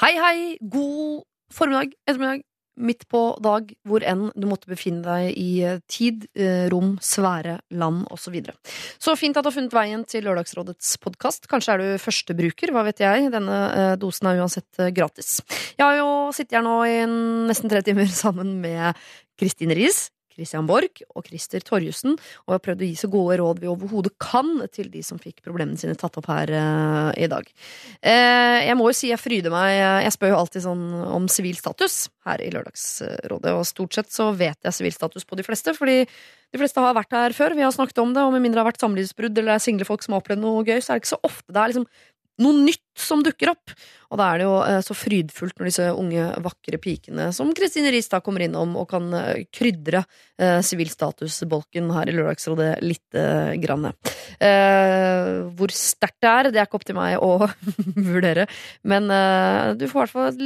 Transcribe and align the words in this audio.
Hei, 0.00 0.14
hei, 0.16 0.36
god 0.64 1.26
formiddag, 1.52 1.90
ettermiddag, 2.08 2.40
midt 2.80 3.02
på 3.12 3.20
dag, 3.44 3.66
hvor 3.84 4.00
enn 4.08 4.30
du 4.32 4.46
måtte 4.48 4.70
befinne 4.70 5.02
deg 5.04 5.34
i 5.36 5.48
eh, 5.60 5.82
tid, 5.92 6.22
eh, 6.40 6.70
rom, 6.72 6.94
svære, 7.04 7.58
land 7.76 8.06
osv. 8.08 8.22
Så, 8.22 8.32
videre. 8.32 8.54
så 8.96 9.12
fint 9.20 9.36
at 9.36 9.44
du 9.44 9.50
har 9.50 9.56
funnet 9.58 9.76
veien 9.76 10.06
til 10.08 10.24
Lørdagsrådets 10.24 10.94
podkast. 11.04 11.50
Kanskje 11.52 11.74
er 11.74 11.84
du 11.84 12.00
førstebruker, 12.00 12.72
hva 12.72 12.86
vet 12.86 13.02
jeg. 13.04 13.28
Denne 13.34 13.58
eh, 13.74 13.90
dosen 14.00 14.30
er 14.30 14.40
uansett 14.40 14.80
gratis. 14.96 15.42
Jeg 15.76 15.84
har 15.84 16.00
jo 16.00 16.08
sittet 16.32 16.56
her 16.56 16.64
nå 16.64 16.78
i 16.88 16.96
nesten 17.52 17.68
tre 17.68 17.84
timer 17.84 18.08
sammen 18.22 18.56
med 18.64 18.96
Kristine 19.36 19.76
Riis. 19.76 20.06
Christian 20.40 20.68
Borch 20.68 21.04
og 21.12 21.28
Christer 21.28 21.64
Torjussen, 21.64 22.16
og 22.46 22.56
har 22.56 22.62
prøvd 22.64 22.84
å 22.84 22.88
gi 22.88 22.96
så 22.98 23.10
gode 23.12 23.38
råd 23.42 23.60
vi 23.62 23.70
overhodet 23.70 24.14
kan 24.22 24.64
til 24.72 24.90
de 24.92 25.04
som 25.04 25.20
fikk 25.20 25.44
problemene 25.44 25.78
sine 25.80 25.96
tatt 26.00 26.16
opp 26.20 26.30
her 26.32 26.52
uh, 26.56 27.12
i 27.20 27.28
dag. 27.30 27.46
Uh, 28.00 28.58
jeg 28.64 28.78
må 28.80 28.88
jo 28.88 28.96
si 28.96 29.12
jeg 29.12 29.20
fryder 29.20 29.52
meg. 29.52 29.76
Jeg 30.06 30.16
spør 30.16 30.34
jo 30.34 30.40
alltid 30.40 30.66
sånn 30.66 30.84
om 31.10 31.30
sivil 31.30 31.58
status 31.60 32.02
her 32.28 32.42
i 32.42 32.50
Lørdagsrådet, 32.54 33.54
og 33.54 33.66
stort 33.68 33.96
sett 34.00 34.12
så 34.14 34.30
vet 34.36 34.58
jeg 34.64 34.76
sivil 34.76 34.96
status 34.96 35.28
på 35.28 35.38
de 35.38 35.46
fleste, 35.46 35.76
fordi 35.76 36.02
de 36.50 36.58
fleste 36.58 36.82
har 36.82 36.96
vært 36.96 37.14
her 37.14 37.34
før. 37.36 37.54
Vi 37.54 37.62
har 37.62 37.74
snakket 37.74 38.00
om 38.02 38.14
det, 38.16 38.24
og 38.24 38.34
med 38.34 38.42
mindre 38.42 38.58
det 38.58 38.64
har 38.64 38.72
vært 38.72 38.82
samlivsbrudd 38.82 39.36
eller 39.36 39.54
det 39.54 39.58
er 39.60 39.66
single 39.68 39.86
folk 39.88 40.02
som 40.04 40.16
har 40.16 40.24
opplevd 40.24 40.42
noe 40.42 40.64
gøy, 40.66 40.80
så 40.80 40.92
er 40.92 40.98
det 40.98 41.04
ikke 41.04 41.14
så 41.14 41.22
ofte 41.26 41.54
det 41.54 41.60
er 41.60 41.72
liksom 41.72 41.86
noe 42.40 42.56
nytt 42.66 42.84
som 43.00 43.22
dukker 43.24 43.52
opp. 43.52 43.72
Og 44.10 44.18
da 44.18 44.26
er 44.32 44.40
det 44.40 44.46
jo 44.48 44.54
eh, 44.66 44.80
så 44.84 44.96
frydfullt 44.96 45.60
når 45.60 45.70
disse 45.70 45.88
unge, 45.94 46.26
vakre 46.44 46.80
pikene 46.82 47.30
som 47.36 47.52
Kristine 47.56 47.92
Riis 47.94 48.10
da 48.10 48.22
kommer 48.24 48.44
innom 48.44 48.74
og 48.80 48.88
kan 48.90 49.08
krydre 49.54 49.80
krydre 49.80 50.04
eh, 50.40 50.60
sivilstatusbolken 50.62 51.90
her 51.94 52.08
i 52.08 52.14
Lørdagsrådet 52.16 52.80
lite 52.82 53.56
grann. 53.62 53.90
Eh, 54.40 55.30
hvor 55.56 55.72
sterkt 55.74 56.20
det 56.20 56.30
er, 56.30 56.50
det 56.50 56.60
er 56.60 56.68
ikke 56.68 56.80
opp 56.80 56.86
til 56.88 56.96
meg 56.96 57.18
å 57.20 57.48
vurdere. 58.10 58.46
Men 58.88 59.10
uh, 59.12 59.76
du 59.76 59.86
får 59.88 59.98
i 59.98 60.02
hvert 60.02 60.14
fall 60.14 60.30
et 60.30 60.42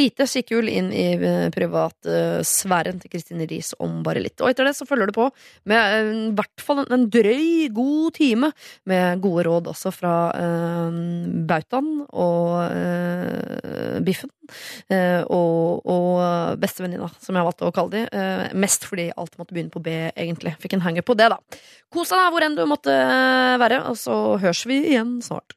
lite 0.00 0.26
kikkhull 0.30 0.70
inn 0.70 0.92
i 0.94 1.06
privatsfæren 1.54 2.98
uh, 2.98 3.02
til 3.02 3.12
Kristine 3.12 3.46
Riis 3.50 3.72
om 3.82 4.00
bare 4.06 4.22
litt. 4.24 4.38
Og 4.42 4.50
etter 4.50 4.66
det 4.66 4.76
så 4.78 4.86
følger 4.88 5.10
det 5.10 5.16
på 5.16 5.28
med 5.70 5.78
eh, 5.78 6.12
i 6.28 6.34
hvert 6.36 6.64
fall 6.64 6.82
en, 6.82 6.90
en 6.96 7.06
drøy, 7.12 7.68
god 7.76 8.16
time 8.16 8.52
med 8.88 9.22
gode 9.24 9.46
råd 9.48 9.70
også 9.72 9.92
fra 9.94 10.14
eh, 10.36 11.00
Bautaen 11.48 11.92
og 12.10 12.58
eh, 12.66 14.00
Biffen. 14.06 14.32
Eh, 14.92 15.22
og 15.32 15.86
og 15.86 16.58
bestevenninna, 16.60 17.08
som 17.22 17.36
jeg 17.36 17.46
valgte 17.46 17.66
å 17.68 17.74
kalle 17.74 17.92
de. 17.94 18.02
Eh, 18.12 18.54
mest 18.58 18.86
fordi 18.88 19.08
alt 19.16 19.36
måtte 19.40 19.56
begynne 19.56 19.74
på 19.74 19.82
B, 19.82 19.96
egentlig. 20.14 20.56
Fikk 20.62 20.76
en 20.76 20.86
hanger 20.86 21.06
på 21.06 21.16
det, 21.18 21.30
da. 21.32 21.40
Kos 21.92 22.12
deg 22.14 22.32
hvor 22.32 22.46
enn 22.46 22.58
du 22.58 22.64
måtte 22.68 22.94
være, 23.60 23.82
og 23.90 23.98
så 24.00 24.16
høres 24.42 24.64
vi 24.68 24.82
igjen 24.92 25.18
snart. 25.24 25.55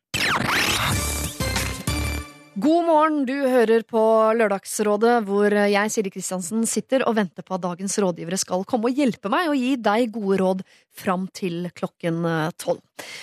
God 2.60 2.88
morgen, 2.90 3.20
du 3.24 3.36
hører 3.48 3.84
på 3.88 4.02
Lørdagsrådet, 4.36 5.14
hvor 5.28 5.54
jeg, 5.54 5.92
Siri 5.94 6.12
Kristiansen, 6.12 6.66
sitter 6.68 7.06
og 7.08 7.14
venter 7.16 7.46
på 7.46 7.56
at 7.56 7.64
dagens 7.64 7.94
rådgivere 8.02 8.40
skal 8.42 8.66
komme 8.68 8.90
og 8.90 9.00
hjelpe 9.00 9.32
meg 9.32 9.52
og 9.52 9.56
gi 9.56 9.70
deg 9.80 10.10
gode 10.12 10.40
råd 10.42 10.64
fram 10.98 11.28
til 11.32 11.70
klokken 11.78 12.26
eh, 12.28 12.50
tolv. 12.60 12.82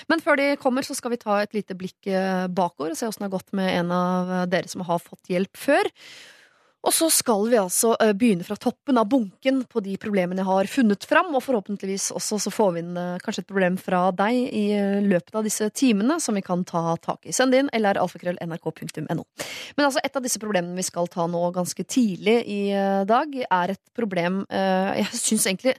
Men 0.09 0.23
før 0.25 0.41
de 0.41 0.47
kommer, 0.63 0.87
så 0.87 0.97
skal 0.97 1.13
vi 1.13 1.21
ta 1.21 1.43
et 1.43 1.53
lite 1.59 1.77
blikk 1.77 2.09
eh, 2.09 2.47
bakover 2.49 2.95
og 2.95 3.01
se 3.01 3.11
åssen 3.11 3.27
det 3.27 3.29
har 3.29 3.35
gått 3.35 3.53
med 3.59 3.69
en 3.75 3.93
av 3.99 4.33
dere 4.53 4.73
som 4.73 4.87
har 4.89 5.03
fått 5.05 5.29
hjelp 5.35 5.61
før. 5.67 5.91
Og 6.87 6.95
så 6.95 7.09
skal 7.11 7.49
vi 7.51 7.59
altså 7.59 7.95
eh, 8.03 8.13
begynne 8.15 8.47
fra 8.47 8.57
toppen 8.61 8.99
av 9.01 9.09
bunken 9.11 9.63
på 9.71 9.83
de 9.83 9.97
problemene 10.01 10.43
jeg 10.43 10.49
har 10.49 10.71
funnet 10.71 11.07
fram, 11.09 11.33
og 11.35 11.43
forhåpentligvis 11.43 12.13
også 12.15 12.39
så 12.45 12.53
får 12.55 12.75
vi 12.77 12.83
inn 12.85 13.01
eh, 13.01 13.17
kanskje 13.25 13.43
et 13.43 13.51
problem 13.51 13.79
fra 13.81 14.05
deg 14.15 14.39
i 14.55 14.65
eh, 14.77 15.01
løpet 15.03 15.35
av 15.35 15.47
disse 15.47 15.67
timene 15.75 16.21
som 16.23 16.39
vi 16.39 16.45
kan 16.47 16.63
ta 16.69 16.95
tak 17.03 17.27
i. 17.27 17.35
Send 17.35 17.57
inn 17.59 17.71
eller 17.75 17.99
alfakrøll.nrk.no. 18.03 19.27
Men 19.77 19.89
altså, 19.89 20.05
et 20.05 20.19
av 20.19 20.25
disse 20.25 20.43
problemene 20.43 20.79
vi 20.79 20.87
skal 20.87 21.11
ta 21.11 21.27
nå 21.31 21.43
ganske 21.57 21.87
tidlig 21.91 22.39
i 22.47 22.63
dag, 23.09 23.35
er 23.47 23.73
et 23.75 23.83
problem 23.97 24.45
jeg 24.51 25.07
syns 25.27 25.47
egentlig 25.49 25.75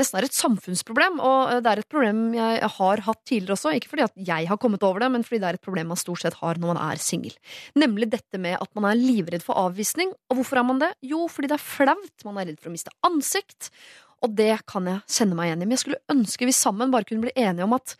nesten 0.00 0.18
er 0.20 0.26
et 0.26 0.36
samfunnsproblem, 0.36 1.20
og 1.24 1.52
eh, 1.52 1.60
det 1.64 1.72
er 1.72 1.82
et 1.82 1.90
problem 1.92 2.22
jeg 2.36 2.70
har 2.76 3.02
hatt 3.06 3.22
tidligere 3.28 3.56
også. 3.56 3.74
Ikke 3.76 3.92
fordi 3.92 4.06
at 4.06 4.18
jeg 4.28 4.50
har 4.50 4.60
kommet 4.60 4.84
over 4.86 5.02
det, 5.02 5.10
men 5.14 5.24
fordi 5.26 5.40
det 5.42 5.50
er 5.50 5.60
et 5.60 5.66
problem 5.66 5.92
man 5.92 6.00
stort 6.00 6.24
sett 6.24 6.38
har 6.42 6.60
når 6.60 6.74
man 6.74 6.82
er 6.88 7.02
singel. 7.02 7.36
Nemlig 7.78 8.10
dette 8.12 8.40
med 8.42 8.58
at 8.60 8.70
man 8.76 8.90
er 8.90 9.00
livredd 9.00 9.44
for 9.46 9.58
avvisning. 9.66 10.12
Og 10.30 10.40
hvorfor 10.40 10.60
er 10.60 10.68
man 10.68 10.82
det? 10.82 10.92
Jo, 11.06 11.24
fordi 11.32 11.52
det 11.52 11.58
er 11.58 11.64
flaut. 11.64 12.14
Man 12.28 12.40
er 12.40 12.50
redd 12.50 12.60
for 12.60 12.72
å 12.72 12.76
miste 12.76 12.94
ansikt. 13.06 13.70
Og 14.24 14.32
det 14.36 14.52
kan 14.68 14.86
jeg 14.88 15.18
kjenne 15.18 15.36
meg 15.38 15.50
igjen 15.50 15.64
i. 15.64 15.66
Men 15.66 15.76
jeg 15.76 15.84
skulle 15.84 16.04
ønske 16.12 16.48
vi 16.48 16.56
sammen 16.56 16.94
bare 16.94 17.08
kunne 17.08 17.26
bli 17.26 17.36
enige 17.36 17.68
om 17.68 17.76
at 17.76 17.96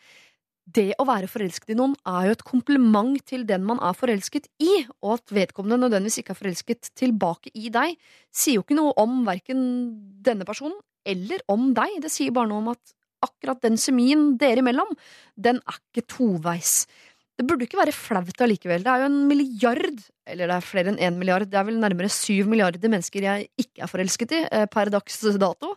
det 0.67 0.97
å 0.99 1.07
være 1.07 1.31
forelsket 1.31 1.71
i 1.71 1.77
noen 1.79 1.93
er 2.11 2.27
jo 2.27 2.35
et 2.35 2.43
kompliment 2.47 3.21
til 3.31 3.45
den 3.47 3.63
man 3.63 3.79
er 3.87 3.95
forelsket 3.95 4.49
i, 4.59 4.81
og 4.99 5.21
at 5.21 5.35
vedkommende 5.35 5.79
nødvendigvis 5.85 6.19
ikke 6.25 6.35
er 6.35 6.41
forelsket 6.41 6.91
tilbake 6.99 7.53
i 7.55 7.71
deg, 7.71 7.95
sier 8.35 8.59
jo 8.59 8.65
ikke 8.65 8.79
noe 8.79 8.91
om 8.99 9.21
verken 9.29 9.61
denne 10.27 10.49
personen 10.49 10.75
eller 11.07 11.43
om 11.53 11.71
deg. 11.77 12.01
Det 12.05 12.13
sier 12.13 12.35
bare 12.35 12.51
noe 12.51 12.65
om 12.65 12.73
at 12.75 12.97
akkurat 13.27 13.61
den 13.65 13.79
semien 13.81 14.33
dere 14.41 14.63
imellom, 14.63 14.91
den 15.37 15.61
er 15.63 15.79
ikke 15.81 16.07
toveis. 16.17 16.85
Det 17.37 17.45
burde 17.45 17.67
ikke 17.67 17.79
være 17.79 17.93
flaut 17.93 18.43
allikevel. 18.47 18.85
Det 18.85 18.93
er 18.93 19.03
jo 19.03 19.11
en 19.11 19.21
milliard, 19.29 20.01
eller 20.33 20.49
det 20.49 20.57
er 20.57 20.65
flere 20.65 20.93
enn 20.93 21.01
én 21.05 21.19
milliard, 21.21 21.49
det 21.51 21.59
er 21.61 21.67
vel 21.69 21.81
nærmere 21.83 22.09
syv 22.13 22.49
milliarder 22.49 22.93
mennesker 22.93 23.27
jeg 23.27 23.49
ikke 23.61 23.85
er 23.85 23.93
forelsket 23.93 24.33
i 24.33 24.43
eh, 24.47 24.65
per 24.73 24.91
dags 24.93 25.21
dato. 25.37 25.75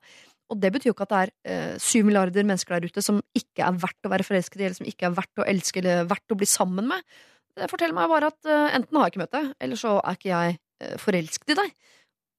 Og 0.50 0.58
det 0.58 0.72
betyr 0.74 0.90
jo 0.90 0.96
ikke 0.96 1.10
at 1.10 1.12
det 1.12 1.20
er 1.26 1.34
eh, 1.52 1.74
syv 1.84 2.08
milliarder 2.08 2.48
mennesker 2.48 2.78
der 2.78 2.88
ute 2.88 3.04
som 3.06 3.20
ikke 3.36 3.66
er 3.68 3.82
verdt 3.82 4.08
å 4.08 4.14
være 4.14 4.28
forelsket 4.28 4.62
i, 4.62 4.70
eller 4.70 4.80
som 4.80 4.88
ikke 4.88 5.10
er 5.10 5.20
verdt 5.20 5.44
å 5.44 5.50
elske, 5.52 5.84
eller 5.84 6.08
verdt 6.10 6.36
å 6.36 6.40
bli 6.40 6.48
sammen 6.50 6.88
med. 6.94 7.20
Det 7.60 7.68
forteller 7.68 7.98
meg 7.98 8.14
bare 8.14 8.32
at 8.32 8.48
eh, 8.48 8.72
enten 8.80 8.96
har 8.96 9.10
jeg 9.10 9.16
ikke 9.16 9.24
møtt 9.26 9.36
deg, 9.36 9.54
eller 9.60 9.84
så 9.84 10.00
er 10.00 10.20
ikke 10.20 10.32
jeg 10.32 10.60
forelsket 11.04 11.52
i 11.52 11.60
deg. 11.60 11.72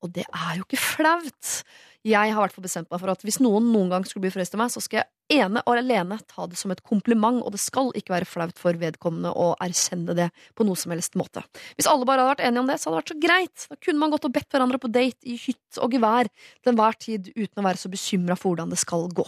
Og 0.00 0.12
det 0.16 0.24
er 0.24 0.52
jo 0.56 0.64
ikke 0.64 0.80
flaut. 0.80 1.48
Jeg 2.06 2.32
har 2.32 2.48
hvert 2.48 2.62
bestemt 2.64 2.88
meg 2.88 3.00
for 3.02 3.12
at 3.12 3.24
hvis 3.26 3.42
noen 3.44 3.66
noen 3.74 3.90
gang 3.92 4.04
skulle 4.08 4.24
bli 4.24 4.32
forelsket 4.32 4.56
i 4.56 4.60
meg, 4.62 4.70
så 4.72 4.80
skal 4.80 5.02
jeg 5.02 5.40
ene 5.44 5.60
og 5.66 5.76
alene 5.76 6.16
ta 6.30 6.46
det 6.48 6.56
som 6.58 6.72
et 6.72 6.80
kompliment, 6.86 7.42
og 7.44 7.52
det 7.52 7.60
skal 7.60 7.90
ikke 7.96 8.14
være 8.14 8.28
flaut 8.28 8.56
for 8.58 8.78
vedkommende 8.80 9.30
å 9.36 9.50
erkjenne 9.60 10.16
det 10.16 10.30
på 10.56 10.64
noe 10.66 10.78
som 10.80 10.94
helst 10.94 11.18
måte. 11.20 11.42
Hvis 11.76 11.88
alle 11.90 12.08
bare 12.08 12.24
hadde 12.24 12.32
vært 12.32 12.44
enige 12.48 12.62
om 12.64 12.70
det, 12.70 12.78
så 12.80 12.88
hadde 12.88 12.96
det 12.96 13.02
vært 13.02 13.12
så 13.12 13.18
greit. 13.26 13.66
Da 13.68 13.78
kunne 13.84 14.00
man 14.00 14.14
gått 14.14 14.26
og 14.26 14.32
bedt 14.34 14.48
hverandre 14.48 14.80
på 14.80 14.90
date 14.90 15.28
i 15.28 15.36
hytt 15.42 15.80
og 15.84 15.94
gevær 15.94 16.30
til 16.32 16.72
enhver 16.72 16.98
tid 17.04 17.30
uten 17.36 17.60
å 17.60 17.66
være 17.68 17.82
så 17.82 17.92
bekymra 17.92 18.38
for 18.40 18.54
hvordan 18.54 18.72
det 18.72 18.80
skal 18.80 19.06
gå. 19.20 19.26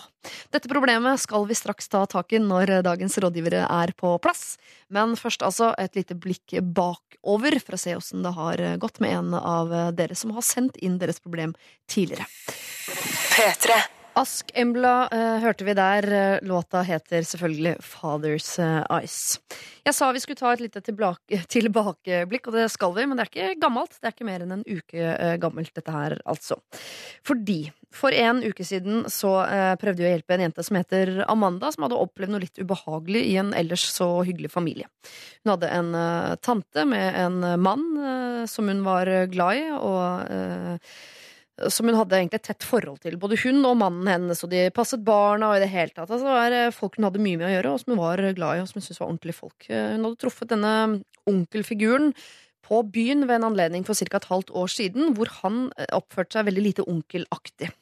Dette 0.54 0.72
problemet 0.72 1.20
skal 1.20 1.44
vi 1.50 1.58
straks 1.58 1.92
ta 1.92 2.06
tak 2.08 2.32
i 2.32 2.40
når 2.40 2.78
dagens 2.88 3.18
rådgivere 3.20 3.66
er 3.68 3.94
på 4.00 4.16
plass, 4.24 4.56
men 4.88 5.12
først 5.20 5.44
altså 5.44 5.74
et 5.76 6.00
lite 6.00 6.16
blikk 6.16 6.56
bakover 6.72 7.60
for 7.60 7.76
å 7.76 7.84
se 7.84 7.94
åssen 8.00 8.24
det 8.24 8.32
har 8.38 8.64
gått 8.80 9.02
med 9.04 9.18
en 9.20 9.38
av 9.38 9.76
dere 9.92 10.16
som 10.18 10.32
har 10.32 10.46
sendt 10.46 10.80
inn 10.80 10.96
deres 11.02 11.20
problem 11.20 11.52
tidligere. 11.90 12.24
Ask 14.18 14.50
Embla 14.54 15.08
eh, 15.08 15.38
hørte 15.40 15.64
vi 15.64 15.72
der. 15.76 16.06
Eh, 16.12 16.38
Låta 16.44 16.82
heter 16.84 17.22
selvfølgelig 17.24 17.78
Father's 17.80 18.50
eh, 18.60 18.82
Eyes. 18.92 19.38
Jeg 19.86 19.96
sa 19.96 20.10
vi 20.12 20.20
skulle 20.20 20.36
ta 20.36 20.50
et 20.52 20.60
lite 20.60 20.82
tilbakeblikk, 21.56 22.50
og 22.50 22.58
det 22.58 22.66
skal 22.74 22.92
vi, 22.98 23.06
men 23.08 23.16
det 23.16 23.24
er 23.24 23.30
ikke 23.30 23.62
gammelt. 23.62 23.96
Det 23.96 24.10
er 24.10 24.16
ikke 24.16 24.28
mer 24.28 24.44
enn 24.44 24.52
en 24.58 24.66
uke 24.66 25.06
eh, 25.14 25.36
gammelt, 25.40 25.72
dette 25.78 25.94
her, 25.94 26.18
altså. 26.28 26.58
Fordi 27.24 27.62
for 27.92 28.12
en 28.16 28.42
uke 28.44 28.66
siden 28.68 29.06
så 29.12 29.32
eh, 29.46 29.72
prøvde 29.80 30.04
jeg 30.04 30.10
å 30.10 30.14
hjelpe 30.18 30.36
en 30.36 30.44
jente 30.44 30.66
som 30.68 30.80
heter 30.80 31.14
Amanda, 31.24 31.72
som 31.72 31.86
hadde 31.86 32.02
opplevd 32.04 32.34
noe 32.34 32.44
litt 32.44 32.60
ubehagelig 32.60 33.24
i 33.30 33.38
en 33.40 33.56
ellers 33.56 33.86
så 33.94 34.10
hyggelig 34.28 34.52
familie. 34.52 34.92
Hun 35.40 35.54
hadde 35.54 35.72
en 35.72 35.90
eh, 35.96 36.36
tante 36.44 36.84
med 36.88 37.16
en 37.24 37.40
mann 37.64 37.88
eh, 37.96 38.44
som 38.50 38.68
hun 38.68 38.84
var 38.84 39.08
glad 39.32 39.64
i, 39.64 39.66
og 39.72 40.32
eh, 40.36 40.94
som 41.70 41.86
hun 41.86 41.98
hadde 41.98 42.18
egentlig 42.18 42.40
et 42.40 42.48
tett 42.50 42.66
forhold 42.66 43.02
til. 43.04 43.18
Både 43.20 43.38
hun 43.44 43.60
og 43.68 43.76
mannen 43.80 44.08
hennes, 44.10 44.42
og 44.44 44.50
de 44.50 44.64
passet 44.74 45.04
barna 45.06 45.52
og 45.52 45.58
i 45.58 45.62
det 45.64 45.70
hele 45.72 45.92
tatt. 45.94 46.08
Altså, 46.08 46.24
det 46.26 46.36
var 46.36 46.56
eh, 46.58 46.74
folk 46.74 46.98
hun 46.98 47.06
hadde 47.08 47.22
mye 47.22 47.38
med 47.40 47.50
å 47.50 47.52
gjøre, 47.54 47.72
og 47.72 47.82
som 47.82 47.94
hun 47.94 48.02
var 48.02 48.24
glad 48.38 48.58
i, 48.58 48.62
og 48.64 48.70
som 48.70 48.80
hun 48.80 48.86
syntes 48.86 49.02
var 49.02 49.10
ordentlige 49.10 49.38
folk. 49.38 49.68
Eh, 49.68 49.90
Hun 49.94 50.08
hadde 50.08 50.22
truffet 50.24 50.52
denne 50.54 50.74
onkelfiguren 51.30 52.12
på 52.66 52.82
byen 52.94 53.26
ved 53.28 53.40
en 53.40 53.50
anledning 53.50 53.86
for 53.86 53.98
ca. 53.98 54.16
et 54.16 54.30
halvt 54.30 54.52
år 54.54 54.70
siden, 54.70 55.14
hvor 55.16 55.30
han 55.42 55.64
eh, 55.76 55.88
oppførte 55.96 56.38
seg 56.38 56.48
veldig 56.48 56.66
lite 56.68 56.86
onkelaktig. 56.88 57.72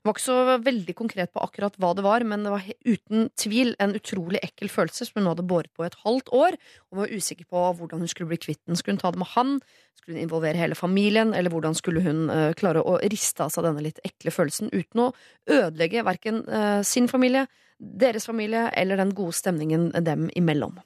Hun 0.00 0.08
var 0.08 0.16
ikke 0.16 0.24
så 0.24 0.56
veldig 0.64 0.94
konkret 0.96 1.32
på 1.34 1.42
akkurat 1.44 1.76
hva 1.80 1.92
det 1.96 2.04
var, 2.06 2.24
men 2.24 2.46
det 2.46 2.52
var 2.54 2.64
uten 2.88 3.28
tvil 3.38 3.74
en 3.82 3.92
utrolig 3.98 4.40
ekkel 4.44 4.72
følelse 4.72 5.06
som 5.06 5.20
hun 5.20 5.28
hadde 5.28 5.46
båret 5.48 5.70
på 5.76 5.84
i 5.84 5.90
et 5.90 5.98
halvt 6.06 6.32
år, 6.32 6.56
og 6.90 7.02
var 7.02 7.12
usikker 7.12 7.48
på 7.50 7.64
hvordan 7.76 8.00
hun 8.00 8.10
skulle 8.10 8.30
bli 8.32 8.40
kvitt 8.40 8.62
den. 8.64 8.78
Skulle 8.80 8.96
hun 8.96 9.02
ta 9.02 9.12
det 9.12 9.20
med 9.20 9.32
han? 9.34 9.56
Skulle 10.00 10.16
hun 10.16 10.24
involvere 10.24 10.60
hele 10.60 10.78
familien? 10.78 11.34
Eller 11.36 11.52
hvordan 11.52 11.76
skulle 11.76 12.04
hun 12.04 12.28
eh, 12.32 12.52
klare 12.56 12.80
å 12.80 12.96
riste 13.12 13.44
av 13.44 13.52
seg 13.52 13.68
denne 13.68 13.84
litt 13.84 14.00
ekle 14.06 14.32
følelsen 14.32 14.72
uten 14.72 15.04
å 15.04 15.10
ødelegge 15.50 16.06
verken 16.08 16.46
eh, 16.48 16.80
sin 16.86 17.10
familie, 17.10 17.44
deres 17.76 18.28
familie 18.28 18.70
eller 18.76 19.00
den 19.00 19.12
gode 19.16 19.36
stemningen 19.36 19.90
dem 20.00 20.30
imellom? 20.32 20.80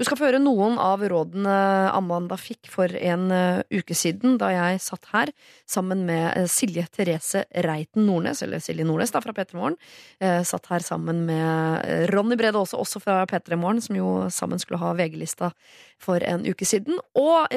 Du 0.00 0.04
skal 0.06 0.16
få 0.16 0.24
høre 0.30 0.38
noen 0.40 0.78
av 0.80 1.02
rådene 1.04 1.54
Amanda 1.92 2.38
fikk 2.40 2.70
for 2.72 2.88
en 2.96 3.26
uh, 3.28 3.60
uke 3.68 3.92
siden, 3.92 4.38
da 4.40 4.48
jeg 4.54 4.78
satt 4.80 5.10
her 5.12 5.32
sammen 5.68 6.06
med 6.08 6.38
uh, 6.38 6.46
Silje 6.48 6.86
Therese 6.88 7.42
Reiten 7.66 8.06
Nordnes, 8.08 8.40
eller 8.46 8.62
Silje 8.64 8.86
Nordnes 8.88 9.12
da, 9.12 9.20
fra 9.20 9.34
P3 9.36 9.58
Morgen. 9.58 9.76
Uh, 10.22 10.40
satt 10.48 10.70
her 10.72 10.86
sammen 10.86 11.26
med 11.28 12.08
Ronny 12.14 12.38
Brede 12.40 12.62
også, 12.62 12.80
også 12.80 13.04
fra 13.04 13.18
P3 13.28 13.60
Morgen, 13.60 13.84
som 13.84 13.98
jo 13.98 14.14
sammen 14.32 14.62
skulle 14.62 14.80
ha 14.80 14.94
VG-lista 14.96 15.52
for 16.00 16.24
en 16.24 16.48
uke 16.48 16.64
siden. 16.64 16.96
Og 17.20 17.52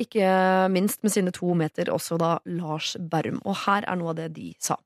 ikke 0.00 0.28
minst 0.72 1.00
med 1.06 1.14
sine 1.14 1.32
to 1.32 1.54
meter 1.56 1.88
også 1.92 2.20
da 2.20 2.36
Lars 2.44 2.92
Berrum. 3.00 3.40
Og 3.48 3.56
her 3.64 3.88
er 3.88 3.96
noe 4.00 4.12
av 4.12 4.20
det 4.20 4.32
de 4.36 4.52
sa. 4.60 4.76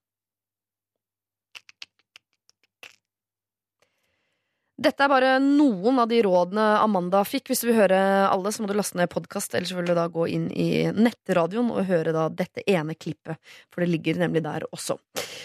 Dette 4.75 5.05
er 5.06 5.11
bare 5.11 5.35
noen 5.38 6.00
av 6.03 6.09
de 6.11 6.19
rådene 6.26 6.62
Amanda 6.82 7.21
fikk. 7.29 7.53
Hvis 7.53 7.62
du 7.62 7.69
vil 7.69 7.79
høre 7.79 7.99
alle, 8.26 8.50
så 8.50 8.62
må 8.62 8.71
du 8.71 8.75
laste 8.75 8.99
ned 8.99 9.12
podkast, 9.12 9.55
eller 9.55 9.87
du 9.87 9.94
da 9.94 10.09
gå 10.11 10.26
inn 10.35 10.49
i 10.50 10.88
nettradioen 10.91 11.71
og 11.71 11.87
høre 11.87 12.15
da 12.15 12.26
dette 12.26 12.65
ene 12.67 12.97
klippet, 12.99 13.38
for 13.71 13.85
det 13.85 13.93
ligger 13.93 14.19
nemlig 14.25 14.43
der 14.43 14.67
også. 14.75 14.99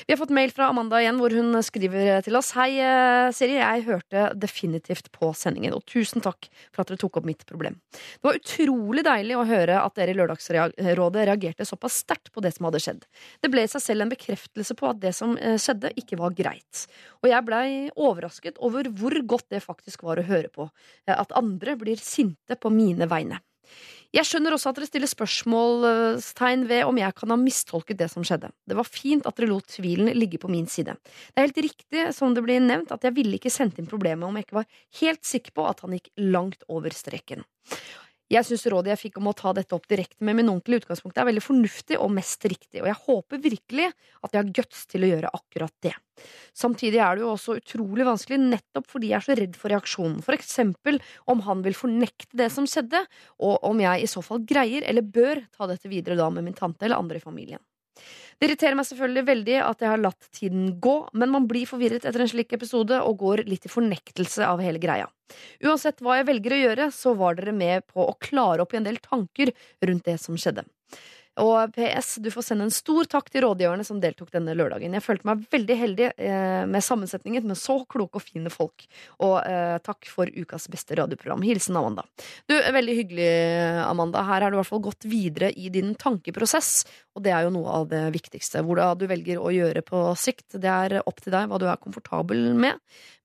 Vi 0.05 0.13
har 0.13 0.17
fått 0.17 0.33
mail 0.33 0.51
fra 0.55 0.69
Amanda 0.69 0.99
igjen, 1.01 1.17
hvor 1.19 1.33
hun 1.35 1.57
skriver 1.65 2.21
til 2.25 2.37
oss. 2.39 2.51
Hei, 2.55 2.79
eh, 2.79 3.31
Siri. 3.35 3.57
Jeg 3.59 3.85
hørte 3.87 4.29
definitivt 4.39 5.11
på 5.15 5.31
sendingen, 5.35 5.73
og 5.75 5.83
tusen 5.89 6.23
takk 6.23 6.47
for 6.71 6.83
at 6.83 6.91
dere 6.91 7.01
tok 7.01 7.19
opp 7.19 7.27
mitt 7.27 7.45
problem. 7.49 7.79
Det 7.91 8.29
var 8.29 8.39
utrolig 8.39 9.03
deilig 9.07 9.37
å 9.37 9.47
høre 9.49 9.81
at 9.81 9.95
dere 9.99 10.13
i 10.13 10.19
Lørdagsrådet 10.19 11.25
reagerte 11.31 11.67
såpass 11.67 11.99
sterkt 12.05 12.31
på 12.31 12.43
det 12.45 12.53
som 12.55 12.69
hadde 12.69 12.83
skjedd. 12.83 13.03
Det 13.41 13.51
ble 13.51 13.65
i 13.65 13.71
seg 13.71 13.83
selv 13.83 14.05
en 14.05 14.13
bekreftelse 14.13 14.77
på 14.79 14.89
at 14.89 15.01
det 15.03 15.13
som 15.17 15.35
eh, 15.37 15.59
skjedde, 15.59 15.93
ikke 15.99 16.19
var 16.21 16.37
greit. 16.37 16.85
Og 17.23 17.29
jeg 17.31 17.47
blei 17.47 17.67
overrasket 17.95 18.59
over 18.63 18.87
hvor 18.95 19.15
godt 19.25 19.49
det 19.51 19.65
faktisk 19.65 20.03
var 20.07 20.21
å 20.21 20.27
høre 20.29 20.51
på. 20.53 20.69
Eh, 21.07 21.15
at 21.17 21.35
andre 21.37 21.75
blir 21.79 21.99
sinte 21.99 22.55
på 22.55 22.71
mine 22.73 23.09
vegne. 23.09 23.41
Jeg 24.09 24.25
skjønner 24.25 24.55
også 24.55 24.71
at 24.71 24.79
dere 24.79 24.87
stiller 24.89 25.09
spørsmålstegn 25.11 26.63
ved 26.69 26.87
om 26.89 26.97
jeg 26.97 27.13
kan 27.13 27.29
ha 27.29 27.37
mistolket 27.37 27.99
det 27.99 28.07
som 28.09 28.25
skjedde. 28.25 28.49
Det 28.65 28.77
var 28.79 28.87
fint 28.89 29.27
at 29.29 29.37
dere 29.37 29.51
lot 29.51 29.69
tvilen 29.69 30.09
ligge 30.17 30.39
på 30.41 30.49
min 30.49 30.65
side. 30.65 30.95
Det 31.29 31.37
er 31.37 31.45
helt 31.45 31.61
riktig, 31.67 32.07
som 32.17 32.33
det 32.33 32.41
blir 32.45 32.63
nevnt, 32.63 32.89
at 32.95 33.05
jeg 33.05 33.13
ville 33.19 33.37
ikke 33.37 33.53
sendt 33.53 33.77
inn 33.77 33.89
problemet 33.89 34.25
om 34.25 34.39
jeg 34.39 34.47
ikke 34.47 34.61
var 34.63 34.69
helt 35.03 35.29
sikker 35.29 35.53
på 35.53 35.67
at 35.69 35.85
han 35.85 35.93
gikk 35.93 36.09
langt 36.25 36.65
over 36.73 36.95
streken. 36.95 37.45
Jeg 38.29 38.45
syns 38.45 38.67
rådet 38.69 38.91
jeg 38.91 39.01
fikk 39.01 39.15
om 39.17 39.31
å 39.31 39.33
ta 39.33 39.55
dette 39.57 39.73
opp 39.73 39.87
direkte 39.89 40.21
med 40.25 40.37
min 40.37 40.51
onkel 40.51 40.75
i 40.75 40.79
utgangspunktet 40.83 41.23
er 41.23 41.27
veldig 41.31 41.41
fornuftig 41.41 41.97
og 41.97 42.11
mest 42.13 42.45
riktig, 42.45 42.83
og 42.83 42.89
jeg 42.91 42.99
håper 43.07 43.41
virkelig 43.41 43.87
at 43.89 44.35
jeg 44.35 44.39
har 44.39 44.51
guts 44.59 44.83
til 44.91 45.05
å 45.05 45.09
gjøre 45.09 45.31
akkurat 45.33 45.73
det. 45.81 45.95
Samtidig 46.53 46.99
er 47.01 47.17
det 47.17 47.23
jo 47.23 47.31
også 47.33 47.57
utrolig 47.57 48.05
vanskelig 48.05 48.37
nettopp 48.43 48.85
fordi 48.91 49.09
jeg 49.09 49.17
er 49.17 49.25
så 49.25 49.37
redd 49.39 49.57
for 49.57 49.73
reaksjonen, 49.73 50.19
for 50.25 50.37
eksempel 50.37 51.01
om 51.31 51.41
han 51.47 51.65
vil 51.65 51.77
fornekte 51.77 52.37
det 52.37 52.51
som 52.53 52.69
skjedde, 52.69 53.01
og 53.41 53.65
om 53.65 53.81
jeg 53.81 54.05
i 54.05 54.11
så 54.13 54.21
fall 54.25 54.45
greier 54.45 54.85
eller 54.85 55.09
bør 55.17 55.41
ta 55.55 55.65
dette 55.71 55.89
videre 55.89 56.19
da 56.19 56.29
med 56.29 56.45
min 56.45 56.57
tante 56.57 56.85
eller 56.85 57.01
andre 57.01 57.17
i 57.17 57.25
familien. 57.25 57.63
Det 58.39 58.47
irriterer 58.47 58.77
meg 58.79 58.87
selvfølgelig 58.87 59.25
veldig 59.27 59.55
at 59.65 59.81
jeg 59.83 59.91
har 59.91 59.99
latt 59.99 60.27
tiden 60.31 60.67
gå, 60.79 60.95
men 61.11 61.31
man 61.33 61.47
blir 61.49 61.67
forvirret 61.67 62.05
etter 62.07 62.23
en 62.23 62.31
slik 62.31 62.53
episode 62.55 62.95
og 63.03 63.17
går 63.19 63.43
litt 63.49 63.67
i 63.67 63.71
fornektelse 63.71 64.47
av 64.47 64.63
hele 64.63 64.79
greia. 64.79 65.09
Uansett 65.59 65.99
hva 65.99 66.15
jeg 66.21 66.29
velger 66.29 66.55
å 66.55 66.61
gjøre, 66.61 66.87
så 66.95 67.13
var 67.19 67.35
dere 67.35 67.51
med 67.55 67.83
på 67.91 68.05
å 68.07 68.15
klare 68.15 68.63
opp 68.63 68.73
i 68.73 68.79
en 68.79 68.87
del 68.87 69.01
tanker 69.03 69.51
rundt 69.83 70.07
det 70.07 70.15
som 70.23 70.39
skjedde. 70.39 70.63
Og 71.39 71.73
PS, 71.75 72.17
du 72.23 72.29
får 72.33 72.49
sende 72.49 72.67
en 72.67 72.73
stor 72.73 73.07
takk 73.09 73.29
til 73.31 73.45
rådgiverne 73.45 73.85
som 73.87 73.99
deltok 74.01 74.31
denne 74.33 74.55
lørdagen. 74.57 74.95
Jeg 74.97 75.05
følte 75.05 75.29
meg 75.29 75.45
veldig 75.53 75.77
heldig 75.79 76.07
eh, 76.11 76.63
med 76.69 76.85
sammensetningen 76.85 77.47
med 77.47 77.59
så 77.59 77.79
kloke 77.89 78.19
og 78.19 78.25
fine 78.25 78.51
folk. 78.53 78.85
Og 79.25 79.37
eh, 79.43 79.77
takk 79.85 80.09
for 80.11 80.29
ukas 80.29 80.67
beste 80.71 80.97
radioprogram. 80.99 81.43
Hilsen 81.45 81.79
Amanda. 81.79 82.05
Du, 82.49 82.57
Veldig 82.79 82.95
hyggelig, 82.95 83.29
Amanda. 83.83 84.21
Her 84.27 84.45
har 84.45 84.51
du 84.51 84.57
i 84.57 84.59
hvert 84.59 84.69
fall 84.69 84.83
gått 84.85 85.07
videre 85.09 85.49
i 85.57 85.71
din 85.73 85.95
tankeprosess, 85.99 86.83
og 87.17 87.23
det 87.25 87.33
er 87.35 87.47
jo 87.47 87.53
noe 87.55 87.79
av 87.81 87.87
det 87.91 88.03
viktigste. 88.13 88.61
Hvordan 88.65 88.99
du 88.99 89.07
velger 89.09 89.41
å 89.41 89.51
gjøre 89.53 89.83
på 89.85 90.03
sikt, 90.19 90.59
det 90.61 90.69
er 90.69 90.99
opp 91.01 91.23
til 91.23 91.33
deg 91.35 91.49
hva 91.49 91.59
du 91.59 91.65
er 91.69 91.81
komfortabel 91.81 92.51
med. 92.59 92.77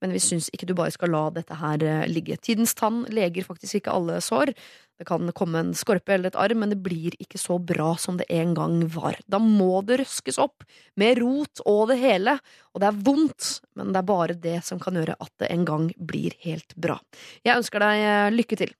Men 0.05 0.12
vi 0.12 0.20
syns 0.20 0.50
ikke 0.52 0.66
du 0.69 0.75
bare 0.76 0.93
skal 0.93 1.12
la 1.14 1.22
dette 1.32 1.56
her 1.56 1.82
eh, 1.84 2.06
ligge. 2.11 2.37
Tidens 2.44 2.75
tann 2.76 3.05
leger 3.14 3.46
faktisk 3.46 3.81
ikke 3.81 3.94
alle 3.94 4.19
sår. 4.25 4.52
Det 4.99 5.06
kan 5.08 5.32
komme 5.35 5.58
en 5.58 5.73
skorpe 5.75 6.14
eller 6.14 6.31
et 6.31 6.38
arr, 6.38 6.55
men 6.55 6.70
det 6.70 6.79
blir 6.85 7.17
ikke 7.19 7.41
så 7.41 7.58
bra 7.58 7.96
som 7.99 8.19
det 8.20 8.29
en 8.31 8.52
gang 8.55 8.79
var. 8.94 9.19
Da 9.26 9.41
må 9.43 9.82
det 9.87 9.99
røskes 10.05 10.38
opp, 10.38 10.62
med 11.00 11.19
rot 11.19 11.64
og 11.67 11.88
det 11.91 11.99
hele. 12.02 12.37
Og 12.75 12.82
det 12.82 12.91
er 12.91 13.02
vondt, 13.08 13.50
men 13.75 13.91
det 13.91 14.00
er 14.00 14.08
bare 14.12 14.38
det 14.38 14.61
som 14.67 14.79
kan 14.82 14.94
gjøre 14.94 15.19
at 15.19 15.32
det 15.43 15.50
en 15.50 15.67
gang 15.67 15.91
blir 15.99 16.38
helt 16.46 16.76
bra. 16.79 17.00
Jeg 17.43 17.58
ønsker 17.58 17.82
deg 17.82 18.06
eh, 18.06 18.31
lykke 18.38 18.61
til. 18.62 18.75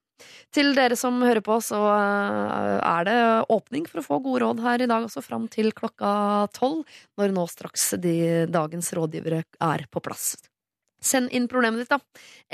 Til 0.55 0.71
dere 0.77 0.95
som 0.97 1.19
hører 1.25 1.43
på, 1.45 1.59
så 1.65 1.83
eh, 1.91 2.79
er 2.79 3.11
det 3.11 3.19
åpning 3.51 3.91
for 3.91 4.01
å 4.01 4.07
få 4.07 4.23
gode 4.23 4.45
råd 4.45 4.63
her 4.65 4.87
i 4.87 4.91
dag, 4.91 5.07
også 5.09 5.25
fram 5.25 5.51
til 5.51 5.75
klokka 5.75 6.47
tolv, 6.55 6.87
når 7.19 7.35
nå 7.35 7.47
straks 7.51 7.91
de 7.99 8.17
dagens 8.55 8.95
rådgivere 8.95 9.43
er 9.59 9.89
på 9.91 10.03
plass. 10.05 10.37
Send 11.05 11.29
inn 11.37 11.53
problemet 11.53 11.85
ditt, 11.85 11.93
da. 11.93 12.01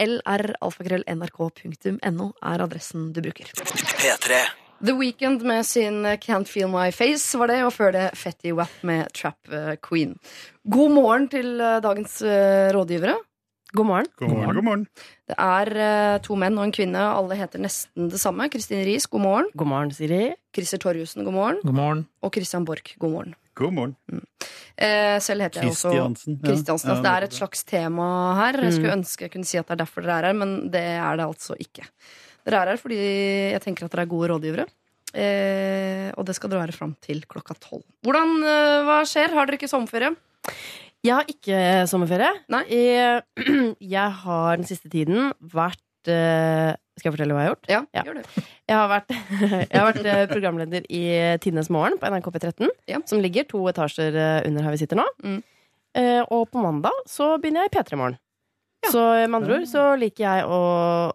lralfakrøll.nrk.no 0.00 2.26
er 2.42 2.58
adressen 2.66 3.12
du 3.14 3.22
bruker. 3.22 3.46
P3. 3.54 4.42
The 4.80 4.94
Weekend 4.96 5.42
med 5.44 5.66
sin 5.68 6.06
Can't 6.24 6.48
Feel 6.48 6.70
My 6.72 6.88
Face 6.92 7.38
var 7.38 7.46
det, 7.52 7.58
og 7.66 7.72
før 7.76 7.92
det 7.92 8.10
Fetty 8.16 8.52
Wap 8.56 8.72
med 8.86 9.10
Trap 9.12 9.36
eh, 9.52 9.74
Queen. 9.84 10.14
God 10.64 10.90
morgen 10.96 11.28
til 11.28 11.60
eh, 11.60 11.82
dagens 11.84 12.22
eh, 12.24 12.72
rådgivere. 12.72 13.18
God 13.76 13.86
morgen. 13.86 14.06
God 14.18 14.28
morgen, 14.32 14.54
god 14.54 14.64
morgen. 14.64 14.86
Det 15.28 15.36
er 15.38 16.18
to 16.24 16.34
menn 16.34 16.58
og 16.58 16.64
en 16.66 16.72
kvinne. 16.74 16.98
Alle 16.98 17.36
heter 17.38 17.60
nesten 17.62 18.08
det 18.10 18.18
samme. 18.18 18.48
Kristin 18.50 18.82
Riis, 18.88 19.06
god 19.06 19.20
morgen. 19.22 19.46
God 19.54 19.68
morgen, 19.70 19.92
Siri. 19.94 20.32
Christer 20.56 20.78
Torjussen, 20.82 21.22
god 21.28 21.34
morgen. 21.36 21.60
God 21.62 21.74
morgen. 21.76 22.08
Og 22.24 22.32
Christian 22.34 22.64
Borch, 22.66 22.96
god 22.98 23.10
morgen. 23.14 23.34
God 23.60 23.76
morgen. 23.76 23.94
Mm. 24.08 24.24
Eh, 24.80 25.18
selv 25.20 25.44
heter 25.44 25.60
jeg 25.66 25.74
også 25.74 25.90
Kristiansen. 25.92 26.94
Ja. 26.94 27.02
det 27.04 27.12
er 27.12 27.26
et 27.26 27.36
slags 27.36 27.64
tema 27.68 28.08
her. 28.38 28.60
Jeg 28.64 28.76
skulle 28.78 28.94
mm. 28.94 29.02
ønske 29.02 29.26
jeg 29.26 29.32
kunne 29.34 29.48
si 29.48 29.60
at 29.60 29.68
det 29.68 29.76
er 29.76 29.82
derfor 29.82 30.06
dere 30.06 30.18
er 30.22 30.30
her, 30.30 30.38
men 30.40 30.54
det 30.72 30.84
er 30.96 31.20
det 31.20 31.26
altså 31.26 31.56
ikke. 31.60 31.84
Dere 32.48 32.62
er 32.62 32.72
her 32.72 32.80
fordi 32.80 33.00
jeg 33.52 33.62
tenker 33.66 33.86
at 33.86 33.96
dere 33.96 34.06
er 34.06 34.12
gode 34.14 34.30
rådgivere. 34.32 34.66
Eh, 35.10 36.08
og 36.14 36.24
det 36.26 36.36
skal 36.38 36.52
dere 36.52 36.64
være 36.64 36.76
fram 36.76 36.94
til 37.02 37.20
klokka 37.28 37.58
tolv. 37.58 37.84
Hvordan, 38.06 38.36
eh, 38.46 38.80
Hva 38.86 39.02
skjer? 39.10 39.34
Har 39.36 39.50
dere 39.50 39.58
ikke 39.60 39.70
sommerferie? 39.70 40.14
Jeg 41.04 41.16
har 41.16 41.28
ikke 41.28 41.60
sommerferie. 41.90 42.32
Nei? 42.52 42.64
Jeg, 42.70 43.22
jeg 43.96 44.18
har 44.24 44.56
den 44.56 44.68
siste 44.68 44.88
tiden 44.92 45.34
vært 45.40 45.82
uh, 46.08 46.72
Skal 46.96 47.10
jeg 47.10 47.14
fortelle 47.16 47.36
hva 47.36 47.42
jeg 47.44 47.50
har 47.50 47.54
gjort? 47.54 47.70
Ja, 47.70 47.80
ja. 47.96 48.04
gjør 48.06 48.18
det. 48.20 48.44
Jeg 48.70 48.76
har 48.78 48.88
vært, 48.90 49.12
jeg 49.72 49.76
har 49.76 49.86
vært 49.88 50.06
uh, 50.06 50.24
programleder 50.30 50.88
i 50.88 51.02
Tidenes 51.44 51.70
morgen 51.74 51.98
på 52.00 52.10
NRK 52.12 52.30
P13, 52.36 52.72
ja. 52.90 53.02
som 53.10 53.20
ligger 53.20 53.48
to 53.50 53.62
etasjer 53.70 54.16
under 54.48 54.66
her 54.66 54.76
vi 54.76 54.80
sitter 54.82 55.00
nå. 55.00 55.06
Mm. 55.24 55.40
og 56.30 56.44
på 56.52 56.62
mandag 56.62 56.94
så 57.10 57.32
begynner 57.42 57.66
jeg 57.66 57.72
i 57.72 57.76
P3 57.76 57.96
Morgen. 57.98 58.18
Ja. 58.84 58.92
Så 58.92 59.00
med 59.02 59.34
andre 59.34 59.58
ord 59.58 59.66
så 59.68 59.82
liker 59.98 60.24
jeg 60.24 60.44
å, 60.46 60.60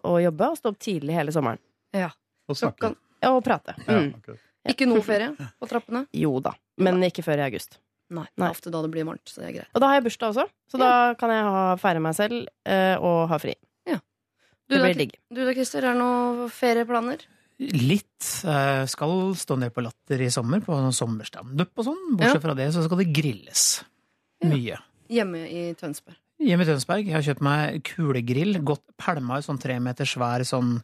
å, 0.04 0.18
jobbe 0.22 0.50
og 0.52 0.58
stå 0.60 0.72
opp 0.74 0.78
tidlig 0.82 1.16
hele 1.16 1.32
sommeren. 1.34 1.58
Ja. 1.96 2.10
Og 2.46 2.58
snakke. 2.60 2.92
Ja, 3.24 3.32
og 3.32 3.40
prate. 3.46 3.74
Mm. 3.88 4.12
Okay. 4.20 4.38
Ikke 4.70 4.88
noe 4.90 5.02
ferie 5.06 5.32
på 5.34 5.68
trappene? 5.70 6.04
Jo 6.24 6.36
da, 6.44 6.54
men 6.82 7.00
ikke 7.08 7.24
før 7.26 7.42
i 7.42 7.46
august. 7.48 7.80
Nei, 8.14 8.26
det 8.36 8.44
er 8.44 8.52
ofte 8.54 8.70
da 8.70 8.84
det 8.84 8.92
blir 8.92 9.06
varmt. 9.08 9.24
Så 9.26 9.42
det 9.42 9.48
er 9.48 9.56
greit. 9.60 9.70
Og 9.74 9.82
da 9.82 9.90
har 9.90 9.98
jeg 9.98 10.06
bursdag 10.06 10.34
også, 10.34 10.46
så 10.70 10.78
da 10.78 10.90
kan 11.18 11.32
jeg 11.34 11.46
ha, 11.56 11.62
feire 11.80 12.02
meg 12.02 12.14
selv 12.18 12.44
og 13.02 13.24
ha 13.32 13.38
fri. 13.42 13.56
Du 14.66 14.76
det 14.76 14.82
blir 14.82 14.98
digg. 14.98 15.16
Du 15.30 15.42
da, 15.44 15.52
Christer, 15.54 15.84
er 15.84 15.94
det 15.94 16.00
noen 16.00 16.50
ferieplaner? 16.52 17.22
Litt. 17.56 18.26
Jeg 18.42 18.88
skal 18.92 19.14
stå 19.38 19.56
ned 19.60 19.72
på 19.72 19.84
Latter 19.84 20.26
i 20.26 20.28
sommer, 20.32 20.60
på 20.64 20.76
sommerstandup 20.92 21.72
og 21.78 21.86
sånn. 21.86 22.02
Bortsett 22.18 22.40
ja. 22.40 22.44
fra 22.44 22.56
det 22.58 22.68
så 22.74 22.84
skal 22.84 23.00
det 23.00 23.08
grilles. 23.16 23.66
Mye. 24.44 24.78
Hjemme 25.12 25.46
i 25.48 25.68
Tønsberg. 25.78 26.18
Hjemme 26.42 26.66
i 26.66 26.68
Tønsberg. 26.68 27.06
Jeg 27.08 27.16
har 27.16 27.24
kjøpt 27.24 27.44
meg 27.46 27.80
kulegrill. 27.86 28.58
Godt 28.66 28.84
pælma 29.00 29.38
i 29.40 29.46
sånn 29.46 29.60
tre 29.62 29.78
meter 29.80 30.08
svær 30.08 30.44
sånn 30.44 30.76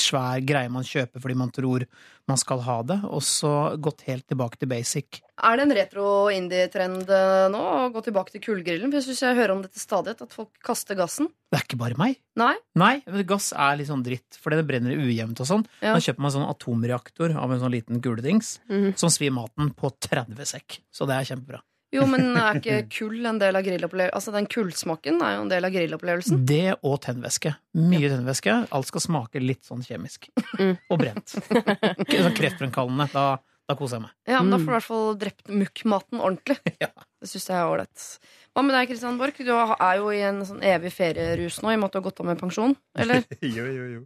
svær 0.00 0.42
greie 0.46 0.70
man 0.72 0.86
kjøper 0.86 1.22
fordi 1.22 1.36
man 1.38 1.52
tror 1.54 1.86
man 2.28 2.40
skal 2.40 2.62
ha 2.64 2.78
det, 2.86 2.98
og 3.04 3.20
så 3.24 3.76
gått 3.76 4.06
helt 4.08 4.24
tilbake 4.30 4.56
til 4.60 4.70
basic. 4.70 5.20
Er 5.44 5.58
det 5.58 5.64
en 5.66 5.74
retro-indie-trend 5.76 7.10
eh, 7.12 7.46
nå 7.52 7.60
å 7.60 7.88
gå 7.92 8.04
tilbake 8.06 8.32
til 8.32 8.44
kullgrillen? 8.46 8.88
For 8.88 9.00
jeg 9.00 9.08
syns 9.08 9.24
jeg 9.26 9.38
hører 9.40 9.54
om 9.56 9.64
dette 9.64 9.82
stadig, 9.82 10.14
at 10.14 10.32
folk 10.32 10.52
kaster 10.64 10.96
gassen. 10.98 11.28
Det 11.52 11.58
er 11.58 11.66
ikke 11.66 11.80
bare 11.82 11.98
meg. 12.00 12.16
Nei? 12.40 12.54
Nei, 12.80 12.94
Gass 13.28 13.52
er 13.52 13.76
litt 13.78 13.90
sånn 13.90 14.06
dritt, 14.06 14.38
fordi 14.40 14.60
det 14.60 14.66
brenner 14.70 14.96
ujevnt 14.96 15.42
og 15.44 15.50
sånn. 15.50 15.66
Ja. 15.80 15.92
Da 15.92 16.00
kjøper 16.02 16.24
man 16.24 16.34
sånn 16.34 16.48
atomreaktor 16.48 17.36
av 17.40 17.52
en 17.52 17.62
sånn 17.62 17.74
liten 17.74 18.00
kuledings 18.04 18.56
mm 18.70 18.78
-hmm. 18.80 18.96
som 18.98 19.12
svir 19.12 19.34
maten 19.34 19.70
på 19.74 19.90
30 19.90 20.44
sekk. 20.46 20.80
Så 20.90 21.06
det 21.06 21.14
er 21.18 21.28
kjempebra. 21.28 21.60
Jo, 21.94 22.04
men 22.10 22.32
er 22.34 22.56
ikke 22.60 22.78
kull 22.90 23.24
en 23.30 23.38
del 23.40 23.56
av 23.58 23.64
grillopplevelsen? 23.66 24.14
Altså, 24.18 24.34
den 24.34 24.48
kullsmaken 24.50 25.20
er 25.22 25.36
jo 25.38 25.44
en 25.46 25.52
del 25.52 25.68
av 25.68 25.74
grillopplevelsen. 25.74 26.44
Det 26.48 26.76
og 26.82 26.96
tennvæske. 27.06 27.54
Mye 27.78 28.10
tennvæske. 28.12 28.56
Alt 28.74 28.90
skal 28.90 29.04
smake 29.04 29.42
litt 29.42 29.62
sånn 29.68 29.84
kjemisk. 29.86 30.28
Mm. 30.58 30.74
Og 30.90 31.00
brent. 31.00 31.36
sånn 31.38 32.34
kreftfremkallende. 32.38 33.06
Da, 33.14 33.26
da 33.70 33.76
koser 33.78 34.00
jeg 34.00 34.06
meg. 34.08 34.14
Ja, 34.28 34.40
men 34.42 34.52
da 34.54 34.58
får 34.60 34.66
du 34.66 34.72
i 34.72 34.76
hvert 34.78 34.88
fall 34.90 35.12
drept 35.22 35.52
mukkmaten 35.62 36.20
ordentlig. 36.22 36.58
ja. 36.84 36.90
Det 37.22 37.30
syns 37.30 37.46
jeg 37.48 37.56
er 37.60 37.70
ålreit. 37.70 38.08
Hva 38.54 38.62
med 38.66 38.76
deg, 38.76 38.90
Kristian 38.90 39.16
Borch? 39.18 39.38
Du 39.42 39.52
er 39.54 40.00
jo 40.02 40.10
i 40.14 40.20
en 40.26 40.42
sånn 40.46 40.60
evig 40.66 40.92
ferierus 40.94 41.62
nå, 41.62 41.72
i 41.72 41.78
og 41.78 41.84
med 41.84 41.88
at 41.88 41.94
du 41.94 42.00
har 42.02 42.08
gått 42.10 42.20
av 42.24 42.28
med 42.32 42.42
pensjon. 42.42 42.74
Eller? 43.00 43.24
jo, 43.40 43.64
jo, 43.70 43.86
jo. 43.98 44.02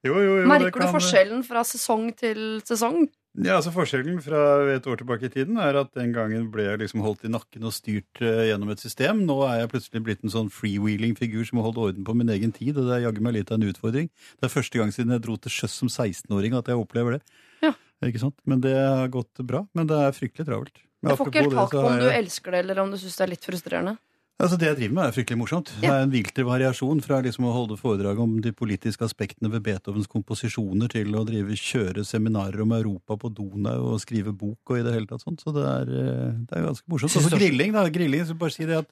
Jo, 0.00 0.14
jo, 0.16 0.36
jo, 0.40 0.44
Merker 0.48 0.72
kan- 0.72 0.86
du 0.88 0.94
forskjellen 0.96 1.42
fra 1.44 1.60
sesong 1.68 2.06
til 2.16 2.38
sesong? 2.64 3.02
Ja, 3.38 3.60
altså 3.60 3.70
Forskjellen 3.70 4.16
fra 4.24 4.40
et 4.74 4.86
år 4.90 4.98
tilbake 4.98 5.28
i 5.28 5.30
tiden 5.30 5.58
er 5.62 5.76
at 5.78 5.92
den 5.94 6.10
gangen 6.10 6.48
ble 6.50 6.64
jeg 6.66 6.80
liksom 6.80 7.04
holdt 7.04 7.22
i 7.28 7.30
nakken 7.30 7.68
og 7.68 7.74
styrt 7.76 8.18
eh, 8.26 8.48
gjennom 8.48 8.72
et 8.74 8.82
system. 8.82 9.22
Nå 9.28 9.36
er 9.46 9.60
jeg 9.60 9.70
plutselig 9.70 10.02
blitt 10.08 10.24
en 10.26 10.32
sånn 10.34 10.50
freewheeling-figur 10.50 11.46
som 11.46 11.60
har 11.60 11.68
holdt 11.68 11.78
orden 11.84 12.08
på 12.08 12.16
min 12.18 12.32
egen 12.34 12.50
tid. 12.56 12.74
Og 12.74 12.90
det 12.90 12.96
er 12.96 13.04
jaggu 13.06 13.22
meg 13.22 13.38
litt 13.38 13.52
av 13.54 13.60
en 13.60 13.68
utfordring. 13.70 14.10
Det 14.10 14.48
er 14.48 14.54
første 14.56 14.82
gang 14.82 14.90
siden 14.96 15.14
jeg 15.14 15.24
dro 15.28 15.38
til 15.38 15.54
sjøs 15.60 15.78
som 15.78 15.92
16-åring 15.92 16.58
at 16.58 16.72
jeg 16.72 16.82
opplever 16.82 17.18
det. 17.18 17.22
Ja. 17.62 17.72
Ikke 18.02 18.24
sant? 18.24 18.38
Men 18.50 18.66
det 18.66 18.74
har 18.74 19.14
gått 19.14 19.46
bra. 19.46 19.62
Men 19.78 19.86
det 19.86 20.02
er 20.08 20.16
fryktelig 20.16 20.50
travelt. 20.50 20.82
Jeg 21.06 21.16
får 21.16 21.30
ikke 21.30 21.44
helt 21.46 21.58
tak 21.62 21.74
på 21.78 21.86
om 21.86 22.02
du 22.02 22.10
elsker 22.10 22.52
det, 22.52 22.64
eller 22.66 22.82
om 22.82 22.90
du 22.92 22.98
syns 23.00 23.14
det 23.16 23.24
er 23.28 23.32
litt 23.36 23.46
frustrerende. 23.46 23.94
Altså 24.40 24.56
Det 24.56 24.68
jeg 24.70 24.78
driver 24.78 24.94
med, 24.96 25.04
er 25.04 25.14
fryktelig 25.14 25.38
morsomt. 25.38 25.70
Det 25.82 25.88
er 25.90 26.04
en 26.06 26.12
vilter 26.12 26.46
variasjon 26.48 27.02
fra 27.04 27.18
liksom 27.24 27.44
å 27.48 27.52
holde 27.52 27.76
foredrag 27.80 28.20
om 28.22 28.38
de 28.40 28.52
politiske 28.56 29.04
aspektene 29.04 29.50
ved 29.52 29.64
Beethovens 29.66 30.08
komposisjoner 30.10 30.88
til 30.92 31.12
å 31.18 31.26
drive 31.28 31.58
kjøre 31.60 32.06
seminarer 32.08 32.64
om 32.64 32.72
Europa 32.76 33.18
på 33.20 33.32
Donau 33.36 33.92
og 33.92 34.00
skrive 34.00 34.32
bok 34.32 34.72
og 34.72 34.80
i 34.80 34.84
det 34.86 34.94
hele 34.96 35.10
tatt 35.10 35.26
sånt. 35.26 35.44
Så 35.44 35.52
det 35.56 35.66
er, 35.66 35.92
eh, 35.92 36.38
det 36.48 36.56
er 36.56 36.68
ganske 36.70 36.88
morsomt. 36.88 37.16
Og 37.20 37.28
så 37.28 37.36
grilling, 37.36 37.76
da. 37.76 37.84
Grilling, 37.92 38.24
så 38.24 38.38
bare 38.38 38.56
si 38.56 38.64
det 38.64 38.80
at 38.80 38.88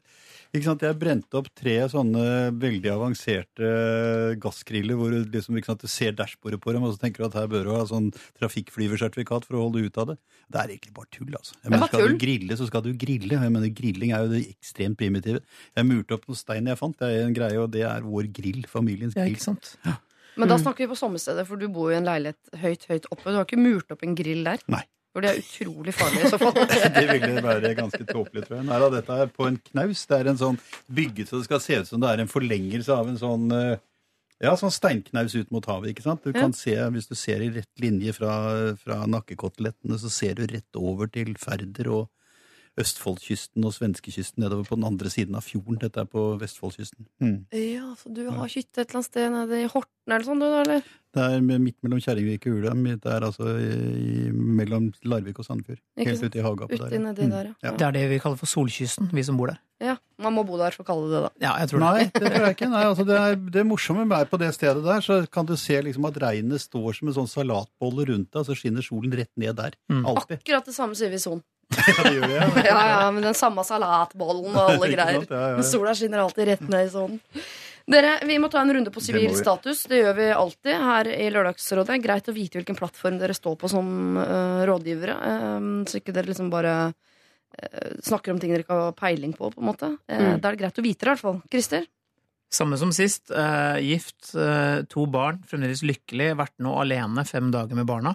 Jeg 0.55 0.97
brente 0.99 1.37
opp 1.37 1.49
tre 1.55 1.75
sånne 1.93 2.23
veldig 2.57 2.89
avanserte 2.95 3.69
gassgriller 4.41 4.97
hvor 4.97 5.13
du, 5.13 5.19
liksom, 5.29 5.59
ikke 5.61 5.69
sant, 5.75 5.83
du 5.85 5.91
ser 5.93 6.13
dashbordet 6.17 6.59
på 6.65 6.73
dem, 6.73 6.83
og 6.89 6.95
så 6.95 7.03
tenker 7.03 7.21
du 7.23 7.27
at 7.29 7.37
her 7.37 7.51
bør 7.53 7.65
du 7.69 7.73
ha 7.75 7.83
sånn 7.87 8.09
trafikkflyversertifikat 8.41 9.45
for 9.45 9.59
å 9.59 9.67
holde 9.67 9.85
ut 9.85 10.01
av 10.01 10.09
det. 10.13 10.17
Det 10.49 10.61
er 10.63 10.73
egentlig 10.73 10.95
bare 10.97 11.11
tull, 11.13 11.31
altså. 11.37 11.55
Jeg 11.63 11.71
mener, 11.75 11.91
skal 11.93 12.09
du 12.09 12.19
grille, 12.25 12.57
så 12.57 12.69
skal 12.71 12.85
du 12.87 12.91
grille. 12.97 13.37
Jeg 13.37 13.53
mener, 13.55 13.69
Grilling 13.77 14.13
er 14.17 14.25
jo 14.25 14.33
det 14.33 14.43
ekstremt 14.57 14.99
primitive. 15.01 15.43
Jeg 15.77 15.85
murte 15.89 16.17
opp 16.17 16.25
noen 16.31 16.41
stein 16.41 16.67
jeg 16.73 16.81
fant. 16.81 16.97
Det 16.99 17.09
er 17.13 17.27
en 17.29 17.37
greie, 17.37 17.61
og 17.61 17.71
det 17.75 17.85
er 17.85 18.07
vår 18.09 18.31
grill. 18.33 18.63
Familiens 18.73 19.13
grill. 19.15 19.29
Ja, 19.29 19.37
ikke 19.37 19.45
sant? 19.45 19.75
Men 20.39 20.49
da 20.49 20.57
Mm. 20.57 20.63
snakker 20.65 20.87
vi 20.87 20.93
på 20.95 20.97
sommerstedet, 20.97 21.47
for 21.47 21.57
du 21.57 21.69
bor 21.69 21.91
jo 21.91 21.97
i 21.97 21.99
en 22.01 22.07
leilighet 22.07 22.39
høyt, 22.63 22.87
høyt 22.89 23.07
oppe. 23.13 23.25
Du 23.29 23.37
har 23.37 23.45
ikke 23.45 23.59
murt 23.61 23.91
opp 23.93 24.03
en 24.07 24.15
grill 24.15 24.45
der? 24.45 24.59
Nei. 24.69 24.85
For 25.19 25.27
det 25.27 25.31
er 25.33 25.41
utrolig 25.43 25.93
farlig 25.99 26.21
i 26.23 26.29
så 26.31 26.39
fall. 26.39 26.59
Det 26.95 27.07
ville 27.11 27.41
være 27.43 27.73
ganske 27.75 28.05
tåpelig, 28.07 28.45
tror 28.45 28.61
jeg. 28.61 28.67
Nei 28.69 28.77
da, 28.79 28.91
dette 28.93 29.17
er 29.25 29.33
på 29.35 29.49
en 29.49 29.57
knaus. 29.73 30.03
Det 30.07 30.15
er 30.15 30.29
en 30.31 30.39
sånn 30.39 30.59
bygget 30.95 31.33
så 31.33 31.41
det 31.41 31.49
skal 31.49 31.63
se 31.65 31.79
ut 31.81 31.89
som 31.89 32.05
det 32.05 32.13
er 32.13 32.23
en 32.23 32.31
forlengelse 32.31 32.95
av 32.95 33.11
en 33.11 33.19
sånn 33.19 33.49
eh, 33.57 33.81
ja, 34.47 34.53
sånn 34.61 34.71
steinknaus 34.71 35.35
ut 35.35 35.51
mot 35.51 35.67
havet. 35.67 35.91
ikke 35.91 36.05
sant? 36.07 36.23
Du 36.23 36.31
kan 36.37 36.55
se, 36.55 36.77
Hvis 36.95 37.11
du 37.11 37.17
ser 37.19 37.43
i 37.43 37.51
rett 37.57 37.83
linje 37.83 38.15
fra, 38.15 38.37
fra 38.79 39.01
nakkekotelettene, 39.11 39.99
så 39.99 40.13
ser 40.21 40.39
du 40.39 40.47
rett 40.47 40.79
over 40.79 41.11
til 41.11 41.35
Færder 41.43 41.91
og 41.97 42.07
Østfoldkysten 42.79 43.65
og 43.67 43.75
svenskekysten 43.77 44.43
nedover 44.45 44.67
på 44.69 44.79
den 44.79 44.87
andre 44.89 45.11
siden 45.13 45.37
av 45.39 45.45
fjorden. 45.47 45.79
Dette 45.83 46.03
er 46.05 46.09
på 46.11 46.25
Vestfoldkysten. 46.41 47.07
Mm. 47.23 47.37
Ja, 47.55 47.91
så 47.99 48.13
du 48.15 48.25
har 48.31 48.49
hytte 48.53 48.83
et 48.83 48.89
eller 48.89 49.01
annet 49.01 49.11
sted 49.11 49.31
nede 49.35 49.61
i 49.65 49.69
Horten 49.73 50.15
eller 50.15 50.25
sånn, 50.25 50.41
du 50.41 50.47
da, 50.49 50.63
eller? 50.65 50.87
Det 51.19 51.25
er 51.25 51.43
midt 51.61 51.77
mellom 51.85 52.01
Kjerringvik 52.01 52.47
og 52.49 52.59
Ulheim. 52.63 52.83
Det 53.03 53.11
er 53.13 53.25
altså 53.27 53.51
i, 53.61 54.29
mellom 54.33 54.91
Larvik 55.09 55.41
og 55.43 55.47
Sandefjord. 55.49 55.81
Helt 56.01 56.23
ute 56.25 56.39
i 56.41 56.45
hagapet 56.45 56.79
Uti 56.81 56.91
der. 56.95 57.03
nedi 57.03 57.27
Mm. 57.27 57.33
der, 57.35 57.45
ja. 57.51 57.55
Ja. 57.69 57.73
Det 57.77 57.87
er 57.89 57.93
det 57.99 58.05
vi 58.15 58.19
kaller 58.23 58.39
for 58.41 58.47
Solkysten, 58.49 59.11
vi 59.13 59.23
som 59.27 59.37
bor 59.37 59.49
der. 59.53 59.59
Ja, 59.81 59.97
Man 60.19 60.35
må 60.35 60.43
bo 60.47 60.57
der 60.59 60.73
for 60.75 60.83
å 60.83 60.87
kalle 60.89 61.07
det 61.07 61.15
det, 61.15 61.21
da. 61.23 61.31
Ja, 61.47 61.53
jeg 61.61 61.69
tror 61.71 61.79
det. 61.79 61.89
Nei, 61.93 62.05
det 62.11 62.33
tror 62.33 62.47
jeg 62.49 62.57
ikke. 62.57 62.69
Nei, 62.73 62.81
altså 62.89 63.05
det, 63.07 63.19
er, 63.21 63.37
det 63.59 63.67
morsomme 63.69 64.07
med 64.11 64.31
på 64.31 64.39
det 64.43 64.49
stedet 64.57 64.83
der, 64.83 65.01
så 65.05 65.21
kan 65.31 65.47
du 65.47 65.55
se 65.57 65.77
liksom 65.87 66.05
at 66.09 66.17
regnet 66.19 66.61
står 66.65 66.97
som 66.99 67.09
en 67.13 67.15
sånn 67.15 67.29
salatbolle 67.31 68.09
rundt 68.09 68.33
deg, 68.33 68.41
og 68.43 68.47
så 68.49 68.57
skinner 68.59 68.83
solen 68.83 69.13
rett 69.15 69.31
ned 69.39 69.55
der. 69.61 69.77
Mm. 69.93 70.03
Alltid. 70.11 70.41
Akkurat 70.43 70.67
det 70.67 70.75
samme 70.75 70.99
sier 70.99 71.11
vi 71.13 71.21
i 71.21 71.23
Son. 71.23 71.43
Ja, 71.77 71.95
det 72.05 72.13
gjør 72.17 72.29
det, 72.29 72.37
ja. 72.41 72.65
Ja, 72.65 72.83
ja, 72.89 73.11
med 73.13 73.23
den 73.29 73.37
samme 73.37 73.65
salatbollen 73.67 74.55
og 74.57 74.75
alle 74.75 74.89
greier. 74.95 75.19
sant? 75.23 75.33
Ja. 75.35 75.57
Men 75.59 75.67
sola 75.69 75.95
skinner 75.99 76.23
alltid 76.25 76.49
rett 76.53 76.63
ned 76.69 76.87
i 76.87 76.93
sånn. 76.95 77.19
Dere, 77.89 78.19
Vi 78.29 78.37
må 78.41 78.51
ta 78.53 78.61
en 78.61 78.73
runde 78.77 78.91
på 78.93 79.01
sivil 79.01 79.33
status. 79.37 79.87
Det 79.89 80.03
gjør 80.03 80.17
vi 80.19 80.27
alltid 80.37 80.75
her 80.85 81.09
i 81.09 81.29
Lørdagsrådet. 81.33 81.95
Greit 82.05 82.27
å 82.29 82.35
vite 82.37 82.59
hvilken 82.61 82.77
plattform 82.77 83.17
dere 83.21 83.33
står 83.37 83.55
på 83.63 83.71
som 83.73 83.87
uh, 84.21 84.65
rådgivere. 84.69 85.15
um, 85.57 85.71
så 85.89 85.97
ikke 86.03 86.13
dere 86.13 86.29
liksom 86.29 86.51
bare 86.53 86.75
uh, 86.93 87.95
snakker 88.05 88.35
om 88.35 88.43
ting 88.43 88.53
dere 88.53 88.67
ikke 88.67 88.77
har 88.77 88.93
peiling 88.99 89.33
på. 89.33 89.49
på 89.55 89.63
en 89.65 89.71
måte. 89.71 89.89
Uh, 90.05 90.19
Mm. 90.19 90.41
Da 90.43 90.51
er 90.51 90.59
det 90.59 90.61
greit 90.67 90.83
å 90.83 90.85
vite 90.85 91.01
det, 91.01 91.09
i 91.09 91.13
hvert 91.15 91.25
fall. 91.25 91.41
Christer? 91.49 91.89
Samme 92.53 92.77
som 92.81 92.93
sist. 92.97 93.29
Eh, 93.31 93.79
gift, 93.85 94.31
to 94.89 95.03
barn, 95.13 95.43
fremdeles 95.49 95.83
lykkelig. 95.85 96.31
Vært 96.39 96.55
nå 96.65 96.71
alene 96.81 97.25
fem 97.29 97.51
dager 97.53 97.77
med 97.77 97.85
barna. 97.89 98.15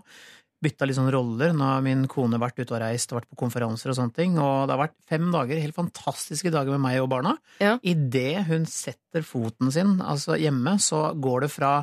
Bytta 0.64 0.88
litt 0.88 0.98
sånn 0.98 1.12
roller. 1.14 1.52
Nå 1.56 1.68
har 1.68 1.84
min 1.86 2.06
kone 2.12 2.40
vært 2.42 2.62
ute 2.62 2.72
og 2.72 2.82
reist 2.84 3.12
og 3.12 3.20
vært 3.20 3.32
på 3.32 3.40
konferanser 3.44 3.92
og 3.92 3.98
sånne 4.00 4.16
ting. 4.16 4.38
Og 4.40 4.68
det 4.70 4.76
har 4.76 4.84
vært 4.86 4.96
fem 5.10 5.26
dager, 5.34 5.60
helt 5.60 5.78
fantastiske 5.78 6.54
dager 6.54 6.78
med 6.78 6.86
meg 6.86 7.02
og 7.04 7.10
barna. 7.12 7.36
Ja. 7.64 7.76
Idet 7.84 8.46
hun 8.48 8.68
setter 8.70 9.26
foten 9.28 9.74
sin 9.76 9.98
altså 10.02 10.40
hjemme, 10.40 10.78
så 10.82 11.10
går 11.20 11.46
det 11.46 11.54
fra 11.54 11.74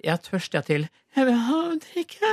jeg 0.00 0.12
er 0.14 0.20
tørst, 0.22 0.54
jeg, 0.54 0.64
til 0.68 0.84
jeg 1.16 1.26
vil 1.26 1.38
ha 1.48 1.60
drikke. 1.82 2.28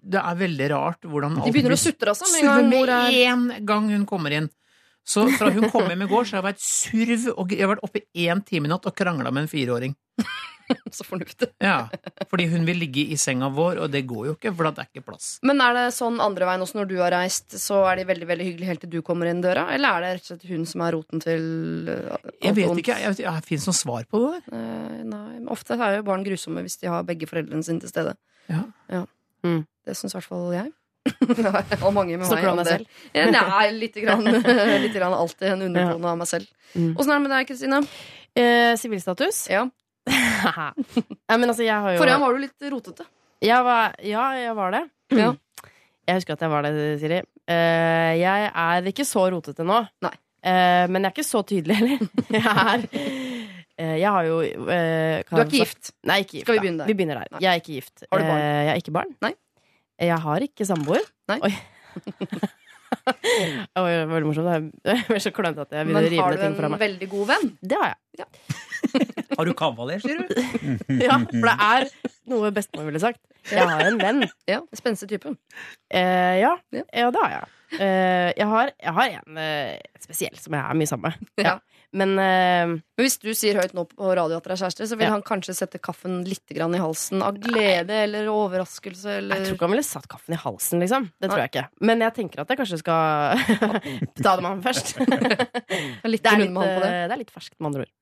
Det 0.00 0.20
er 0.22 0.38
veldig 0.40 0.68
rart 0.72 1.04
hvordan 1.04 1.36
De 1.36 1.42
alt 1.44 1.54
begynner 1.54 1.74
å 1.76 1.80
sutre, 1.80 2.14
altså. 2.14 2.30
Med 2.32 2.88
en 3.20 3.50
gang 3.68 3.90
hun 3.92 4.06
kommer 4.08 4.32
inn. 4.32 4.48
Så 5.06 5.26
fra 5.36 5.52
hun 5.54 5.68
kom 5.70 5.86
hjem 5.86 6.02
i 6.02 6.08
går, 6.10 6.24
så 6.26 6.36
har 6.36 6.40
jeg 6.40 6.48
vært 6.48 6.64
surv, 6.64 7.26
og 7.36 7.52
jeg 7.54 7.62
har 7.62 7.70
vært 7.76 7.84
oppe 7.86 8.02
én 8.10 8.40
time 8.48 8.66
i 8.66 8.72
natt 8.72 8.88
og 8.88 8.96
krangla 8.96 9.30
med 9.30 9.44
en 9.44 9.52
fireåring. 9.52 9.94
så 10.96 11.06
fornuftig. 11.06 11.48
Ja, 11.62 11.88
Fordi 12.30 12.46
hun 12.52 12.66
vil 12.68 12.80
ligge 12.82 13.04
i 13.12 13.18
senga 13.20 13.48
vår, 13.54 13.80
og 13.84 13.92
det 13.92 14.04
går 14.08 14.30
jo 14.30 14.36
ikke, 14.36 14.52
for 14.56 14.68
det 14.68 14.84
er 14.84 14.90
ikke 14.90 15.04
plass. 15.10 15.28
Men 15.46 15.62
er 15.64 15.76
det 15.76 15.84
sånn 15.96 16.20
andre 16.22 16.48
veien 16.48 16.64
også 16.64 16.80
når 16.80 16.90
du 16.90 16.96
har 17.00 17.14
reist, 17.14 17.58
så 17.62 17.82
er 17.90 18.00
de 18.00 18.08
veldig 18.10 18.30
veldig 18.30 18.48
hyggelige 18.50 18.70
helt 18.72 18.84
til 18.84 18.94
du 18.96 19.00
kommer 19.06 19.30
inn 19.30 19.44
døra? 19.44 19.68
Eller 19.74 19.96
er 19.96 20.06
det 20.06 20.14
rett 20.16 20.26
og 20.26 20.32
slett 20.32 20.48
hun 20.50 20.64
som 20.68 20.86
er 20.86 20.96
roten 20.96 21.22
til 21.24 21.44
uh, 21.90 22.16
alt 22.16 22.40
Jeg 22.48 22.58
vet 22.58 22.82
ikke, 22.82 22.98
jeg, 23.02 23.18
jeg, 23.20 23.26
jeg 23.28 23.46
Fins 23.46 23.68
noe 23.68 23.78
svar 23.78 24.08
på 24.10 24.22
det 24.24 24.32
der? 24.38 24.56
Eh, 24.58 25.04
nei, 25.06 25.26
men 25.36 25.52
ofte 25.52 25.76
er 25.78 26.00
jo 26.00 26.06
barn 26.08 26.24
grusomme 26.26 26.64
hvis 26.66 26.80
de 26.80 26.90
har 26.90 27.06
begge 27.06 27.28
foreldrene 27.30 27.66
sine 27.66 27.82
til 27.82 27.92
stede. 27.92 28.16
Ja. 28.50 28.64
Mm. 29.46 29.62
Det 29.86 29.94
syns 29.94 30.14
i 30.14 30.18
hvert 30.18 30.28
fall 30.28 30.50
jeg. 30.54 30.72
og 31.84 31.92
mange 31.94 32.16
med 32.16 32.26
Snakker 32.26 32.42
meg 32.42 32.46
du 32.46 32.50
om 32.50 32.60
deg 32.60 32.70
selv? 32.72 33.00
Ja, 33.14 33.26
Nei, 33.30 33.64
lite 33.76 34.02
grann. 34.02 34.26
Litt 34.84 34.96
grann 34.96 35.14
alltid 35.14 35.52
en 35.52 35.66
undertone 35.68 36.12
av 36.12 36.20
meg 36.20 36.30
selv. 36.30 36.50
Mm. 36.74 36.92
Er 36.96 37.10
det 37.12 37.18
med 37.22 37.34
deg, 37.34 37.50
Kristine? 37.50 37.82
Eh, 38.36 38.72
Sivilstatus? 38.80 39.44
Ja. 39.52 39.66
Nei, 40.06 41.36
men 41.36 41.48
altså, 41.50 41.64
jeg 41.66 41.74
har 41.74 41.96
jo 41.96 41.98
Forrige 42.00 42.14
gang 42.14 42.22
var 42.22 42.36
du 42.36 42.42
litt 42.44 42.68
rotete. 42.72 43.06
Jeg 43.44 43.64
var, 43.66 43.96
ja, 44.06 44.26
jeg 44.38 44.54
var 44.56 44.76
det. 44.76 44.82
Ja. 45.16 45.32
Jeg 46.06 46.20
husker 46.20 46.36
at 46.36 46.44
jeg 46.46 46.52
var 46.52 46.66
det, 46.66 46.72
Siri. 47.02 47.18
Eh, 47.50 48.12
jeg 48.20 48.50
er 48.52 48.88
ikke 48.90 49.06
så 49.06 49.26
rotete 49.34 49.66
nå. 49.66 49.80
Nei. 50.06 50.12
Eh, 50.46 50.84
men 50.90 51.02
jeg 51.02 51.10
er 51.10 51.14
ikke 51.16 51.26
så 51.26 51.42
tydelig 51.46 51.76
heller. 51.80 52.02
Jeg 52.36 52.42
er 52.46 52.84
eh, 53.82 53.96
Jeg 53.98 54.10
har 54.14 54.26
jo 54.28 54.36
eh, 54.46 55.24
Du 55.26 55.32
er 55.34 55.42
ikke 55.42 55.64
gift. 55.64 55.90
Nei, 56.06 56.20
ikke 56.22 56.36
gift. 56.36 56.44
Skal 56.46 56.54
vi 56.54 56.62
begynne 56.62 56.84
der? 56.84 56.90
Vi 56.90 56.94
begynner 57.00 57.18
der. 57.18 57.32
Nei. 57.34 57.40
Jeg 57.42 57.50
er 57.50 57.62
ikke 57.64 57.74
gift. 57.80 58.04
Har 58.06 58.22
du 58.22 58.28
barn? 58.28 58.44
Eh, 58.44 58.60
jeg 58.60 58.70
er 58.70 58.82
ikke 58.84 58.94
barn. 58.94 59.10
Nei. 59.26 59.32
Jeg 60.06 60.20
har 60.26 60.46
ikke 60.46 60.68
samboer. 60.68 61.10
Nei. 61.32 61.40
Oi. 61.48 61.52
Det 62.86 63.82
var 63.82 64.06
veldig 64.12 64.28
morsomt. 64.28 64.48
Jeg 64.86 65.02
er 65.16 65.22
så 65.22 65.32
klønete 65.34 65.66
at 65.66 65.74
jeg 65.74 65.88
Men 65.88 65.98
begynner 65.98 66.06
å 66.06 66.12
rive 66.14 66.22
har 66.22 66.36
ned 66.36 66.38
du 66.38 66.44
ting 66.46 66.56
fra 66.60 66.70
en 66.70 66.80
veldig 66.80 67.08
god 67.12 67.28
venn? 67.32 67.50
Det 67.60 67.80
har 67.82 67.92
jeg. 68.20 68.30
Har 69.36 69.44
du 69.48 69.52
kavaler, 69.58 70.00
sier 70.02 70.22
du? 70.22 70.26
Ja, 71.06 71.18
for 71.24 71.48
det 71.48 71.56
er 71.70 71.88
noe 72.32 72.50
bestemor 72.56 72.88
ville 72.90 73.02
sagt. 73.02 73.20
Jeg 73.50 73.62
har 73.68 73.84
en 73.86 74.00
venn. 74.02 74.24
Ja, 74.50 74.62
Spenstig 74.74 75.10
type. 75.14 75.36
Eh, 75.94 76.40
ja, 76.42 76.56
Ja. 76.74 76.82
ja, 76.92 77.10
det 77.14 77.22
har 77.22 77.30
jeg. 77.36 77.52
Eh, 77.82 78.28
jeg, 78.38 78.46
har, 78.46 78.70
jeg 78.78 78.92
har 78.94 79.14
en 79.20 79.38
eh, 79.42 79.78
spesiell 80.02 80.36
som 80.38 80.54
jeg 80.54 80.62
er 80.62 80.76
mye 80.78 80.86
sammen 80.90 81.14
med. 81.14 81.32
Ja. 81.46 81.56
Men 81.96 82.12
eh, 82.18 82.66
Men 82.66 83.04
hvis 83.06 83.14
du 83.22 83.28
sier 83.38 83.56
høyt 83.60 83.72
nå 83.76 83.84
på 83.88 84.08
radio 84.18 84.36
at 84.38 84.44
dere 84.46 84.56
er 84.56 84.60
kjærester, 84.64 84.88
så 84.90 84.96
vil 84.98 85.06
Ja. 85.06 85.12
han 85.14 85.22
kanskje 85.26 85.54
sette 85.54 85.78
kaffen 85.82 86.18
litt 86.26 86.46
grann 86.54 86.74
i 86.74 86.80
halsen 86.82 87.22
av 87.24 87.38
glede 87.42 87.94
eller 88.04 88.26
overraskelse 88.30 89.16
eller 89.20 89.38
jeg 89.38 89.46
tror 89.48 89.56
ikke 89.58 89.66
han 89.68 89.74
ville 89.76 89.86
satt 89.86 90.08
kaffen 90.10 90.34
i 90.36 90.40
halsen, 90.42 90.82
liksom. 90.82 91.06
Det 91.22 91.30
tror 91.30 91.42
jeg 91.44 91.52
ikke. 91.52 91.64
Men 91.86 92.02
jeg 92.04 92.14
tenker 92.18 92.42
at 92.42 92.50
jeg 92.52 92.60
kanskje 92.62 92.80
skal 92.82 93.46
ta 94.24 94.34
det 94.36 94.42
med 94.42 94.50
han 94.50 94.64
først. 94.66 94.92
litt 94.98 96.26
Det 96.26 96.32
er 96.34 96.42
litt, 96.42 96.52
med 96.52 96.62
han 96.62 96.74
på 96.74 96.82
det. 96.82 96.90
eh, 96.90 97.06
det 97.06 97.16
er 97.16 97.22
litt 97.22 97.34
ferskt, 97.34 97.56
med 97.60 97.70
andre 97.72 97.86
ord. 97.86 97.94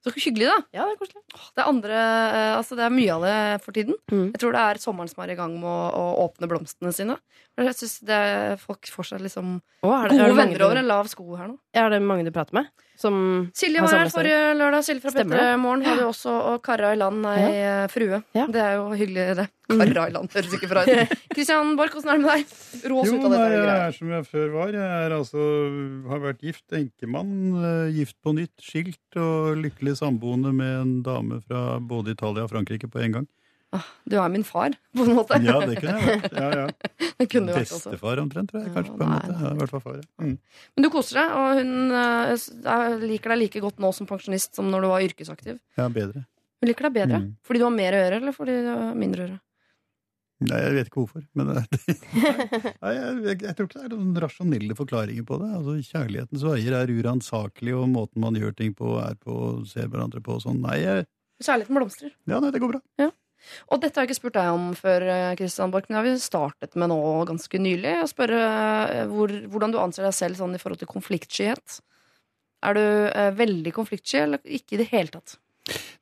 Så 0.00 0.12
hyggelig, 0.16 0.46
da. 0.48 0.56
Ja, 0.72 0.84
det 0.88 0.94
er 0.94 1.00
koselig. 1.02 1.22
Det 1.28 1.60
er, 1.60 1.66
andre, 1.68 1.96
eh, 2.32 2.52
altså 2.56 2.76
det 2.78 2.86
er 2.86 2.94
mye 2.94 3.16
av 3.18 3.24
det 3.26 3.38
for 3.66 3.76
tiden. 3.76 3.98
Mm. 4.08 4.30
Jeg 4.30 4.40
tror 4.40 4.54
det 4.56 4.62
er 4.64 4.80
sommeren 4.80 5.10
som 5.12 5.20
er 5.24 5.34
i 5.34 5.36
gang 5.36 5.58
med 5.60 5.68
å, 5.68 5.80
å 5.92 6.04
åpne 6.24 6.48
blomstene 6.48 6.92
sine. 6.96 7.18
Jeg 7.60 7.76
synes 7.76 7.98
det 8.08 8.16
er, 8.16 8.54
Folk 8.60 8.88
får 8.88 9.10
seg 9.10 9.24
liksom 9.26 9.58
Å, 9.58 9.90
er 9.90 10.08
det, 10.08 10.20
gode 10.22 10.38
venner 10.38 10.64
over 10.64 10.80
en 10.80 10.88
lav 10.88 11.10
sko 11.12 11.26
her 11.36 11.50
nå. 11.50 11.58
Er 11.76 11.92
det 11.92 12.00
mange 12.00 12.24
du 12.24 12.32
prater 12.32 12.56
med? 12.56 12.70
Som 13.00 13.14
Silje 13.56 13.80
var 13.80 13.94
her 13.96 14.10
forrige 14.12 14.40
lørdag. 14.58 14.84
Silje 14.84 15.00
fra 15.00 15.12
Petter 15.14 15.30
det? 15.32 15.40
P3morgen 15.40 15.84
hadde 15.86 16.02
jo 16.02 16.10
også 16.10 16.34
og 16.50 16.58
kara 16.64 16.90
i 16.92 16.98
land 17.00 17.24
ei 17.30 17.46
ja. 17.56 17.72
frue. 17.88 18.18
Ja. 18.36 18.44
Det 18.52 18.60
er 18.60 18.76
jo 18.76 18.92
hyggelig, 18.92 19.32
det. 19.40 19.48
Mm. 19.70 19.84
Kara 19.86 20.08
i 20.08 20.10
land 20.10 20.32
høres 20.34 20.54
ikke 20.56 20.66
bra 20.66 20.80
ut. 20.82 21.12
Kristian 21.30 21.76
Borch, 21.78 21.92
åssen 21.94 22.10
er 22.10 22.16
det 22.18 22.24
med 22.24 22.40
deg? 22.40 22.54
Rå 22.90 22.96
oss 23.04 23.06
Jo, 23.06 23.20
ut 23.20 23.26
av 23.28 23.34
dette. 23.36 23.50
Jo, 23.52 23.60
jeg 23.60 23.82
er 23.84 23.92
som 23.94 24.08
jeg 24.10 24.24
før 24.26 24.48
var. 24.56 24.72
Jeg 24.74 25.04
er 25.04 25.14
altså, 25.14 25.44
har 26.10 26.22
vært 26.24 26.42
gift, 26.42 26.64
enkemann, 26.74 27.36
eh, 27.54 27.92
gift 27.94 28.16
på 28.18 28.34
nytt, 28.34 28.56
skilt 28.66 29.20
og 29.22 29.60
lykkelig 29.62 29.94
samboende 30.00 30.50
med 30.58 30.72
en 30.80 30.90
dame 31.06 31.38
fra 31.44 31.78
både 31.78 32.16
Italia 32.16 32.48
og 32.48 32.50
Frankrike 32.50 32.90
på 32.90 32.98
en 33.06 33.20
gang. 33.20 33.30
Du 34.10 34.16
er 34.18 34.28
min 34.32 34.42
far, 34.42 34.72
på 34.96 35.04
en 35.06 35.12
måte. 35.14 35.36
Ja, 35.46 35.58
det 35.62 35.76
kunne 35.78 35.92
jeg 36.00 36.20
vært. 36.22 36.32
Ja, 36.34 36.48
ja. 36.58 36.64
Bestefar 37.60 38.18
omtrent, 38.18 38.50
tror 38.50 38.64
jeg. 38.64 38.70
Ja, 38.70 38.74
kanskje 38.74 38.96
på 38.98 39.04
en 39.06 39.12
måte. 39.12 39.34
Ja, 39.44 39.50
i 39.54 39.58
hvert 39.60 39.70
fall 39.76 39.82
far. 39.84 39.98
ja. 40.00 40.06
Mm. 40.24 40.32
Men 40.74 40.86
du 40.86 40.88
koser 40.90 41.20
deg, 41.20 41.36
og 41.38 41.60
hun 41.60 41.94
eh, 41.94 42.32
er- 42.74 43.04
liker 43.12 43.34
deg 43.34 43.42
like 43.44 43.62
godt 43.62 43.78
nå 43.84 43.92
som 43.94 44.08
pensjonist 44.10 44.58
som 44.58 44.70
når 44.72 44.82
du 44.82 44.88
var 44.90 45.04
yrkesaktiv. 45.06 45.60
Ja, 45.78 45.86
bedre. 45.92 46.24
Hun 46.60 46.68
liker 46.72 46.88
deg 46.88 46.96
bedre 46.98 47.20
Mm. 47.22 47.30
fordi 47.46 47.62
du 47.62 47.64
har 47.68 47.76
mer 47.76 47.94
å 47.94 48.02
gjøre, 48.02 48.18
eller 48.24 48.36
fordi 48.36 48.56
du 48.66 48.68
har 48.72 48.98
mindre 48.98 49.22
å 49.22 49.26
gjøre? 49.28 49.38
Nei, 50.40 50.58
jeg 50.64 50.72
vet 50.80 50.88
ikke 50.88 51.02
hvorfor. 51.04 51.24
Men 51.36 51.50
det, 51.52 51.62
nei, 52.82 52.92
jeg, 52.96 53.16
jeg, 53.28 53.40
jeg 53.44 53.54
tror 53.56 53.66
ikke 53.68 53.78
det 53.78 53.86
er 53.86 53.94
noen 53.94 54.12
rasjonelle 54.24 54.76
forklaringer 54.78 55.26
på 55.28 55.38
det. 55.44 55.48
Altså, 55.60 55.74
Kjærlighetens 55.92 56.44
veier 56.48 56.76
er 56.80 56.92
uransakelig, 56.96 57.74
og 57.76 57.88
måten 57.92 58.24
man 58.24 58.34
gjør 58.40 58.54
ting 58.56 58.74
på, 58.74 58.96
er 59.04 59.14
på, 59.20 59.34
ser 59.68 59.86
hverandre 59.92 60.22
på 60.24 60.38
og 60.38 60.44
sånn. 60.48 60.58
Nei, 60.64 60.78
jeg, 60.82 61.06
Kjærligheten 61.40 61.76
blomstrer. 61.78 62.10
ja, 62.28 62.40
nei, 62.40 62.50
det 62.56 62.60
går 62.60 62.72
bra. 62.74 63.10
Og 63.70 63.80
dette 63.82 63.98
har 63.98 64.06
jeg 64.06 64.12
ikke 64.12 64.20
spurt 64.20 64.38
deg 64.38 64.50
om 64.54 64.70
før, 64.78 65.06
Kristian 65.38 65.60
Christian 65.60 65.74
Borch, 65.74 65.88
men 65.88 65.96
det 65.96 66.00
har 66.00 66.08
vi 66.08 66.24
startet 66.24 66.76
med 66.78 66.90
nå 66.92 67.00
ganske 67.28 67.60
nylig. 67.60 67.94
Å 68.00 68.08
spørre 68.08 68.40
eh, 68.40 69.06
hvor, 69.10 69.32
hvordan 69.52 69.74
du 69.74 69.78
anser 69.82 70.06
deg 70.06 70.16
selv 70.16 70.40
sånn 70.40 70.56
i 70.56 70.62
forhold 70.62 70.80
til 70.80 70.90
konfliktskyhet. 70.90 71.80
Er 72.64 72.76
du 72.76 72.82
eh, 72.82 73.30
veldig 73.36 73.72
konfliktsky, 73.76 74.24
eller 74.24 74.40
ikke 74.44 74.76
i 74.76 74.82
det 74.82 74.90
hele 74.92 75.12
tatt? 75.12 75.38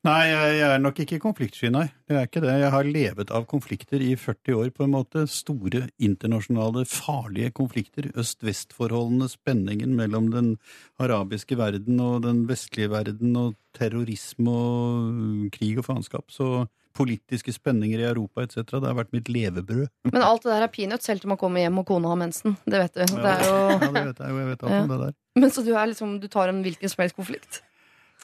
Nei, 0.07 0.31
jeg, 0.31 0.61
er 0.63 0.79
nok 0.81 1.01
ikke 1.03 1.19
konfliktsky, 1.21 1.69
nei. 1.75 1.89
Det 2.09 2.17
er 2.17 2.29
ikke 2.29 2.41
det. 2.45 2.55
Jeg 2.63 2.71
har 2.73 2.87
levet 2.87 3.33
av 3.35 3.49
konflikter 3.51 4.01
i 4.01 4.13
40 4.17 4.55
år, 4.57 4.71
på 4.77 4.87
en 4.87 4.95
måte. 4.95 5.25
Store 5.29 5.89
internasjonale, 5.99 6.87
farlige 6.89 7.51
konflikter. 7.59 8.09
Øst-vest-forholdene, 8.15 9.29
spenningen 9.33 9.97
mellom 9.99 10.31
den 10.33 10.55
arabiske 11.03 11.59
verden 11.59 11.99
og 12.05 12.23
den 12.29 12.47
vestlige 12.49 12.93
verden, 12.95 13.35
og 13.37 13.59
terrorisme 13.77 14.55
og 14.55 15.51
krig 15.59 15.83
og 15.83 15.89
faenskap. 15.91 16.31
Så 16.33 16.69
politiske 16.99 17.55
spenninger 17.55 18.03
i 18.03 18.09
Europa 18.09 18.45
etc. 18.45 18.67
Det 18.75 18.83
har 18.85 18.99
vært 18.99 19.15
mitt 19.15 19.31
levebrød. 19.31 19.87
Men 20.11 20.27
alt 20.27 20.45
det 20.45 20.53
der 20.53 20.67
er 20.67 20.73
peanuts 20.75 21.11
helt 21.11 21.23
til 21.25 21.31
man 21.33 21.41
kommer 21.41 21.63
hjem 21.63 21.79
og 21.83 21.87
kona 21.89 22.11
har 22.11 22.21
mensen. 22.21 22.59
Det 22.67 22.83
vet 22.83 22.99
du. 22.99 23.05
Det 23.15 23.33
er 23.33 23.47
jo... 23.47 23.57
Ja, 23.71 23.79
det 23.79 24.05
vet 24.11 24.23
jeg 24.25 24.35
jo. 24.35 24.43
Jeg 24.43 24.51
vet 24.51 24.67
alt 24.67 24.75
Ja. 24.75 24.83
om 24.83 24.93
det 24.93 25.01
der. 25.07 25.17
Men 25.39 25.55
så 25.55 25.65
du, 25.65 25.73
er 25.77 25.91
liksom, 25.93 26.19
du 26.23 26.29
tar 26.33 26.51
en 26.51 26.63
hvilken 26.67 26.91
som 26.91 27.05
helst 27.05 27.17
konflikt? 27.19 27.63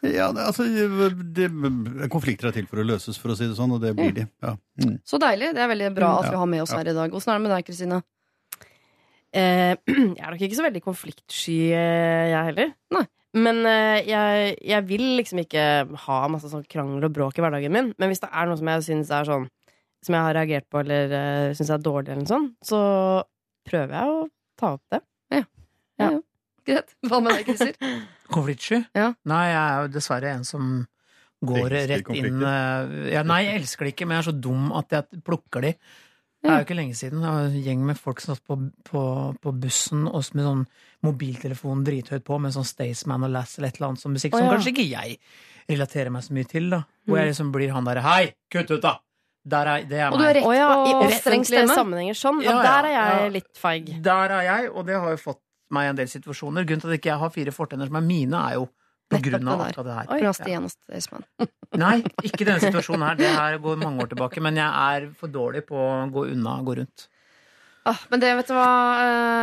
Ja, 0.03 0.33
det, 0.35 0.43
altså, 0.45 0.65
det, 0.67 1.47
Konflikter 2.13 2.51
er 2.51 2.57
til 2.57 2.67
for 2.69 2.83
å 2.83 2.87
løses, 2.87 3.17
for 3.21 3.33
å 3.33 3.37
si 3.39 3.47
det 3.49 3.57
sånn, 3.57 3.73
og 3.73 3.81
det 3.81 3.95
blir 3.97 4.13
de. 4.17 4.27
Ja. 4.45 4.57
Mm. 4.83 4.99
Så 5.07 5.21
deilig. 5.23 5.55
Det 5.57 5.63
er 5.65 5.71
veldig 5.71 5.93
bra 5.97 6.11
at 6.21 6.29
vi 6.33 6.41
har 6.41 6.51
med 6.51 6.65
oss 6.65 6.75
ja. 6.75 6.81
her 6.83 6.91
i 6.93 6.97
dag. 6.97 7.15
Åssen 7.15 7.33
er 7.33 7.39
det 7.39 7.45
med 7.47 7.55
deg, 7.55 7.69
Kristine? 7.69 8.01
Eh, 9.35 9.73
jeg 10.19 10.21
er 10.21 10.35
nok 10.35 10.45
ikke 10.47 10.59
så 10.59 10.67
veldig 10.67 10.83
konfliktsky, 10.85 11.59
eh, 11.73 12.33
jeg 12.35 12.51
heller. 12.51 12.75
Nei. 12.95 13.07
Men 13.35 13.65
eh, 13.67 14.05
jeg, 14.07 14.55
jeg 14.63 14.87
vil 14.87 15.05
liksom 15.19 15.41
ikke 15.43 15.65
ha 16.07 16.19
masse 16.31 16.51
sånn 16.53 16.67
krangel 16.71 17.09
og 17.09 17.15
bråk 17.17 17.39
i 17.39 17.45
hverdagen 17.45 17.75
min. 17.75 17.93
Men 17.99 18.13
hvis 18.13 18.23
det 18.23 18.31
er 18.31 18.47
noe 18.47 18.61
som 18.61 18.71
jeg 18.71 18.87
syns 18.87 19.11
er 19.15 19.27
sånn 19.27 19.49
Som 20.05 20.15
jeg 20.15 20.27
har 20.27 20.37
reagert 20.37 20.67
på 20.69 20.83
eller 20.83 21.13
uh, 21.17 21.55
syns 21.57 21.71
er 21.73 21.81
dårlig, 21.81 22.13
eller 22.13 22.27
noe 22.27 22.29
sånt, 22.29 22.51
så 22.61 22.79
prøver 23.65 23.95
jeg 23.97 24.15
å 24.15 24.25
ta 24.61 24.75
opp 24.77 24.83
det. 24.93 25.01
Ja. 26.01 26.11
Greit. 26.65 26.95
Hva 27.05 27.21
med 27.21 27.37
deg, 27.37 27.49
Christer? 27.49 27.77
Konfliktsky? 28.35 28.81
Ja. 28.97 29.13
Nei, 29.29 29.45
jeg 29.51 29.61
er 29.61 29.85
jo 29.85 29.93
dessverre 29.95 30.33
en 30.33 30.47
som 30.49 30.75
går 31.45 31.75
rett 31.75 32.11
inn 32.17 32.41
eh, 32.41 32.95
ja, 33.13 33.21
Nei, 33.27 33.43
jeg 33.45 33.61
elsker 33.61 33.85
det 33.85 33.93
ikke, 33.93 34.07
men 34.09 34.17
jeg 34.17 34.25
er 34.25 34.29
så 34.31 34.37
dum 34.47 34.71
at 34.79 34.97
jeg 34.97 35.25
plukker 35.27 35.67
de. 35.67 35.75
Det 36.45 36.51
er 36.53 36.59
jo 36.61 36.65
ikke 36.67 36.77
lenge 36.77 36.95
siden. 36.99 37.23
Det 37.25 37.31
var 37.33 37.47
en 37.49 37.55
gjeng 37.65 37.85
med 37.89 37.97
folk 37.97 38.21
som 38.21 38.35
satt 38.37 38.45
på, 38.45 38.59
på, 38.85 39.03
på 39.41 39.53
bussen 39.63 40.03
og 40.11 40.21
med 40.37 40.45
sånn 40.45 40.65
mobiltelefon 41.09 41.85
drithøyt 41.87 42.25
på 42.27 42.37
med 42.41 42.53
sånn 42.55 42.67
Staysman 42.69 43.25
og 43.25 43.33
Lass 43.33 43.57
eller 43.59 43.71
et 43.73 43.79
eller 43.81 43.91
annet 43.95 44.03
sånn 44.05 44.13
musikk 44.17 44.37
Å, 44.37 44.43
som 44.43 44.51
kanskje 44.53 44.73
ikke 44.75 44.87
jeg 44.91 45.17
relaterer 45.73 46.13
meg 46.13 46.27
så 46.27 46.37
mye 46.37 46.49
til. 46.51 46.69
da 46.75 46.83
Hvor 47.07 47.17
Mm. 47.17 47.21
jeg 47.23 47.31
liksom 47.33 47.53
blir 47.53 47.73
han 47.73 47.85
derre 47.89 48.03
Hei, 48.05 48.35
kutt 48.53 48.71
ut, 48.71 48.83
da! 48.85 48.99
Der 49.47 49.67
er, 49.69 49.83
det 49.89 49.99
er 50.01 50.13
Og 50.13 50.19
du 50.19 50.25
meg. 50.25 50.37
rett 50.37 50.47
oh, 50.49 50.55
ja, 50.57 50.69
i 50.89 50.93
på 50.93 51.09
offentlige 51.09 51.67
sammenhenger 51.69 52.15
sånn. 52.17 52.39
Ja, 52.45 52.51
Ja, 52.51 52.57
ja, 52.57 52.63
der 52.63 52.85
er 52.89 52.93
jeg 52.93 53.25
ja. 53.25 53.33
litt 53.35 53.51
feig. 53.61 53.91
Der 54.03 54.31
er 54.39 54.43
jeg, 54.43 54.71
og 54.73 54.87
det 54.87 54.95
har 55.01 55.11
jo 55.11 55.17
fått 55.21 55.41
meg 55.71 55.85
i 55.87 55.91
en 55.93 55.97
del 55.97 56.09
situasjoner. 56.09 56.65
Grunnen 56.65 56.81
til 56.81 56.89
at 56.89 56.95
jeg 56.97 57.03
ikke 57.05 57.19
har 57.21 57.31
fire 57.35 57.53
fortenner 57.53 57.87
som 57.89 57.97
er 57.97 58.05
mine, 58.05 58.37
er 58.41 58.55
jo 58.61 58.69
på 59.13 59.21
grunn 59.29 59.49
av 59.53 59.61
akkurat 59.67 59.87
det 59.89 59.97
her. 59.99 60.13
Oi. 60.15 60.21
Fra 60.25 60.33
Stian 60.39 60.69
og 60.69 60.73
Staysman. 60.73 61.27
Nei, 61.85 61.97
ikke 62.25 62.45
denne 62.47 62.61
situasjonen 62.63 63.09
her. 63.11 63.19
Det 63.21 63.33
her 63.35 63.59
går 63.65 63.81
mange 63.83 64.05
år 64.07 64.13
tilbake. 64.15 64.41
Men 64.45 64.57
jeg 64.63 64.71
er 64.71 65.11
for 65.19 65.33
dårlig 65.35 65.65
på 65.69 65.77
å 65.77 65.91
gå 66.15 66.29
unna 66.33 66.57
og 66.61 66.71
gå 66.71 66.79
rundt. 66.83 67.09
Ah, 67.85 67.99
men 68.09 68.17
det, 68.23 68.31
vet 68.39 68.49
du 68.49 68.55
hva? 68.57 68.69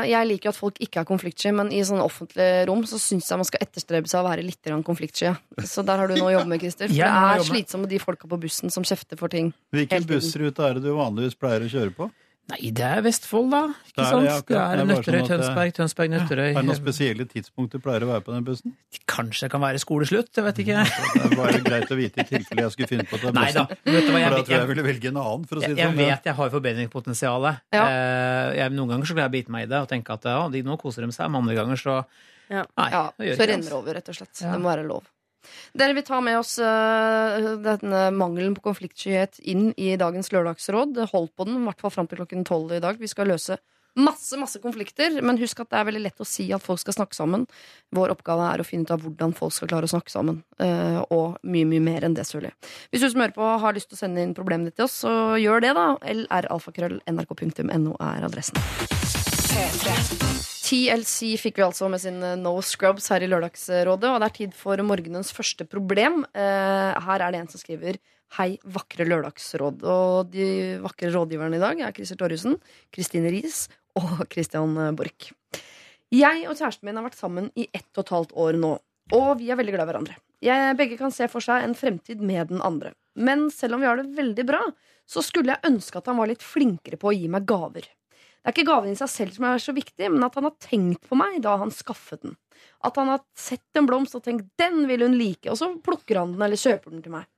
eh, 0.02 0.08
Jeg 0.10 0.26
liker 0.26 0.48
jo 0.50 0.52
at 0.56 0.58
folk 0.58 0.80
ikke 0.82 1.04
er 1.04 1.06
konfliktsky, 1.06 1.52
men 1.54 1.68
i 1.70 1.84
sånn 1.86 2.02
offentlig 2.02 2.48
rom 2.66 2.82
så 2.90 2.98
syns 2.98 3.28
jeg 3.30 3.38
man 3.38 3.46
skal 3.46 3.62
etterstrebe 3.68 4.10
seg 4.10 4.24
å 4.24 4.26
være 4.26 4.42
litt 4.48 4.66
konfliktsky. 4.88 5.36
Så 5.62 5.84
der 5.86 6.02
har 6.02 6.10
du 6.10 6.16
noe 6.18 6.32
å 6.32 6.34
jobbe 6.40 6.50
med, 6.50 6.64
Christer. 6.64 6.90
For 6.90 6.98
det 6.98 7.12
er 7.12 7.46
slitsomt 7.46 7.86
med 7.86 7.94
de 7.94 8.00
folka 8.02 8.26
på 8.32 8.40
bussen 8.42 8.74
som 8.74 8.82
kjefter 8.82 9.20
for 9.22 9.30
ting. 9.30 9.52
Hvilken 9.78 10.08
bussrute 10.10 10.66
er 10.66 10.80
det 10.80 10.88
du 10.88 10.90
vanligvis 10.98 11.38
pleier 11.38 11.68
å 11.68 11.70
kjøre 11.70 11.94
på? 12.00 12.10
Nei, 12.52 12.70
det 12.76 12.84
er 12.84 13.02
Vestfold, 13.06 13.50
da. 13.54 13.62
Ikke 13.88 13.96
Det 13.96 14.04
er 14.04 14.10
sant? 14.12 14.26
det 14.26 14.32
Det 14.32 14.36
er, 14.36 14.42
Det 14.46 14.58
er 14.60 14.62
bare 14.62 14.88
Nøtterøy, 14.92 15.04
sånn 15.04 15.16
det- 15.22 15.30
Tønsberg, 15.32 15.72
Tønsberg, 15.78 16.10
Nøtterøy. 16.12 16.50
Er 16.52 16.58
det 16.60 16.66
noen 16.68 16.80
spesielle 16.82 17.26
tidspunkter 17.32 17.80
du 17.80 17.84
pleier 17.86 18.04
å 18.04 18.10
være 18.12 18.24
på 18.28 18.34
den 18.36 18.44
bussen? 18.48 18.74
Kanskje 19.08 19.42
det 19.48 19.52
kan 19.52 19.62
være 19.62 19.80
skoleslutt, 19.80 20.32
jeg 20.36 20.44
vet 20.48 20.58
ikke. 20.66 20.84
Det 20.84 21.22
er 21.32 21.36
bare 21.40 21.62
greit 21.64 21.88
å 21.92 21.98
vite 22.00 22.20
i 22.20 22.28
tilfelle 22.28 22.66
jeg 22.68 22.72
skulle 22.76 22.92
finne 22.92 23.06
på 23.08 23.16
å 23.16 23.22
ta 23.24 23.32
Nei 23.32 23.52
da. 23.56 23.66
Vet 23.68 23.80
du 23.86 24.12
hva, 24.12 24.20
For 24.20 24.20
da 24.20 24.30
tror 24.30 24.36
jeg 24.36 24.48
jeg 24.52 24.60
jeg, 24.60 24.68
ville 24.74 24.84
velge 24.90 25.08
en 25.14 25.18
annen, 25.24 25.46
for 25.48 25.56
å 25.56 25.62
si 25.62 25.68
jeg, 25.72 25.76
det 25.78 25.86
sånn. 25.88 25.98
Jeg 26.02 26.12
vet 26.12 26.24
jeg 26.32 26.36
har 26.42 26.50
forbedringspotensial. 26.58 27.48
Ja. 27.72 27.86
Eh, 27.88 28.56
jeg, 28.60 28.72
noen 28.76 28.90
ganger 28.96 29.06
så 29.06 29.16
kan 29.16 29.24
jeg 29.32 29.32
bite 29.38 29.50
meg 29.56 29.64
i 29.64 29.72
det 29.72 29.80
og 29.82 29.88
tenke 29.90 30.10
at 30.14 30.24
ja, 30.28 30.48
de, 30.50 30.62
nå 30.64 30.78
koser 30.82 31.06
de 31.08 31.12
seg, 31.16 31.32
men 31.32 31.42
andre 31.46 31.56
ganger 31.56 31.78
så 31.80 32.06
Ja. 32.52 32.66
Nei, 32.78 32.90
Ja, 32.92 33.06
så 33.18 33.48
renner 33.48 33.64
det. 33.64 33.70
det 33.70 33.74
over, 33.80 33.94
rett 33.96 34.10
og 34.12 34.16
slett. 34.16 34.36
Ja. 34.42 34.52
Det 34.52 34.60
må 34.60 34.68
være 34.76 34.84
lov. 34.88 35.04
Dere 35.78 35.96
vil 35.98 36.06
ta 36.08 36.22
med 36.24 36.40
oss 36.40 36.58
uh, 36.62 37.58
denne 37.64 38.08
mangelen 38.16 38.56
på 38.58 38.66
konfliktskyhet 38.70 39.42
inn 39.52 39.72
i 39.78 39.94
dagens 40.00 40.32
lørdagsråd. 40.34 41.04
Hold 41.14 41.32
på 41.36 41.50
den, 41.50 41.62
i 41.62 41.68
hvert 41.70 41.84
fall 41.84 41.94
fram 41.94 42.10
til 42.12 42.22
klokken 42.22 42.48
tolv 42.48 42.74
i 42.76 42.84
dag. 42.84 43.00
Vi 43.02 43.12
skal 43.12 43.32
løse 43.32 43.60
masse 44.00 44.38
masse 44.40 44.60
konflikter, 44.64 45.22
men 45.24 45.40
husk 45.42 45.60
at 45.64 45.72
det 45.72 45.80
er 45.80 45.88
veldig 45.90 46.04
lett 46.06 46.22
å 46.24 46.28
si 46.28 46.46
at 46.56 46.64
folk 46.64 46.80
skal 46.82 46.96
snakke 46.96 47.18
sammen. 47.18 47.46
Vår 47.96 48.14
oppgave 48.14 48.46
er 48.48 48.64
å 48.64 48.68
finne 48.68 48.88
ut 48.88 48.94
av 48.96 49.02
hvordan 49.04 49.34
folk 49.38 49.54
skal 49.56 49.72
klare 49.72 49.90
å 49.90 49.94
snakke 49.94 50.14
sammen. 50.14 50.42
Uh, 50.62 51.02
og 51.12 51.26
mye, 51.44 51.68
mye 51.68 51.84
mer 51.84 52.08
enn 52.08 52.16
det, 52.18 52.26
selvfølgelig. 52.30 52.56
Hvis 52.92 53.04
du 53.04 53.10
som 53.10 53.26
hører 53.26 53.36
på 53.36 53.50
har 53.66 53.76
lyst 53.76 53.92
til 53.92 54.00
å 54.00 54.04
sende 54.04 54.24
inn 54.24 54.38
problemene 54.38 54.72
ditt 54.72 54.80
til 54.80 54.88
oss, 54.88 55.02
så 55.04 55.12
gjør 55.42 55.66
det, 55.66 55.74
da. 55.78 55.88
lralfakrøll.nrk.no 56.22 57.92
er 58.00 58.30
adressen. 58.30 58.58
TLC 60.72 61.34
fikk 61.36 61.58
vi 61.60 61.66
altså 61.66 61.90
med 61.92 62.00
sin 62.00 62.22
eh, 62.24 62.38
No 62.40 62.54
Scrubs 62.64 63.10
her 63.12 63.24
i 63.26 63.28
Lørdagsrådet, 63.28 64.08
og 64.08 64.22
det 64.22 64.28
er 64.30 64.36
tid 64.38 64.54
for 64.56 64.80
morgenens 64.88 65.34
første 65.36 65.66
problem. 65.68 66.22
Eh, 66.32 67.02
her 67.08 67.24
er 67.26 67.34
det 67.34 67.42
en 67.42 67.52
som 67.52 67.60
skriver 67.60 68.00
Hei, 68.38 68.54
vakre 68.64 69.04
lørdagsråd. 69.04 69.82
Og 69.84 70.30
de 70.32 70.46
vakre 70.80 71.10
rådgiverne 71.12 71.58
i 71.58 71.60
dag 71.60 71.82
er 71.84 71.92
Christer 71.98 72.16
Torjussen, 72.22 72.56
Kristine 72.96 73.28
Riis 73.34 73.66
og 74.00 74.24
Christian 74.32 74.80
Borch. 74.96 75.34
Jeg 76.16 76.48
og 76.48 76.56
kjæresten 76.56 76.88
min 76.88 76.96
har 76.96 77.10
vært 77.10 77.20
sammen 77.20 77.52
i 77.60 77.68
ett 77.76 77.92
og 77.98 78.06
et 78.06 78.16
halvt 78.16 78.36
år 78.40 78.64
nå, 78.64 78.72
og 79.20 79.30
vi 79.44 79.52
er 79.52 79.60
veldig 79.60 79.76
glad 79.76 79.84
i 79.84 79.92
hverandre. 79.92 80.20
Jeg, 80.48 80.78
begge 80.80 80.96
kan 81.00 81.12
se 81.12 81.28
for 81.32 81.44
seg 81.44 81.66
en 81.66 81.76
fremtid 81.76 82.24
med 82.24 82.56
den 82.56 82.64
andre. 82.64 82.96
Men 83.20 83.50
selv 83.52 83.76
om 83.76 83.84
vi 83.84 83.92
har 83.92 84.00
det 84.00 84.16
veldig 84.16 84.48
bra, 84.48 84.64
så 85.04 85.20
skulle 85.20 85.52
jeg 85.52 85.68
ønske 85.68 86.00
at 86.00 86.08
han 86.08 86.24
var 86.24 86.32
litt 86.32 86.46
flinkere 86.46 86.96
på 87.00 87.12
å 87.12 87.18
gi 87.18 87.28
meg 87.32 87.44
gaver. 87.44 87.92
Det 88.42 88.50
er 88.50 88.56
ikke 88.56 88.72
gaven 88.72 88.90
i 88.90 88.98
seg 88.98 89.10
selv 89.14 89.36
som 89.36 89.46
er 89.46 89.60
så 89.62 89.74
viktig, 89.76 90.08
men 90.10 90.24
at 90.26 90.38
han 90.38 90.48
har 90.48 90.56
tenkt 90.58 91.04
på 91.06 91.18
meg 91.20 91.38
da 91.46 91.60
han 91.62 91.70
skaffet 91.74 92.24
den. 92.26 92.34
At 92.82 92.98
han 92.98 93.12
har 93.14 93.22
sett 93.38 93.78
en 93.78 93.86
blomst 93.86 94.18
og 94.18 94.24
tenkt 94.26 94.50
'den 94.58 94.88
vil 94.90 95.06
hun 95.06 95.14
like', 95.14 95.52
og 95.52 95.58
så 95.60 95.70
plukker 95.78 96.18
han 96.18 96.34
den 96.34 96.42
eller 96.42 96.58
kjøper 96.58 96.90
den 96.90 97.04
til 97.06 97.14
meg. 97.14 97.30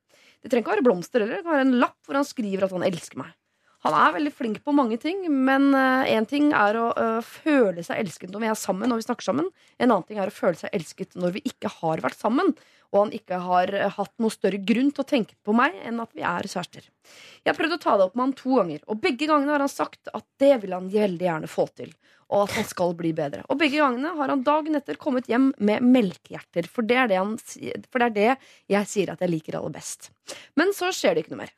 Det 0.41 0.51
trenger 0.51 0.63
ikke 0.63 0.75
være 0.75 0.87
blomster 0.87 1.19
heller, 1.19 1.37
det 1.37 1.43
kan 1.43 1.55
være 1.57 1.67
en 1.67 1.79
lapp 1.79 1.99
hvor 2.07 2.15
han 2.15 2.27
skriver 2.27 2.63
at 2.63 2.71
han 2.71 2.87
elsker 2.87 3.19
meg. 3.19 3.35
Han 3.83 3.95
er 3.99 4.13
veldig 4.15 4.31
flink 4.31 4.61
på 4.63 4.71
mange 4.75 4.95
ting, 5.01 5.25
men 5.27 5.73
én 5.75 6.27
ting 6.29 6.53
er 6.55 6.77
å 6.79 6.85
øh, 6.95 7.17
føle 7.19 7.83
seg 7.83 7.99
elsket 7.99 8.31
når 8.31 8.43
vi 8.45 8.51
er 8.53 8.59
sammen, 8.59 8.87
når 8.87 9.01
vi 9.01 9.07
snakker 9.09 9.27
sammen. 9.27 9.49
En 9.75 9.89
annen 9.89 10.05
ting 10.07 10.21
er 10.23 10.31
å 10.31 10.35
føle 10.35 10.55
seg 10.55 10.71
elsket 10.71 11.17
når 11.19 11.35
vi 11.35 11.43
ikke 11.51 11.71
har 11.81 12.03
vært 12.05 12.21
sammen, 12.21 12.53
og 12.93 12.99
han 13.01 13.13
ikke 13.17 13.39
har 13.41 13.73
øh, 13.73 13.89
hatt 13.97 14.13
noe 14.21 14.33
større 14.33 14.61
grunn 14.61 14.91
til 14.93 15.03
å 15.03 15.09
tenke 15.09 15.35
på 15.43 15.55
meg 15.57 15.75
enn 15.87 16.01
at 16.03 16.13
vi 16.15 16.23
er 16.29 16.47
kjærester. 16.47 16.85
Jeg 17.41 17.49
har 17.49 17.57
prøvd 17.57 17.75
å 17.75 17.81
ta 17.81 17.95
det 17.97 18.07
opp 18.07 18.15
med 18.15 18.27
han 18.27 18.35
to 18.37 18.59
ganger, 18.59 18.83
og 18.87 19.01
begge 19.03 19.29
gangene 19.29 19.55
har 19.55 19.63
han 19.65 19.71
sagt 19.71 20.11
at 20.13 20.25
det 20.41 20.53
vil 20.63 20.75
han 20.77 20.91
veldig 20.93 21.27
gjerne 21.27 21.49
få 21.49 21.67
til. 21.73 21.91
Og 22.33 22.47
at 22.47 22.53
han 22.55 22.65
skal 22.65 22.95
bli 22.97 23.11
bedre. 23.13 23.43
Og 23.51 23.59
begge 23.59 23.81
gangene 23.81 24.13
har 24.17 24.31
han 24.31 24.45
dagen 24.45 24.77
etter 24.79 24.97
kommet 25.01 25.27
hjem 25.29 25.51
med 25.61 25.83
melkehjerter. 25.85 26.65
For 26.71 26.87
det 26.87 26.97
er 26.97 27.11
det, 27.11 27.19
han, 27.19 27.35
for 27.91 28.01
det, 28.01 28.07
er 28.07 28.15
det 28.15 28.29
jeg 28.73 28.89
sier 28.89 29.11
at 29.13 29.21
jeg 29.21 29.29
liker 29.29 29.59
aller 29.59 29.75
best. 29.75 30.09
Men 30.57 30.73
så 30.73 30.89
skjer 30.95 31.13
det 31.13 31.25
ikke 31.25 31.35
noe 31.35 31.43
mer. 31.43 31.53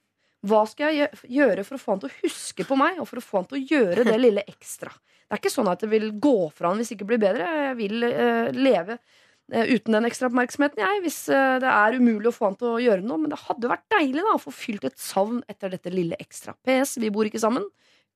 Hva 0.45 0.61
skal 0.69 0.93
jeg 0.93 1.09
gjøre 1.39 1.63
for 1.65 1.77
å 1.77 1.81
få 1.81 1.93
han 1.95 2.01
til 2.03 2.11
å 2.11 2.17
huske 2.21 2.65
på 2.67 2.77
meg, 2.77 2.99
og 3.01 3.09
for 3.09 3.21
å 3.21 3.25
få 3.25 3.41
han 3.41 3.47
til 3.49 3.57
å 3.57 3.67
gjøre 3.73 4.05
det 4.05 4.17
lille 4.19 4.43
ekstra? 4.45 4.91
Det 5.25 5.33
er 5.33 5.41
ikke 5.41 5.53
sånn 5.55 5.71
at 5.71 5.81
jeg 5.81 5.89
vil 5.89 6.11
gå 6.21 6.37
fra 6.53 6.69
han 6.69 6.81
hvis 6.81 6.91
det 6.91 6.99
ikke 6.99 7.07
blir 7.09 7.21
bedre. 7.23 7.47
Jeg 7.71 7.77
vil 7.79 8.05
uh, 8.05 8.51
leve 8.53 8.99
uh, 8.99 9.65
uten 9.71 9.97
den 9.97 10.05
ekstra 10.05 10.29
oppmerksomheten, 10.29 10.83
jeg, 10.83 11.01
hvis 11.01 11.17
uh, 11.33 11.57
det 11.63 11.71
er 11.71 11.97
umulig 11.97 12.29
å 12.29 12.35
få 12.35 12.51
han 12.51 12.59
til 12.59 12.75
å 12.75 12.83
gjøre 12.83 13.05
noe. 13.07 13.23
Men 13.23 13.33
det 13.33 13.41
hadde 13.41 13.73
vært 13.73 13.87
deilig 13.95 14.21
da, 14.21 14.35
å 14.35 14.43
få 14.43 14.53
fylt 14.53 14.85
et 14.85 15.01
savn 15.01 15.41
etter 15.49 15.73
dette 15.73 15.93
lille 15.93 16.19
ekstra. 16.21 16.53
PS, 16.67 16.99
vi 17.01 17.09
bor 17.15 17.25
ikke 17.25 17.41
sammen. 17.41 17.65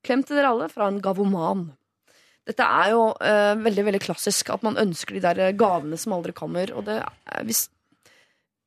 Klem 0.06 0.22
til 0.22 0.38
dere 0.38 0.54
alle 0.54 0.70
fra 0.70 0.86
en 0.86 1.02
gavoman. 1.02 1.66
Dette 2.46 2.64
er 2.64 2.94
jo 2.94 3.02
veldig 3.60 3.82
veldig 3.84 3.98
klassisk, 4.02 4.48
at 4.54 4.62
man 4.64 4.78
ønsker 4.80 5.14
de 5.14 5.20
der 5.22 5.52
gavene 5.58 5.98
som 6.00 6.14
aldri 6.16 6.32
kommer. 6.34 6.72
Og 6.72 6.86
det, 6.86 6.96
hvis, 7.46 7.66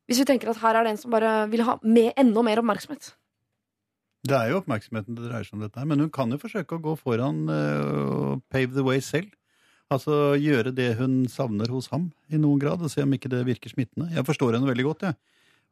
hvis 0.08 0.22
vi 0.22 0.28
tenker 0.30 0.52
at 0.52 0.62
her 0.62 0.78
er 0.78 0.86
det 0.86 0.94
en 0.94 1.02
som 1.02 1.12
bare 1.16 1.34
vil 1.52 1.66
ha 1.66 1.80
med, 1.82 2.12
enda 2.22 2.46
mer 2.46 2.62
oppmerksomhet 2.62 3.10
Det 4.24 4.36
er 4.38 4.54
jo 4.54 4.62
oppmerksomheten 4.62 5.18
det 5.18 5.26
dreier 5.28 5.44
seg 5.44 5.58
om 5.58 5.64
dette 5.66 5.82
her, 5.82 5.88
men 5.90 6.00
hun 6.00 6.12
kan 6.14 6.32
jo 6.32 6.40
forsøke 6.40 6.78
å 6.78 6.84
gå 6.84 6.94
foran 7.00 7.44
eh, 7.52 8.04
og 8.08 8.44
pave 8.54 8.72
the 8.72 8.86
way 8.86 9.04
selv. 9.04 9.34
Altså 9.92 10.38
gjøre 10.40 10.72
det 10.74 10.94
hun 10.98 11.26
savner 11.30 11.70
hos 11.70 11.90
ham 11.92 12.08
i 12.32 12.40
noen 12.40 12.62
grad, 12.62 12.82
og 12.82 12.92
se 12.92 13.04
om 13.04 13.14
ikke 13.14 13.32
det 13.34 13.44
virker 13.50 13.74
smittende. 13.74 14.08
Jeg 14.16 14.26
forstår 14.26 14.56
henne 14.56 14.70
veldig 14.70 14.86
godt, 14.88 15.06
jeg. 15.10 15.20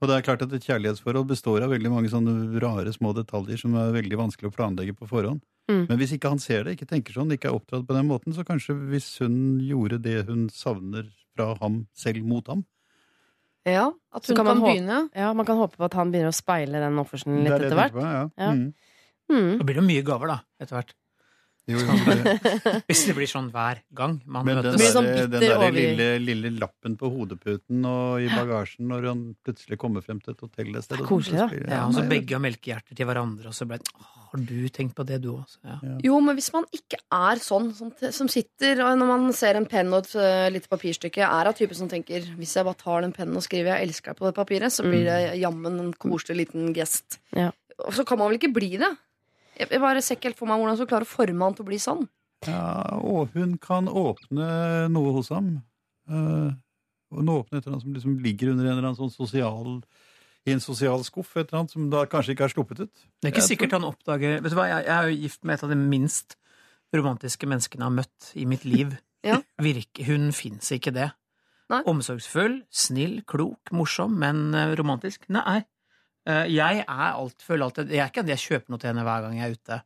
Og 0.01 0.09
det 0.09 0.17
er 0.17 0.25
klart 0.25 0.43
at 0.43 0.53
et 0.57 0.65
kjærlighetsforhold 0.65 1.29
består 1.29 1.63
av 1.63 1.71
veldig 1.71 1.91
mange 1.93 2.09
sånne 2.11 2.59
rare 2.61 2.91
små 2.93 3.13
detaljer 3.13 3.59
som 3.61 3.77
er 3.77 3.93
veldig 3.93 4.17
vanskelig 4.17 4.49
å 4.49 4.55
planlegge 4.55 4.97
på 4.97 5.07
forhånd. 5.09 5.43
Mm. 5.69 5.85
Men 5.87 5.99
hvis 6.01 6.15
ikke 6.17 6.31
han 6.33 6.41
ser 6.41 6.65
det, 6.65 6.75
ikke 6.75 6.89
tenker 6.89 7.15
sånn, 7.15 7.31
ikke 7.31 7.51
er 7.51 7.57
oppdratt 7.57 7.85
på 7.87 7.95
den 7.95 8.09
måten, 8.09 8.33
så 8.35 8.43
kanskje 8.45 8.75
hvis 8.91 9.13
hun 9.21 9.61
gjorde 9.63 10.01
det 10.01 10.23
hun 10.27 10.47
savner 10.51 11.05
fra 11.31 11.53
ham 11.61 11.83
selv 11.95 12.25
mot 12.27 12.49
ham 12.51 12.65
Ja, 13.67 13.91
At 14.11 14.25
hun 14.25 14.35
kan 14.39 14.47
kan, 14.47 14.61
begynne. 14.63 15.09
Ja, 15.13 15.33
Man 15.37 15.45
kan 15.45 15.57
håpe 15.59 15.77
på 15.77 15.85
at 15.85 15.93
han 15.93 16.11
begynner 16.11 16.33
å 16.33 16.35
speile 16.35 16.81
den 16.81 16.97
oppførselen 16.97 17.43
litt 17.45 17.53
er 17.53 17.67
etter 17.67 17.77
hvert. 17.77 17.93
på, 17.93 18.01
ja. 18.01 18.23
Ja. 18.37 18.51
Mm. 18.57 18.73
Mm. 19.31 19.51
Da 19.59 19.63
blir 19.67 19.77
det 19.77 19.83
jo 19.83 19.87
mye 19.87 20.05
gaver, 20.07 20.27
da, 20.33 20.39
etter 20.59 20.79
hvert. 20.79 20.95
Jo, 21.71 21.79
jo, 21.81 21.95
det- 22.05 22.83
Hvis 22.89 23.03
det 23.07 23.15
blir 23.17 23.29
sånn 23.31 23.49
hver 23.53 23.81
gang 23.95 24.17
man 24.25 24.45
Men 24.45 24.61
den, 24.61 24.73
møtes. 24.75 24.93
Den 24.93 25.07
der, 25.07 25.27
den 25.31 25.45
der 25.47 25.71
lille, 25.75 26.07
lille 26.21 26.51
lappen 26.59 26.97
på 26.99 27.09
hodeputen 27.13 27.85
og 27.87 28.21
i 28.21 28.27
bagasjen 28.31 28.87
når 28.91 29.07
han 29.11 29.21
plutselig 29.45 29.77
kommer 29.81 30.03
frem 30.05 30.19
til 30.23 30.35
et 30.35 30.41
hotell 30.45 30.75
et 30.75 30.83
sted. 30.87 30.97
sånn, 31.01 31.07
Koselig, 31.07 31.37
da. 31.39 31.47
det- 31.47 31.69
Ja, 31.71 31.85
og 31.87 31.93
så 31.97 32.07
begge 32.09 32.35
har 32.37 32.43
melkehjerter 32.43 32.95
til 32.95 33.05
hverandre, 33.09 33.47
og 33.47 33.53
så 33.57 33.67
ble 33.69 33.77
det 33.81 33.87
Har 34.31 34.39
du 34.47 34.69
tenkt 34.71 34.95
på 34.95 35.03
det, 35.05 35.17
du 35.21 35.33
også? 35.35 35.57
Ja. 35.67 35.77
Jo, 36.07 36.19
men 36.23 36.37
hvis 36.37 36.53
man 36.53 36.63
ikke 36.71 36.95
er 37.11 37.35
sånn 37.43 37.73
som, 37.75 37.91
som 38.15 38.29
sitter 38.31 38.79
og 38.85 38.97
når 38.97 39.07
man 39.09 39.33
ser 39.35 39.57
en 39.59 39.65
penn 39.67 39.91
og 39.91 40.05
et 40.05 40.15
uh, 40.15 40.47
lite 40.49 40.69
papirstykke, 40.71 41.19
er 41.19 41.49
av 41.49 41.53
typen 41.57 41.75
som 41.75 41.89
tenker 41.91 42.23
hvis 42.39 42.53
jeg 42.55 42.63
bare 42.63 42.79
tar 42.79 43.01
den 43.03 43.11
pennen 43.11 43.35
og 43.35 43.43
skriver 43.43 43.75
'jeg 43.75 43.89
elsker 43.89 44.13
deg' 44.13 44.17
på 44.21 44.25
det 44.29 44.35
papiret, 44.35 44.71
så 44.71 44.83
blir 44.87 45.03
det 45.03 45.39
jammen 45.41 45.79
en 45.79 45.91
koselig 45.93 46.37
liten 46.47 46.71
gest. 46.73 47.19
Ja. 47.35 47.51
Og 47.83 47.91
så 47.93 48.05
kan 48.05 48.17
man 48.19 48.29
vel 48.31 48.37
ikke 48.39 48.53
bli 48.53 48.77
det? 48.77 48.91
Jeg, 49.61 49.81
bare 49.83 50.01
ser 50.03 50.17
ikke 50.17 50.31
helt 50.31 50.39
for 50.41 50.49
meg 50.49 50.59
hvordan 50.59 50.75
hun 50.75 50.81
skal 50.81 50.91
klare 50.91 51.07
å 51.07 51.11
forme 51.11 51.47
han 51.47 51.57
til 51.57 51.65
å 51.65 51.69
bli 51.69 51.79
sånn. 51.81 52.05
Ja, 52.47 52.97
og 53.05 53.35
hun 53.37 53.57
kan 53.61 53.87
åpne 53.87 54.47
noe 54.89 55.13
hos 55.17 55.29
ham. 55.33 55.59
Eh, 56.09 56.49
hun 57.13 57.29
åpner 57.29 57.59
et 57.59 57.65
eller 57.67 57.75
annet 57.75 57.85
som 57.85 57.93
liksom 57.93 58.17
ligger 58.23 58.53
under 58.53 58.65
en 58.65 58.73
eller 58.73 58.89
annen 58.89 58.99
sånn 58.99 59.13
sosial 59.13 59.81
i 60.47 60.55
en 60.55 60.63
sosial 60.63 61.03
skuff, 61.05 61.35
et 61.35 61.51
eller 61.51 61.59
annet 61.61 61.73
som 61.75 61.89
da 61.91 62.01
kanskje 62.09 62.33
ikke 62.33 62.47
er 62.47 62.53
sluppet 62.55 62.79
ut. 62.81 63.03
Det 63.21 63.29
er 63.29 63.33
ikke 63.35 63.45
sikkert 63.45 63.75
han 63.77 63.85
oppdager 63.85 64.39
Vet 64.41 64.53
du 64.53 64.57
hva, 64.57 64.65
jeg, 64.71 64.87
jeg 64.87 64.95
er 64.95 65.09
jo 65.11 65.19
gift 65.27 65.43
med 65.45 65.57
et 65.57 65.65
av 65.67 65.73
de 65.73 65.77
minst 65.77 66.37
romantiske 66.95 67.47
menneskene 67.47 67.85
jeg 67.85 67.87
har 67.91 67.97
møtt 68.01 68.31
i 68.35 68.49
mitt 68.49 68.67
liv. 68.67 68.97
Ja. 69.21 69.35
Virke, 69.61 70.01
hun 70.07 70.31
fins 70.33 70.71
ikke 70.73 70.89
det. 70.95 71.11
Nei. 71.69 71.83
Omsorgsfull, 71.85 72.55
snill, 72.73 73.19
klok, 73.29 73.69
morsom, 73.69 74.15
men 74.17 74.47
eh, 74.57 74.71
romantisk? 74.79 75.27
Nei. 75.29 75.59
Eh, 76.29 76.45
Jeg 76.53 76.83
er 76.87 77.13
alt, 77.15 77.41
føler 77.41 77.65
alltid 77.65 77.89
Jeg 77.89 77.99
er 78.03 78.09
ikke 78.11 78.21
at 78.21 78.27
jeg 78.29 78.37
kjøper 78.43 78.69
noe 78.69 78.77
til 78.81 78.91
henne 78.91 79.03
hver 79.07 79.23
gang 79.25 79.37
jeg 79.39 79.47
er 79.49 79.55
ute, 79.57 79.77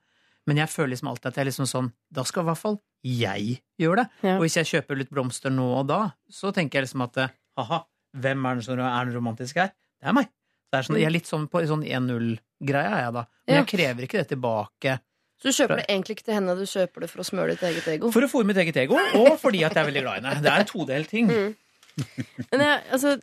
men 0.48 0.58
jeg 0.60 0.68
føler 0.68 0.90
liksom 0.92 1.08
alltid 1.14 1.30
at 1.32 1.38
jeg 1.40 1.48
liksom 1.48 1.68
sånn 1.72 1.92
Da 2.12 2.26
skal 2.28 2.44
i 2.44 2.50
hvert 2.50 2.60
fall 2.60 2.80
jeg 3.06 3.60
gjøre 3.80 4.02
det. 4.02 4.06
Ja. 4.26 4.34
Og 4.36 4.42
hvis 4.48 4.56
jeg 4.58 4.66
kjøper 4.66 4.98
litt 4.98 5.12
blomster 5.14 5.54
nå 5.54 5.66
og 5.80 5.86
da, 5.88 6.00
så 6.28 6.50
tenker 6.52 6.80
jeg 6.82 6.88
liksom 6.88 7.04
at 7.06 7.18
eh, 7.22 7.34
ha-ha, 7.62 7.84
hvem 8.18 8.48
er 8.50 8.56
den 8.58 8.64
som 8.66 8.80
er 8.82 9.06
den 9.06 9.14
romantiske 9.14 9.62
her? 9.62 9.70
Det 10.02 10.10
er 10.10 10.16
meg. 10.18 10.32
Det 10.74 10.80
er 10.80 10.88
sånn, 10.88 10.98
jeg 10.98 11.06
er 11.06 11.14
litt 11.14 11.30
sånn 11.30 11.46
på 11.48 11.62
sånn 11.70 11.84
1-0-greia, 11.86 12.90
er 12.98 13.04
jeg 13.06 13.14
da. 13.14 13.24
Men 13.46 13.54
Ja. 13.56 13.60
jeg 13.62 13.68
krever 13.76 14.08
ikke 14.08 14.18
det 14.24 14.28
tilbake. 14.34 14.96
Så 15.38 15.52
du 15.52 15.54
kjøper 15.54 15.78
det 15.84 15.86
egentlig 15.86 16.16
ikke 16.18 16.26
til 16.26 16.34
henne, 16.40 16.56
du 16.58 16.66
kjøper 16.66 17.06
det 17.06 17.10
for 17.12 17.22
å 17.22 17.28
smøre 17.30 17.54
ditt 17.54 17.64
eget 17.70 17.88
ego. 17.94 18.10
For 18.12 18.26
å 18.26 18.32
fòre 18.32 18.46
mitt 18.50 18.58
eget 18.58 18.78
ego, 18.88 18.98
og 19.22 19.38
fordi 19.40 19.62
at 19.68 19.76
jeg 19.78 19.84
er 19.86 19.92
veldig 19.92 20.04
glad 20.08 20.18
i 20.18 20.26
henne. 20.26 20.42
Det 20.42 20.52
er 20.52 20.66
en 20.66 20.72
todelt 20.74 21.10
ting. 21.14 21.30
Mm. 21.30 21.56
Men 22.52 22.60
jeg, 22.66 22.82
altså, 22.98 23.14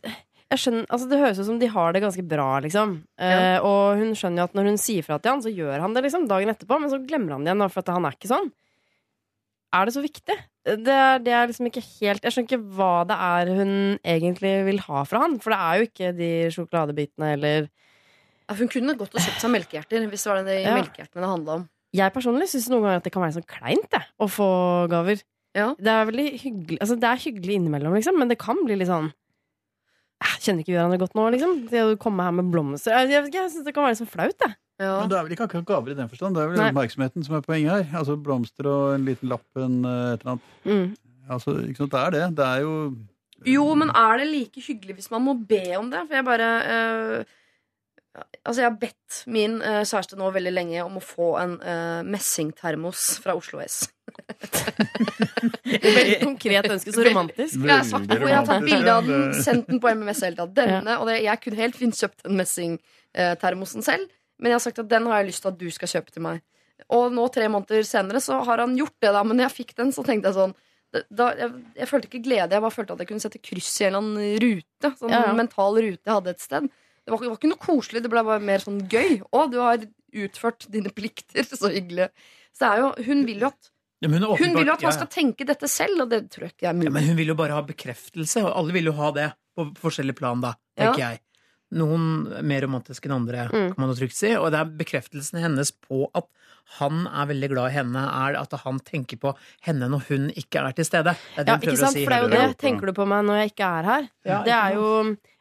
skjønner, 0.61 0.87
altså, 0.91 1.09
det 1.09 1.19
høres 1.21 1.39
ut 1.39 1.47
som 1.47 1.59
de 1.61 1.69
har 1.73 1.93
det 1.95 2.03
ganske 2.03 2.25
bra, 2.29 2.49
liksom. 2.65 2.97
Eh, 3.19 3.59
og 3.63 3.97
hun 4.01 4.13
skjønner 4.19 4.43
jo 4.43 4.49
at 4.51 4.55
når 4.59 4.69
hun 4.73 4.79
sier 4.81 5.03
fra 5.07 5.19
til 5.23 5.31
han, 5.33 5.43
så 5.45 5.53
gjør 5.55 5.81
han 5.81 5.95
det 5.95 6.03
liksom 6.05 6.27
dagen 6.29 6.51
etterpå, 6.53 6.79
men 6.83 6.91
så 6.93 6.99
glemmer 7.07 7.33
han 7.37 7.45
det 7.47 7.53
igjen, 7.53 7.71
for 7.71 7.81
at 7.85 7.93
han 7.95 8.05
er 8.09 8.17
ikke 8.19 8.31
sånn. 8.33 8.51
Er 9.73 9.89
det 9.89 9.95
så 9.95 10.03
viktig? 10.05 10.37
Det 10.63 10.93
er, 10.95 11.19
det 11.25 11.33
er 11.33 11.49
liksom 11.51 11.67
ikke 11.67 11.81
helt 11.83 12.23
Jeg 12.23 12.35
skjønner 12.35 12.51
ikke 12.51 12.75
hva 12.77 12.91
det 13.09 13.17
er 13.17 13.49
hun 13.57 13.71
egentlig 14.05 14.53
vil 14.69 14.79
ha 14.85 15.01
fra 15.09 15.23
han. 15.25 15.39
For 15.43 15.51
det 15.55 15.59
er 15.59 15.79
jo 15.81 15.87
ikke 15.89 16.11
de 16.19 16.29
sjokoladebitene 16.55 17.31
eller 17.39 17.67
Ja, 18.47 18.55
Hun 18.59 18.69
kunne 18.71 18.95
gått 19.01 19.17
og 19.17 19.23
kjøpt 19.25 19.41
seg 19.43 19.51
melkehjerter, 19.55 20.05
hvis 20.13 20.23
det 20.27 20.31
var 20.31 20.43
det 20.43 20.53
de 20.53 20.59
Ja. 20.67 20.75
melkehjertene 20.77 21.25
det 21.25 21.31
handla 21.33 21.57
om. 21.57 21.65
Jeg 21.97 22.13
personlig 22.13 22.49
syns 22.53 22.69
noen 22.71 22.85
ganger 22.85 23.01
at 23.01 23.05
det 23.09 23.13
kan 23.13 23.23
være 23.25 23.37
sånn 23.41 23.49
kleint 23.49 23.89
det, 23.91 24.03
å 24.21 24.29
få 24.29 24.51
gaver. 24.93 25.23
Ja. 25.57 25.75
Det 25.77 25.89
er 25.93 26.07
veldig 26.09 26.29
hyggelig 26.41 26.79
Altså 26.81 26.97
det 27.01 27.09
er 27.09 27.25
hyggelig 27.25 27.57
innimellom, 27.59 27.93
liksom, 27.97 28.17
men 28.19 28.29
det 28.29 28.39
kan 28.41 28.57
bli 28.65 28.77
litt 28.77 28.89
sånn 28.89 29.11
«Ah, 29.11 29.22
Kjenner 30.43 30.63
ikke 30.63 30.73
vi 30.73 30.79
hverandre 30.79 31.01
godt 31.03 31.17
nå, 31.19 31.29
liksom? 31.35 31.55
Å 31.69 31.85
komme 32.01 32.27
her 32.27 32.35
med 32.37 32.51
blomster 32.53 32.95
Jeg, 32.95 33.11
jeg, 33.13 33.31
jeg 33.35 33.53
syns 33.53 33.67
det 33.67 33.75
kan 33.77 33.87
være 33.87 33.99
så 34.01 34.07
flaut, 34.09 34.37
det. 34.43 34.51
Ja. 34.83 34.97
Men 35.01 35.13
det 35.13 35.19
er 35.19 35.27
vel 35.27 35.35
ikke 35.37 35.47
akkurat 35.47 35.69
gaver 35.69 35.93
i 35.93 35.99
den 35.99 36.11
forstand. 36.11 36.37
Det 36.37 36.43
er 36.43 36.51
vel 36.51 36.59
Nei. 36.59 36.71
oppmerksomheten 36.73 37.27
som 37.27 37.37
er 37.39 37.45
poenget 37.47 37.73
her. 37.73 37.99
Altså 38.01 38.17
blomster 38.19 38.69
og 38.71 38.97
en 38.97 39.07
liten 39.07 39.31
lapp, 39.31 39.47
en 39.61 39.81
eh, 39.87 40.15
et 40.15 40.25
eller 40.25 40.35
annet. 40.35 40.49
Mm. 40.67 40.89
Altså, 41.31 41.55
ikke 41.69 41.85
sant, 41.85 41.93
det 41.95 42.01
er 42.03 42.15
det. 42.17 42.25
Det 42.41 42.49
er 42.49 42.65
jo 42.65 42.73
Jo, 43.53 43.67
men 43.79 43.93
er 43.99 44.19
det 44.23 44.27
like 44.31 44.63
hyggelig 44.63 44.99
hvis 44.99 45.11
man 45.13 45.25
må 45.27 45.37
be 45.39 45.63
om 45.79 45.91
det? 45.93 46.03
For 46.09 46.19
jeg 46.19 46.27
bare 46.27 46.51
eh, 46.75 47.33
Altså, 48.13 48.59
jeg 48.61 48.67
har 48.67 48.77
bedt 48.77 49.19
min 49.33 49.55
uh, 49.63 49.81
kjæreste 49.89 50.19
nå 50.21 50.27
veldig 50.35 50.51
lenge 50.53 50.83
om 50.85 50.99
å 50.99 51.03
få 51.03 51.29
en 51.41 51.55
uh, 51.63 52.01
messingtermos 52.05 53.05
fra 53.25 53.33
Oslo 53.39 53.63
S. 53.65 53.87
Veldig 55.73 56.19
konkret 56.21 56.69
ønske. 56.75 56.93
Så 56.93 57.07
romantisk. 57.07 57.63
Jeg 57.63 57.73
har, 57.73 57.87
sagt, 57.89 58.11
Veldig 58.11 58.27
og 58.27 58.29
jeg 58.29 58.37
har 58.37 58.49
tatt 58.51 58.67
bilde 58.67 58.97
av 58.99 59.09
den, 59.09 59.23
sendt 59.41 59.71
den 59.71 59.81
på 59.81 59.95
MMS 59.97 60.21
hele 60.27 60.37
tatt. 60.43 60.53
Denne, 60.59 60.99
og 60.99 61.09
det, 61.09 61.23
jeg 61.25 61.41
kunne 61.45 61.63
helt 61.63 61.79
fint 61.79 61.97
kjøpt 62.03 62.27
den 62.27 62.37
messingtermosen 62.43 63.87
selv, 63.87 64.11
men 64.37 64.53
jeg 64.53 64.59
har 64.59 64.65
sagt 64.67 64.83
at 64.83 64.91
den 64.91 65.09
har 65.09 65.23
jeg 65.23 65.31
lyst 65.31 65.47
til 65.47 65.53
at 65.55 65.63
du 65.63 65.69
skal 65.73 65.95
kjøpe 65.95 66.13
til 66.13 66.27
meg. 66.27 66.45
Og 66.93 67.09
nå, 67.15 67.25
tre 67.33 67.49
måneder 67.49 67.87
senere, 67.89 68.21
så 68.21 68.43
har 68.45 68.61
han 68.67 68.77
gjort 68.77 68.99
det, 69.01 69.15
da. 69.15 69.25
Men 69.25 69.41
når 69.41 69.49
jeg 69.49 69.57
fikk 69.63 69.75
den, 69.79 69.95
så 69.97 70.05
tenkte 70.05 70.29
jeg 70.33 70.41
sånn 70.43 70.55
da, 70.93 71.31
jeg, 71.39 71.49
jeg 71.79 71.89
følte 71.89 72.09
ikke 72.11 72.25
glede, 72.27 72.53
jeg 72.53 72.61
bare 72.61 72.75
følte 72.75 72.93
at 72.93 73.01
jeg 73.01 73.09
kunne 73.09 73.25
sette 73.25 73.41
kryss 73.41 73.71
i 73.81 73.87
en 73.87 73.95
eller 73.95 74.03
annen 74.03 74.41
rute. 74.43 74.91
Sånn 74.99 75.15
Ja, 75.15 75.23
ja. 75.25 75.37
mental 75.39 75.79
rute 75.79 75.97
jeg 75.97 76.13
hadde 76.13 76.35
et 76.35 76.43
sted. 76.45 76.67
Det 77.05 77.11
var, 77.13 77.19
det 77.25 77.31
var 77.33 77.39
ikke 77.41 77.51
noe 77.51 77.59
koselig, 77.63 78.03
det 78.05 78.11
ble 78.13 78.23
bare 78.25 78.41
mer 78.47 78.63
sånn 78.63 78.81
gøy. 78.89 79.21
Å, 79.35 79.45
du 79.51 79.59
har 79.59 79.83
utført 80.23 80.67
dine 80.71 80.93
plikter. 80.95 81.43
Så 81.49 81.71
hyggelig. 81.73 82.11
Så 82.55 82.63
det 82.67 82.69
er 82.71 82.83
jo, 82.85 82.91
hun 83.09 83.25
vil 83.27 83.41
jo 83.43 83.49
at 83.51 83.71
Ja, 84.03 84.09
hun, 84.11 84.19
åpenbart, 84.27 84.41
Hun 84.43 84.55
vil 84.59 84.67
jo 84.67 84.73
at 84.77 84.83
ja, 84.83 84.91
skal 84.95 85.09
tenke 85.11 85.47
dette 85.47 85.69
selv, 85.71 86.05
og 86.05 86.09
det 86.11 86.25
tror 86.31 86.49
jeg 86.49 86.55
ikke 86.57 86.69
er 86.71 86.75
mulig. 86.79 86.89
ja. 86.91 86.95
Men 86.99 87.05
hun 87.11 87.17
vil 87.19 87.31
jo 87.33 87.37
bare 87.39 87.55
ha 87.59 87.63
bekreftelse, 87.67 88.43
og 88.47 88.55
alle 88.59 88.75
vil 88.75 88.91
jo 88.91 88.95
ha 88.99 89.11
det 89.15 89.29
på 89.57 89.67
forskjellig 89.83 90.15
plan, 90.19 90.41
da, 90.43 90.55
tenker 90.79 91.03
jeg. 91.05 91.21
Noen 91.73 92.05
mer 92.45 92.67
romantiske 92.67 93.09
enn 93.09 93.15
andre, 93.17 93.47
Mm. 93.49 93.71
kan 93.73 93.81
man 93.81 93.93
jo 93.95 93.99
trygt 94.03 94.17
si. 94.19 94.35
Og 94.37 94.51
det 94.53 94.59
er 94.61 94.73
bekreftelsen 94.83 95.41
hennes 95.41 95.71
på 95.73 96.05
at 96.15 96.27
han 96.79 97.07
er 97.07 97.27
veldig 97.27 97.49
glad 97.53 97.71
i 97.71 97.75
henne, 97.77 98.03
er 98.29 98.39
at 98.41 98.53
han 98.65 98.79
tenker 98.81 99.19
på 99.21 99.35
henne 99.67 99.89
når 99.93 100.07
hun 100.09 100.31
ikke 100.31 100.63
er 100.63 100.73
til 100.73 100.85
stede. 100.89 101.13
Det 101.37 101.43
er 101.43 101.45
det 101.45 101.53
Ja, 101.53 101.57
ikke 101.59 101.77
sant? 101.77 101.93
si. 101.93 102.05
For 102.05 102.11
det 102.11 102.19
er 102.19 102.23
jo 102.23 102.29
det 102.33 102.41
er 102.41 102.55
Tenker 102.63 102.87
du 102.87 102.93
på 102.97 103.07
meg 103.07 103.25
når 103.27 103.43
jeg 103.43 103.53
ikke 103.53 103.69
er 103.81 103.83
her? 103.85 104.09
Ja, 104.25 104.43
Det 104.47 104.53
er 104.55 104.75
jo 104.75 104.89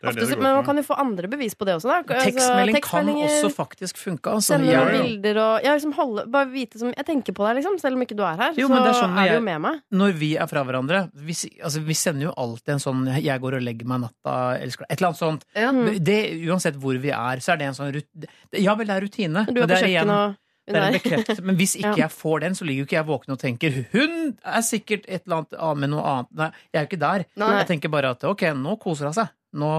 Det 0.02 0.10
er 0.10 0.14
det 0.18 0.24
ofte, 0.24 0.38
Men 0.42 0.56
man 0.56 0.66
kan 0.66 0.76
jo 0.78 0.82
få 0.84 0.96
andre 0.98 1.28
bevis 1.30 1.54
på 1.54 1.64
det 1.66 1.76
også, 1.78 1.88
da. 1.88 1.98
Altså, 2.02 2.32
Tekstmelding 2.32 2.82
kan 2.82 3.08
også 3.08 3.52
faktisk 3.54 3.98
funke. 4.02 4.32
Altså. 4.34 4.56
Sende 4.58 4.74
noen 4.74 4.92
bilder 5.06 5.38
og 5.38 5.64
ja, 5.64 5.76
liksom 5.78 5.94
holde, 5.94 6.26
Bare 6.32 6.50
vite 6.50 6.80
som 6.82 6.90
Jeg 6.98 7.06
tenker 7.06 7.34
på 7.38 7.46
deg, 7.46 7.60
liksom. 7.62 7.78
Selv 7.80 7.96
om 7.96 8.02
ikke 8.02 8.18
du 8.18 8.24
er 8.26 8.36
her. 8.42 8.52
Jo, 8.58 8.68
så 8.68 8.82
er 8.82 8.98
sånn 8.98 9.18
er 9.22 9.30
du 9.30 9.36
jo 9.36 9.42
med 9.46 9.62
meg. 9.62 9.82
når 9.92 10.12
vi 10.18 10.32
er 10.38 10.48
fra 10.48 10.64
hverandre 10.66 11.04
vi, 11.14 11.34
altså, 11.64 11.84
vi 11.86 11.94
sender 11.94 12.28
jo 12.28 12.34
alltid 12.36 12.74
en 12.74 12.80
sånn 12.82 13.06
'jeg 13.22 13.40
går 13.40 13.54
og 13.56 13.62
legger 13.62 13.86
meg 13.86 14.02
natta', 14.02 14.60
elsker 14.62 14.86
deg. 14.86 14.92
Et 14.92 14.98
eller 15.00 15.08
annet 15.08 15.22
sånt. 15.22 15.44
Ja. 15.56 15.72
Det, 15.72 16.20
uansett 16.50 16.76
hvor 16.76 16.98
vi 17.00 17.10
er, 17.10 17.38
så 17.38 17.54
er 17.54 17.58
det 17.58 17.68
en 17.68 17.74
sånn 17.78 17.94
rut- 17.94 18.28
Ja 18.58 18.76
vel, 18.76 18.88
det 18.88 18.96
er 18.98 19.02
rutine. 19.06 19.46
Du 19.54 19.62
er 19.62 19.68
på 19.68 19.78
kjøkkenet 19.78 20.10
og 20.10 20.36
det 20.70 20.78
er 20.78 20.88
en 20.88 20.98
bekreftelse. 20.98 21.44
Men 21.48 21.58
hvis 21.60 21.76
ikke 21.80 21.98
jeg 22.04 22.14
får 22.14 22.44
den, 22.46 22.56
så 22.58 22.68
ligger 22.68 22.84
jo 22.84 22.90
ikke 22.90 22.98
jeg 23.00 23.08
våken 23.08 23.36
og 23.36 23.42
tenker 23.42 23.78
'hun 23.92 24.16
er 24.46 24.66
sikkert 24.66 25.06
et 25.08 25.26
eller 25.26 25.42
annet 25.42 25.58
annet 25.58 25.84
med 25.84 25.94
noe 25.96 26.04
annet'. 26.14 26.32
Nei, 26.38 26.50
jeg 26.72 26.80
er 26.80 26.86
jo 26.86 26.90
ikke 26.92 27.04
der. 27.06 27.26
Nei. 27.44 27.52
Jeg 27.58 27.70
tenker 27.74 27.94
bare 27.94 28.16
at 28.16 28.26
ok, 28.32 28.44
nå 28.58 28.76
koser 28.82 29.10
hun 29.10 29.18
seg. 29.18 29.32
Nå, 29.62 29.72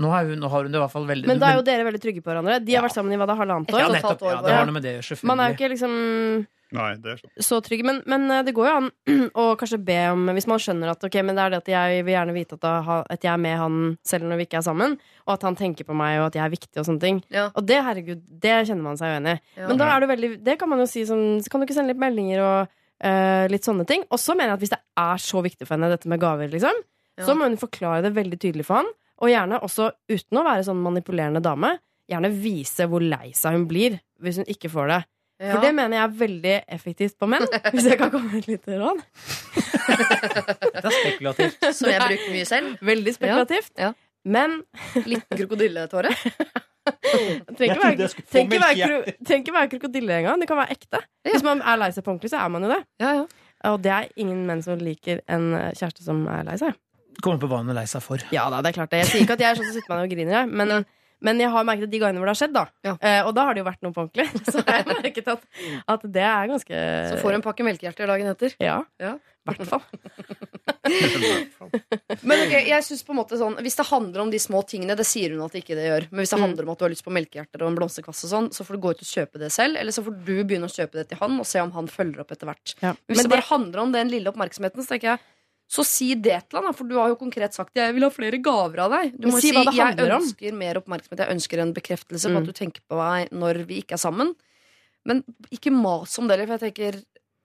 nå, 0.00 0.08
hun, 0.10 0.38
nå 0.40 0.48
har 0.50 0.64
hun 0.64 0.72
det 0.72 0.80
i 0.80 0.82
hvert 0.82 0.94
fall 0.94 1.06
veldig 1.06 1.28
Men 1.30 1.42
da 1.42 1.50
er 1.50 1.60
jo 1.60 1.66
dere 1.66 1.84
veldig 1.86 2.00
trygge 2.02 2.24
på 2.24 2.32
hverandre. 2.32 2.58
De 2.64 2.74
har 2.74 2.86
vært 2.86 2.96
sammen 2.96 3.12
i 3.12 3.20
hva 3.20 3.28
da, 3.28 3.36
halvannet 3.38 3.76
ja, 3.76 3.90
nettopp. 3.92 4.24
Ja, 4.24 4.40
det 4.46 4.56
har 4.56 4.66
noe 4.66 4.78
med 4.78 4.86
det 4.86 4.96
gjøre, 4.98 5.20
Man 5.28 5.42
er 5.42 5.52
jo 5.52 5.58
ikke 5.58 5.72
liksom 5.74 5.94
Nei, 6.72 6.90
det 7.02 7.16
er 7.16 7.42
så 7.42 7.58
trygge. 7.66 7.82
Men, 7.88 7.96
men 8.06 8.28
eh, 8.30 8.42
det 8.46 8.52
går 8.54 8.68
jo 8.68 8.74
an 8.78 8.88
å 9.42 9.44
kanskje 9.58 9.78
be 9.84 9.96
om 10.12 10.28
Hvis 10.36 10.46
man 10.46 10.60
skjønner 10.62 10.92
at 10.92 11.02
ok, 11.08 11.16
men 11.26 11.34
det 11.38 11.42
er 11.44 11.50
det 11.54 11.60
at 11.64 11.70
jeg 11.72 12.04
vil 12.06 12.14
gjerne 12.14 12.34
vite 12.36 12.58
at, 12.60 12.66
ha- 12.86 12.98
at 13.10 13.24
jeg 13.26 13.32
er 13.32 13.40
med 13.42 13.56
han 13.58 13.78
selv 14.06 14.28
når 14.30 14.38
vi 14.42 14.46
ikke 14.46 14.60
er 14.60 14.66
sammen, 14.68 14.94
og 15.26 15.32
at 15.34 15.46
han 15.48 15.58
tenker 15.58 15.88
på 15.88 15.96
meg, 15.98 16.20
og 16.20 16.28
at 16.30 16.38
jeg 16.38 16.44
er 16.46 16.52
viktig 16.54 16.78
og 16.82 16.86
sånne 16.86 17.02
ting. 17.02 17.18
Ja. 17.34 17.48
Og 17.58 17.66
det, 17.66 17.80
herregud, 17.86 18.22
det 18.46 18.54
kjenner 18.68 18.86
man 18.86 19.00
seg 19.00 19.10
jo 19.10 19.18
enig 19.22 19.34
i. 19.36 19.42
Ja. 19.58 19.66
Men 19.72 19.80
da 19.82 19.90
er 19.96 20.04
det 20.04 20.10
veldig 20.12 20.30
Det 20.46 20.58
kan 20.62 20.70
man 20.70 20.84
jo 20.84 20.86
si 20.90 21.02
sånn 21.08 21.26
kan 21.50 21.60
du 21.60 21.66
ikke 21.66 21.76
sende 21.80 21.90
litt 21.94 22.00
meldinger 22.06 22.44
og 22.46 22.70
uh, 22.70 23.44
litt 23.50 23.66
sånne 23.66 23.86
ting. 23.90 24.06
Og 24.14 24.20
så 24.22 24.36
mener 24.38 24.52
jeg 24.54 24.60
at 24.60 24.64
hvis 24.64 24.74
det 24.76 24.82
er 25.02 25.22
så 25.26 25.42
viktig 25.44 25.66
for 25.66 25.74
henne, 25.76 25.90
dette 25.92 26.08
med 26.10 26.22
gaver, 26.22 26.48
liksom, 26.54 26.80
Ja. 27.18 27.26
så 27.26 27.34
må 27.36 27.50
hun 27.50 27.58
forklare 27.60 28.04
det 28.06 28.14
veldig 28.16 28.38
tydelig 28.40 28.64
for 28.70 28.80
han. 28.84 28.92
Og 29.20 29.28
gjerne 29.28 29.58
også, 29.60 29.90
uten 30.08 30.38
å 30.40 30.44
være 30.46 30.62
sånn 30.64 30.78
manipulerende 30.80 31.42
dame, 31.44 31.74
gjerne 32.08 32.30
vise 32.32 32.86
hvor 32.90 33.02
lei 33.04 33.32
seg 33.36 33.52
hun 33.58 33.66
blir 33.70 33.98
hvis 34.24 34.38
hun 34.40 34.48
ikke 34.50 34.70
får 34.72 34.88
det. 34.90 35.00
Ja. 35.40 35.54
For 35.54 35.64
det 35.64 35.70
mener 35.72 35.96
jeg 35.96 36.04
er 36.04 36.16
veldig 36.20 36.54
effektivt 36.76 37.14
på 37.20 37.26
menn. 37.30 37.46
Hvis 37.72 37.86
jeg 37.88 37.96
kan 38.00 38.10
komme 38.12 38.28
med 38.28 38.42
et 38.42 38.48
lite 38.50 38.76
råd. 38.76 38.98
Det 39.00 40.82
er 40.84 40.96
spekulativt. 40.96 41.68
Som 41.78 41.88
jeg 41.88 42.02
bruker 42.04 42.34
mye 42.34 42.48
selv. 42.48 42.74
Veldig 42.84 43.14
spekulativt. 43.16 43.72
Ja, 43.78 43.88
ja. 43.88 43.92
Men 44.28 44.58
Liten 45.08 45.38
krokodilletåre. 45.38 46.12
Tenk 47.56 47.78
trenger 47.80 49.38
ikke 49.38 49.54
være, 49.54 49.70
krokodille 49.72 50.20
engang. 50.20 50.42
Det 50.42 50.48
kan 50.50 50.60
være 50.60 50.76
ekte. 50.76 51.00
Hvis 51.24 51.44
man 51.46 51.64
er 51.64 51.80
lei 51.80 51.90
seg 51.94 52.04
på 52.04 52.12
ordentlig, 52.12 52.32
så 52.34 52.42
er 52.44 52.52
man 52.52 52.66
jo 52.66 52.72
det. 52.74 52.80
Ja, 53.00 53.16
ja. 53.22 53.50
Og 53.70 53.80
det 53.84 53.92
er 53.92 54.08
ingen 54.20 54.44
menn 54.48 54.62
som 54.64 54.80
liker 54.80 55.20
en 55.28 55.52
kjæreste 55.76 56.04
som 56.04 56.22
er 56.32 56.44
lei 56.48 56.56
seg. 56.60 56.76
Kommer 57.24 57.40
på 57.40 57.48
hva 57.50 57.60
hun 57.60 57.72
er 57.72 57.80
lei 57.80 57.86
seg 57.88 58.04
for. 58.04 58.22
Ja 58.32 58.46
da, 58.52 58.60
det 58.64 58.72
er 58.72 58.78
klart 58.80 58.92
det. 58.92 59.02
Jeg 59.04 59.10
sier 59.12 59.24
ikke 59.24 59.36
at 59.36 59.44
jeg 59.44 59.52
er 59.52 59.60
sånn 59.60 59.68
som 59.68 59.76
sitter 59.76 59.92
med 59.92 60.00
ned 60.00 60.08
og 60.08 60.14
griner, 60.16 60.52
men, 60.60 60.86
men 61.22 61.40
jeg 61.40 61.50
har 61.52 61.64
merket 61.68 61.84
at 61.88 61.90
de 61.94 61.98
gangene 62.02 62.18
hvor 62.22 62.30
det 62.30 62.36
har 62.36 62.40
skjedd, 62.42 62.54
da, 62.56 62.66
Ja. 62.84 62.94
eh, 63.00 63.22
og 63.26 63.34
da 63.36 63.44
har 63.48 63.54
det 63.54 63.60
jo 63.64 63.68
vært 63.70 63.82
noe 63.82 63.92
på 63.96 64.04
ordentlig, 64.06 64.28
så 64.52 64.62
har 64.66 64.80
jeg 64.80 64.86
merket 64.92 65.28
at, 65.34 65.42
at 65.96 66.06
det 66.12 66.22
er 66.24 66.48
ganske 66.54 66.84
Så 67.10 67.18
får 67.22 67.30
du 67.30 67.34
en 67.40 67.46
pakke 67.48 67.66
melkehjerter 67.66 68.06
dagen 68.10 68.26
etter. 68.32 68.54
Ja. 68.60 68.78
Ja. 69.00 69.16
I 69.48 69.54
hvert 69.54 69.68
fall. 69.70 69.84
Men 72.28 72.42
ok, 72.44 72.52
jeg 72.68 72.84
synes 72.84 73.02
på 73.06 73.14
en 73.14 73.18
måte 73.20 73.38
sånn 73.40 73.56
Hvis 73.64 73.76
det 73.78 73.86
handler 73.88 74.20
om 74.24 74.30
de 74.32 74.40
små 74.42 74.60
tingene, 74.68 74.96
det 74.98 75.06
sier 75.08 75.32
hun 75.34 75.44
at 75.46 75.54
ikke 75.56 75.76
det 75.78 75.86
gjør. 75.86 76.06
Men 76.10 76.22
hvis 76.22 76.32
det 76.34 76.38
Mm. 76.40 76.44
handler 76.44 76.64
om 76.66 76.72
at 76.74 76.78
du 76.80 76.84
har 76.84 76.92
lyst 76.92 77.04
på 77.06 77.12
melkehjerter 77.14 77.62
og 77.64 77.68
en 77.70 77.76
blomsterkasse, 77.78 78.24
og 78.28 78.30
sånn, 78.34 78.48
så 78.52 78.64
får 78.66 78.76
du 78.76 78.80
gå 78.84 78.90
ut 78.94 79.02
og 79.04 79.08
kjøpe 79.10 79.38
det 79.40 79.50
selv. 79.52 79.76
Eller 79.80 79.92
så 79.96 80.04
får 80.04 80.16
du 80.24 80.44
begynne 80.44 80.68
å 80.68 80.72
kjøpe 80.76 80.92
det 81.00 81.08
til 81.10 81.18
han 81.20 81.38
og 81.40 81.46
se 81.48 81.60
om 81.64 81.72
han 81.72 81.88
følger 81.88 82.20
opp 82.20 82.32
etter 82.36 82.46
hvert. 82.50 82.74
Ja. 82.82 82.92
Men 82.92 82.96
hvis 83.08 83.16
Men 83.16 83.24
det 83.28 83.34
bare 83.34 83.48
handler 83.50 83.78
om 83.80 83.92
den 83.92 84.08
lille 84.12 84.28
oppmerksomheten, 84.32 84.82
så 84.84 84.88
tenker 84.94 85.08
jeg 85.14 85.18
så 85.70 85.84
si 85.86 86.08
det 86.18 86.40
til 86.50 86.58
han, 86.58 86.66
da, 86.66 86.72
for 86.74 86.88
du 86.90 86.96
har 86.98 87.12
jo 87.12 87.18
konkret 87.20 87.54
sagt 87.54 87.76
jeg 87.78 87.94
vil 87.94 88.02
ha 88.02 88.10
flere 88.10 88.40
gaver 88.42 88.80
av 88.82 88.90
deg. 88.96 89.12
Du 89.14 89.28
må 89.30 89.38
si 89.38 89.52
si, 89.52 89.54
hva 89.54 89.62
det 89.70 89.76
jeg 89.78 90.10
om. 90.10 90.16
ønsker 90.24 90.56
mer 90.58 90.80
oppmerksomhet, 90.80 91.22
jeg 91.22 91.34
ønsker 91.36 91.62
en 91.62 91.74
bekreftelse 91.76 92.26
på 92.26 92.34
Mm. 92.34 92.40
at 92.42 92.48
du 92.50 92.52
tenker 92.58 92.82
på 92.90 92.98
meg 92.98 93.30
når 93.30 93.64
vi 93.68 93.78
ikke 93.84 93.94
er 93.94 94.02
sammen. 94.02 94.34
Men 95.06 95.22
ikke 95.54 95.70
mas 95.72 96.18
om 96.18 96.26
det, 96.26 96.36
heller, 96.38 96.50
for 96.50 96.58
jeg 96.58 96.74
tenker 96.74 96.98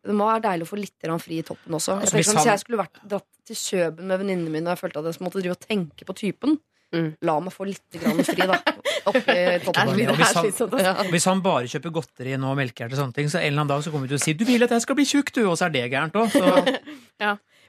det 0.06 0.14
må 0.14 0.26
være 0.30 0.42
deilig 0.42 0.66
å 0.66 0.70
få 0.70 0.78
litt 0.78 1.22
fri 1.22 1.40
i 1.40 1.46
toppen 1.46 1.74
også. 1.74 1.94
Jeg 1.94 2.02
Altså, 2.02 2.12
tenker 2.12 2.18
hvis 2.18 2.28
sånn, 2.30 2.36
Hvis 2.42 2.46
jeg 2.52 2.60
skulle 2.62 2.78
vært 2.82 2.98
dratt 3.10 3.30
til 3.46 3.56
Kjøben 3.56 4.06
med 4.06 4.20
venninnene 4.22 4.52
mine 4.54 4.68
og 4.70 4.78
jeg 4.78 4.82
følte 4.84 5.00
at 5.02 5.06
jeg 5.16 5.26
måtte 5.26 5.42
drive 5.42 5.56
og 5.58 5.60
tenke 5.66 6.06
på 6.06 6.16
typen, 6.16 6.60
Mm. 6.94 7.18
la 7.26 7.40
meg 7.42 7.52
få 7.52 7.66
litt 7.66 7.92
grann 7.92 8.22
fri, 8.24 8.46
da. 8.46 8.56
Oppi 9.10 9.36
toppen. 9.66 9.98
Ja, 10.00 10.14
hvis 10.14 10.34
han-. 10.34 10.80
Ja. 10.80 10.94
Hvis 11.12 11.26
han 11.26 11.42
bare 11.42 11.66
kjøper 11.66 11.92
godteri 11.92 12.38
nå, 12.38 12.54
melkehjerte 12.56 12.94
og 12.94 13.00
sånne 13.02 13.14
ting, 13.18 13.28
så 13.28 13.40
en 13.42 13.50
eller 13.52 13.62
annen 13.66 13.74
dag 13.74 13.84
så 13.84 13.92
kommer 13.92 14.08
vi 14.08 14.14
til 14.16 14.18
å 14.22 14.24
si 14.24 14.34
'du 14.34 14.46
vil 14.46 14.64
at 14.64 14.70
jeg 14.70 14.82
skal 14.82 14.96
bli 14.96 15.04
tjukk', 15.04 15.34
du, 15.34 15.42
og 15.50 15.58
så 15.58 15.66
er 15.66 15.70
det 15.76 15.92
gærent 15.92 16.14
òg. 16.14 16.30
Så 16.32 16.42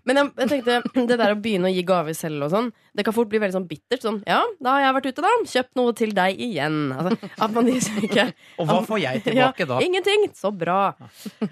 Men 0.07 0.21
jeg, 0.21 0.31
jeg 0.39 0.51
tenkte, 0.53 0.77
det 1.11 1.17
der 1.19 1.35
å 1.35 1.39
begynne 1.43 1.71
å 1.71 1.75
gi 1.75 1.83
gaver 1.87 2.15
selv 2.17 2.47
og 2.47 2.53
sånn, 2.53 2.69
det 2.97 3.05
kan 3.07 3.15
fort 3.17 3.31
bli 3.33 3.41
veldig 3.43 3.57
sånn 3.57 3.67
bittert. 3.69 4.05
Sånn, 4.05 4.21
ja, 4.29 4.39
da 4.63 4.77
har 4.77 4.85
jeg 4.85 4.97
vært 4.99 5.09
ute, 5.11 5.25
da. 5.25 5.33
Kjøpt 5.53 5.81
noe 5.81 5.95
til 5.99 6.15
deg 6.17 6.43
igjen. 6.47 6.79
Altså, 6.95 7.31
at 7.47 7.57
man 7.57 7.67
liksom 7.69 7.99
ikke 8.07 8.29
Og 8.63 8.71
hva 8.71 8.79
får 8.87 9.03
jeg 9.03 9.25
tilbake 9.27 9.67
da? 9.69 9.81
Ingenting! 9.85 10.29
Så 10.37 10.53
bra. 10.55 10.81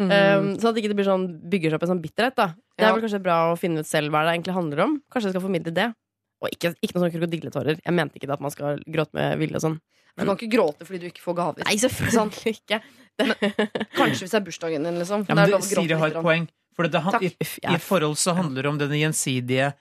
Um, 0.04 0.54
sånn 0.60 0.70
at 0.70 0.78
ikke 0.78 0.90
det 0.90 0.96
blir 0.98 1.06
sånn, 1.06 1.24
bygger 1.50 1.72
seg 1.72 1.78
opp 1.78 1.84
en 1.86 1.90
sånn 1.94 2.00
bitterhet. 2.02 2.34
da 2.36 2.46
Det 2.76 2.84
er 2.86 2.92
vel 2.94 3.02
kanskje 3.04 3.20
bra 3.24 3.36
å 3.50 3.56
finne 3.58 3.82
ut 3.82 3.88
selv 3.88 4.12
hva 4.12 4.24
det 4.26 4.34
egentlig 4.34 4.54
handler 4.56 4.82
om. 4.84 4.96
Kanskje 5.12 5.30
jeg 5.30 5.34
skal 5.34 5.44
formidle 5.44 5.72
det. 5.74 5.86
Og 6.44 6.52
ikke, 6.52 6.72
ikke 6.78 6.96
noen 6.96 7.04
sånne 7.04 7.14
krokodilletårer. 7.14 7.80
Jeg 7.80 7.96
mente 7.96 8.18
ikke 8.20 8.28
det 8.28 8.36
at 8.36 8.44
man 8.44 8.52
skal 8.54 8.80
gråte 8.84 9.16
med 9.16 9.38
vilje 9.40 9.58
og 9.60 9.64
sånn. 9.64 9.78
Du 10.14 10.22
kan 10.22 10.36
ikke 10.36 10.50
gråte 10.52 10.86
fordi 10.86 11.00
du 11.02 11.06
ikke 11.10 11.24
får 11.24 11.38
gaver. 11.40 11.66
Nei, 11.66 11.76
selvfølgelig 11.82 12.54
ikke. 12.60 12.80
Kanskje 13.96 14.26
hvis 14.26 14.34
det 14.34 14.38
er 14.38 14.44
bursdagen 14.46 14.86
din, 14.86 15.00
liksom. 15.00 15.24
Ja, 15.28 15.38
men 15.38 15.50
gråte 15.50 15.70
Siri 15.70 15.98
har 15.98 16.12
et 16.12 16.20
poeng. 16.26 16.46
For 16.74 16.88
det, 16.90 17.00
han, 17.06 17.14
i, 17.22 17.30
I 17.38 17.74
et 17.76 17.82
forhold 17.84 18.16
så 18.18 18.34
handler 18.34 18.62
det 18.66 18.70
om 18.72 18.78
denne 18.80 18.98
gjensidige 18.98 19.72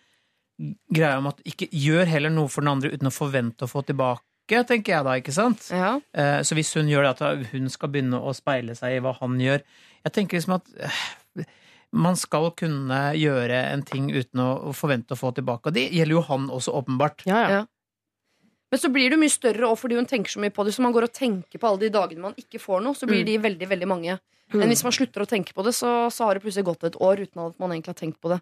greia 0.93 1.17
om 1.17 1.27
at 1.31 1.39
ikke 1.49 1.67
gjør 1.73 2.05
heller 2.11 2.29
noe 2.29 2.47
for 2.53 2.61
den 2.61 2.69
andre 2.75 2.91
uten 2.93 3.09
å 3.09 3.13
forvente 3.13 3.65
å 3.65 3.71
få 3.71 3.81
tilbake, 3.87 4.59
tenker 4.69 4.93
jeg 4.93 5.05
da, 5.07 5.15
ikke 5.17 5.33
sant? 5.33 5.65
Ja. 5.73 5.95
Eh, 6.13 6.41
Så 6.45 6.53
hvis 6.55 6.69
hun 6.77 6.87
gjør 6.91 7.07
det 7.07 7.13
at 7.15 7.49
hun 7.53 7.69
skal 7.73 7.89
begynne 7.89 8.19
å 8.21 8.33
speile 8.37 8.75
seg 8.77 8.97
i 8.97 9.01
hva 9.01 9.15
han 9.21 9.39
gjør 9.41 9.61
Jeg 10.03 10.11
tenker 10.13 10.37
liksom 10.37 10.57
at 10.59 10.67
eh, 10.83 11.45
man 11.93 12.15
skal 12.19 12.51
kunne 12.57 12.99
gjøre 13.17 13.57
en 13.71 13.81
ting 13.87 14.09
uten 14.13 14.41
å 14.43 14.49
å 14.69 14.73
forvente 14.75 15.13
å 15.15 15.19
få 15.19 15.31
tilbake. 15.37 15.69
Og 15.69 15.73
det 15.77 15.87
gjelder 15.93 16.17
jo 16.17 16.23
han 16.29 16.47
også, 16.49 16.73
åpenbart. 16.81 17.23
Ja, 17.29 17.39
ja. 17.41 17.49
Ja. 17.57 17.63
Men 18.73 18.81
så 18.81 18.89
blir 18.89 19.09
det 19.13 19.19
mye 19.21 19.29
større 19.29 19.67
òg 19.69 19.77
fordi 19.77 19.95
hun 19.99 20.07
tenker 20.09 20.33
så 20.33 20.41
mye 20.41 20.49
på 20.53 20.65
det. 20.65 20.73
Så 20.73 20.81
man 20.81 20.93
går 20.95 21.05
og 21.07 21.13
tenker 21.13 21.61
på 21.61 21.67
alle 21.69 21.83
de 21.85 21.91
dagene 21.93 22.23
man 22.25 22.33
ikke 22.41 22.57
får 22.61 22.81
noe, 22.81 22.97
så 22.97 23.05
blir 23.09 23.21
Mm. 23.21 23.25
de 23.29 23.37
veldig 23.47 23.67
veldig 23.69 23.87
mange. 23.87 24.19
Mm. 24.53 24.61
Men 24.61 24.71
hvis 24.71 24.83
man 24.85 24.95
slutter 24.95 25.23
å 25.23 25.29
tenke 25.29 25.55
på 25.55 25.65
det, 25.65 25.73
så, 25.75 25.91
så 26.13 26.27
har 26.27 26.37
det 26.37 26.43
plutselig 26.45 26.67
gått 26.67 26.85
et 26.87 26.99
år 27.01 27.25
uten 27.25 27.41
at 27.47 27.57
man 27.61 27.73
egentlig 27.73 27.95
har 27.95 28.01
tenkt 28.01 28.21
på 28.21 28.31
det. 28.33 28.39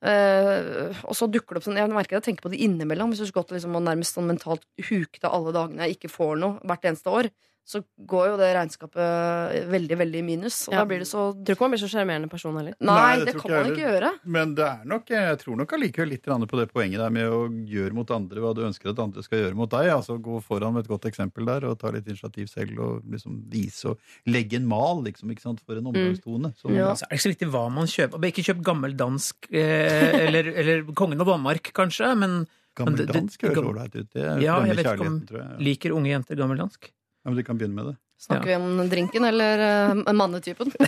Uh, 0.00 0.96
og 1.04 1.12
så 1.12 1.26
dukker 1.28 1.52
det 1.52 1.60
opp 1.60 1.64
sånn 1.66 1.76
Jeg 1.76 1.90
merker 1.92 2.16
jeg 2.16 2.24
tenker 2.30 2.46
på 2.46 2.52
det 2.54 2.62
innimellom. 2.64 3.12
Hvis 3.12 3.20
du 3.20 3.26
skulle 3.26 3.42
gått 3.42 3.52
liksom 3.58 3.76
og 3.76 3.84
nærmest 3.84 4.16
sånn 4.16 4.30
mentalt 4.30 4.64
huket 4.88 5.26
av 5.28 5.34
alle 5.36 5.52
dagene 5.56 5.84
jeg 5.84 5.98
ikke 5.98 6.12
får 6.14 6.38
noe 6.40 6.62
hvert 6.64 6.86
eneste 6.88 7.12
år, 7.12 7.28
så 7.70 7.80
går 8.10 8.24
jo 8.32 8.36
det 8.40 8.48
regnskapet 8.56 9.68
veldig, 9.70 9.96
veldig 10.00 10.18
i 10.18 10.24
minus. 10.26 10.56
Og 10.68 10.74
Ja. 10.74 10.80
da 10.80 10.84
blir 10.90 10.98
det 10.98 11.06
så 11.06 11.30
Tror 11.30 11.54
ikke 11.54 11.60
man 11.66 11.70
blir 11.74 11.82
så 11.84 11.90
sjarmerende 11.92 12.28
person 12.30 12.56
heller. 12.58 12.74
Nei, 12.80 12.94
Nei, 12.96 13.16
det 13.20 13.26
det, 13.26 13.34
kan 13.40 13.50
man 13.50 13.64
heller. 13.64 13.76
ikke 13.76 13.86
gjøre. 13.86 14.10
Men 14.24 14.54
det 14.58 14.66
er 14.66 14.84
nok, 14.90 15.06
jeg 15.14 15.38
tror 15.38 15.56
nok 15.60 15.72
allikevel 15.78 16.08
litt 16.10 16.24
på 16.24 16.58
det 16.58 16.66
poenget 16.72 16.98
der 16.98 17.10
med 17.10 17.30
å 17.30 17.40
gjøre 17.70 17.92
mot 17.94 18.10
andre 18.10 18.40
hva 18.42 18.54
du 18.54 18.62
ønsker 18.66 18.90
at 18.90 18.98
andre 18.98 19.22
skal 19.22 19.38
gjøre 19.44 19.54
mot 19.54 19.70
deg. 19.70 19.86
Altså 19.94 20.18
Gå 20.20 20.42
foran 20.42 20.74
med 20.74 20.84
et 20.84 20.88
godt 20.90 21.06
eksempel 21.06 21.46
der 21.46 21.64
og 21.70 21.78
ta 21.78 21.90
litt 21.90 22.06
initiativ 22.08 22.48
selv 22.50 22.78
og 22.80 23.02
liksom 23.08 23.40
vise 23.50 23.84
og 23.94 23.98
legge 24.26 24.56
en 24.58 24.66
mal 24.66 25.02
liksom, 25.04 25.30
ikke 25.30 25.42
sant, 25.42 25.60
for 25.64 25.76
en 25.78 25.86
omgangstone. 25.86 26.54
Som, 26.58 26.74
Ja. 26.74 26.92
Så 26.94 27.04
er 27.06 27.14
det 27.14 27.18
ikke 27.18 27.26
så 27.28 27.34
viktig 27.36 27.50
hva 27.54 27.70
man 27.72 27.86
kjøper. 27.86 28.24
Ikke 28.30 28.44
kjøp 28.50 28.62
gammel 28.62 28.96
dansk 28.96 29.46
eh, 29.52 30.24
eller, 30.26 30.44
eller 30.56 30.82
Kongen 30.94 31.20
av 31.20 31.26
Danmark, 31.26 31.70
kanskje, 31.72 32.16
men 32.18 32.46
Gammel 32.76 33.04
dansk 33.06 33.40
høres 33.42 33.58
ålreit 33.58 33.94
ut. 33.98 34.08
Det 34.14 34.42
Ja, 34.42 34.60
jeg 34.64 34.76
vet 34.76 34.86
ikke 34.86 35.06
om- 35.06 35.20
tror 35.26 35.38
jeg. 35.42 35.58
liker 35.60 35.90
unge 35.92 36.06
jenter 36.12 36.36
gammeldansk? 36.38 36.90
Ja, 37.24 37.30
men 37.30 37.36
du 37.36 37.42
kan 37.44 37.58
begynne 37.58 37.74
med 37.74 37.84
det. 37.84 37.96
Snakker 38.20 38.46
vi 38.46 38.56
om 38.56 38.88
drinken 38.88 39.24
eller 39.24 39.58
uh, 39.96 40.12
mannetypen? 40.12 40.72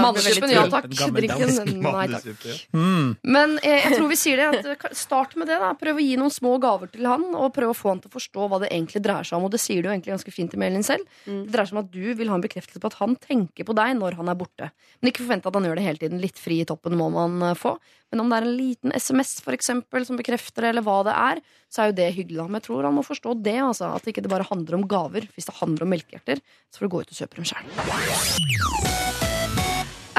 Mannetypen, 0.00 0.50
ja 0.50 0.66
takk. 0.70 0.86
Drinken, 1.16 1.80
nei 1.82 2.06
takk. 2.12 2.44
Mm. 2.76 3.16
Men 3.26 3.56
eh, 3.64 3.80
jeg 3.88 3.96
tror 3.96 4.08
vi 4.12 4.18
sier 4.20 4.38
det. 4.38 4.46
At, 4.60 4.68
eh, 4.70 4.94
start 4.94 5.34
med 5.40 5.50
det. 5.50 5.58
da 5.58 5.72
Prøv 5.78 5.98
å 5.98 6.04
gi 6.04 6.14
noen 6.20 6.30
små 6.30 6.54
gaver 6.62 6.92
til 6.92 7.08
han, 7.10 7.24
og 7.34 7.50
prøv 7.56 7.72
å 7.72 7.76
få 7.76 7.96
han 7.96 8.02
til 8.04 8.12
å 8.12 8.14
forstå 8.14 8.46
hva 8.46 8.60
det 8.62 8.70
egentlig 8.70 9.02
dreier 9.02 9.26
seg 9.26 9.40
om. 9.40 9.48
Og 9.48 9.54
det 9.54 9.62
sier 9.62 9.82
du 9.82 9.90
jo 9.90 9.94
egentlig 9.94 10.14
ganske 10.14 10.34
fint 10.34 10.54
i 10.54 10.62
mailen 10.62 10.86
selv. 10.86 11.02
Mm. 11.26 11.42
Det 11.48 11.54
dreier 11.56 11.70
seg 11.70 11.78
om 11.78 11.82
at 11.82 11.90
du 11.96 12.06
vil 12.20 12.30
ha 12.30 12.38
en 12.38 12.46
bekreftelse 12.46 12.82
på 12.82 12.92
at 12.92 13.00
han 13.02 13.18
tenker 13.18 13.66
på 13.66 13.74
deg 13.80 13.98
når 13.98 14.20
han 14.20 14.30
er 14.30 14.38
borte. 14.38 14.70
Men 15.00 15.10
ikke 15.10 15.24
forvente 15.24 15.50
at 15.50 15.58
han 15.58 15.66
gjør 15.66 15.80
det 15.80 15.88
hele 15.88 16.04
tiden. 16.04 16.22
Litt 16.22 16.38
fri 16.38 16.60
i 16.62 16.68
toppen 16.68 16.94
må 17.00 17.10
man 17.16 17.40
eh, 17.50 17.58
få. 17.58 17.74
Men 18.10 18.24
om 18.24 18.30
det 18.30 18.38
er 18.38 18.46
en 18.46 18.56
liten 18.58 18.94
SMS 18.94 19.36
for 19.44 19.54
eksempel, 19.54 20.04
som 20.06 20.18
bekrefter 20.18 20.64
det, 20.64 20.72
eller 20.72 20.86
hva 20.86 21.00
det 21.06 21.14
er, 21.14 21.40
så 21.70 21.82
er 21.82 21.90
jo 21.90 21.98
det 22.00 22.08
hyggelig. 22.16 22.46
Men 22.48 22.58
jeg 22.58 22.66
tror 22.66 22.88
han 22.88 22.96
må 22.96 23.04
forstå 23.06 23.36
det. 23.44 23.58
Altså, 23.62 23.92
at 23.94 24.08
ikke 24.10 24.24
det 24.24 24.32
bare 24.32 24.48
handler 24.48 24.59
om 24.76 24.88
gaver. 24.88 25.28
Hvis 25.36 25.48
det 25.48 25.58
handler 25.60 25.86
om 25.86 25.92
melkehjerter, 25.94 26.42
så 26.70 26.80
får 26.80 26.86
du 26.86 26.92
gå 26.94 27.02
ut 27.04 27.12
og 27.12 27.20
kjøpe 27.22 27.40
dem 27.40 27.46
sjøl. 27.50 27.64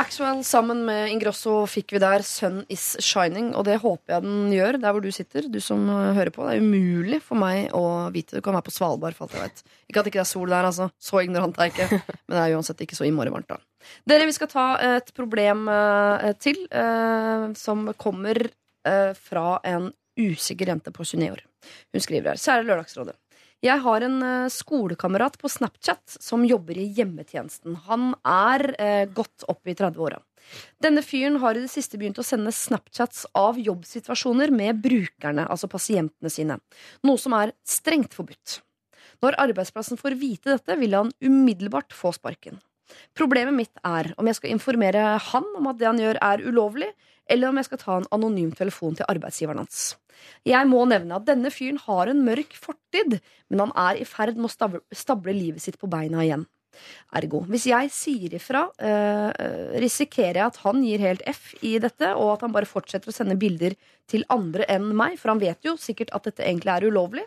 Axwell 0.01 0.41
sammen 0.47 0.81
med 0.87 1.11
Ingrosso 1.11 1.61
fikk 1.69 1.93
vi 1.95 1.99
der 2.01 2.23
Sun 2.25 2.61
is 2.73 2.95
shining, 3.03 3.51
og 3.55 3.65
det 3.67 3.77
håper 3.83 4.15
jeg 4.15 4.25
den 4.25 4.53
gjør 4.53 4.77
der 4.81 4.95
hvor 4.95 5.03
du 5.03 5.11
sitter, 5.13 5.45
du 5.51 5.59
som 5.63 5.83
uh, 5.87 6.13
hører 6.17 6.31
på. 6.33 6.45
Det 6.47 6.57
er 6.57 6.63
umulig 6.63 7.19
for 7.23 7.39
meg 7.39 7.69
å 7.77 7.83
vite. 8.13 8.39
Du 8.39 8.43
kan 8.43 8.55
være 8.57 8.65
på 8.69 8.73
Svalbard, 8.75 9.15
for 9.17 9.27
alt 9.27 9.37
jeg 9.37 9.45
vet. 9.45 9.63
Ikke 9.91 10.01
at 10.01 10.07
det 10.07 10.13
ikke 10.13 10.23
er 10.23 10.31
sol 10.31 10.51
der, 10.51 10.67
altså. 10.67 10.89
Så 10.99 11.21
ignorant 11.21 11.59
er 11.59 11.69
jeg 11.69 11.75
ikke. 11.75 12.01
Men 12.25 12.37
det 12.37 12.41
er 12.43 12.57
uansett 12.57 12.83
ikke 12.83 12.97
så 12.97 13.07
innmari 13.07 13.33
varmt, 13.33 13.51
da. 13.51 13.59
Dere, 14.09 14.27
vi 14.29 14.35
skal 14.37 14.51
ta 14.51 14.65
et 14.97 15.13
problem 15.17 15.67
uh, 15.69 16.31
til, 16.41 16.63
uh, 16.71 17.51
som 17.57 17.91
kommer 17.99 18.47
fra 18.81 19.59
en 19.69 19.91
usikker 20.17 20.71
jente 20.71 20.89
på 20.89 21.05
29 21.05 21.27
år. 21.35 21.43
Hun 21.93 22.01
skriver 22.01 22.31
her. 22.31 22.39
Kjære 22.41 22.65
Lørdagsrådet. 22.65 23.20
Jeg 23.61 23.77
har 23.83 24.01
en 24.01 24.17
uh, 24.25 24.49
skolekamerat 24.49 25.35
på 25.37 25.49
Snapchat 25.51 26.15
som 26.17 26.41
jobber 26.49 26.79
i 26.81 26.87
hjemmetjenesten. 26.97 27.75
Han 27.85 28.15
er 28.25 28.63
eh, 28.81 29.03
godt 29.05 29.45
opp 29.51 29.69
i 29.69 29.75
30-åra. 29.77 30.17
Denne 30.81 31.03
fyren 31.05 31.37
har 31.43 31.53
i 31.53 31.61
det 31.61 31.69
siste 31.69 31.99
begynt 32.01 32.17
å 32.17 32.25
sende 32.25 32.53
Snapchats 32.55 33.27
av 33.37 33.59
jobbsituasjoner 33.61 34.49
med 34.49 34.81
brukerne, 34.81 35.45
altså 35.45 35.69
pasientene 35.69 36.33
sine. 36.33 36.57
Noe 37.05 37.21
som 37.21 37.37
er 37.37 37.53
strengt 37.61 38.17
forbudt. 38.17 38.57
Når 39.21 39.37
arbeidsplassen 39.45 40.01
får 40.01 40.17
vite 40.17 40.55
dette, 40.55 40.79
vil 40.81 40.97
han 40.97 41.13
umiddelbart 41.21 41.93
få 41.93 42.15
sparken. 42.17 42.57
Problemet 43.17 43.55
mitt 43.55 43.81
er 43.87 44.11
om 44.17 44.27
jeg 44.29 44.39
skal 44.39 44.53
informere 44.55 45.15
han 45.31 45.47
om 45.57 45.71
at 45.71 45.79
det 45.79 45.89
han 45.89 46.01
gjør, 46.01 46.21
er 46.21 46.45
ulovlig, 46.45 46.91
eller 47.31 47.51
om 47.51 47.59
jeg 47.59 47.69
skal 47.69 47.81
ta 47.81 47.97
en 47.97 48.09
anonym 48.15 48.53
telefon 48.57 48.97
til 48.97 49.07
arbeidsgiveren 49.11 49.61
hans. 49.63 49.91
Jeg 50.45 50.67
må 50.69 50.83
nevne 50.89 51.17
at 51.17 51.27
denne 51.27 51.51
fyren 51.53 51.79
har 51.85 52.11
en 52.11 52.23
mørk 52.25 52.55
fortid, 52.59 53.19
men 53.49 53.65
han 53.65 53.75
er 53.79 54.01
i 54.01 54.07
ferd 54.07 54.37
med 54.37 54.49
å 54.49 54.81
stable, 54.95 55.35
livet 55.35 55.63
sitt 55.63 55.79
på 55.81 55.89
beina 55.91 56.25
igjen. 56.25 56.47
Ergo, 57.19 57.41
hvis 57.51 57.65
jeg 57.67 57.89
sier 57.91 58.35
ifra, 58.37 58.63
øh, 58.79 59.31
risikerer 59.83 60.39
jeg 60.39 60.45
at 60.45 60.59
han 60.63 60.83
gir 60.85 61.03
helt 61.03 61.25
F 61.27 61.51
i 61.67 61.73
dette, 61.83 62.13
og 62.15 62.37
at 62.37 62.45
han 62.45 62.53
bare 62.55 62.69
fortsetter 62.69 63.11
å 63.11 63.15
sende 63.15 63.35
bilder 63.39 63.75
til 64.11 64.23
andre 64.31 64.67
enn 64.71 64.87
meg, 64.95 65.17
for 65.19 65.33
han 65.33 65.43
vet 65.43 65.67
jo 65.67 65.75
sikkert 65.79 66.13
at 66.15 66.29
dette 66.29 66.45
egentlig 66.47 66.71
er 66.73 66.87
ulovlig. 66.87 67.25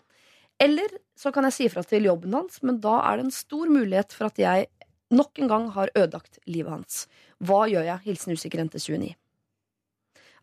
Eller 0.62 0.88
så 1.18 1.32
kan 1.34 1.46
jeg 1.48 1.56
si 1.56 1.66
ifra 1.68 1.82
til 1.86 2.06
jobben 2.08 2.34
hans, 2.36 2.60
men 2.62 2.78
da 2.82 3.00
er 3.04 3.18
det 3.18 3.26
en 3.26 3.34
stor 3.34 3.70
mulighet 3.70 4.14
for 4.14 4.30
at 4.30 4.38
jeg 4.40 4.68
nok 5.16 5.38
en 5.42 5.50
gang 5.50 5.68
har 5.74 5.92
ødelagt 5.94 6.40
livet 6.46 6.72
hans. 6.72 7.04
Hva 7.44 7.64
gjør 7.70 7.86
jeg? 7.88 8.02
Hilsen 8.08 8.34
usikker 8.36 8.62
jente 8.62 8.80
29. 8.82 9.14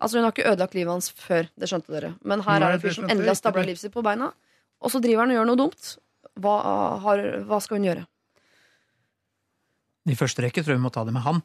Altså 0.02 0.18
Hun 0.18 0.26
har 0.26 0.34
ikke 0.34 0.50
ødelagt 0.50 0.78
livet 0.78 0.92
hans 0.96 1.12
før, 1.14 1.50
det 1.60 1.70
skjønte 1.70 1.94
dere. 1.94 2.16
Men 2.26 2.42
her 2.46 2.60
Nei, 2.60 2.70
er 2.72 2.74
det 2.74 2.80
en 2.80 2.86
fyr 2.88 2.98
som 2.98 3.10
endelig 3.10 3.34
har 3.36 3.38
stabla 3.38 3.66
livet 3.68 3.84
sitt 3.84 3.94
på 3.94 4.04
beina, 4.06 4.32
og 4.82 4.94
så 4.94 5.02
driver 5.04 5.26
han 5.26 5.34
og 5.34 5.38
gjør 5.38 5.50
noe 5.52 5.60
dumt. 5.62 5.92
Hva, 6.42 6.56
har, 7.04 7.22
hva 7.46 7.60
skal 7.62 7.78
hun 7.78 7.90
gjøre? 7.92 8.06
I 10.10 10.18
første 10.18 10.42
rekke 10.42 10.64
tror 10.64 10.74
jeg 10.74 10.82
vi 10.82 10.86
må 10.88 10.94
ta 10.94 11.04
det 11.06 11.14
med 11.14 11.22
han, 11.28 11.44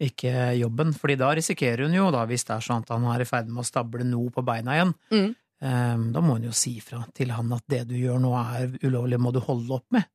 ikke 0.00 0.32
jobben. 0.56 0.94
Fordi 0.96 1.18
da 1.20 1.34
risikerer 1.36 1.84
hun 1.84 1.98
jo, 1.98 2.08
da, 2.14 2.24
hvis 2.30 2.46
det 2.48 2.56
er 2.56 2.64
sånn 2.64 2.86
at 2.86 2.94
han 2.94 3.04
er 3.12 3.20
i 3.20 3.28
ferd 3.28 3.50
med 3.52 3.60
å 3.60 3.68
stable 3.68 4.06
noe 4.08 4.32
på 4.32 4.46
beina 4.46 4.78
igjen, 4.78 4.96
Mm. 5.12 5.30
Um, 5.60 6.06
da 6.14 6.22
må 6.24 6.38
hun 6.38 6.46
jo 6.46 6.54
si 6.56 6.78
fra 6.80 7.02
til 7.12 7.34
han 7.36 7.50
at 7.52 7.66
det 7.68 7.82
du 7.90 7.92
gjør 7.92 8.16
nå 8.22 8.30
er 8.32 8.78
ulovlig, 8.80 9.18
må 9.20 9.28
du 9.28 9.42
holde 9.44 9.74
opp 9.76 9.84
med. 9.92 10.06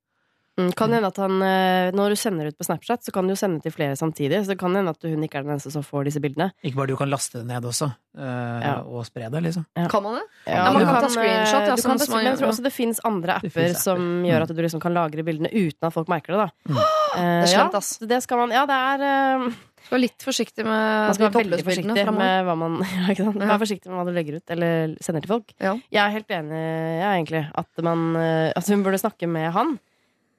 Mm, 0.56 0.70
kan 0.72 0.88
hende 0.92 1.08
at 1.10 1.18
han, 1.20 1.34
eh, 1.44 1.90
Når 1.92 2.14
du 2.14 2.16
sender 2.16 2.46
ut 2.48 2.56
på 2.56 2.64
Snapchat, 2.64 3.02
så 3.04 3.12
kan 3.12 3.26
du 3.28 3.34
jo 3.34 3.36
sende 3.36 3.60
til 3.60 3.72
flere 3.74 3.92
samtidig. 3.96 4.38
Så 4.44 4.54
det 4.54 4.58
kan 4.58 4.72
hende 4.74 4.88
at 4.88 5.02
hun 5.04 5.22
ikke 5.26 5.36
er 5.40 5.44
den 5.44 5.52
eneste 5.52 5.70
som 5.74 5.84
får 5.84 6.06
disse 6.08 6.20
bildene. 6.24 6.50
Ikke 6.64 6.78
bare 6.80 6.88
du 6.88 6.96
kan 6.96 7.10
laste 7.12 7.42
det 7.42 7.46
ned 7.50 7.62
også, 7.68 7.90
øh, 8.16 8.62
Ja. 8.64 8.74
og 8.80 9.04
spre 9.04 9.28
det, 9.30 9.42
liksom. 9.44 9.66
Ja. 9.76 9.86
Kan 9.92 10.02
man 10.02 10.14
det? 10.16 10.24
Ja, 10.46 10.72
man 10.72 10.80
du 10.80 10.86
kan 10.86 10.94
ta 11.02 11.06
eh, 11.06 11.12
screenshot, 11.12 11.66
ja, 11.68 11.76
sånn 11.76 11.98
kan 12.00 12.08
man 12.08 12.24
men 12.24 12.30
jeg 12.32 12.38
tror 12.40 12.48
også 12.48 12.62
det 12.64 12.72
fins 12.72 13.00
andre 13.04 13.36
apper, 13.36 13.48
apper 13.52 13.74
som 13.76 14.24
gjør 14.24 14.42
at 14.42 14.48
du 14.56 14.62
liksom 14.62 14.80
kan 14.80 14.94
lagre 14.96 15.22
bildene 15.22 15.52
uten 15.52 15.82
at 15.90 15.92
folk 15.92 16.08
merker 16.08 16.32
det. 16.32 16.38
da. 16.46 16.72
Mm. 16.72 16.76
Uh, 16.76 17.20
Det 17.20 17.44
er 17.44 17.52
slemt, 17.52 17.72
ja, 17.72 17.78
ass. 17.78 17.98
det 17.98 18.22
skal 18.22 18.38
man, 18.38 18.50
ja, 18.50 18.64
det 18.66 18.76
er 18.76 19.40
uh, 19.44 19.50
Skal 19.86 19.96
være 19.98 20.02
litt 20.02 20.24
forsiktig 20.24 20.64
med 20.64 20.72
Man 21.06 21.14
skal 21.14 21.28
være 21.30 21.44
veldig 21.44 21.64
forsiktig 21.64 22.12
med 22.16 22.44
hva 22.48 22.56
man 22.58 22.78
ja, 22.96 23.12
ikke 23.12 23.24
sant? 23.28 23.40
Ja. 23.40 23.46
Vær 23.52 23.60
forsiktig 23.62 23.92
med 23.92 24.00
hva 24.00 24.04
du 24.08 24.12
legger 24.16 24.36
ut 24.40 24.50
eller 24.56 24.96
sender 25.04 25.20
til 25.22 25.28
folk. 25.30 25.52
Ja. 25.60 25.76
Jeg 25.92 26.00
er 26.02 26.10
helt 26.16 26.32
enig 26.40 26.62
ja, 27.04 27.12
egentlig, 27.12 27.44
at 27.54 27.84
man, 27.86 28.16
eh, 28.16 28.52
altså 28.56 28.74
hun 28.74 28.82
burde 28.82 28.98
snakke 28.98 29.28
med 29.30 29.52
han 29.52 29.76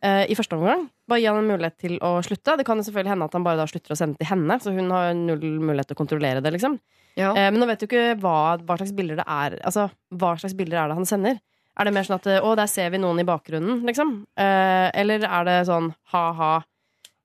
i 0.07 0.35
første 0.37 0.55
omgang. 0.57 0.85
Bare 1.09 1.19
gi 1.19 1.27
han 1.29 1.39
en 1.41 1.49
mulighet 1.49 1.75
til 1.81 1.97
å 2.03 2.17
slutte. 2.25 2.55
Det 2.59 2.65
kan 2.67 2.79
jo 2.79 2.85
selvfølgelig 2.87 3.13
hende 3.13 3.27
at 3.27 3.35
han 3.37 3.45
bare 3.45 3.59
da 3.59 3.65
slutter 3.69 3.93
å 3.93 3.97
sende 3.99 4.19
til 4.19 4.29
henne, 4.29 4.57
så 4.63 4.71
hun 4.75 4.93
har 4.93 5.11
null 5.17 5.43
mulighet 5.59 5.89
til 5.91 5.97
å 5.97 5.99
kontrollere 5.99 6.43
det. 6.45 6.53
liksom. 6.55 6.77
Ja. 7.17 7.33
Eh, 7.33 7.49
men 7.51 7.59
nå 7.61 7.67
vet 7.69 7.81
du 7.81 7.87
ikke 7.87 8.13
hva, 8.21 8.57
hva 8.61 8.77
slags 8.77 8.93
bilder 8.95 9.17
det 9.19 9.25
er 9.25 9.57
Altså, 9.65 9.87
hva 10.13 10.35
slags 10.37 10.53
bilder 10.57 10.83
er 10.83 10.91
det 10.91 10.97
han 10.99 11.09
sender? 11.09 11.39
Er 11.77 11.85
det 11.85 11.93
mer 11.93 12.05
sånn 12.05 12.17
at 12.17 12.27
eh, 12.29 12.41
'Å, 12.41 12.55
der 12.57 12.69
ser 12.69 12.89
vi 12.93 13.01
noen 13.01 13.21
i 13.21 13.27
bakgrunnen', 13.27 13.83
liksom? 13.89 14.13
Eh, 14.37 14.87
eller 15.01 15.25
er 15.25 15.47
det 15.49 15.59
sånn 15.69 15.91
ha-ha 16.13 16.55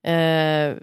eh, 0.04 0.76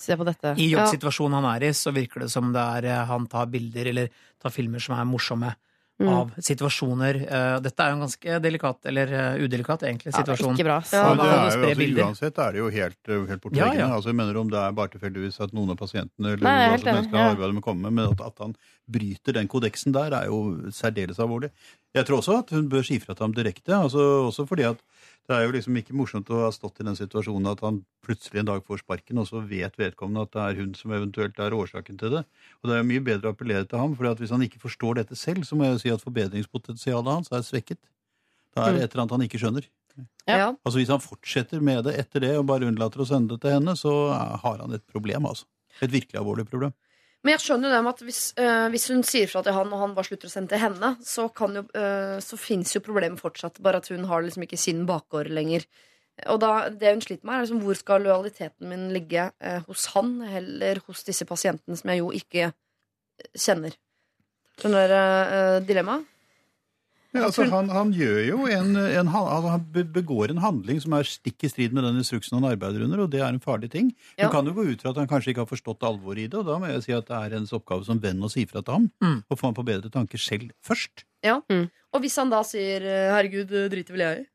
Se 0.00 0.16
på 0.16 0.24
dette. 0.24 0.54
I 0.56 0.70
jobbsituasjonen 0.72 1.36
han 1.36 1.48
er 1.50 1.66
i, 1.68 1.72
så 1.76 1.92
virker 1.92 2.24
det 2.24 2.30
som 2.32 2.54
det 2.54 2.62
er 2.78 2.86
eh, 2.88 3.02
han 3.04 3.26
tar 3.28 3.50
bilder 3.52 3.90
eller 3.92 4.22
tar 4.40 4.52
filmer 4.54 4.80
som 4.80 4.96
er 4.96 5.04
morsomme 5.04 5.52
Mm. 6.00 6.08
av 6.08 6.30
situasjoner. 6.40 7.16
Eh, 7.28 7.56
Dette 7.60 7.84
er 7.84 7.90
jo 7.90 7.96
en 7.98 8.04
ganske 8.06 8.36
delikat, 8.40 8.78
eller 8.88 9.10
eh, 9.12 9.42
udelikat, 9.44 9.82
egentlig, 9.84 10.08
Ja, 10.14 10.22
det 10.22 10.32
er 10.32 10.36
situasjon. 10.36 10.54
ikke 10.56 10.64
bra. 10.64 10.78
Ja, 10.80 11.02
det 11.12 11.26
er 11.26 11.30
jo, 11.30 11.40
altså, 11.44 12.04
uansett 12.06 12.38
er 12.40 12.52
det 12.52 12.58
jo 12.62 12.68
helt, 12.70 12.96
helt 13.06 13.28
Ja, 13.28 13.36
bortleggende. 13.36 13.78
ja. 13.84 13.88
Altså, 13.94 14.08
jeg 14.08 14.16
mener 14.16 14.36
om 14.40 14.48
det 14.48 14.58
er 14.62 14.72
bare 14.72 14.88
tilfeldigvis 14.94 15.40
at 15.44 15.52
noen 15.52 15.70
av 15.70 15.76
pasientene 15.76 16.32
eller 16.32 16.40
Nei, 16.46 16.54
jeg 16.56 16.64
er 16.64 16.70
hva 16.70 16.72
helt 16.72 16.80
som 16.80 16.88
enig, 16.88 16.96
helst 16.96 17.10
skal 17.10 17.20
med 17.82 17.92
men 17.92 18.10
at, 18.14 18.20
at 18.30 18.38
han 18.40 18.56
bryter 18.90 19.32
den 19.36 19.48
kodeksen 19.48 19.92
der, 19.92 20.16
er 20.22 20.26
jo 20.32 20.40
særdeles 20.72 21.20
alvorlig. 21.20 21.50
Jeg 21.94 22.06
tror 22.06 22.18
også 22.22 22.38
at 22.38 22.50
hun 22.50 22.68
bør 22.70 22.82
si 22.86 22.98
fra 22.98 23.14
til 23.14 23.24
ham 23.26 23.32
direkte, 23.34 23.72
altså, 23.76 23.98
også 24.30 24.46
fordi 24.48 24.62
at 24.70 24.78
det 25.30 25.36
er 25.36 25.44
jo 25.46 25.52
liksom 25.54 25.76
ikke 25.78 25.94
morsomt 25.94 26.30
å 26.34 26.40
ha 26.42 26.50
stått 26.50 26.80
i 26.82 26.86
den 26.86 26.96
situasjonen 26.98 27.52
at 27.52 27.60
han 27.62 27.76
plutselig 28.02 28.40
en 28.42 28.48
dag 28.48 28.64
får 28.66 28.82
sparken, 28.82 29.20
og 29.22 29.28
så 29.28 29.42
vet 29.46 29.76
vedkommende 29.78 30.24
at 30.26 30.32
det 30.34 30.42
er 30.42 30.58
hun 30.58 30.72
som 30.74 30.94
eventuelt 30.96 31.38
er 31.38 31.54
årsaken 31.54 32.00
til 32.00 32.16
det. 32.16 32.22
Og 32.60 32.70
det 32.70 32.74
er 32.74 32.82
jo 32.82 32.88
mye 32.88 33.04
bedre 33.06 33.30
å 33.30 33.36
appellere 33.36 33.68
til 33.70 33.78
ham, 33.78 33.94
for 33.94 34.10
hvis 34.18 34.34
han 34.34 34.42
ikke 34.46 34.62
forstår 34.62 34.98
dette 34.98 35.18
selv, 35.18 35.46
så 35.46 35.58
må 35.58 35.68
jeg 35.68 35.76
jo 35.76 35.82
si 35.84 35.92
at 35.94 36.02
forbedringspotensialet 36.02 37.12
hans 37.14 37.30
er 37.30 37.46
svekket. 37.46 37.78
Da 38.56 38.66
er 38.66 38.74
det 38.74 38.88
et 38.88 38.90
eller 38.90 39.04
annet 39.04 39.16
han 39.16 39.26
ikke 39.28 39.42
skjønner. 39.44 39.70
Ja. 40.26 40.34
Ja. 40.34 40.50
Altså 40.64 40.78
Hvis 40.80 40.90
han 40.90 41.02
fortsetter 41.02 41.62
med 41.62 41.84
det 41.86 41.94
etter 42.02 42.26
det 42.26 42.34
og 42.38 42.48
bare 42.50 42.66
unnlater 42.66 43.02
å 43.02 43.06
sende 43.06 43.36
det 43.36 43.44
til 43.44 43.54
henne, 43.58 43.76
så 43.78 43.94
har 44.42 44.62
han 44.64 44.74
et 44.74 44.86
problem. 44.90 45.30
altså. 45.30 45.46
Et 45.78 45.90
virkelig 45.92 46.18
alvorlig 46.18 46.48
problem. 46.50 46.74
Men 47.20 47.34
jeg 47.34 47.42
skjønner 47.44 47.68
jo 47.68 47.74
det 47.74 47.80
med 47.84 47.92
at 47.92 48.02
hvis, 48.06 48.20
øh, 48.40 48.66
hvis 48.72 48.86
hun 48.88 49.02
sier 49.04 49.28
fra 49.28 49.42
til 49.44 49.52
han, 49.52 49.72
og 49.76 49.82
han 49.82 49.94
bare 49.96 50.08
slutter 50.08 50.30
å 50.30 50.32
sende 50.32 50.54
til 50.54 50.62
henne, 50.62 50.94
så, 51.04 51.26
kan 51.36 51.58
jo, 51.58 51.62
uh, 51.76 52.16
så 52.24 52.38
fins 52.40 52.72
jo 52.72 52.80
problemet 52.84 53.20
fortsatt, 53.20 53.60
bare 53.60 53.82
at 53.82 53.90
hun 53.92 54.06
har 54.08 54.24
liksom 54.24 54.46
ikke 54.46 54.60
sin 54.60 54.86
bakgård 54.88 55.28
lenger. 55.28 55.66
Og 56.32 56.40
da, 56.40 56.52
det 56.72 56.94
hun 56.94 57.04
sliter 57.04 57.28
med, 57.28 57.34
er 57.36 57.44
liksom 57.44 57.60
hvor 57.64 57.76
skal 57.76 58.04
lojaliteten 58.04 58.72
min 58.72 58.88
ligge? 58.96 59.30
Øh, 59.40 59.60
hos 59.68 59.86
han 59.94 60.18
eller 60.28 60.80
hos 60.88 61.04
disse 61.06 61.24
pasientene 61.28 61.76
som 61.80 61.92
jeg 61.92 62.02
jo 62.02 62.10
ikke 62.16 62.50
kjenner? 63.36 63.76
Skjønner 64.60 64.90
dere 64.92 65.60
dilemmaet? 65.64 66.09
Ja, 67.12 67.24
altså, 67.26 67.42
han, 67.50 67.68
han 67.74 67.88
gjør 67.92 68.20
jo 68.28 68.44
en, 68.46 68.76
en 68.76 69.06
han- 69.10 69.26
altså, 69.34 69.50
Han 69.50 69.64
begår 69.92 70.30
en 70.30 70.38
handling 70.44 70.80
som 70.80 70.92
er 70.94 71.02
stikk 71.08 71.42
i 71.42 71.48
strid 71.50 71.72
med 71.74 71.82
den 71.82 71.96
instruksen 71.98 72.38
han 72.38 72.46
arbeider 72.52 72.84
under, 72.86 73.00
og 73.02 73.10
det 73.10 73.20
er 73.20 73.28
en 73.32 73.40
farlig 73.42 73.70
ting. 73.72 73.88
Ja. 74.16 74.28
Du 74.28 74.32
kan 74.36 74.46
jo 74.46 74.52
gå 74.54 74.62
ut 74.70 74.80
fra 74.84 74.90
at 74.94 74.96
han 75.02 75.08
kanskje 75.10 75.32
ikke 75.34 75.42
har 75.42 75.50
forstått 75.50 75.82
alvoret 75.82 76.18
i 76.22 76.26
det, 76.30 76.38
og 76.38 76.46
da 76.46 76.58
må 76.62 76.70
jeg 76.70 76.82
si 76.86 76.92
at 76.94 77.06
det 77.10 77.16
er 77.18 77.34
hennes 77.38 77.50
oppgave 77.56 77.84
som 77.84 77.98
venn 77.98 78.22
å 78.22 78.30
si 78.30 78.44
fra 78.46 78.62
til 78.62 78.72
ham, 78.78 78.90
Mm. 79.02 79.24
og 79.28 79.38
få 79.38 79.46
ham 79.50 79.54
på 79.58 79.64
bedre 79.66 79.90
tanker 79.90 80.18
selv 80.22 80.52
først. 80.62 81.02
Ja, 81.26 81.40
Og 81.92 82.00
hvis 82.04 82.14
han 82.16 82.30
da 82.30 82.42
sier 82.46 82.80
eh, 82.86 83.10
'herregud, 83.10 83.50
driter 83.70 83.90
vel 83.90 84.00
jeg 84.06 84.18
i'? 84.20 84.26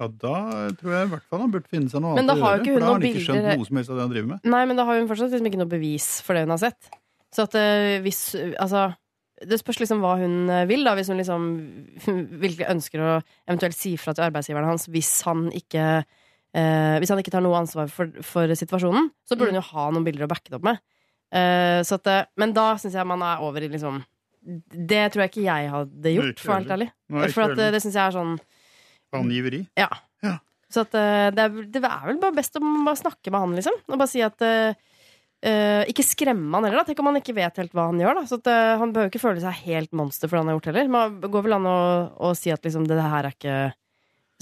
Ja, 0.00 0.08
Da 0.08 0.34
tror 0.74 0.90
jeg 0.90 1.06
i 1.06 1.10
hvert 1.14 1.22
fall 1.30 1.38
han 1.40 1.52
burde 1.52 1.68
finne 1.70 1.88
seg 1.88 2.02
noe 2.02 2.16
Men 2.18 2.26
annet 2.26 2.34
da 2.34 2.34
å 2.34 2.44
har 2.44 2.58
gjøre, 2.58 2.64
for 2.64 2.72
hun 2.74 2.80
da 2.80 2.86
har 2.86 2.92
han 2.98 3.02
ikke 3.02 3.24
skjønt 3.24 3.56
noe 3.58 3.66
som 3.66 3.76
helst 3.76 3.90
av 3.90 3.96
det 3.96 4.02
han 4.02 4.10
driver 4.10 4.26
med. 4.34 4.40
Nei, 4.44 4.64
men 4.66 4.76
da 4.76 4.84
har 4.84 4.98
hun 4.98 5.06
fortsatt 5.08 5.30
liksom 5.30 5.46
ikke 5.46 5.62
noe 5.62 5.70
bevis 5.70 6.20
for 6.20 6.34
det 6.34 6.42
hun 6.42 6.50
har 6.50 6.58
sett. 6.58 6.90
Så 7.32 7.42
at 7.46 7.54
eh, 7.54 8.00
hvis 8.02 8.34
Altså, 8.58 8.96
det 9.42 9.58
spørs 9.58 9.80
liksom 9.82 10.02
hva 10.04 10.14
hun 10.20 10.50
eh, 10.52 10.66
vil, 10.70 10.84
da. 10.86 10.94
Hvis 10.98 11.10
hun 11.10 11.18
liksom 11.18 11.46
virkelig 12.44 12.68
ønsker 12.70 13.02
å 13.02 13.12
eventuelt 13.48 13.76
si 13.76 13.96
fra 14.00 14.14
til 14.14 14.28
arbeidsgiveren 14.28 14.68
hans 14.70 14.86
hvis 14.92 15.12
han 15.26 15.48
ikke 15.54 15.86
eh, 16.04 16.96
Hvis 17.02 17.10
han 17.10 17.22
ikke 17.22 17.34
tar 17.34 17.44
noe 17.44 17.58
ansvar 17.58 17.90
for, 17.92 18.12
for 18.26 18.54
situasjonen, 18.54 19.10
så 19.26 19.38
burde 19.38 19.54
hun 19.54 19.60
jo 19.60 19.68
ha 19.72 19.88
noen 19.90 20.06
bilder 20.06 20.28
å 20.28 20.30
backe 20.30 20.52
det 20.52 20.60
opp 20.60 20.68
med. 20.70 20.82
Eh, 21.34 21.80
så 21.86 21.98
at, 21.98 22.10
eh, 22.12 22.26
men 22.40 22.54
da 22.54 22.72
syns 22.78 22.94
jeg 22.94 23.10
man 23.10 23.24
er 23.26 23.42
over 23.42 23.64
i 23.64 23.70
liksom 23.72 24.02
Det 24.44 25.06
tror 25.10 25.24
jeg 25.24 25.32
ikke 25.32 25.46
jeg 25.48 25.70
hadde 25.72 26.12
gjort, 26.14 26.38
for 26.38 26.52
å 26.52 26.54
være 26.54 26.62
helt 26.62 26.74
ærlig. 26.76 26.90
For 27.32 27.46
at, 27.48 27.58
eh, 27.58 27.74
det 27.74 27.82
syns 27.82 27.98
jeg 27.98 28.04
er 28.04 28.18
sånn 28.18 28.34
Angiveri. 29.14 29.60
Ja. 29.78 29.86
Ja. 30.26 30.38
Så 30.66 30.82
at, 30.82 30.90
det, 30.90 31.38
er, 31.38 31.52
det 31.70 31.80
er 31.86 32.06
vel 32.08 32.16
bare 32.18 32.34
best 32.34 32.56
å 32.58 32.60
bare 32.60 32.98
snakke 32.98 33.30
med 33.30 33.44
han, 33.44 33.52
liksom. 33.54 33.76
Og 33.86 33.94
bare 34.00 34.10
si 34.10 34.22
at 34.26 34.42
eh, 34.42 34.74
eh, 35.44 35.84
Ikke 35.92 36.04
skremme 36.06 36.56
han 36.56 36.64
heller, 36.66 36.80
da. 36.82 36.88
Tenk 36.88 37.02
om 37.04 37.10
han 37.12 37.20
ikke 37.20 37.36
vet 37.36 37.60
helt 37.62 37.72
hva 37.76 37.88
han 37.90 38.00
gjør. 38.00 38.20
da 38.20 38.26
Så 38.30 38.40
at, 38.40 38.50
uh, 38.50 38.74
Han 38.80 38.92
behøver 38.94 39.12
ikke 39.12 39.22
føle 39.22 39.44
seg 39.44 39.62
helt 39.68 39.92
monster 39.92 40.28
for 40.30 40.36
det 40.38 40.44
han 40.44 40.52
har 40.52 40.58
gjort 40.58 40.70
heller. 40.72 40.92
Men 40.96 41.18
det 41.22 41.30
går 41.34 41.46
vel 41.48 41.58
an 41.58 41.70
å, 41.70 41.78
å 42.18 42.34
si 42.38 42.52
at 42.54 42.64
liksom, 42.64 42.88
det 42.90 43.00
her 43.00 43.28
er 43.30 43.34
ikke 43.36 43.58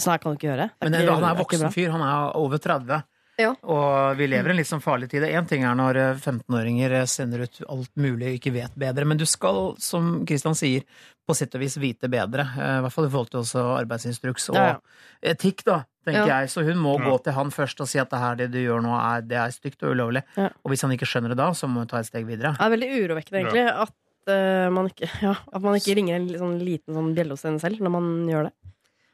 Sånn 0.01 0.15
her 0.15 0.23
kan 0.23 0.33
du 0.33 0.39
ikke 0.39 0.49
gjøre. 0.49 0.71
Men 0.81 0.95
ikke- 0.97 1.15
han 1.19 1.25
er 1.29 1.37
voksen 1.43 1.73
fyr, 1.75 1.91
han 1.93 2.01
er 2.01 2.37
over 2.41 2.59
30. 2.59 3.03
Ja. 3.41 3.55
Og 3.65 4.17
vi 4.17 4.27
lever 4.29 4.51
i 4.51 4.53
en 4.53 4.59
litt 4.61 4.69
sånn 4.69 4.83
farlig 4.85 5.09
tid. 5.11 5.25
Én 5.25 5.47
ting 5.49 5.65
er 5.65 5.77
når 5.79 5.97
eh, 6.01 6.19
15-åringer 6.21 6.95
sender 7.09 7.45
ut 7.47 7.61
alt 7.69 7.91
mulig 7.97 8.29
og 8.29 8.37
ikke 8.39 8.53
vet 8.53 8.75
bedre, 8.79 9.07
men 9.09 9.21
du 9.21 9.25
skal, 9.29 9.75
som 9.81 10.25
Kristian 10.29 10.57
sier, 10.59 10.85
på 11.29 11.37
sitt 11.39 11.55
og 11.55 11.63
vis 11.63 11.77
vite 11.81 12.11
bedre. 12.13 12.45
Eh, 12.57 12.79
I 12.79 12.83
hvert 12.85 12.93
fall 12.97 13.09
i 13.09 13.13
forhold 13.13 13.31
til 13.33 13.41
også 13.41 13.65
arbeidsinstruks 13.79 14.51
og 14.53 14.83
etikk, 15.33 15.65
da, 15.69 15.83
tenker 16.05 16.27
Ja. 16.27 16.41
jeg. 16.41 16.51
Så 16.51 16.65
hun 16.67 16.77
må 16.83 16.99
Ja. 16.99 17.05
gå 17.11 17.23
til 17.25 17.33
han 17.33 17.51
først 17.51 17.81
og 17.81 17.89
si 17.89 17.99
at 17.99 18.11
det 18.11 18.19
her 18.19 18.35
det 18.37 18.51
du 18.53 18.59
gjør 18.59 18.83
nå, 18.83 18.93
er, 18.99 19.21
det 19.23 19.37
er 19.39 19.49
stygt 19.55 19.83
og 19.83 19.95
ulovlig. 19.95 20.23
Ja. 20.37 20.49
Og 20.65 20.71
hvis 20.73 20.83
han 20.83 20.91
ikke 20.93 21.07
skjønner 21.07 21.29
det 21.35 21.37
da, 21.39 21.51
så 21.53 21.69
må 21.69 21.83
hun 21.85 21.87
ta 21.91 21.99
et 21.99 22.07
steg 22.07 22.27
videre. 22.27 22.57
Det 22.59 22.61
er 22.67 22.75
veldig 22.77 22.91
urovekkende, 23.03 23.39
egentlig, 23.43 23.67
at, 23.71 23.95
uh, 24.29 24.71
man 24.71 24.89
ikke, 24.91 25.09
ja, 25.23 25.35
at 25.53 25.63
man 25.63 25.75
ikke 25.75 25.95
ringer 25.97 26.15
en 26.17 26.29
sånn 26.29 26.59
liten 26.63 26.95
sånn 26.95 27.15
bjelle 27.15 27.31
hos 27.37 27.45
en 27.45 27.59
selv 27.59 27.79
når 27.81 27.91
man 27.91 28.11
gjør 28.29 28.43
det. 28.51 28.53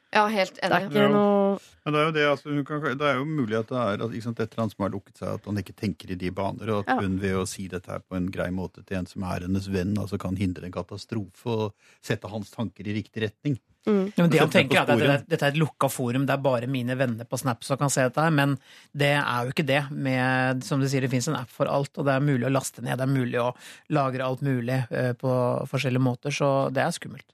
Ja, 0.09 0.23
helt 0.27 0.55
Det 0.57 0.63
er 0.65 0.73
enig. 0.73 0.89
ikke 0.89 1.09
noe 1.13 1.59
Men 1.85 1.93
det 1.93 1.99
er 1.99 2.05
jo 2.07 2.13
det, 2.15 2.23
altså, 2.31 2.49
hun 2.49 2.63
kan, 2.65 2.81
det 2.97 3.05
er 3.07 3.15
jo 3.19 3.25
mulig 3.29 3.57
at 3.59 3.69
det 3.69 3.77
er 3.77 4.01
at, 4.05 4.11
ikke 4.13 4.25
sant, 4.25 4.39
et 4.41 4.51
eller 4.53 4.63
annet 4.63 4.73
som 4.75 4.83
har 4.85 4.91
lukket 4.93 5.17
seg, 5.21 5.29
at 5.37 5.45
han 5.45 5.57
ikke 5.61 5.75
tenker 5.77 6.11
i 6.11 6.17
de 6.19 6.29
baner, 6.31 6.69
og 6.73 6.79
at 6.83 6.89
Ja. 6.89 6.97
hun 7.01 7.19
ved 7.21 7.35
å 7.37 7.45
si 7.47 7.67
dette 7.69 7.89
her 7.91 7.99
på 8.01 8.17
en 8.17 8.29
grei 8.33 8.49
måte 8.49 8.83
til 8.85 8.97
en 8.97 9.05
som 9.09 9.23
er 9.23 9.45
hennes 9.45 9.67
venn, 9.69 9.95
altså 9.97 10.19
kan 10.19 10.35
hindre 10.35 10.65
en 10.65 10.73
katastrofe 10.75 11.45
og 11.47 11.73
sette 12.01 12.29
hans 12.29 12.49
tanker 12.51 12.85
i 12.89 12.93
riktig 12.99 13.21
retning. 13.27 13.57
mm. 13.87 14.13
Ja, 14.17 14.23
men 14.25 14.29
det 14.29 14.39
han 14.39 14.49
tenker 14.49 14.77
er 14.77 14.81
at 14.81 14.99
dette, 14.99 15.29
dette 15.29 15.45
er 15.45 15.53
et 15.53 15.61
lukka 15.61 15.89
forum, 15.89 16.25
det 16.27 16.33
er 16.35 16.41
bare 16.43 16.67
mine 16.67 16.97
venner 16.97 17.25
på 17.25 17.39
Snap 17.39 17.63
som 17.63 17.77
kan 17.77 17.89
se 17.89 18.01
dette 18.09 18.21
her, 18.21 18.29
men 18.31 18.57
det 18.93 19.13
er 19.17 19.45
jo 19.45 19.53
ikke 19.53 19.65
det. 19.65 19.89
Med, 19.91 20.63
som 20.63 20.81
du 20.81 20.87
sier, 20.89 21.01
det 21.01 21.09
fins 21.13 21.27
en 21.29 21.35
app 21.39 21.49
for 21.49 21.65
alt, 21.65 21.93
og 21.97 22.05
det 22.05 22.13
er 22.17 22.19
mulig 22.19 22.45
å 22.45 22.53
laste 22.53 22.81
ned, 22.83 22.97
det 22.99 23.07
er 23.07 23.13
mulig 23.13 23.39
å 23.39 23.53
lagre 23.89 24.25
alt 24.25 24.41
mulig 24.41 24.83
uh, 24.91 25.13
på 25.13 25.31
forskjellige 25.69 26.01
måter, 26.01 26.29
så 26.33 26.69
det 26.73 26.83
er 26.83 26.91
skummelt. 26.91 27.25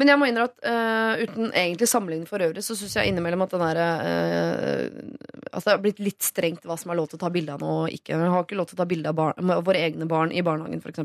Men 0.00 0.10
jeg 0.10 0.18
må 0.18 0.26
innrømme 0.26 0.50
at 0.50 0.64
uh, 0.66 1.22
uten 1.22 1.50
egentlig 1.54 1.86
sammenligning 1.86 2.26
for 2.26 2.42
øvrig, 2.42 2.64
så 2.66 2.74
syns 2.74 2.96
jeg 2.98 3.12
innimellom 3.12 3.44
at 3.44 3.52
den 3.54 3.62
der 3.62 3.78
uh, 3.78 5.02
Altså 5.54 5.68
det 5.68 5.74
har 5.76 5.82
blitt 5.84 6.00
litt 6.02 6.24
strengt 6.26 6.64
hva 6.66 6.74
som 6.80 6.90
er 6.90 6.98
lov 6.98 7.06
til 7.12 7.18
å 7.20 7.22
ta 7.22 7.30
bilde 7.30 7.54
av 7.54 7.62
nå 7.62 7.74
og 7.84 7.92
ikke. 7.94 8.16
Vi 8.18 8.30
har 8.32 8.42
ikke 8.42 8.58
lov 8.58 8.66
til 8.70 8.74
å 8.74 8.80
ta 8.82 8.88
bilde 8.90 9.12
av 9.12 9.18
barn, 9.20 9.36
med 9.38 9.60
våre 9.66 9.84
egne 9.86 10.08
barn 10.10 10.32
i 10.34 10.42
barnehagen, 10.42 10.82
f.eks. 10.82 11.04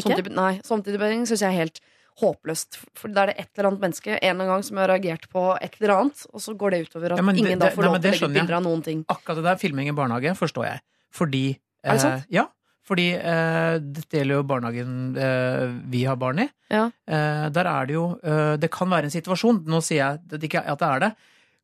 Sånn 0.00 0.16
type, 0.16 0.32
nei, 0.32 0.54
sånn 0.64 0.84
type 0.86 1.10
ting 1.12 1.26
syns 1.28 1.44
jeg 1.44 1.52
er 1.52 1.58
helt 1.66 1.82
håpløst. 2.22 2.78
For 2.96 3.12
da 3.12 3.26
er 3.26 3.32
det 3.32 3.36
et 3.42 3.50
eller 3.52 3.68
annet 3.70 3.84
menneske 3.84 4.14
en 4.14 4.18
eller 4.20 4.32
annen 4.32 4.50
gang 4.54 4.64
som 4.64 4.80
har 4.80 4.90
reagert 4.94 5.28
på 5.32 5.44
et 5.58 5.76
eller 5.80 5.94
annet, 5.98 6.24
og 6.32 6.44
så 6.44 6.56
går 6.56 6.74
det 6.74 6.80
utover 6.86 7.12
at 7.14 7.20
Ja, 7.20 7.26
det- 7.28 7.44
ingen 7.44 7.58
da 7.60 7.68
får 7.68 7.84
nei, 7.84 7.88
lov 7.90 7.94
til 7.94 8.00
å 8.00 8.02
det 8.02 8.14
legge 8.16 8.32
bilder 8.38 8.56
av 8.56 8.64
noen 8.64 8.82
ting. 8.88 9.04
Akkurat 9.12 9.36
det 9.36 9.44
der, 9.44 9.60
filming 9.60 9.88
i 9.88 9.96
barnehage, 9.96 10.32
forstår 10.40 10.64
jeg. 10.70 10.80
Fordi 11.12 11.44
Er 11.84 11.92
det 11.92 12.00
sant? 12.00 12.24
Eh, 12.24 12.26
ja. 12.40 12.46
Fordi 12.92 13.06
eh, 13.16 13.74
dette 13.80 14.18
gjelder 14.20 14.36
jo 14.36 14.44
barnehagen 14.44 14.94
eh, 15.16 15.66
vi 15.88 16.02
har 16.04 16.18
barn 16.20 16.42
i. 16.44 16.48
Ja. 16.68 16.86
Eh, 17.08 17.46
der 17.56 17.68
er 17.70 17.86
det 17.88 17.94
jo 17.96 18.04
eh, 18.20 18.54
Det 18.60 18.68
kan 18.74 18.90
være 18.92 19.08
en 19.08 19.14
situasjon, 19.14 19.62
nå 19.64 19.80
sier 19.84 20.02
jeg 20.02 20.20
det 20.28 20.42
ikke 20.50 20.60
at 20.68 20.78
det 20.82 20.88
er 20.90 21.04
det, 21.06 21.10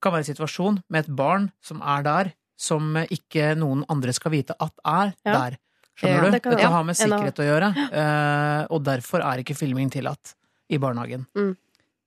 kan 0.00 0.14
være 0.14 0.24
en 0.24 0.30
situasjon 0.32 0.78
med 0.88 1.04
et 1.04 1.14
barn 1.18 1.50
som 1.60 1.82
er 1.84 2.04
der, 2.06 2.30
som 2.58 2.96
ikke 3.12 3.52
noen 3.60 3.84
andre 3.92 4.14
skal 4.16 4.32
vite 4.34 4.56
at 4.58 4.72
er 4.86 5.12
Ja. 5.26 5.32
der. 5.36 5.58
Skjønner 5.98 6.24
Ja, 6.24 6.30
det 6.30 6.42
kan- 6.44 6.52
Dette 6.54 6.70
har 6.70 6.84
med 6.86 6.94
sikkerhet 6.96 7.40
å 7.42 7.46
gjøre, 7.50 7.68
eh, 7.92 8.66
og 8.70 8.84
derfor 8.86 9.20
er 9.20 9.42
ikke 9.42 9.56
filming 9.58 9.90
tillatt 9.90 10.34
i 10.70 10.78
barnehagen. 10.78 11.26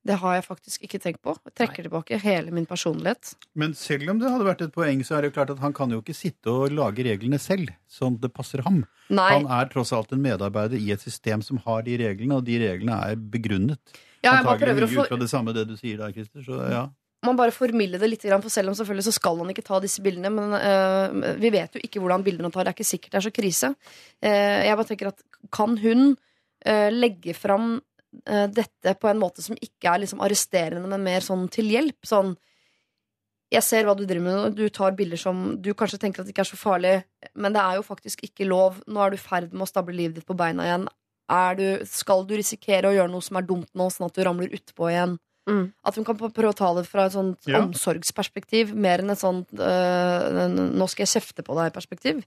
Det 0.07 0.15
har 0.17 0.33
jeg 0.33 0.45
faktisk 0.47 0.85
ikke 0.85 0.97
tenkt 1.01 1.21
på. 1.21 1.35
Jeg 1.45 1.53
trekker 1.59 1.85
tilbake 1.85 2.17
hele 2.23 2.53
min 2.53 2.65
personlighet. 2.65 3.35
Men 3.53 3.75
selv 3.77 4.09
om 4.09 4.21
det 4.21 4.31
hadde 4.33 4.47
vært 4.47 4.63
et 4.65 4.73
poeng, 4.73 5.03
så 5.05 5.17
er 5.17 5.21
det 5.21 5.29
jo 5.29 5.35
klart 5.35 5.51
at 5.53 5.61
han 5.61 5.75
kan 5.77 5.93
jo 5.93 5.99
ikke 6.01 6.15
sitte 6.17 6.49
og 6.49 6.73
lage 6.73 7.05
reglene 7.05 7.37
selv, 7.41 7.69
som 7.85 8.17
det 8.21 8.31
passer 8.33 8.63
ham. 8.65 8.81
Nei. 9.13 9.27
Han 9.35 9.45
er 9.53 9.69
tross 9.69 9.91
alt 9.93 10.13
en 10.15 10.23
medarbeider 10.23 10.81
i 10.81 10.89
et 10.95 11.03
system 11.03 11.43
som 11.45 11.61
har 11.67 11.85
de 11.85 11.99
reglene, 12.01 12.39
og 12.39 12.47
de 12.47 12.57
reglene 12.63 12.97
er 13.11 13.21
begrunnet. 13.33 14.01
Ja, 14.25 14.39
antagelig 14.39 14.73
mye 14.79 14.87
for... 14.87 15.05
ut 15.05 15.13
fra 15.13 15.21
det 15.21 15.29
samme 15.29 15.53
det 15.53 15.67
du 15.69 15.75
sier 15.77 16.01
der, 16.01 16.15
Christer. 16.15 16.41
Så 16.45 16.57
ja. 16.71 16.81
man 17.27 17.37
bare 17.37 17.53
formilder 17.53 18.01
det 18.01 18.09
litt, 18.09 18.25
for 18.25 18.53
selv 18.53 18.73
om 18.73 18.77
selvfølgelig 18.77 19.07
så 19.09 19.15
skal 19.19 19.37
han 19.43 19.53
ikke 19.53 19.67
ta 19.69 19.77
disse 19.83 20.01
bildene. 20.01 20.33
Men 20.33 20.57
uh, 20.57 21.37
vi 21.41 21.53
vet 21.53 21.77
jo 21.77 21.83
ikke 21.85 22.01
hvordan 22.01 22.25
bildene 22.25 22.49
han 22.49 22.57
tar. 22.57 22.65
Det 22.65 22.73
er 22.73 22.79
ikke 22.79 22.89
sikkert 22.95 23.13
det 23.13 23.21
er 23.21 23.27
så 23.29 23.35
krise. 23.37 23.73
Uh, 24.17 24.59
jeg 24.65 24.81
bare 24.81 24.89
tenker 24.89 25.13
at 25.13 25.25
kan 25.53 25.77
hun 25.85 26.13
uh, 26.15 26.89
legge 26.89 27.37
fram 27.37 27.75
dette 28.51 28.93
på 28.99 29.07
en 29.09 29.19
måte 29.21 29.41
som 29.41 29.55
ikke 29.55 29.87
er 29.93 30.01
liksom 30.03 30.21
arresterende, 30.21 30.87
men 30.87 31.03
mer 31.03 31.23
sånn 31.25 31.47
til 31.51 31.69
hjelp? 31.71 31.99
Sånn 32.07 32.35
jeg 33.51 33.63
ser 33.67 33.83
hva 33.83 33.95
du 33.99 34.05
driver 34.07 34.23
med, 34.23 34.37
og 34.47 34.55
du 34.55 34.69
tar 34.71 34.93
bilder 34.95 35.19
som 35.19 35.57
du 35.59 35.73
kanskje 35.75 35.99
tenker 35.99 36.21
at 36.21 36.27
det 36.27 36.31
ikke 36.31 36.45
er 36.45 36.51
så 36.53 36.59
farlig, 36.59 36.93
men 37.35 37.51
det 37.51 37.59
er 37.59 37.79
jo 37.81 37.83
faktisk 37.83 38.23
ikke 38.23 38.47
lov. 38.47 38.77
Nå 38.87 39.01
er 39.03 39.11
du 39.11 39.17
i 39.17 39.21
ferd 39.21 39.51
med 39.51 39.65
å 39.65 39.67
stable 39.67 39.95
livet 39.97 40.19
ditt 40.19 40.27
på 40.27 40.37
beina 40.39 40.63
igjen. 40.69 40.85
Er 41.31 41.57
du, 41.59 41.65
skal 41.87 42.23
du 42.27 42.31
risikere 42.39 42.87
å 42.87 42.95
gjøre 42.95 43.11
noe 43.11 43.25
som 43.25 43.39
er 43.39 43.47
dumt 43.47 43.67
nå, 43.75 43.89
sånn 43.91 44.07
at 44.07 44.15
du 44.15 44.23
ramler 44.23 44.55
utpå 44.55 44.87
igjen? 44.91 45.17
Mm. 45.49 45.65
At 45.83 45.97
hun 45.99 46.07
kan 46.07 46.19
prøve 46.21 46.51
å 46.53 46.55
ta 46.55 46.69
det 46.77 46.85
fra 46.87 47.09
et 47.09 47.15
sånt 47.15 47.47
Ja. 47.49 47.59
omsorgsperspektiv, 47.59 48.71
mer 48.75 49.03
enn 49.03 49.11
et 49.11 49.19
sånt 49.19 49.51
øh, 49.51 50.47
'nå 50.47 50.87
skal 50.87 51.03
jeg 51.03 51.19
kjefte 51.19 51.43
på 51.43 51.57
deg'-perspektiv. 51.57 52.23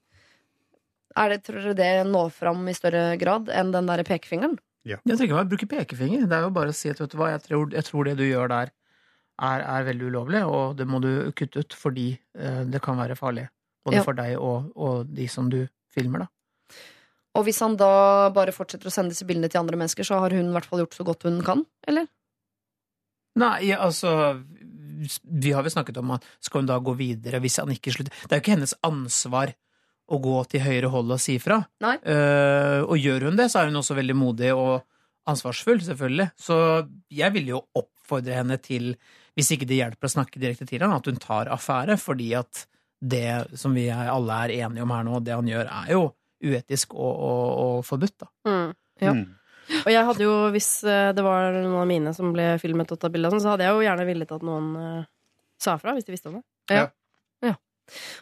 Er 1.16 1.28
det, 1.30 1.44
Tror 1.46 1.62
dere 1.62 1.74
det 1.78 2.06
når 2.10 2.32
fram 2.34 2.68
i 2.68 2.74
større 2.74 3.16
grad 3.16 3.48
enn 3.48 3.72
den 3.72 3.86
der 3.86 4.02
pekefingeren? 4.04 4.58
Jeg 4.84 5.00
trenger 5.04 5.24
ikke 5.30 5.40
å 5.40 5.48
bruke 5.48 5.68
pekefinger. 5.70 6.26
Det 6.28 6.36
er 6.36 6.42
jo 6.44 6.50
bare 6.54 6.72
å 6.74 6.76
si 6.76 6.90
at 6.92 7.00
vet 7.00 7.12
du 7.14 7.16
hva, 7.20 7.30
jeg 7.32 7.42
tror, 7.46 7.70
jeg 7.72 7.86
tror 7.88 8.04
det 8.08 8.16
du 8.20 8.24
gjør 8.26 8.50
der, 8.52 8.72
er, 9.42 9.62
er 9.66 9.86
veldig 9.88 10.10
ulovlig, 10.12 10.42
og 10.46 10.76
det 10.78 10.86
må 10.86 11.00
du 11.02 11.10
kutte 11.34 11.64
ut 11.64 11.74
fordi 11.74 12.10
eh, 12.38 12.60
det 12.70 12.82
kan 12.84 12.98
være 13.00 13.16
farlig. 13.18 13.48
Både 13.84 13.98
Ja. 13.98 14.02
for 14.06 14.16
deg 14.16 14.36
og, 14.40 14.70
og 14.76 15.08
de 15.12 15.26
som 15.28 15.48
du 15.52 15.62
filmer, 15.92 16.24
da. 16.24 16.28
Og 17.34 17.42
hvis 17.48 17.58
han 17.64 17.74
da 17.76 18.30
bare 18.30 18.52
fortsetter 18.54 18.86
å 18.88 18.92
sende 18.94 19.10
disse 19.10 19.26
bildene 19.26 19.48
til 19.50 19.58
andre 19.58 19.76
mennesker, 19.80 20.06
så 20.06 20.20
har 20.22 20.30
hun 20.36 20.52
i 20.52 20.54
hvert 20.54 20.68
fall 20.70 20.84
gjort 20.84 20.94
så 20.94 21.04
godt 21.08 21.26
hun 21.26 21.40
kan? 21.44 21.64
Eller? 21.90 22.06
Nei, 23.42 23.56
ja, 23.72 23.80
altså 23.82 24.12
Vi 25.26 25.50
har 25.50 25.64
vel 25.66 25.72
snakket 25.74 25.96
om 25.98 26.12
at 26.14 26.22
skal 26.44 26.62
hun 26.62 26.68
da 26.70 26.76
gå 26.78 26.92
videre 26.96 27.40
hvis 27.42 27.56
han 27.58 27.72
ikke 27.74 27.90
slutter 27.90 28.14
Det 28.14 28.30
er 28.30 28.38
jo 28.38 28.44
ikke 28.44 28.54
hennes 28.54 28.76
ansvar 28.86 29.50
å 30.04 30.20
gå 30.20 30.36
til 30.52 30.64
høyre 30.64 30.90
hold 30.92 31.14
og 31.14 31.20
si 31.22 31.38
fra. 31.40 31.62
Nei. 31.84 31.94
Eh, 32.00 32.80
og 32.84 32.98
gjør 33.00 33.30
hun 33.30 33.38
det, 33.38 33.48
så 33.52 33.62
er 33.62 33.70
hun 33.70 33.80
også 33.80 33.96
veldig 33.96 34.16
modig 34.18 34.50
og 34.52 34.84
ansvarsfull, 35.30 35.80
selvfølgelig. 35.84 36.28
Så 36.36 36.56
jeg 37.12 37.32
vil 37.36 37.54
jo 37.54 37.62
oppfordre 37.80 38.36
henne 38.36 38.58
til, 38.60 38.92
hvis 39.36 39.54
ikke 39.54 39.68
det 39.68 39.80
hjelper 39.80 40.10
å 40.10 40.14
snakke 40.18 40.42
direkte 40.42 40.68
til 40.68 40.84
henne, 40.84 40.98
at 41.00 41.08
hun 41.08 41.20
tar 41.22 41.48
affære, 41.52 41.96
fordi 42.00 42.34
at 42.36 42.66
det 43.04 43.56
som 43.60 43.74
vi 43.76 43.88
alle 43.92 44.36
er 44.46 44.54
enige 44.64 44.84
om 44.84 44.92
her 44.92 45.06
nå, 45.06 45.22
det 45.24 45.34
han 45.36 45.48
gjør, 45.48 45.72
er 45.82 45.94
jo 45.94 46.04
uetisk 46.44 46.92
og, 46.96 47.14
og, 47.14 47.48
og 47.64 47.80
forbudt, 47.88 48.18
da. 48.20 48.30
Mm. 48.48 48.76
Ja. 49.00 49.14
Mm. 49.16 49.24
Og 49.80 49.88
jeg 49.88 50.06
hadde 50.10 50.26
jo, 50.26 50.32
hvis 50.52 50.68
eh, 50.84 51.10
det 51.16 51.24
var 51.24 51.54
noen 51.56 51.80
av 51.80 51.88
mine 51.88 52.12
som 52.16 52.34
ble 52.34 52.50
filmet 52.60 52.90
og 52.92 53.00
tatt 53.00 53.14
bilde 53.14 53.30
av, 53.30 53.36
sånn, 53.36 53.44
så 53.46 53.54
hadde 53.54 53.64
jeg 53.64 53.76
jo 53.76 53.86
gjerne 53.86 54.06
villet 54.08 54.34
at 54.36 54.44
noen 54.44 54.66
uh, 54.76 55.06
sa 55.60 55.78
fra, 55.80 55.94
hvis 55.96 56.04
de 56.04 56.12
visste 56.12 56.28
om 56.28 56.36
det. 56.36 56.44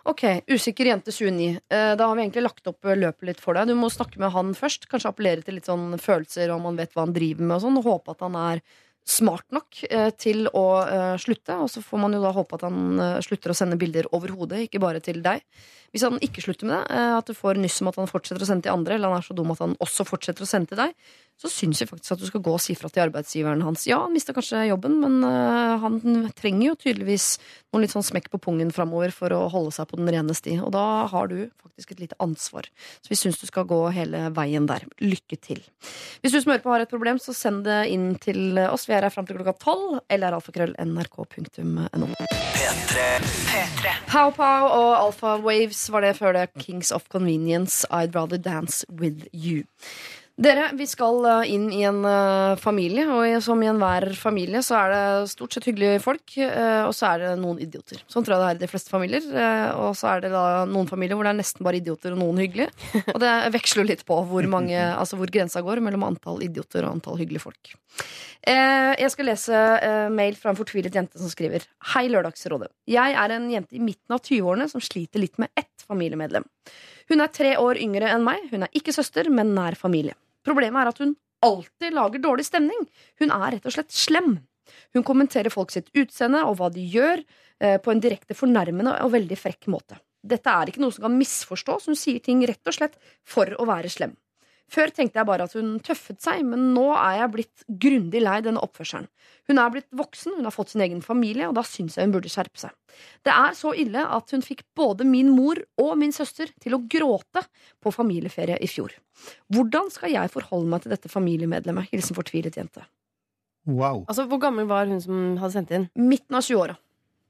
Ok, 0.08 0.24
Usikker 0.50 0.88
jente 0.90 1.12
29. 1.12 1.60
Eh, 1.70 1.96
Da 1.96 2.06
har 2.06 2.16
vi 2.16 2.22
egentlig 2.24 2.44
lagt 2.44 2.66
opp 2.66 2.84
eh, 2.84 2.98
løpet 2.98 3.28
litt 3.28 3.42
for 3.42 3.54
deg. 3.54 3.70
Du 3.70 3.76
må 3.78 3.90
snakke 3.92 4.18
med 4.22 4.32
han 4.34 4.54
først. 4.58 4.88
Kanskje 4.90 5.12
appellere 5.12 5.44
til 5.46 5.58
litt 5.58 5.68
sånn 5.70 5.98
følelser, 6.02 6.50
om 6.54 6.66
han 6.68 6.80
vet 6.80 6.94
hva 6.94 7.06
han 7.06 7.14
driver 7.16 7.46
med, 7.46 7.56
og 7.58 7.66
sånn. 7.66 7.82
Håpe 7.86 8.16
at 8.16 8.24
han 8.26 8.38
er 8.38 8.64
smart 9.08 9.46
nok 9.54 9.82
eh, 9.90 10.10
til 10.14 10.46
å 10.54 10.66
slutte. 11.18 11.60
Og 11.64 11.70
så 11.70 11.82
får 11.82 12.02
man 12.04 12.16
jo 12.16 12.22
da 12.22 12.34
håpe 12.34 12.58
at 12.58 12.66
han 12.68 13.22
slutter 13.24 13.54
å 13.54 13.58
sende 13.58 13.78
bilder 13.80 14.10
overhodet, 14.14 14.66
ikke 14.66 14.82
bare 14.82 15.02
til 15.02 15.22
deg. 15.24 15.42
Hvis 15.92 16.06
han 16.06 16.16
ikke 16.24 16.40
slutter 16.44 16.68
med 16.68 16.78
det, 16.78 16.96
eh, 16.96 17.16
at 17.18 17.28
du 17.28 17.36
får 17.36 17.60
nyss 17.60 17.82
om 17.82 17.90
at 17.90 17.98
han 18.00 18.08
fortsetter 18.08 18.44
å 18.44 18.48
sende 18.48 18.64
til 18.66 18.72
andre, 18.72 18.96
eller 18.96 19.12
han 19.12 19.20
er 19.20 19.26
så 19.26 19.36
dum 19.36 19.52
at 19.52 19.60
han 19.60 19.76
også 19.84 20.06
fortsetter 20.08 20.46
å 20.46 20.48
sende 20.48 20.72
til 20.72 20.80
deg, 20.80 20.94
så 21.42 21.50
syns 21.50 21.80
jeg 21.82 21.90
faktisk 21.90 22.14
at 22.14 22.22
du 22.22 22.28
skal 22.28 22.42
gå 22.44 22.52
og 22.54 22.62
si 22.62 22.74
fra 22.78 22.88
til 22.92 23.02
arbeidsgiveren 23.04 23.64
hans. 23.66 23.84
Ja, 23.88 23.98
han 24.04 24.14
mista 24.14 24.34
kanskje 24.36 24.62
jobben, 24.68 25.00
men 25.02 25.20
eh, 25.26 25.82
han 25.82 25.98
trenger 26.38 26.70
jo 26.70 26.78
tydeligvis 26.80 27.26
noen 27.72 27.84
litt 27.84 27.92
sånn 27.92 28.06
smekk 28.06 28.30
på 28.32 28.40
pungen 28.46 28.70
framover 28.72 29.12
for 29.14 29.34
å 29.34 29.48
holde 29.52 29.72
seg 29.74 29.90
på 29.90 29.98
den 30.00 30.08
rene 30.12 30.36
sti. 30.38 30.58
Og 30.62 30.70
da 30.72 30.84
har 31.12 31.28
du 31.32 31.50
faktisk 31.60 31.96
et 31.96 32.02
lite 32.04 32.18
ansvar. 32.22 32.68
Så 33.02 33.12
vi 33.12 33.18
syns 33.18 33.40
du 33.42 33.46
skal 33.50 33.66
gå 33.68 33.80
hele 33.96 34.28
veien 34.36 34.68
der. 34.70 34.86
Lykke 35.02 35.40
til. 35.42 35.60
Hvis 36.22 36.32
du 36.32 36.38
som 36.38 36.54
hører 36.54 36.64
på 36.64 36.72
har 36.72 36.86
et 36.86 36.92
problem, 36.92 37.20
så 37.20 37.34
send 37.36 37.66
det 37.66 37.80
inn 37.92 38.14
til 38.22 38.56
oss. 38.68 38.86
Vi 38.88 38.94
er 38.96 39.04
her 39.08 39.12
fram 39.12 39.26
til 39.28 39.40
klokka 39.40 39.56
tolv, 39.60 39.98
eller 40.12 40.38
alfakrøll.nrk.no. 40.38 42.12
Pow 44.12 44.30
Pow 44.36 44.68
og 44.68 44.90
Alpha 45.00 45.36
Waves 45.42 45.81
var 45.90 46.04
det 46.06 46.16
før 46.18 46.36
det 46.36 46.50
Kings 46.62 46.92
of 46.92 47.08
Convenience, 47.08 47.86
I'd 47.90 48.14
Rather 48.14 48.38
Dance 48.38 48.84
With 48.88 49.26
You. 49.32 49.64
Dere, 50.40 50.70
vi 50.72 50.86
skal 50.88 51.18
eh, 51.28 51.50
inn 51.52 51.66
i 51.76 51.82
en 51.84 52.00
eh, 52.08 52.54
familie, 52.60 53.04
og 53.12 53.42
som 53.44 53.60
i 53.60 53.68
enhver 53.68 54.08
familie 54.16 54.62
så 54.64 54.78
er 54.78 54.92
det 54.92 55.02
stort 55.34 55.52
sett 55.52 55.68
hyggelige 55.68 56.00
folk, 56.00 56.24
eh, 56.40 56.86
og 56.86 56.94
så 56.96 57.10
er 57.10 57.20
det 57.22 57.32
noen 57.42 57.60
idioter. 57.60 58.00
Sånn 58.08 58.24
tror 58.24 58.38
jeg 58.38 58.42
det 58.42 58.48
er 58.48 58.56
i 58.56 58.62
de 58.62 58.70
fleste 58.70 58.92
familier. 58.92 59.28
og 59.76 59.92
så 59.98 60.08
er 60.14 60.24
det 60.24 60.32
da 60.32 60.64
noen 60.68 60.88
familier 60.88 61.18
hvor 61.18 61.28
det 61.28 61.34
er 61.34 61.40
nesten 61.42 61.66
bare 61.66 61.78
idioter 61.82 62.16
og 62.16 62.22
noen 62.22 62.40
hyggelige. 62.40 62.72
Og 63.12 63.20
det 63.20 63.32
veksler 63.58 63.90
litt 63.90 64.06
på 64.08 64.18
hvor, 64.30 64.48
mange, 64.48 64.78
altså 65.00 65.20
hvor 65.20 65.30
grensa 65.32 65.60
går 65.64 65.84
mellom 65.84 66.08
antall 66.08 66.40
idioter 66.48 66.86
og 66.86 66.96
antall 66.96 67.20
hyggelige 67.20 67.44
folk. 67.44 67.74
Jeg 68.42 69.10
skal 69.12 69.28
lese 69.28 69.58
mail 70.10 70.34
fra 70.34 70.50
en 70.50 70.58
fortvilet 70.58 70.96
jente 70.96 71.20
som 71.20 71.30
skriver 71.30 71.62
Hei, 71.92 72.08
Lørdagsrådet. 72.10 72.72
Jeg 72.90 73.14
er 73.14 73.36
en 73.36 73.44
jente 73.52 73.76
i 73.78 73.84
midten 73.84 74.16
av 74.16 74.24
20-årene 74.24 74.66
som 74.72 74.82
sliter 74.82 75.22
litt 75.22 75.38
med 75.38 75.52
ett 75.54 75.71
familiemedlem. 75.92 76.48
Hun 77.12 77.22
er 77.22 77.32
tre 77.32 77.56
år 77.60 77.80
yngre 77.82 78.10
enn 78.12 78.24
meg. 78.26 78.48
Hun 78.50 78.66
er 78.66 78.78
ikke 78.78 78.94
søster, 78.96 79.28
men 79.30 79.54
nær 79.56 79.76
familie. 79.78 80.16
Problemet 80.46 80.82
er 80.82 80.90
at 80.90 81.02
hun 81.02 81.14
alltid 81.42 81.94
lager 81.94 82.22
dårlig 82.22 82.46
stemning. 82.48 82.86
Hun 83.20 83.34
er 83.34 83.56
rett 83.56 83.68
og 83.68 83.74
slett 83.74 83.92
slem. 83.94 84.38
Hun 84.94 85.04
kommenterer 85.06 85.52
folk 85.52 85.72
sitt 85.74 85.90
utseende 85.98 86.44
og 86.46 86.56
hva 86.60 86.70
de 86.72 86.84
gjør, 86.86 87.22
eh, 87.60 87.78
på 87.82 87.92
en 87.92 88.00
direkte 88.00 88.36
fornærmende 88.38 88.94
og 89.02 89.12
veldig 89.12 89.38
frekk 89.38 89.68
måte. 89.68 89.98
Dette 90.22 90.50
er 90.50 90.70
ikke 90.70 90.82
noe 90.82 90.94
som 90.94 91.08
kan 91.08 91.18
misforstås. 91.18 91.88
Hun 91.90 91.98
sier 91.98 92.22
ting 92.22 92.44
rett 92.46 92.66
og 92.66 92.76
slett 92.76 92.98
for 93.26 93.46
å 93.58 93.66
være 93.66 93.90
slem. 93.90 94.14
Før 94.72 94.92
tenkte 94.94 95.18
jeg 95.20 95.28
bare 95.28 95.44
at 95.48 95.54
hun 95.58 95.74
tøffet 95.84 96.22
seg, 96.24 96.44
men 96.48 96.70
nå 96.72 96.86
er 96.94 97.18
jeg 97.18 97.32
blitt 97.34 97.64
grundig 97.82 98.22
lei 98.22 98.38
denne 98.44 98.62
oppførselen. 98.64 99.08
Hun 99.50 99.58
er 99.60 99.72
blitt 99.74 99.88
voksen, 99.98 100.36
hun 100.38 100.46
har 100.48 100.54
fått 100.54 100.72
sin 100.72 100.84
egen 100.84 101.02
familie, 101.04 101.48
og 101.50 101.56
da 101.58 101.64
syns 101.66 101.98
jeg 101.98 102.06
hun 102.06 102.14
burde 102.14 102.30
skjerpe 102.32 102.60
seg. 102.62 102.72
Det 103.26 103.34
er 103.34 103.58
så 103.58 103.74
ille 103.76 104.04
at 104.16 104.32
hun 104.32 104.44
fikk 104.44 104.62
både 104.78 105.04
min 105.08 105.32
mor 105.34 105.60
og 105.82 105.92
min 106.00 106.14
søster 106.14 106.52
til 106.62 106.78
å 106.78 106.82
gråte 106.88 107.44
på 107.82 107.92
familieferie 107.92 108.56
i 108.62 108.70
fjor. 108.70 108.94
Hvordan 109.52 109.90
skal 109.92 110.14
jeg 110.14 110.32
forholde 110.32 110.70
meg 110.72 110.84
til 110.86 110.94
dette 110.94 111.12
familiemedlemmet? 111.12 111.90
Hilsen 111.92 112.16
fortvilet 112.16 112.56
jente. 112.56 112.86
Wow. 113.66 114.04
Altså, 114.08 114.24
Hvor 114.26 114.40
gammel 114.42 114.66
var 114.66 114.88
hun 114.90 115.00
som 115.02 115.36
hadde 115.38 115.54
sendt 115.54 115.70
inn? 115.74 115.88
Midten 115.94 116.34
av 116.38 116.42
20-åra. 116.46 116.78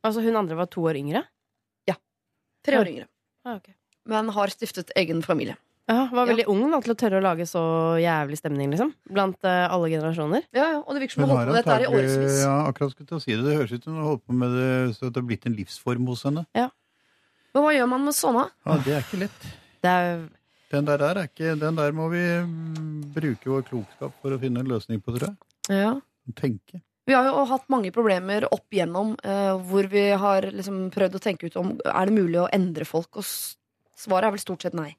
Altså, 0.05 0.23
Hun 0.25 0.37
andre 0.37 0.57
var 0.57 0.71
to 0.73 0.85
år 0.89 0.97
yngre? 1.01 1.27
Ja. 1.89 1.99
Tre 2.65 2.79
år 2.79 2.89
yngre. 2.89 3.09
Ah, 3.45 3.59
ok. 3.59 3.73
Men 4.09 4.31
har 4.35 4.51
stiftet 4.51 4.91
egen 4.99 5.23
familie. 5.23 5.57
Ja, 5.93 6.03
Var 6.13 6.29
veldig 6.33 6.47
ung 6.51 6.63
da, 6.73 6.81
til 6.85 6.95
å 6.95 6.99
tørre 6.99 7.21
å 7.21 7.25
lage 7.25 7.47
så 7.49 7.63
jævlig 8.01 8.39
stemning, 8.41 8.73
liksom. 8.73 8.93
Blant 9.13 9.39
uh, 9.45 9.67
alle 9.69 9.91
generasjoner. 9.93 10.47
Ja, 10.57 10.69
ja, 10.75 10.83
Og 10.83 10.97
det 10.97 11.05
virker 11.05 11.19
som 11.19 11.25
Hun 11.25 11.35
holdt 11.35 11.51
på 11.51 11.55
med 11.55 11.59
dette 11.61 11.77
her 11.77 11.85
i 11.87 11.91
årevis. 11.91 12.39
ja, 12.43 12.55
akkurat 12.69 12.95
skulle 12.95 13.11
til 13.11 13.19
å 13.19 13.25
si 13.25 13.35
det. 13.35 13.43
Det 13.47 13.57
høres 13.61 13.75
ut 13.75 13.89
som 13.89 13.97
hun 13.97 14.03
har 14.03 14.13
holdt 14.13 14.25
på 14.27 14.39
med 14.43 14.55
det 14.59 14.71
så 14.99 15.09
det 15.09 15.21
har 15.21 15.27
blitt 15.31 15.49
en 15.51 15.59
livsform 15.59 16.13
hos 16.13 16.25
henne. 16.29 16.47
Men 17.53 17.67
hva 17.67 17.73
gjør 17.77 17.91
man 17.93 18.07
med 18.07 18.17
sånne? 18.17 18.47
Ja, 18.65 18.79
Det 18.87 18.95
er 18.97 19.05
ikke 19.05 19.21
lett. 19.27 19.51
Det 19.83 19.91
er 19.91 20.23
Den 20.73 20.87
der, 20.89 21.03
der 21.03 21.19
er 21.21 21.29
ikke 21.29 21.57
Den 21.61 21.77
der 21.77 21.93
må 21.93 22.07
vi 22.13 22.23
mm, 22.23 23.13
bruke 23.13 23.51
vår 23.51 23.67
klokskap 23.69 24.15
for 24.23 24.33
å 24.33 24.41
finne 24.41 24.63
en 24.65 24.71
løsning 24.73 25.03
på, 25.05 25.13
tror 25.17 25.29
jeg. 25.29 25.37
Ja. 25.83 25.93
Tenke. 26.39 26.81
Vi 27.05 27.15
har 27.17 27.27
jo 27.27 27.43
hatt 27.51 27.67
mange 27.73 27.91
problemer 27.95 28.47
opp 28.55 28.73
igjennom 28.73 29.17
eh, 29.27 29.53
hvor 29.69 29.89
vi 29.91 30.05
har 30.15 30.47
liksom 30.55 30.87
prøvd 30.95 31.19
å 31.19 31.23
tenke 31.23 31.51
ut 31.51 31.59
om 31.59 31.75
er 31.83 32.09
det 32.09 32.15
mulig 32.15 32.39
å 32.41 32.49
endre 32.55 32.87
folk, 32.87 33.19
og 33.19 33.27
svaret 33.99 34.29
er 34.29 34.37
vel 34.37 34.43
stort 34.43 34.63
sett 34.63 34.77
nei. 34.79 34.93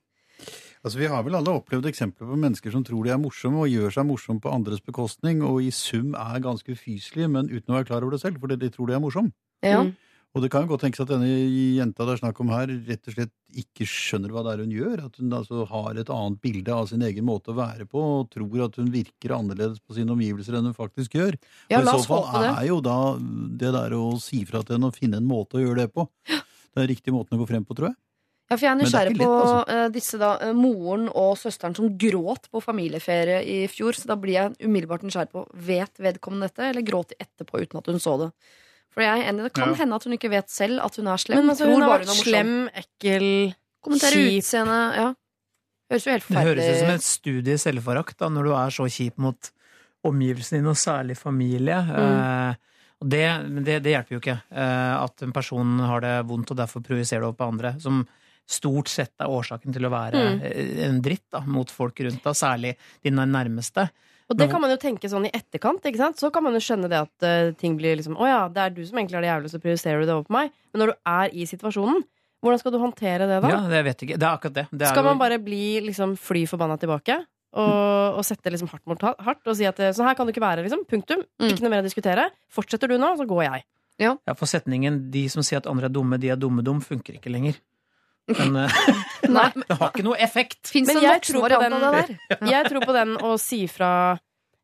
Altså, 0.83 0.99
Vi 0.99 1.07
har 1.07 1.23
vel 1.23 1.35
alle 1.39 1.55
opplevd 1.55 1.87
eksempler 1.87 2.27
på 2.27 2.37
mennesker 2.39 2.73
som 2.73 2.83
tror 2.83 3.05
de 3.05 3.13
er 3.15 3.21
morsomme 3.21 3.61
og 3.63 3.71
gjør 3.71 3.93
seg 3.95 4.07
morsomme 4.07 4.43
på 4.43 4.51
andres 4.51 4.83
bekostning, 4.83 5.39
og 5.47 5.61
i 5.63 5.71
sum 5.71 6.11
er 6.19 6.43
ganske 6.43 6.75
ufyselige, 6.75 7.29
men 7.31 7.47
uten 7.47 7.71
å 7.71 7.77
være 7.77 7.87
klar 7.87 8.03
over 8.03 8.17
det 8.17 8.23
selv, 8.25 8.41
fordi 8.43 8.59
de 8.59 8.71
tror 8.73 8.91
de 8.91 8.97
er 8.97 9.03
morsomme. 9.03 9.31
Ja. 9.63 9.85
Mm. 9.85 9.93
Og 10.33 10.41
det 10.41 10.49
kan 10.49 10.63
jo 10.65 10.71
godt 10.71 10.81
tenkes 10.81 11.03
at 11.03 11.11
denne 11.11 11.27
jenta 11.29 12.07
det 12.07 12.15
er 12.15 12.19
snakk 12.23 12.39
om 12.41 12.49
her, 12.49 12.71
rett 12.87 13.09
og 13.09 13.13
slett 13.13 13.31
ikke 13.61 13.85
skjønner 13.85 14.31
hva 14.33 14.41
det 14.41 14.55
er 14.55 14.63
hun 14.63 14.71
gjør. 14.73 15.03
At 15.05 15.19
hun 15.21 15.35
altså 15.37 15.65
har 15.69 15.99
et 16.01 16.09
annet 16.09 16.39
bilde 16.41 16.73
av 16.73 16.87
sin 16.89 17.05
egen 17.05 17.27
måte 17.27 17.53
å 17.53 17.57
være 17.59 17.85
på, 17.85 18.01
og 18.01 18.31
tror 18.33 18.63
at 18.65 18.79
hun 18.81 18.89
virker 18.91 19.35
annerledes 19.37 19.77
på 19.85 19.93
sine 19.93 20.09
omgivelser 20.15 20.57
enn 20.57 20.71
hun 20.71 20.75
faktisk 20.77 21.19
gjør. 21.19 21.37
Ja, 21.69 21.83
og 21.83 21.85
i 21.85 21.93
så 21.93 22.09
fall 22.09 22.25
håpe 22.25 22.41
det. 22.47 22.49
er 22.55 22.69
jo 22.71 22.79
da 22.89 22.97
det 23.61 23.75
der 23.77 23.95
å 23.99 24.07
si 24.23 24.41
fra 24.49 24.63
til 24.65 24.79
henne 24.79 24.89
og 24.89 24.97
finne 24.97 25.21
en 25.21 25.29
måte 25.29 25.61
å 25.61 25.63
gjøre 25.63 25.85
det 25.85 25.93
på. 25.93 26.07
Det 26.25 26.81
er 26.81 26.89
riktige 26.89 27.13
måten 27.13 27.37
å 27.37 27.43
gå 27.43 27.51
frem 27.53 27.69
på, 27.69 27.77
tror 27.77 27.91
jeg. 27.91 27.99
Ja, 28.53 28.57
for 28.59 28.67
jeg 28.67 28.71
er 28.71 28.79
nysgjerrig 28.83 29.09
er 29.09 29.15
ikke 29.15 29.23
på 29.25 29.29
lett, 29.33 29.43
altså. 29.49 29.73
eh, 29.73 29.87
disse 29.95 30.19
da, 30.21 30.31
eh, 30.45 30.53
moren 30.53 31.07
og 31.09 31.31
søsteren 31.41 31.73
som 31.75 31.89
gråt 31.97 32.45
på 32.53 32.61
familieferie 32.61 33.39
i 33.49 33.57
fjor. 33.71 33.97
Så 33.97 34.05
da 34.11 34.15
blir 34.19 34.37
jeg 34.37 34.53
umiddelbart 34.69 35.01
nysgjerrig 35.07 35.33
på 35.33 35.47
Vet 35.71 35.97
vedkommende 36.05 36.51
dette, 36.51 36.67
eller 36.69 36.85
gråt 36.85 37.09
de 37.15 37.17
etterpå 37.25 37.63
uten 37.65 37.81
at 37.81 37.89
hun 37.89 37.97
så 38.03 38.13
det? 38.21 38.29
For 38.93 39.01
jeg 39.01 39.23
er 39.23 39.31
enig, 39.31 39.47
Det 39.49 39.53
kan 39.57 39.69
Ja. 39.73 39.79
hende 39.81 39.95
at 39.97 40.03
hun 40.05 40.13
ikke 40.13 40.29
vet 40.29 40.49
selv 40.53 40.79
at 40.85 40.95
hun 41.01 41.07
er 41.09 41.17
slem. 41.17 41.41
Men 41.41 41.49
altså, 41.49 41.65
tror 41.65 41.73
hun 41.73 41.81
har 41.81 41.99
vært 41.99 42.13
slem, 42.21 42.53
ekkel 42.77 43.27
Kommenterer 43.83 44.21
kjip. 44.21 44.43
utseende. 44.43 44.79
Ja. 44.95 45.07
Høres 45.91 46.05
jo 46.05 46.11
helt 46.13 46.27
Det 46.29 46.45
høres 46.45 46.69
ut 46.69 46.79
som 46.79 46.93
et 46.93 47.01
studie 47.03 47.53
i 47.57 47.57
selvforakt 47.57 48.17
da, 48.21 48.29
når 48.29 48.43
du 48.47 48.51
er 48.53 48.69
så 48.69 48.85
kjip 48.87 49.17
mot, 49.17 49.49
omgivelsene 50.05 50.59
dine, 50.61 50.69
og 50.69 50.75
særlig 50.79 51.17
familie. 51.17 51.79
Eh, 51.79 52.55
og 53.01 53.09
det, 53.09 53.23
det, 53.65 53.77
det 53.83 53.91
hjelper 53.95 54.15
jo 54.15 54.19
ikke. 54.21 54.37
eh, 54.51 55.03
at 55.03 55.23
en 55.25 55.31
person 55.35 55.79
har 55.79 56.03
det 56.03 56.13
vondt, 56.27 56.51
og 56.51 56.57
derfor 56.59 56.83
projiserer 56.85 57.23
det 57.23 57.29
over 57.31 57.39
på 57.39 57.47
andre. 57.51 57.73
Som 57.79 58.05
stort 58.49 58.91
sett 58.91 59.13
er 59.21 59.31
årsaken 59.31 59.75
til 59.75 59.87
å 59.87 59.91
være 59.93 60.23
mm. 60.23 60.39
en 60.87 60.97
dritt 61.03 61.25
da, 61.31 61.43
mot 61.47 61.69
folk 61.71 62.01
rundt 62.05 62.23
deg, 62.23 62.37
særlig 62.37 62.73
dine 63.05 63.25
nærmeste. 63.29 63.87
Og 64.31 64.39
det 64.39 64.47
kan 64.49 64.61
man 64.63 64.71
jo 64.71 64.79
tenke 64.81 65.09
sånn 65.11 65.27
i 65.27 65.33
etterkant. 65.35 65.83
ikke 65.85 65.99
sant? 65.99 66.17
Så 66.19 66.31
kan 66.33 66.45
man 66.45 66.55
jo 66.55 66.61
skjønne 66.63 66.89
det 66.89 67.01
at 67.05 67.25
uh, 67.27 67.51
ting 67.59 67.75
blir 67.77 67.99
liksom 67.99 68.15
Å 68.17 68.29
ja, 68.29 68.39
det 68.49 68.63
er 68.63 68.71
du 68.73 68.81
som 68.87 68.97
egentlig 68.97 69.19
er 69.19 69.25
det 69.25 69.29
jævlig, 69.29 69.51
så 69.51 69.61
prioriterer 69.61 70.01
du 70.01 70.07
det 70.07 70.15
over 70.15 70.29
på 70.29 70.35
meg. 70.37 70.53
Men 70.73 70.83
når 70.83 70.93
du 70.93 71.11
er 71.11 71.35
i 71.35 71.45
situasjonen, 71.49 71.99
hvordan 72.43 72.61
skal 72.61 72.73
du 72.73 72.79
håndtere 72.81 73.27
det 73.29 73.41
da? 73.43 73.51
Ja, 73.51 73.59
det 73.71 73.83
vet 73.87 74.05
ikke. 74.07 74.17
Det 74.17 74.27
er 74.27 74.39
akkurat 74.39 74.55
det. 74.57 74.65
det 74.71 74.87
er 74.87 74.95
Skal 74.95 75.05
man 75.05 75.21
bare 75.21 75.37
bli 75.43 75.67
liksom 75.85 76.15
fly 76.19 76.43
forbanna 76.49 76.79
tilbake? 76.81 77.19
Og, 77.53 78.17
og 78.17 78.23
sette 78.25 78.49
liksom 78.49 78.71
hardt 78.71 78.87
mot 78.89 79.03
hardt 79.03 79.45
og 79.45 79.53
si 79.59 79.67
at 79.69 79.77
sånn 79.93 80.07
her 80.09 80.17
kan 80.17 80.25
du 80.25 80.33
ikke 80.33 80.41
være, 80.41 80.63
liksom. 80.65 80.87
Punktum. 80.89 81.21
Mm. 81.37 81.51
Ikke 81.51 81.67
noe 81.67 81.75
mer 81.75 81.83
å 81.83 81.85
diskutere. 81.85 82.25
Fortsetter 82.51 82.89
du 82.89 82.97
nå, 82.97 83.13
så 83.19 83.27
går 83.29 83.43
jeg. 83.45 83.67
Ja, 84.01 84.33
for 84.33 84.49
setningen 84.49 85.11
'de 85.13 85.27
som 85.29 85.45
sier 85.45 85.61
at 85.61 85.69
andre 85.69 85.85
er 85.85 85.93
dumme, 85.93 86.17
de 86.17 86.31
er 86.33 86.39
dumme-dum' 86.39 86.81
funker 86.81 87.19
ikke 87.19 87.29
lenger. 87.29 87.59
Men 88.31 88.55
eh, 88.63 88.75
Nei, 89.27 89.49
det 89.67 89.75
har 89.79 89.89
ikke 89.91 90.05
noe 90.05 90.19
effekt. 90.23 90.61
Fins 90.71 90.87
Men 90.87 90.99
det 91.01 91.03
en 91.09 91.15
voksen 91.17 91.33
tror 91.33 91.41
på 91.41 91.49
variant 91.49 91.65
den- 91.65 91.73
av 91.83 91.97
det 91.97 92.03
der? 92.07 92.47
Jeg 92.53 92.69
tror 92.71 92.85
på 92.87 92.95
den 92.95 93.15
å 93.19 93.33
si 93.41 93.61
fra 93.71 93.89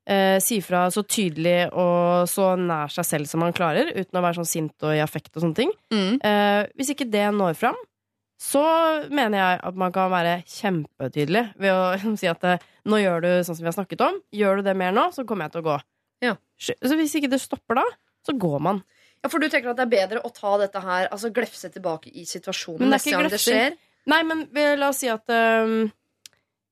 eh, 0.07 0.37
Si 0.43 0.61
fra 0.65 0.85
så 0.93 1.03
tydelig 1.03 1.57
og 1.73 2.23
så 2.31 2.53
nær 2.59 2.91
seg 2.93 3.05
selv 3.07 3.29
som 3.31 3.43
man 3.43 3.53
klarer, 3.55 3.91
uten 3.95 4.19
å 4.19 4.23
være 4.23 4.39
sånn 4.39 4.47
sint 4.49 4.87
og 4.87 4.95
i 4.95 5.01
affekt 5.03 5.35
og 5.35 5.43
sånne 5.45 5.59
ting. 5.59 5.73
Mm. 5.93 6.17
Eh, 6.23 6.63
hvis 6.79 6.93
ikke 6.95 7.09
det 7.11 7.27
når 7.35 7.57
fram, 7.59 7.77
så 8.39 8.61
mener 9.11 9.35
jeg 9.35 9.59
at 9.67 9.75
man 9.81 9.91
kan 9.91 10.07
være 10.13 10.37
kjempetydelig 10.47 11.41
ved 11.59 11.75
å 11.75 12.15
si 12.21 12.29
at 12.31 12.45
eh, 12.47 12.61
nå 12.87 13.01
gjør 13.03 13.25
du 13.25 13.31
sånn 13.43 13.57
som 13.57 13.65
vi 13.65 13.71
har 13.71 13.75
snakket 13.75 14.05
om. 14.07 14.21
Gjør 14.31 14.61
du 14.61 14.69
det 14.69 14.77
mer 14.79 14.95
nå, 14.95 15.09
så 15.15 15.25
kommer 15.27 15.45
jeg 15.49 15.57
til 15.57 15.65
å 15.65 15.67
gå. 15.73 15.77
Ja. 16.23 16.35
Så 16.59 16.95
hvis 16.99 17.13
ikke 17.19 17.29
det 17.31 17.41
stopper 17.43 17.81
da, 17.83 17.85
så 18.27 18.33
går 18.39 18.59
man. 18.63 18.81
Ja, 19.23 19.29
For 19.29 19.43
du 19.43 19.49
tenker 19.51 19.73
at 19.73 19.79
det 19.79 19.85
er 19.87 19.91
bedre 19.91 20.23
å 20.23 20.31
ta 20.31 20.55
dette 20.61 20.79
her, 20.83 21.07
altså 21.11 21.31
glefse 21.35 21.69
tilbake 21.73 22.11
i 22.13 22.25
situasjonen 22.27 22.91
neste 22.93 23.11
gang 23.11 23.27
det 23.31 23.39
skjer? 23.43 23.75
Nei, 24.09 24.21
men 24.23 24.45
la 24.79 24.89
oss 24.93 25.01
si 25.03 25.09
at 25.11 25.27
um, 25.29 25.89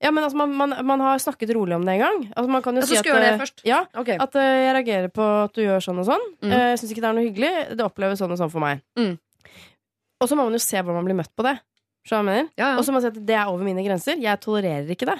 Ja, 0.00 0.10
men 0.14 0.24
altså, 0.24 0.38
man, 0.40 0.54
man, 0.56 0.72
man 0.86 1.02
har 1.04 1.20
snakket 1.22 1.52
rolig 1.54 1.76
om 1.76 1.84
det 1.84 1.98
en 1.98 2.02
gang. 2.04 2.20
Altså, 2.32 2.50
man 2.54 2.64
kan 2.64 2.78
jo 2.78 2.82
Ja, 2.86 2.88
si 2.88 2.98
at 3.00 3.06
gjøre 3.10 3.22
det 3.24 3.30
eh, 3.34 3.40
først. 3.42 3.62
Ja, 3.68 3.82
okay. 3.98 4.16
At 4.22 4.34
uh, 4.38 4.42
jeg 4.42 4.74
reagerer 4.78 5.12
på 5.12 5.26
at 5.44 5.56
du 5.58 5.64
gjør 5.64 5.84
sånn 5.84 6.00
og 6.00 6.08
sånn. 6.08 6.24
Mm. 6.40 6.52
Uh, 6.54 6.66
Jeg 6.72 6.80
syns 6.80 6.92
ikke 6.94 7.04
det 7.04 7.10
er 7.10 7.18
noe 7.18 7.26
hyggelig. 7.26 7.52
Det 7.76 7.84
oppleves 7.84 8.22
sånn 8.22 8.32
og 8.32 8.40
sånn 8.40 8.52
for 8.52 8.64
meg. 8.64 8.80
Mm. 8.98 9.16
Og 10.18 10.30
så 10.30 10.38
må 10.38 10.46
man 10.48 10.56
jo 10.56 10.62
se 10.62 10.78
hvordan 10.78 10.98
man 11.02 11.10
blir 11.10 11.18
møtt 11.18 11.34
på 11.36 11.46
det. 11.46 11.58
Ja, 12.08 12.22
ja. 12.56 12.70
Og 12.78 12.84
så 12.86 12.90
må 12.90 12.98
man 12.98 13.04
si 13.04 13.10
at 13.12 13.18
det 13.28 13.36
er 13.36 13.50
over 13.50 13.66
mine 13.66 13.82
grenser. 13.84 14.16
Jeg 14.22 14.40
tolererer 14.40 14.88
ikke 14.94 15.10
det. 15.10 15.18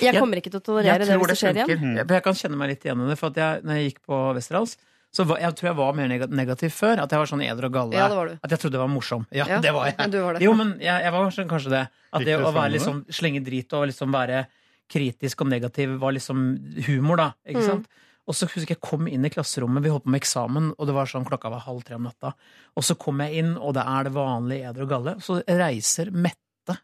Jeg 0.00 0.16
kommer 0.16 0.38
ikke 0.38 0.52
til 0.52 0.60
å 0.62 0.64
tolerere 0.64 1.04
det 1.04 1.16
hvis 1.18 1.32
det 1.32 1.38
skjer 1.40 1.58
igjen. 1.58 1.68
funker. 1.68 1.98
Jeg, 1.98 2.08
jeg 2.14 2.24
kan 2.24 2.38
kjenne 2.38 2.60
meg 2.60 2.70
litt 2.72 2.86
igjen 2.86 3.02
i 3.02 3.08
det. 3.10 3.18
For 3.20 3.32
at 3.34 3.40
jeg, 3.42 3.64
når 3.66 3.80
jeg 3.80 3.88
gikk 3.90 4.00
på 4.08 4.20
Westerdals, 4.38 4.76
så 5.12 5.26
var, 5.28 5.38
jeg 5.42 5.54
tror 5.58 5.68
jeg 5.68 5.76
var 5.76 5.92
mer 5.98 6.08
negativ 6.32 6.72
før. 6.72 7.02
At 7.04 7.10
jeg 7.12 7.20
var 7.20 7.28
sånn 7.28 7.42
eder 7.44 7.66
og 7.68 7.72
galle. 7.74 7.96
Ja, 7.98 8.06
det 8.08 8.16
var 8.16 8.30
du. 8.30 8.38
At 8.42 8.50
jeg 8.54 8.62
trodde 8.62 8.78
jeg 8.78 8.84
var 8.86 8.92
morsom. 8.94 9.26
Ja, 9.30 9.44
Ja, 9.50 9.60
det 9.66 9.72
var 9.76 9.90
jeg. 9.90 10.10
Du 10.10 10.18
var 10.24 10.38
det. 10.38 10.42
Jo, 10.46 10.54
men 10.56 10.74
jeg, 10.80 11.02
jeg 11.04 11.12
var 11.12 11.30
sånn, 11.36 11.50
kanskje 11.50 11.70
det. 11.74 11.82
At 12.12 12.24
det 12.24 12.38
å 12.40 12.52
være 12.52 12.72
liksom, 12.78 13.02
slenge 13.12 13.42
drit 13.44 13.72
og 13.76 13.86
liksom 13.92 14.12
være 14.14 14.46
kritisk 14.92 15.44
og 15.44 15.48
negativ 15.52 15.92
var 16.00 16.12
liksom 16.16 16.40
humor, 16.88 17.16
da. 17.20 17.28
Ikke 17.48 17.60
Mm. 17.62 17.68
sant? 17.68 17.86
Og 18.28 18.36
så 18.38 18.46
husker 18.46 18.68
jeg 18.70 18.76
jeg 18.76 18.80
kom 18.86 19.08
inn 19.10 19.24
i 19.26 19.30
klasserommet, 19.34 19.82
vi 19.82 19.90
holdt 19.90 20.04
på 20.04 20.10
med 20.14 20.20
eksamen, 20.22 20.68
og 20.78 20.86
det 20.86 20.94
var 20.94 21.08
sånn 21.10 21.24
klokka 21.26 21.50
var 21.50 21.64
halv 21.64 21.82
tre 21.82 21.96
om 21.96 22.04
natta. 22.06 22.34
Og 22.78 22.84
så 22.86 22.94
kom 22.96 23.18
jeg 23.24 23.40
inn, 23.42 23.56
og 23.58 23.74
det 23.74 23.82
er 23.82 24.04
det 24.06 24.12
vanlige 24.14 24.68
eder 24.70 24.84
og 24.84 24.88
galle. 24.92 25.14
Så 25.24 25.40
reiser 25.48 26.12
Mette 26.14 26.76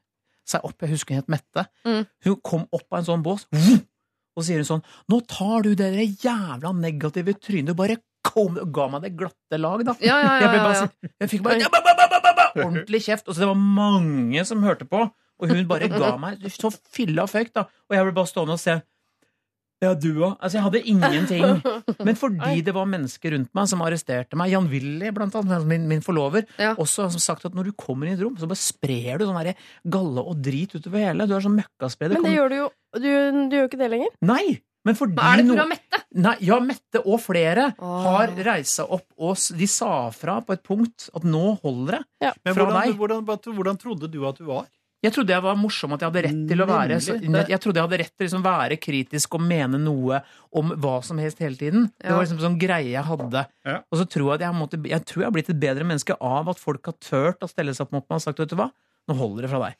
seg 0.48 0.64
opp, 0.66 0.74
jeg 0.82 0.90
husker 0.96 1.14
hun 1.14 1.22
het 1.22 1.28
Mette. 1.30 1.64
Mm. 1.86 2.06
Hun 2.26 2.36
kom 2.42 2.64
opp 2.72 2.88
av 2.90 2.98
en 3.02 3.06
sånn 3.06 3.22
bås, 3.22 3.46
vroom, 3.54 3.84
og 4.38 4.46
sier 4.46 4.60
hun 4.62 4.68
sånn 4.68 4.84
Nå 5.10 5.18
tar 5.30 5.66
du 5.66 5.72
det 5.78 5.90
jævla 6.22 6.70
negative 6.78 7.34
trynet 7.42 7.74
og 7.74 7.80
bare 7.82 7.98
kom 8.28 8.58
ga 8.74 8.88
meg 8.92 9.02
det 9.06 9.12
glatte 9.18 9.58
lag, 9.60 9.82
da. 9.86 9.94
Ja, 10.04 10.18
ja, 10.20 10.32
Jeg, 10.42 10.58
ja, 10.58 10.74
så- 10.74 11.10
jeg 11.22 11.30
fikk 11.32 11.42
bare 11.46 11.68
ba, 11.72 11.80
ba, 11.82 12.20
ba, 12.36 12.46
ordentlig 12.64 13.00
kjeft. 13.06 13.28
Og 13.28 13.34
så 13.34 13.40
det 13.44 13.48
var 13.48 13.54
mange 13.58 14.44
som 14.46 14.62
hørte 14.62 14.84
på, 14.90 15.00
og 15.40 15.48
hun 15.48 15.66
bare 15.70 15.88
ga 15.88 16.10
meg 16.20 16.42
så 16.52 16.70
fylla 16.92 17.24
føyk, 17.30 17.52
da. 17.54 17.62
Og 17.88 17.96
jeg 17.96 18.04
ble 18.08 18.12
bare 18.18 18.26
stående 18.30 18.56
og 18.58 18.60
se. 18.60 18.74
Ja, 19.84 19.92
du 19.94 20.08
òg. 20.16 20.32
Altså, 20.42 20.58
jeg 20.58 20.64
hadde 20.66 20.80
ingenting. 20.90 21.44
Men 22.06 22.16
fordi 22.18 22.62
det 22.66 22.74
var 22.74 22.88
mennesker 22.90 23.34
rundt 23.36 23.52
meg 23.54 23.68
som 23.70 23.82
arresterte 23.86 24.38
meg, 24.38 24.50
Jan 24.50 24.66
Willy 24.72 25.12
blant 25.14 25.36
annet, 25.38 25.66
min, 25.70 25.86
min 25.90 26.02
forlover, 26.04 26.46
Ja. 26.58 26.72
også 26.74 27.06
har 27.06 27.22
sagt 27.22 27.46
at 27.46 27.54
når 27.54 27.70
du 27.70 27.76
kommer 27.78 28.08
inn 28.08 28.16
i 28.16 28.18
et 28.18 28.24
rom, 28.26 28.34
så 28.40 28.48
bare 28.50 28.58
sprer 28.58 29.20
du 29.22 29.28
sånn 29.28 29.52
galle 29.86 30.24
og 30.24 30.40
drit 30.42 30.74
utover 30.74 31.04
hele. 31.06 31.28
Du 31.30 31.36
er 31.36 31.44
sånn 31.44 31.58
møkkaspreder. 31.60 32.18
Men 32.18 32.26
det 32.26 32.34
gjør 32.38 32.48
du 32.50 32.56
jo. 32.64 32.70
Du, 32.98 33.08
du 33.52 33.56
gjør 33.60 33.68
ikke 33.70 33.82
det 33.84 33.92
lenger. 33.94 34.16
Nei! 34.26 34.46
Men 34.86 34.96
fordi 34.96 35.18
Men 35.18 35.26
er 35.26 35.42
det 35.42 35.46
fra 35.48 35.64
pga. 35.64 35.68
Mette? 35.68 35.98
Nei, 36.24 36.34
ja, 36.48 36.56
Mette 36.64 37.00
og 37.04 37.18
flere 37.20 37.64
Åh. 37.76 37.96
har 38.06 38.30
reisa 38.46 38.86
opp, 38.88 39.04
og 39.20 39.36
de 39.58 39.66
sa 39.68 39.90
fra 40.14 40.38
på 40.46 40.54
et 40.56 40.62
punkt 40.64 41.08
at 41.18 41.26
nå 41.28 41.58
holder 41.62 41.98
det. 41.98 42.32
Men 42.46 42.54
Fra 42.56 42.64
hvordan, 42.64 42.78
deg. 42.86 42.96
hvordan, 42.96 43.24
hvordan, 43.28 43.56
hvordan 43.58 43.80
trodde 43.82 44.08
du 44.10 44.22
at 44.30 44.38
du 44.40 44.46
var? 44.48 44.66
Jeg 44.98 45.14
trodde 45.14 45.30
jeg 45.30 45.42
var 45.44 45.54
morsom, 45.54 45.92
at 45.94 46.02
jeg 46.02 46.10
hadde 46.10 46.22
rett 46.26 46.38
til 46.50 46.62
å 46.64 46.66
være 46.66 46.96
så, 46.98 47.14
Jeg 47.22 47.60
trodde 47.62 47.78
jeg 47.78 47.86
hadde 47.86 47.98
rett 48.00 48.12
til 48.16 48.24
å 48.24 48.26
liksom 48.26 48.42
være 48.42 48.78
kritisk 48.82 49.36
og 49.38 49.44
mene 49.46 49.78
noe 49.78 50.18
om 50.58 50.72
hva 50.74 50.96
som 51.06 51.20
helst 51.22 51.38
hele 51.38 51.54
tiden. 51.60 51.84
Det 52.02 52.10
var 52.10 52.24
liksom 52.24 52.40
sånn 52.42 52.56
greie 52.58 52.90
jeg 52.90 53.04
hadde. 53.06 53.44
Ja. 53.68 53.76
Og 53.92 54.00
så 54.00 54.08
tror 54.10 54.32
jeg 54.32 54.40
at 54.40 54.46
jeg, 54.48 54.56
måtte, 54.58 54.80
jeg 54.90 55.04
tror 55.06 55.22
jeg 55.22 55.28
har 55.30 55.36
blitt 55.36 55.52
et 55.54 55.60
bedre 55.62 55.86
menneske 55.86 56.16
av 56.18 56.50
at 56.50 56.58
folk 56.58 56.90
har 56.90 56.96
turt 56.98 57.46
å 57.46 57.50
stelle 57.50 57.76
seg 57.78 57.86
opp 57.86 57.94
mot 57.94 58.08
meg 58.10 58.18
og 58.18 58.24
sagt 58.26 58.42
vet 58.42 58.50
du 58.50 58.56
hva, 58.58 58.72
nå 59.06 59.14
holder 59.20 59.46
det 59.46 59.52
fra 59.54 59.62
deg. 59.68 59.78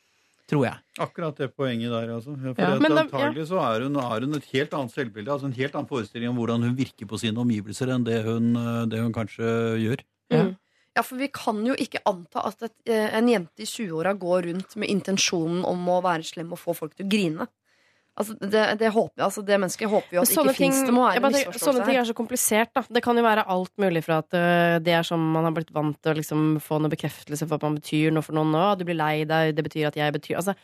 Tror 0.48 0.62
jeg. 0.64 0.78
Akkurat 1.02 1.36
det 1.42 1.50
poenget 1.58 1.90
der, 1.92 2.14
altså. 2.14 2.32
For 2.38 2.54
Ja, 2.62 2.70
at 2.76 2.80
da- 2.80 3.02
antagelig 3.02 3.48
så 3.50 3.58
er 3.60 3.82
hun, 3.84 3.96
er 4.00 4.20
hun 4.24 4.38
et 4.38 4.46
helt 4.54 4.70
annet 4.78 4.94
selvbilde, 4.94 5.28
altså 5.34 5.50
en 5.50 5.58
helt 5.58 5.74
annen 5.74 5.90
forestilling 5.90 6.30
om 6.30 6.38
hvordan 6.38 6.62
hun 6.62 6.78
virker 6.78 7.10
på 7.10 7.18
sine 7.20 7.36
omgivelser 7.42 7.90
enn 7.92 8.06
det 8.06 8.22
hun, 8.24 8.54
eh, 8.56 8.86
det 8.86 9.02
hun 9.02 9.12
kanskje 9.12 9.50
gjør. 9.82 10.00
Mm. 10.32 10.54
Ja, 10.98 11.04
for 11.06 11.20
vi 11.20 11.28
kan 11.30 11.60
jo 11.62 11.76
ikke 11.78 12.02
anta 12.10 12.42
at 12.48 12.64
et, 12.66 12.74
eh, 12.90 13.12
en 13.14 13.28
jente 13.30 13.62
i 13.62 13.68
20-åra 13.68 14.16
går 14.18 14.48
rundt 14.48 14.74
med 14.80 14.90
intensjonen 14.90 15.62
om 15.68 15.86
å 15.94 16.00
være 16.02 16.26
slem 16.26 16.50
og 16.56 16.58
få 16.58 16.74
folk 16.74 16.96
til 16.98 17.06
å 17.06 17.12
grine. 17.12 17.46
Altså, 18.18 18.34
det, 18.42 18.62
det, 18.80 18.88
håper, 18.90 19.22
altså, 19.22 19.44
det 19.46 19.60
mennesket 19.62 19.90
håper 19.92 20.16
jo 20.16 20.22
at 20.24 20.30
Sånne 20.32 20.50
ikke 20.50 20.64
fins. 20.64 20.80
Det 20.82 20.94
må 20.94 21.04
være 21.04 21.20
en 21.20 21.30
misforståelse 21.30 21.62
Sånne 21.68 21.84
ting 21.86 22.00
er 22.00 22.08
så 22.08 22.16
komplisert. 22.18 22.72
da 22.74 22.82
Det 22.90 23.02
kan 23.04 23.20
jo 23.20 23.22
være 23.22 23.44
alt 23.54 23.70
mulig 23.78 24.02
fra 24.08 24.18
at 24.24 24.34
øh, 24.34 24.78
det 24.82 24.96
er 24.98 25.06
som 25.06 25.22
man 25.36 25.46
har 25.46 25.54
blitt 25.54 25.70
vant 25.76 25.94
til 26.02 26.16
å 26.16 26.18
liksom 26.18 26.48
få 26.64 26.80
noe 26.82 26.90
bekreftelse 26.90 27.46
for 27.46 27.60
at 27.60 27.68
man 27.68 27.78
betyr 27.78 28.10
noe 28.16 28.26
for 28.26 28.34
noen 28.34 28.50
nå. 28.56 28.64
Du 28.80 28.82
blir 28.88 28.98
lei 28.98 29.22
deg, 29.22 29.54
det 29.54 29.66
betyr 29.68 29.92
at 29.92 30.00
jeg 30.00 30.16
betyr 30.18 30.40
Altså 30.40 30.56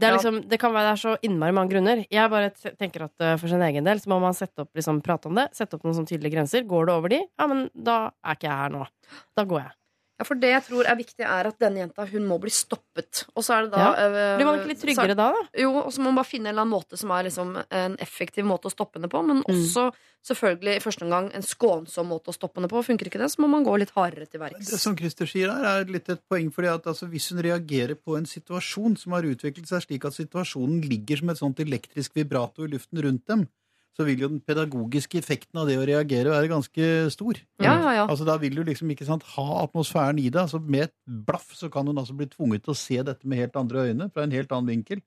det, 0.00 0.08
er 0.08 0.16
liksom, 0.16 0.40
det 0.48 0.58
kan 0.58 0.72
være 0.72 0.88
det 0.88 0.94
er 0.96 1.02
så 1.02 1.12
innmari 1.28 1.54
mange 1.54 1.74
grunner. 1.74 2.00
Jeg 2.10 2.32
bare 2.32 2.48
tenker 2.80 3.04
at 3.04 3.12
uh, 3.22 3.34
For 3.36 3.52
sin 3.52 3.62
egen 3.68 3.84
del 3.86 4.00
så 4.00 4.10
må 4.10 4.16
man 4.24 4.34
sette 4.34 4.64
opp 4.64 4.72
liksom, 4.78 5.02
prate 5.04 5.28
om 5.28 5.36
det. 5.36 5.50
Sette 5.54 5.76
opp 5.76 5.84
noen 5.84 6.00
sånne 6.00 6.10
tydelige 6.10 6.38
grenser. 6.38 6.64
Går 6.66 6.88
det 6.88 6.96
over 6.96 7.12
de, 7.12 7.20
ja, 7.28 7.50
men 7.50 7.66
da 7.76 7.98
er 8.24 8.40
ikke 8.40 8.48
jeg 8.48 8.60
her 8.64 8.72
nå. 8.72 8.88
Da 9.36 9.44
går 9.52 9.66
jeg. 9.66 9.76
Ja, 10.22 10.26
for 10.28 10.38
det 10.38 10.52
jeg 10.52 10.62
tror 10.68 10.86
er 10.86 10.94
viktig, 11.00 11.24
er 11.26 11.48
at 11.50 11.58
denne 11.58 11.82
jenta 11.82 12.04
hun 12.06 12.26
må 12.30 12.36
bli 12.38 12.52
stoppet. 12.54 13.24
Og 13.34 13.42
så 13.42 13.56
er 13.58 13.66
det 13.66 13.72
da 13.74 13.88
eh, 13.98 14.36
Blir 14.38 14.46
man 14.46 14.60
ikke 14.60 14.70
litt 14.70 14.78
så- 14.78 14.86
tryggere 14.86 15.16
da, 15.18 15.32
da? 15.34 15.42
Jo, 15.58 15.72
og 15.82 15.90
så 15.90 15.98
må 15.98 16.12
man 16.12 16.20
bare 16.22 16.30
finne 16.30 16.46
en 16.46 16.54
eller 16.54 16.62
annen 16.62 16.76
måte 16.78 16.96
som 17.00 17.10
er 17.10 17.24
liksom 17.26 17.56
en 17.58 17.96
effektiv 17.98 18.46
måte 18.46 18.70
å 18.70 18.74
stoppe 18.74 19.00
henne 19.00 19.10
på. 19.10 19.22
Men 19.26 19.42
Mm. 19.42 19.50
også 19.50 19.88
selvfølgelig 20.22 20.76
i 20.76 20.82
første 20.84 21.02
omgang 21.02 21.30
en 21.34 21.42
skånsom 21.42 22.06
måte 22.06 22.30
å 22.30 22.36
stoppe 22.36 22.60
henne 22.60 22.70
på. 22.70 22.84
Funker 22.86 23.08
ikke 23.10 23.18
det, 23.18 23.30
så 23.34 23.42
må 23.42 23.48
man 23.50 23.64
gå 23.66 23.74
litt 23.82 23.90
hardere 23.90 24.28
til 24.30 24.38
verks. 24.40 24.70
Det 24.70 24.78
som 24.78 24.94
Christer 24.96 25.26
sier 25.26 25.50
her, 25.50 25.80
er 25.82 25.84
litt 25.90 26.08
et 26.08 26.20
poeng. 26.30 26.52
fordi 26.52 26.68
at 26.72 26.84
altså, 26.86 27.08
Hvis 27.10 27.30
hun 27.34 27.42
reagerer 27.42 27.96
på 27.96 28.16
en 28.16 28.24
situasjon 28.24 28.96
som 28.96 29.12
har 29.12 29.22
utviklet 29.22 29.66
seg 29.66 29.82
slik 29.82 30.04
at 30.06 30.12
situasjonen 30.14 30.80
ligger 30.88 31.18
som 31.18 31.30
et 31.30 31.38
sånt 31.38 31.58
elektrisk 31.58 32.14
vibrato 32.14 32.62
i 32.62 32.68
luften 32.68 33.02
rundt 33.02 33.26
dem, 33.26 33.48
så 33.92 34.06
vil 34.08 34.24
jo 34.24 34.30
den 34.32 34.40
pedagogiske 34.40 35.20
effekten 35.20 35.60
av 35.60 35.68
det 35.68 35.76
å 35.76 35.84
reagere 35.88 36.32
være 36.32 36.48
ganske 36.48 36.90
stor. 37.12 37.40
Ja, 37.60 37.74
ja, 37.76 37.94
ja. 38.00 38.04
Altså 38.06 38.24
Da 38.28 38.38
vil 38.40 38.56
du 38.56 38.62
liksom 38.64 38.90
ikke 38.94 39.08
sant, 39.08 39.26
ha 39.34 39.46
atmosfæren 39.66 40.20
i 40.22 40.30
det. 40.30 40.40
altså 40.40 40.62
Med 40.62 40.88
et 40.88 40.94
blaff 41.28 41.52
så 41.58 41.68
kan 41.72 41.86
hun 41.86 42.00
altså 42.00 42.16
bli 42.16 42.30
tvunget 42.32 42.64
til 42.64 42.72
å 42.72 42.78
se 42.78 43.02
dette 43.04 43.28
med 43.28 43.44
helt 43.44 43.58
andre 43.60 43.88
øyne, 43.90 44.08
fra 44.14 44.24
en 44.24 44.32
helt 44.32 44.52
annen 44.52 44.72
vinkel. 44.72 45.04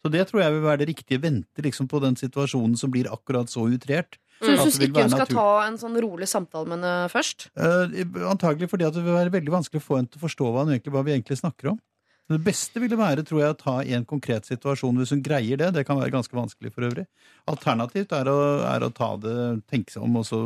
Så 0.00 0.08
det 0.14 0.28
tror 0.30 0.40
jeg 0.40 0.54
vil 0.54 0.64
være 0.64 0.80
det 0.80 0.88
riktige. 0.94 1.20
Vente 1.20 1.64
liksom 1.64 1.88
på 1.90 2.00
den 2.00 2.16
situasjonen 2.16 2.78
som 2.78 2.92
blir 2.92 3.10
akkurat 3.12 3.50
så 3.52 3.66
utrert. 3.68 4.16
Så 4.40 4.54
du 4.54 4.62
syns 4.62 4.78
ikke 4.80 5.02
hun 5.04 5.12
skal 5.12 5.28
ta 5.28 5.48
en 5.66 5.76
sånn 5.76 5.98
rolig 6.00 6.30
samtale 6.30 6.70
med 6.70 6.78
henne 6.78 7.10
først? 7.12 7.50
Uh, 7.52 7.92
antagelig 8.30 8.70
fordi 8.72 8.86
at 8.88 8.96
det 8.96 9.02
vil 9.04 9.18
være 9.18 9.34
veldig 9.34 9.52
vanskelig 9.52 9.82
å 9.82 9.84
få 9.84 9.98
henne 9.98 10.08
til 10.08 10.22
å 10.22 10.24
forstå 10.24 10.48
hva, 10.54 10.64
egentlig, 10.64 10.94
hva 10.94 11.02
vi 11.04 11.12
egentlig 11.12 11.36
snakker 11.42 11.74
om. 11.74 11.80
Det 12.30 12.38
beste 12.46 12.78
ville 12.78 12.98
være 12.98 13.24
tror 13.26 13.40
jeg, 13.42 13.54
å 13.54 13.58
ta 13.58 13.72
en 13.82 14.04
konkret 14.06 14.46
situasjon 14.46 15.00
hvis 15.00 15.10
hun 15.14 15.22
greier 15.24 15.58
det. 15.58 15.72
Det 15.74 15.82
kan 15.86 15.98
være 15.98 16.12
ganske 16.14 16.36
vanskelig 16.36 16.70
for 16.74 16.86
øvrig. 16.86 17.06
Alternativt 17.50 18.14
er 18.14 18.30
å, 18.30 18.36
er 18.68 18.86
å 18.86 18.90
ta 18.94 19.08
det, 19.18 19.34
tenke 19.70 19.90
seg 19.90 20.04
om 20.06 20.20
og 20.20 20.26
så 20.28 20.38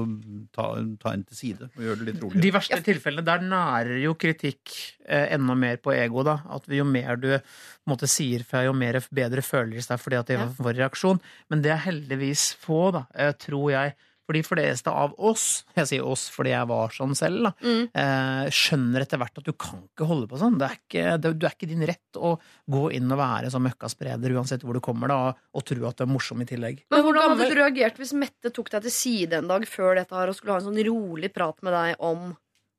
ta, 0.56 0.70
ta 1.02 1.12
en 1.12 1.26
til 1.28 1.40
side 1.40 1.68
og 1.68 1.84
gjøre 1.84 2.00
det 2.00 2.08
litt 2.08 2.22
roligere. 2.22 2.44
De 2.46 2.54
verste 2.54 2.80
tilfellene, 2.86 3.26
der 3.28 3.44
nærer 3.44 4.00
jo 4.00 4.14
kritikk 4.16 4.72
eh, 5.04 5.34
enda 5.36 5.58
mer 5.58 5.82
på 5.84 5.92
ego, 5.92 6.24
da. 6.26 6.38
At 6.56 6.70
jo 6.72 6.88
mer 6.88 7.20
du 7.20 7.28
på 7.36 7.92
måte, 7.92 8.08
sier 8.08 8.46
fra, 8.48 8.64
jo 8.64 8.72
mer 8.76 9.02
bedre 9.12 9.44
føles 9.44 9.90
det 9.90 10.00
fordi 10.00 10.20
at 10.22 10.32
det 10.32 10.40
var 10.40 10.56
vår 10.64 10.80
reaksjon. 10.80 11.20
Men 11.52 11.64
det 11.64 11.74
er 11.74 11.84
heldigvis 11.84 12.54
få, 12.64 12.86
da, 12.96 13.04
eh, 13.12 13.34
tror 13.44 13.68
jeg, 13.74 13.96
For 14.24 14.32
de 14.32 14.40
fleste 14.46 14.88
av 14.88 15.12
oss, 15.20 15.64
jeg 15.76 15.88
sier 15.90 16.04
oss 16.08 16.22
fordi 16.32 16.54
jeg 16.54 16.68
var 16.70 16.94
sånn 16.96 17.12
selv, 17.18 17.42
da, 17.44 17.50
Mm. 17.60 17.82
eh, 17.92 18.46
skjønner 18.48 19.02
etter 19.04 19.20
hvert 19.20 19.36
at 19.36 19.44
du 19.44 19.52
kan 19.52 19.82
ikke 19.84 20.06
holde 20.08 20.28
på 20.30 20.38
sånn. 20.40 20.56
Det 20.58 20.64
er 20.70 20.78
ikke, 20.80 21.04
det, 21.20 21.32
du 21.38 21.44
er 21.46 21.52
ikke 21.52 21.68
din 21.68 21.84
rett 21.84 22.16
å 22.16 22.38
gå 22.70 22.86
inn 22.96 23.12
og 23.12 23.18
være 23.20 23.50
sånn 23.52 23.66
møkkaspreder 23.68 24.32
uansett 24.32 24.64
hvor 24.64 24.72
du 24.72 24.80
kommer, 24.80 25.08
da, 25.12 25.18
og 25.52 25.64
tro 25.68 25.84
at 25.90 25.98
du 26.00 26.06
er 26.06 26.12
morsom 26.14 26.40
i 26.40 26.48
tillegg. 26.48 26.80
Men 26.90 27.04
hvordan 27.04 27.34
hadde 27.34 27.50
du 27.50 27.58
reagert 27.60 28.00
hvis 28.00 28.14
Mette 28.16 28.48
tok 28.54 28.70
deg 28.72 28.86
til 28.88 28.94
side 28.96 29.32
en 29.42 29.48
dag 29.52 29.68
før 29.68 29.96
dette 30.00 30.16
her 30.16 30.32
og 30.32 30.38
skulle 30.38 30.56
ha 30.56 30.62
en 30.62 30.70
sånn 30.72 30.80
rolig 30.88 31.32
prat 31.34 31.60
med 31.62 31.76
deg 31.76 32.00
om 32.00 32.32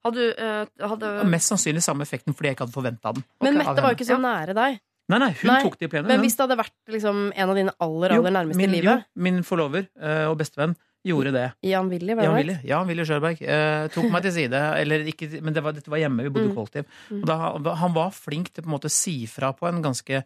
Hadde 0.06 0.22
du 0.22 0.34
eh, 0.38 0.66
hadde... 0.86 1.08
Mest 1.26 1.50
sannsynlig 1.50 1.82
samme 1.82 2.06
effekten 2.06 2.36
fordi 2.38 2.52
jeg 2.52 2.58
ikke 2.60 2.68
hadde 2.68 2.76
forventa 2.76 3.14
den. 3.16 3.24
Men 3.42 3.56
okay, 3.56 3.58
Mette 3.66 3.82
var 3.82 3.94
jo 3.94 3.98
ikke 3.98 4.06
så 4.06 4.20
nære 4.22 4.54
deg. 4.54 4.76
Nei, 5.10 5.18
nei, 5.22 5.30
hun 5.38 5.50
Nei, 5.52 5.62
tok 5.62 5.78
det 5.78 5.86
i 5.86 5.90
plenum. 5.90 6.08
Men 6.10 6.22
hvis 6.22 6.34
det 6.38 6.44
hadde 6.46 6.58
vært 6.58 6.94
liksom, 6.94 7.20
en 7.34 7.50
av 7.50 7.58
dine 7.58 7.74
aller, 7.86 8.14
Jo, 8.14 8.22
aller 8.24 8.34
nærmeste 8.34 8.58
min, 8.58 8.70
i 8.70 8.80
livet 8.80 9.02
Jo, 9.04 9.22
min 9.28 9.40
forlover 9.46 9.88
uh, 10.02 10.28
og 10.32 10.38
bestevenn 10.40 10.74
gjorde 11.06 11.32
det. 11.36 11.46
Jan 11.70 11.90
Willy, 11.92 12.16
var 12.18 12.24
Jan 12.28 12.48
det? 12.48 12.58
Jan 12.66 12.88
Willy 12.90 13.06
Sjølberg 13.06 13.42
eh, 13.42 13.88
tok 13.94 14.10
meg 14.12 14.24
til 14.26 14.34
side. 14.36 14.62
Eller 14.82 15.06
ikke, 15.12 15.30
men 15.42 15.54
det 15.54 15.64
var, 15.64 15.76
dette 15.78 15.92
var 15.94 16.02
hjemme, 16.02 16.24
vi 16.26 16.34
bodde 16.34 16.50
Mm. 16.50 16.56
kollektiv. 16.58 16.86
Og 17.22 17.26
da, 17.30 17.76
han 17.76 17.94
var 17.94 18.12
flink 18.12 18.52
til 18.54 18.64
på 18.64 18.70
en 18.72 18.76
måte 18.78 18.90
å 18.90 18.96
si 18.96 19.26
fra 19.30 19.52
på 19.54 19.68
en 19.70 19.82
ganske 19.86 20.24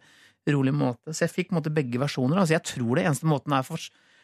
rolig 0.48 0.72
måte. 0.74 1.12
Så 1.12 1.26
jeg 1.28 1.34
fikk 1.34 1.48
på 1.50 1.56
en 1.56 1.60
måte 1.62 1.74
begge 1.74 2.00
versjoner. 2.00 2.38
Altså, 2.40 2.56
jeg 2.56 2.64
tror 2.64 2.96
det 2.96 3.04
eneste 3.06 3.26
måten 3.28 3.52
er 3.52 3.62
for, 3.62 3.78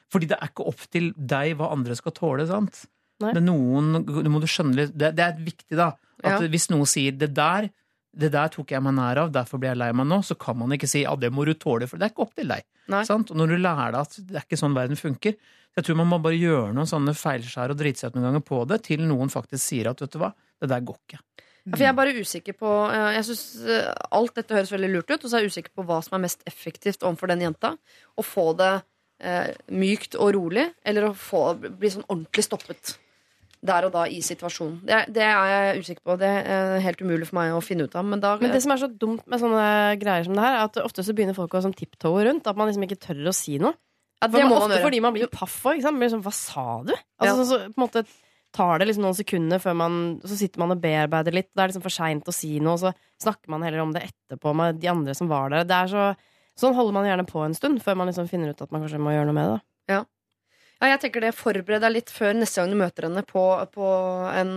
Fordi 0.09 0.29
det 0.31 0.37
er 0.41 0.49
ikke 0.49 0.67
opp 0.71 0.83
til 0.91 1.13
deg 1.19 1.57
hva 1.59 1.73
andre 1.75 1.97
skal 1.99 2.13
tåle, 2.13 2.47
sant? 2.47 2.85
Noen, 3.21 4.05
det 4.07 4.51
skjønne 4.53 4.87
det, 4.95 5.15
det 5.17 5.25
er 5.25 5.37
viktig, 5.41 5.77
da. 5.77 5.93
At 6.23 6.41
Ja. 6.43 6.49
hvis 6.49 6.69
noen 6.71 6.87
sier 6.87 7.13
'det 7.13 7.35
der', 7.35 7.71
det 8.17 8.31
der 8.33 8.49
tok 8.53 8.73
jeg 8.73 8.83
meg 8.85 8.97
nær 8.97 9.21
av, 9.25 9.33
derfor 9.35 9.61
blir 9.61 9.75
jeg 9.75 9.81
lei 9.83 9.91
meg 9.97 10.09
nå, 10.09 10.23
så 10.25 10.37
kan 10.41 10.57
man 10.59 10.73
ikke 10.73 10.89
si 10.89 11.05
'ja, 11.05 11.15
det 11.21 11.33
må 11.33 11.45
du 11.45 11.53
tåle', 11.55 11.89
for 11.89 12.01
det 12.01 12.09
er 12.09 12.15
ikke 12.15 12.25
opp 12.25 12.35
til 12.35 12.49
deg. 12.49 12.65
Sant? 13.05 13.31
Og 13.31 13.37
når 13.37 13.53
du 13.53 13.57
lærer 13.61 13.93
deg 13.93 14.01
at 14.01 14.17
det 14.17 14.37
er 14.37 14.47
ikke 14.47 14.61
sånn 14.61 14.77
verden 14.77 14.97
funker, 14.97 15.37
jeg 15.77 15.85
tror 15.85 15.99
man 16.01 16.09
må 16.09 16.19
bare 16.25 16.39
gjøre 16.39 16.73
noen 16.73 16.89
sånne 16.89 17.13
feilskjær 17.13 17.75
og 17.75 17.77
drite 17.77 18.01
seg 18.01 18.11
ut 18.11 18.17
noen 18.17 18.31
ganger 18.31 18.45
på 18.49 18.63
det, 18.71 18.81
til 18.87 19.05
noen 19.05 19.29
faktisk 19.29 19.61
sier 19.61 19.91
at 19.91 20.01
vet 20.01 20.13
du 20.15 20.19
hva, 20.23 20.33
det 20.63 20.71
der 20.73 20.81
går 20.81 20.97
ikke. 21.05 21.21
For 21.67 21.83
jeg 21.83 21.91
er 21.91 21.97
bare 21.99 22.15
usikker 22.15 22.55
på 22.55 22.73
eh, 22.95 23.17
Jeg 23.17 23.25
synes 23.27 23.45
eh, 23.67 23.89
Alt 24.15 24.37
dette 24.39 24.55
høres 24.55 24.71
veldig 24.71 24.91
lurt 24.93 25.09
ut, 25.11 25.19
og 25.19 25.27
så 25.27 25.37
er 25.37 25.43
jeg 25.43 25.51
usikker 25.51 25.73
på 25.75 25.85
hva 25.89 25.99
som 26.05 26.15
er 26.15 26.23
mest 26.23 26.45
effektivt 26.47 27.03
overfor 27.03 27.33
den 27.33 27.43
jenta. 27.43 27.73
Å 28.15 28.23
få 28.23 28.53
det 28.61 28.71
eh, 29.19 29.51
mykt 29.75 30.15
og 30.15 30.31
rolig, 30.39 30.69
eller 30.87 31.09
å 31.09 31.17
få, 31.19 31.43
bli 31.59 31.91
sånn 31.91 32.07
ordentlig 32.07 32.47
stoppet 32.47 32.95
der 33.65 33.87
og 33.89 33.93
da 33.93 34.05
i 34.07 34.21
situasjonen. 34.23 34.81
Det, 34.87 34.99
det 35.15 35.23
er 35.23 35.49
jeg 35.53 35.81
usikker 35.85 36.03
på. 36.05 36.17
Det 36.21 36.29
er 36.29 36.79
helt 36.85 37.01
umulig 37.03 37.27
for 37.27 37.39
meg 37.41 37.55
å 37.57 37.63
finne 37.65 37.87
ut 37.89 37.95
av. 37.97 38.05
Men 38.05 38.21
da 38.21 38.37
Men 38.41 38.53
det 38.53 38.63
som 38.63 38.73
er 38.75 38.83
så 38.83 38.89
dumt 38.93 39.25
med 39.27 39.41
sånne 39.41 39.65
greier 40.01 40.25
som 40.29 40.35
det 40.37 40.45
her, 40.45 40.59
er 40.61 40.65
at 40.69 40.77
ofte 40.85 41.03
så 41.03 41.15
begynner 41.17 41.35
folk 41.35 41.55
å 41.57 41.63
sånn 41.65 41.75
tiptoe 41.77 42.27
rundt. 42.29 42.47
At 42.47 42.57
man 42.57 42.69
liksom 42.69 42.85
ikke 42.87 43.01
tør 43.01 43.33
å 43.33 43.35
si 43.35 43.59
noe. 43.59 43.73
ja, 44.23 44.29
For 44.29 44.37
det 44.39 44.45
må 44.45 44.55
man 44.55 44.63
ofte 44.63 44.77
gjøre. 44.79 44.87
fordi 44.87 45.01
man 45.03 45.15
blir 45.17 45.27
paff 45.33 45.57
òg. 45.67 45.83
Sånn, 45.83 46.23
hva 46.23 46.33
sa 46.33 46.83
du? 46.87 46.95
Altså, 47.21 47.27
Ja. 47.27 47.35
så, 47.35 47.45
så, 47.51 47.59
på 47.73 47.81
en 47.81 47.87
måte 47.89 48.07
tar 48.57 48.79
det 48.79 48.87
liksom 48.89 49.03
noen 49.05 49.17
sekunder 49.19 49.59
før 49.61 49.75
man 49.77 50.21
Så 50.25 50.37
sitter 50.39 50.59
man 50.63 50.71
og 50.73 50.81
bearbeider 50.81 51.33
litt. 51.35 51.51
Det 51.55 51.61
er 51.63 51.69
liksom 51.69 51.83
for 51.83 51.91
seint 51.93 52.25
å 52.25 52.33
si 52.33 52.59
noe, 52.61 52.73
og 52.75 52.79
så 52.81 52.93
snakker 53.21 53.49
man 53.53 53.63
heller 53.63 53.81
om 53.83 53.93
det 53.93 54.07
etterpå 54.11 54.55
med 54.55 54.81
de 54.81 54.89
andre 54.89 55.15
som 55.15 55.29
var 55.29 55.51
der. 55.51 55.65
Det 55.65 55.77
er 55.77 55.87
så, 55.93 56.17
sånn 56.57 56.75
holder 56.75 56.93
man 56.93 57.05
gjerne 57.05 57.27
på 57.27 57.45
en 57.45 57.55
stund, 57.55 57.83
før 57.83 57.97
man 57.97 58.09
liksom 58.09 58.29
finner 58.31 58.51
ut 58.51 58.63
at 58.63 58.71
man 58.73 58.83
kanskje 58.85 59.01
må 59.03 59.13
gjøre 59.13 59.27
noe 59.27 59.35
med 59.37 59.51
det. 59.51 59.61
Da. 59.89 60.05
Ja, 60.77 60.91
jeg 60.91 61.01
tenker 61.07 61.25
det 61.25 61.33
Forbered 61.33 61.81
deg 61.81 61.95
litt 61.95 62.11
før 62.13 62.35
neste 62.37 62.61
gang 62.61 62.73
du 62.73 62.77
møter 62.77 63.07
henne 63.07 63.23
på, 63.25 63.43
på 63.73 63.93
en 64.29 64.51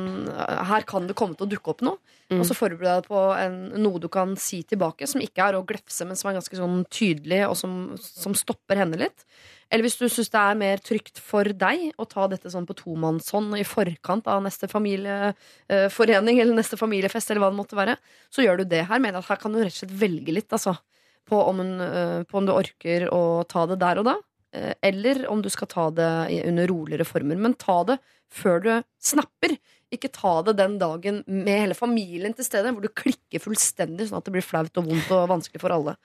Her 0.67 0.83
kan 0.87 1.07
det 1.07 1.15
komme 1.19 1.37
til 1.39 1.47
å 1.47 1.51
dukke 1.53 1.71
opp 1.71 1.83
noe. 1.85 2.15
Mm. 2.29 2.41
Og 2.41 2.49
så 2.49 2.57
forbered 2.57 2.89
deg 2.89 3.07
på 3.07 3.21
en, 3.39 3.55
noe 3.79 4.01
du 4.03 4.09
kan 4.11 4.35
si 4.37 4.59
tilbake, 4.67 5.07
som 5.09 5.23
ikke 5.23 5.47
er 5.47 5.57
å 5.57 5.63
glefse, 5.67 6.05
men 6.05 6.19
som 6.19 6.29
er 6.29 6.35
ganske 6.37 6.59
sånn 6.59 6.83
tydelig, 6.91 7.39
og 7.47 7.55
som, 7.57 7.79
som 8.03 8.35
stopper 8.37 8.83
henne 8.83 8.99
litt. 8.99 9.23
Eller 9.69 9.85
hvis 9.85 9.97
du 9.97 10.05
syns 10.09 10.31
det 10.33 10.41
er 10.41 10.59
mer 10.59 10.83
trygt 10.83 11.21
for 11.21 11.47
deg 11.63 11.89
å 12.01 12.07
ta 12.09 12.27
dette 12.29 12.51
sånn 12.51 12.67
på 12.69 12.75
tomannshånd 12.77 13.55
i 13.57 13.65
forkant 13.67 14.27
av 14.29 14.41
neste 14.45 14.69
familieforening 14.69 16.41
eller 16.41 16.57
neste 16.57 16.77
familiefest, 16.79 17.31
eller 17.31 17.45
hva 17.45 17.51
det 17.53 17.61
måtte 17.61 17.79
være, 17.79 17.95
så 18.33 18.45
gjør 18.45 18.61
du 18.61 18.71
det. 18.75 18.87
Her 18.89 19.01
mener 19.01 19.21
at 19.21 19.29
her 19.29 19.41
kan 19.41 19.53
du 19.53 19.61
rett 19.61 19.71
og 19.71 19.81
slett 19.83 19.99
velge 20.03 20.35
litt, 20.35 20.49
altså. 20.51 20.75
På 21.29 21.43
om, 21.45 21.61
hun, 21.61 21.75
øh, 21.85 22.23
på 22.25 22.39
om 22.39 22.47
du 22.47 22.55
orker 22.55 23.05
å 23.13 23.21
ta 23.45 23.67
det 23.69 23.77
der 23.81 23.99
og 24.01 24.07
da, 24.07 24.15
eh, 24.17 24.28
eller 24.51 25.27
om 25.29 25.43
du 25.45 25.49
skal 25.53 25.69
ta 25.69 25.89
det 25.93 26.11
under 26.49 26.69
roligere 26.71 27.05
former. 27.05 27.37
Men 27.37 27.53
ta 27.59 27.83
det 27.85 27.99
før 28.33 28.63
du 28.63 28.71
snapper. 29.01 29.57
Ikke 29.89 30.11
ta 30.13 30.35
det 30.45 30.53
den 30.59 30.75
dagen 30.77 31.23
med 31.25 31.63
hele 31.63 31.73
familien 31.73 32.35
til 32.37 32.45
stede, 32.45 32.69
hvor 32.75 32.83
du 32.83 32.91
klikker 32.93 33.41
fullstendig, 33.41 34.05
sånn 34.05 34.19
at 34.19 34.27
det 34.27 34.33
blir 34.35 34.45
flaut 34.45 34.75
og 34.77 34.85
vondt 34.85 35.09
og 35.15 35.23
vanskelig 35.31 35.61
for 35.63 35.73
alle. 35.73 35.95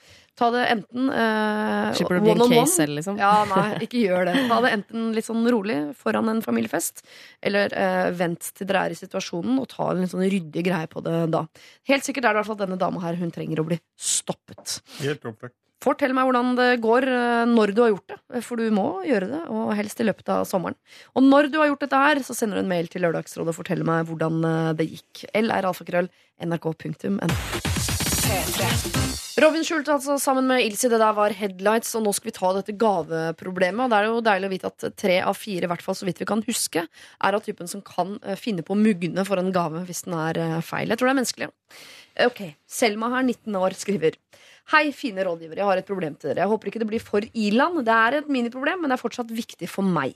Ta 0.40 0.48
det 0.54 0.62
enten 0.72 1.10
eh, 1.12 1.90
Slipper 1.98 2.16
du 2.16 2.22
å 2.22 2.24
bli 2.24 2.32
en 2.32 2.54
case 2.54 2.78
selv, 2.78 2.96
liksom. 2.96 3.18
Ja, 3.20 3.34
nei, 3.50 3.66
ikke 3.84 4.00
gjør 4.00 4.30
det. 4.30 4.38
Ta 4.48 4.62
det 4.64 4.70
enten 4.78 5.10
litt 5.16 5.28
sånn 5.28 5.44
rolig 5.52 5.76
foran 6.00 6.32
en 6.32 6.40
familiefest, 6.46 7.04
eller 7.44 7.76
eh, 7.76 8.08
vent 8.16 8.48
til 8.56 8.70
dere 8.70 8.86
er 8.88 8.96
i 8.96 8.98
situasjonen, 9.02 9.60
og 9.60 9.68
ta 9.74 9.90
en 9.92 10.00
litt 10.00 10.14
sånn 10.14 10.24
ryddig 10.24 10.64
greie 10.64 10.88
på 10.88 11.04
det 11.04 11.26
da. 11.34 11.44
Helt 11.92 12.08
sikkert 12.08 12.24
er 12.24 12.32
det 12.32 12.38
i 12.38 12.40
hvert 12.40 12.52
fall 12.54 12.62
denne 12.64 12.80
dama 12.80 13.04
her, 13.04 13.20
hun 13.20 13.34
trenger 13.36 13.60
å 13.60 13.68
bli 13.68 13.76
stoppet. 14.00 14.78
Helt 15.02 15.28
opplagt. 15.28 15.58
Fortell 15.84 16.14
meg 16.16 16.24
hvordan 16.28 16.54
det 16.56 16.70
går 16.84 17.04
eh, 17.10 17.44
når 17.50 17.74
du 17.76 17.82
har 17.84 17.92
gjort 17.92 18.14
det, 18.14 18.42
for 18.46 18.60
du 18.60 18.70
må 18.72 18.86
gjøre 19.04 19.28
det, 19.28 19.42
og 19.52 19.74
helst 19.76 20.00
i 20.00 20.06
løpet 20.08 20.30
av 20.32 20.46
sommeren. 20.48 20.78
Og 21.12 21.26
når 21.26 21.50
du 21.52 21.60
har 21.60 21.68
gjort 21.68 21.84
dette 21.84 22.04
her, 22.06 22.22
så 22.24 22.36
sender 22.36 22.58
du 22.58 22.64
en 22.64 22.72
mail 22.72 22.88
til 22.92 23.04
Lørdagsrådet 23.04 23.52
og 23.52 23.58
forteller 23.58 23.88
meg 23.88 24.08
hvordan 24.08 24.40
eh, 24.48 24.72
det 24.80 24.88
gikk. 24.94 25.26
lralfakrøll 25.36 26.08
nrk.no. 26.48 27.28
Robin 29.44 29.64
Schulte 29.66 29.92
altså 29.92 30.14
sammen 30.22 30.46
med 30.46 30.62
Ilse, 30.62 30.88
det 30.88 31.00
der 31.02 31.14
var 31.16 31.34
headlights, 31.34 31.90
og 31.98 32.04
nå 32.04 32.12
skal 32.14 32.30
vi 32.30 32.34
ta 32.36 32.52
dette 32.56 32.76
gaveproblemet. 32.78 33.82
Og 33.84 33.90
det 33.90 33.98
er 33.98 34.06
jo 34.08 34.22
deilig 34.24 34.48
å 34.48 34.52
vite 34.54 34.70
at 34.70 34.86
tre 35.00 35.18
av 35.26 35.36
fire, 35.36 35.66
i 35.66 35.70
hvert 35.72 35.84
fall 35.84 35.98
så 35.98 36.06
vidt 36.08 36.22
vi 36.22 36.28
kan 36.30 36.44
huske, 36.46 36.86
er 36.86 37.36
av 37.36 37.44
typen 37.44 37.68
som 37.70 37.82
kan 37.84 38.16
eh, 38.22 38.38
finne 38.40 38.64
på 38.64 38.72
å 38.76 38.80
mugne 38.80 39.26
for 39.28 39.42
en 39.42 39.52
gave 39.54 39.84
hvis 39.88 40.06
den 40.06 40.16
er 40.16 40.40
eh, 40.40 40.56
feil. 40.64 40.88
Jeg 40.88 41.00
tror 41.00 41.10
det 41.10 41.14
er 41.16 41.20
menneskelig. 41.20 41.50
Ok, 42.24 42.42
Selma 42.70 43.10
her, 43.16 43.26
19 43.26 43.58
år, 43.58 43.74
skriver 43.74 44.16
Hei, 44.72 44.86
fine 44.96 45.24
rådgivere, 45.26 45.60
jeg 45.60 45.68
har 45.68 45.80
et 45.80 45.88
problem 45.88 46.14
til 46.16 46.30
dere. 46.30 46.46
Jeg 46.46 46.48
håper 46.48 46.70
ikke 46.70 46.80
det 46.80 46.88
blir 46.88 47.02
for 47.04 47.24
iland. 47.36 47.82
Det 47.84 47.96
er 47.96 48.20
et 48.22 48.30
miniproblem, 48.32 48.80
men 48.80 48.88
det 48.88 48.96
er 48.96 49.02
fortsatt 49.02 49.34
viktig 49.34 49.68
for 49.68 49.84
meg. 49.84 50.14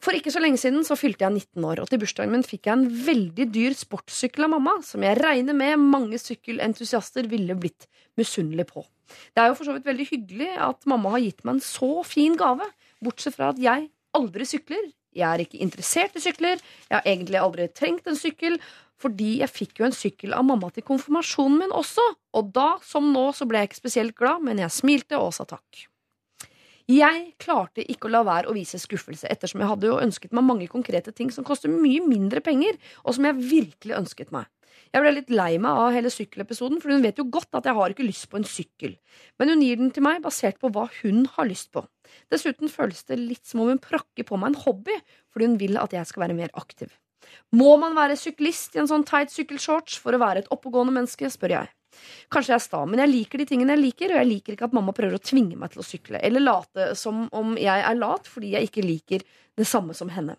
For 0.00 0.16
ikke 0.16 0.32
så 0.32 0.40
lenge 0.40 0.60
siden 0.60 0.84
så 0.84 0.96
fylte 0.96 1.24
jeg 1.24 1.32
19 1.32 1.66
år, 1.68 1.82
og 1.82 1.90
til 1.90 2.00
bursdagen 2.00 2.32
min 2.32 2.44
fikk 2.44 2.68
jeg 2.68 2.76
en 2.76 2.86
veldig 3.06 3.46
dyr 3.52 3.76
sportssykkel 3.76 4.46
av 4.46 4.52
mamma, 4.54 4.76
som 4.84 5.04
jeg 5.04 5.18
regner 5.20 5.56
med 5.56 5.80
mange 5.80 6.20
sykkelentusiaster 6.20 7.28
ville 7.28 7.56
blitt 7.60 7.88
misunnelig 8.20 8.68
på. 8.72 8.84
Det 9.36 9.42
er 9.42 9.50
jo 9.50 9.58
for 9.58 9.68
så 9.68 9.76
vidt 9.76 9.88
veldig 9.88 10.08
hyggelig 10.08 10.50
at 10.68 10.88
mamma 10.88 11.14
har 11.14 11.24
gitt 11.24 11.44
meg 11.44 11.58
en 11.58 11.64
så 11.64 11.90
fin 12.08 12.36
gave, 12.38 12.68
bortsett 13.04 13.36
fra 13.36 13.52
at 13.52 13.60
jeg 13.60 13.90
aldri 14.16 14.48
sykler. 14.48 14.88
Jeg 15.16 15.26
er 15.28 15.44
ikke 15.44 15.62
interessert 15.64 16.16
i 16.16 16.24
sykler, 16.24 16.60
jeg 16.88 16.96
har 16.96 17.08
egentlig 17.08 17.40
aldri 17.40 17.68
trengt 17.72 18.08
en 18.08 18.18
sykkel, 18.20 18.58
fordi 19.02 19.40
jeg 19.42 19.52
fikk 19.52 19.80
jo 19.80 19.88
en 19.88 19.96
sykkel 19.96 20.32
av 20.36 20.46
mamma 20.48 20.70
til 20.72 20.86
konfirmasjonen 20.86 21.60
min 21.64 21.74
også, 21.76 22.04
og 22.36 22.54
da, 22.56 22.70
som 22.84 23.10
nå, 23.12 23.28
så 23.36 23.48
ble 23.48 23.60
jeg 23.60 23.70
ikke 23.70 23.82
spesielt 23.82 24.16
glad, 24.16 24.44
men 24.46 24.62
jeg 24.62 24.72
smilte 24.72 25.20
og 25.20 25.34
sa 25.36 25.44
takk. 25.48 25.86
Jeg 26.86 27.32
klarte 27.42 27.82
ikke 27.82 28.06
å 28.06 28.12
la 28.14 28.20
være 28.22 28.46
å 28.46 28.54
vise 28.54 28.78
skuffelse, 28.78 29.26
ettersom 29.26 29.62
jeg 29.62 29.70
hadde 29.72 29.88
jo 29.88 29.98
ønsket 29.98 30.34
meg 30.36 30.46
mange 30.46 30.68
konkrete 30.70 31.10
ting 31.10 31.32
som 31.34 31.44
koster 31.44 31.72
mye 31.72 32.04
mindre 32.04 32.38
penger, 32.46 32.78
og 33.02 33.16
som 33.16 33.26
jeg 33.26 33.42
virkelig 33.42 33.96
ønsket 33.98 34.30
meg. 34.34 34.46
Jeg 34.94 35.02
ble 35.02 35.12
litt 35.16 35.32
lei 35.34 35.56
meg 35.58 35.80
av 35.80 35.90
hele 35.96 36.12
sykkelepisoden, 36.12 36.78
for 36.80 36.94
hun 36.94 37.02
vet 37.02 37.18
jo 37.18 37.26
godt 37.32 37.58
at 37.58 37.66
jeg 37.66 37.76
har 37.76 37.92
ikke 37.92 38.06
lyst 38.06 38.28
på 38.30 38.38
en 38.38 38.46
sykkel. 38.46 38.94
Men 39.40 39.50
hun 39.52 39.64
gir 39.64 39.80
den 39.80 39.90
til 39.92 40.06
meg 40.06 40.22
basert 40.24 40.60
på 40.62 40.70
hva 40.72 40.86
hun 41.00 41.24
har 41.34 41.48
lyst 41.50 41.72
på. 41.74 41.82
Dessuten 42.32 42.70
føles 42.70 43.02
det 43.08 43.18
litt 43.18 43.44
som 43.48 43.64
om 43.64 43.72
hun 43.72 43.82
prakker 43.82 44.28
på 44.28 44.38
meg 44.38 44.52
en 44.52 44.60
hobby, 44.62 44.94
fordi 45.34 45.50
hun 45.50 45.58
vil 45.60 45.80
at 45.82 45.96
jeg 45.96 46.06
skal 46.06 46.28
være 46.28 46.38
mer 46.38 46.54
aktiv. 46.54 46.94
Må 47.56 47.76
man 47.80 47.96
være 47.96 48.18
syklist 48.20 48.76
i 48.76 48.82
en 48.82 48.90
sånn 48.90 49.06
teit 49.06 49.32
sykkelshorts 49.34 49.98
for 50.02 50.16
å 50.16 50.22
være 50.22 50.44
et 50.44 50.52
oppegående 50.54 50.94
menneske, 50.94 51.30
spør 51.32 51.58
jeg. 51.58 51.72
Kanskje 52.32 52.52
jeg 52.52 52.60
er 52.60 52.64
sta, 52.64 52.82
men 52.88 53.00
jeg 53.00 53.12
liker 53.12 53.40
de 53.40 53.46
tingene 53.48 53.76
jeg 53.76 53.84
liker, 53.84 54.12
og 54.12 54.20
jeg 54.20 54.30
liker 54.30 54.56
ikke 54.56 54.68
at 54.68 54.74
mamma 54.76 54.94
prøver 54.96 55.16
å 55.16 55.22
tvinge 55.22 55.56
meg 55.58 55.72
til 55.72 55.82
å 55.82 55.86
sykle, 55.86 56.20
eller 56.20 56.44
late 56.44 56.90
som 56.98 57.24
om 57.36 57.54
jeg 57.60 57.86
er 57.90 57.98
lat 57.98 58.28
fordi 58.28 58.52
jeg 58.56 58.68
ikke 58.68 58.84
liker 58.84 59.24
det 59.56 59.68
samme 59.68 59.96
som 59.96 60.10
henne. 60.12 60.36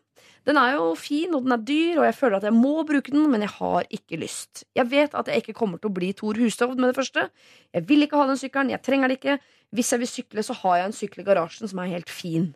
Den 0.47 0.57
er 0.61 0.77
jo 0.77 0.93
fin, 0.95 1.33
og 1.35 1.43
den 1.43 1.55
er 1.57 1.63
dyr, 1.67 1.99
og 1.99 2.05
jeg 2.07 2.15
føler 2.15 2.37
at 2.39 2.47
jeg 2.47 2.55
må 2.55 2.85
bruke 2.87 3.11
den, 3.11 3.25
men 3.31 3.43
jeg 3.43 3.51
har 3.57 3.87
ikke 3.93 4.19
lyst. 4.21 4.63
Jeg 4.77 4.87
vet 4.91 5.15
at 5.17 5.27
jeg 5.27 5.43
ikke 5.43 5.57
kommer 5.57 5.81
til 5.81 5.91
å 5.91 5.97
bli 5.97 6.13
Tor 6.15 6.39
Hushovd 6.39 6.79
med 6.79 6.93
det 6.93 6.97
første. 6.99 7.27
Jeg 7.75 7.87
vil 7.89 8.05
ikke 8.05 8.21
ha 8.21 8.29
den 8.29 8.39
sykkelen, 8.39 8.71
jeg 8.71 8.83
trenger 8.85 9.11
den 9.11 9.19
ikke. 9.19 9.37
Hvis 9.75 9.91
jeg 9.91 9.99
vil 9.99 10.07
sykle, 10.07 10.43
så 10.47 10.55
har 10.61 10.79
jeg 10.79 10.87
en 10.87 10.95
sykkel 10.95 11.23
i 11.23 11.27
garasjen 11.27 11.67
som 11.67 11.81
er 11.83 11.91
helt 11.91 12.11
fin. 12.11 12.53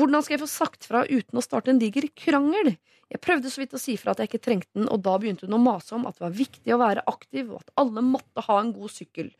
Hvordan 0.00 0.24
skal 0.26 0.34
jeg 0.34 0.42
få 0.42 0.50
sagt 0.50 0.88
fra 0.90 1.04
uten 1.06 1.38
å 1.38 1.44
starte 1.44 1.70
en 1.70 1.78
diger 1.78 2.08
krangel? 2.18 2.74
Jeg 3.08 3.22
prøvde 3.24 3.48
så 3.48 3.62
vidt 3.62 3.76
å 3.76 3.80
si 3.80 3.94
fra 3.96 4.12
at 4.12 4.20
jeg 4.20 4.28
ikke 4.28 4.42
trengte 4.44 4.74
den, 4.76 4.88
og 4.92 5.00
da 5.06 5.14
begynte 5.20 5.46
hun 5.46 5.56
å 5.56 5.62
mase 5.62 5.94
om 5.96 6.04
at 6.08 6.18
det 6.18 6.26
var 6.26 6.34
viktig 6.36 6.74
å 6.74 6.80
være 6.82 7.06
aktiv, 7.08 7.54
og 7.54 7.62
at 7.62 7.72
alle 7.80 8.04
måtte 8.04 8.44
ha 8.44 8.58
en 8.60 8.74
god 8.74 8.92
sykkel. 8.92 9.30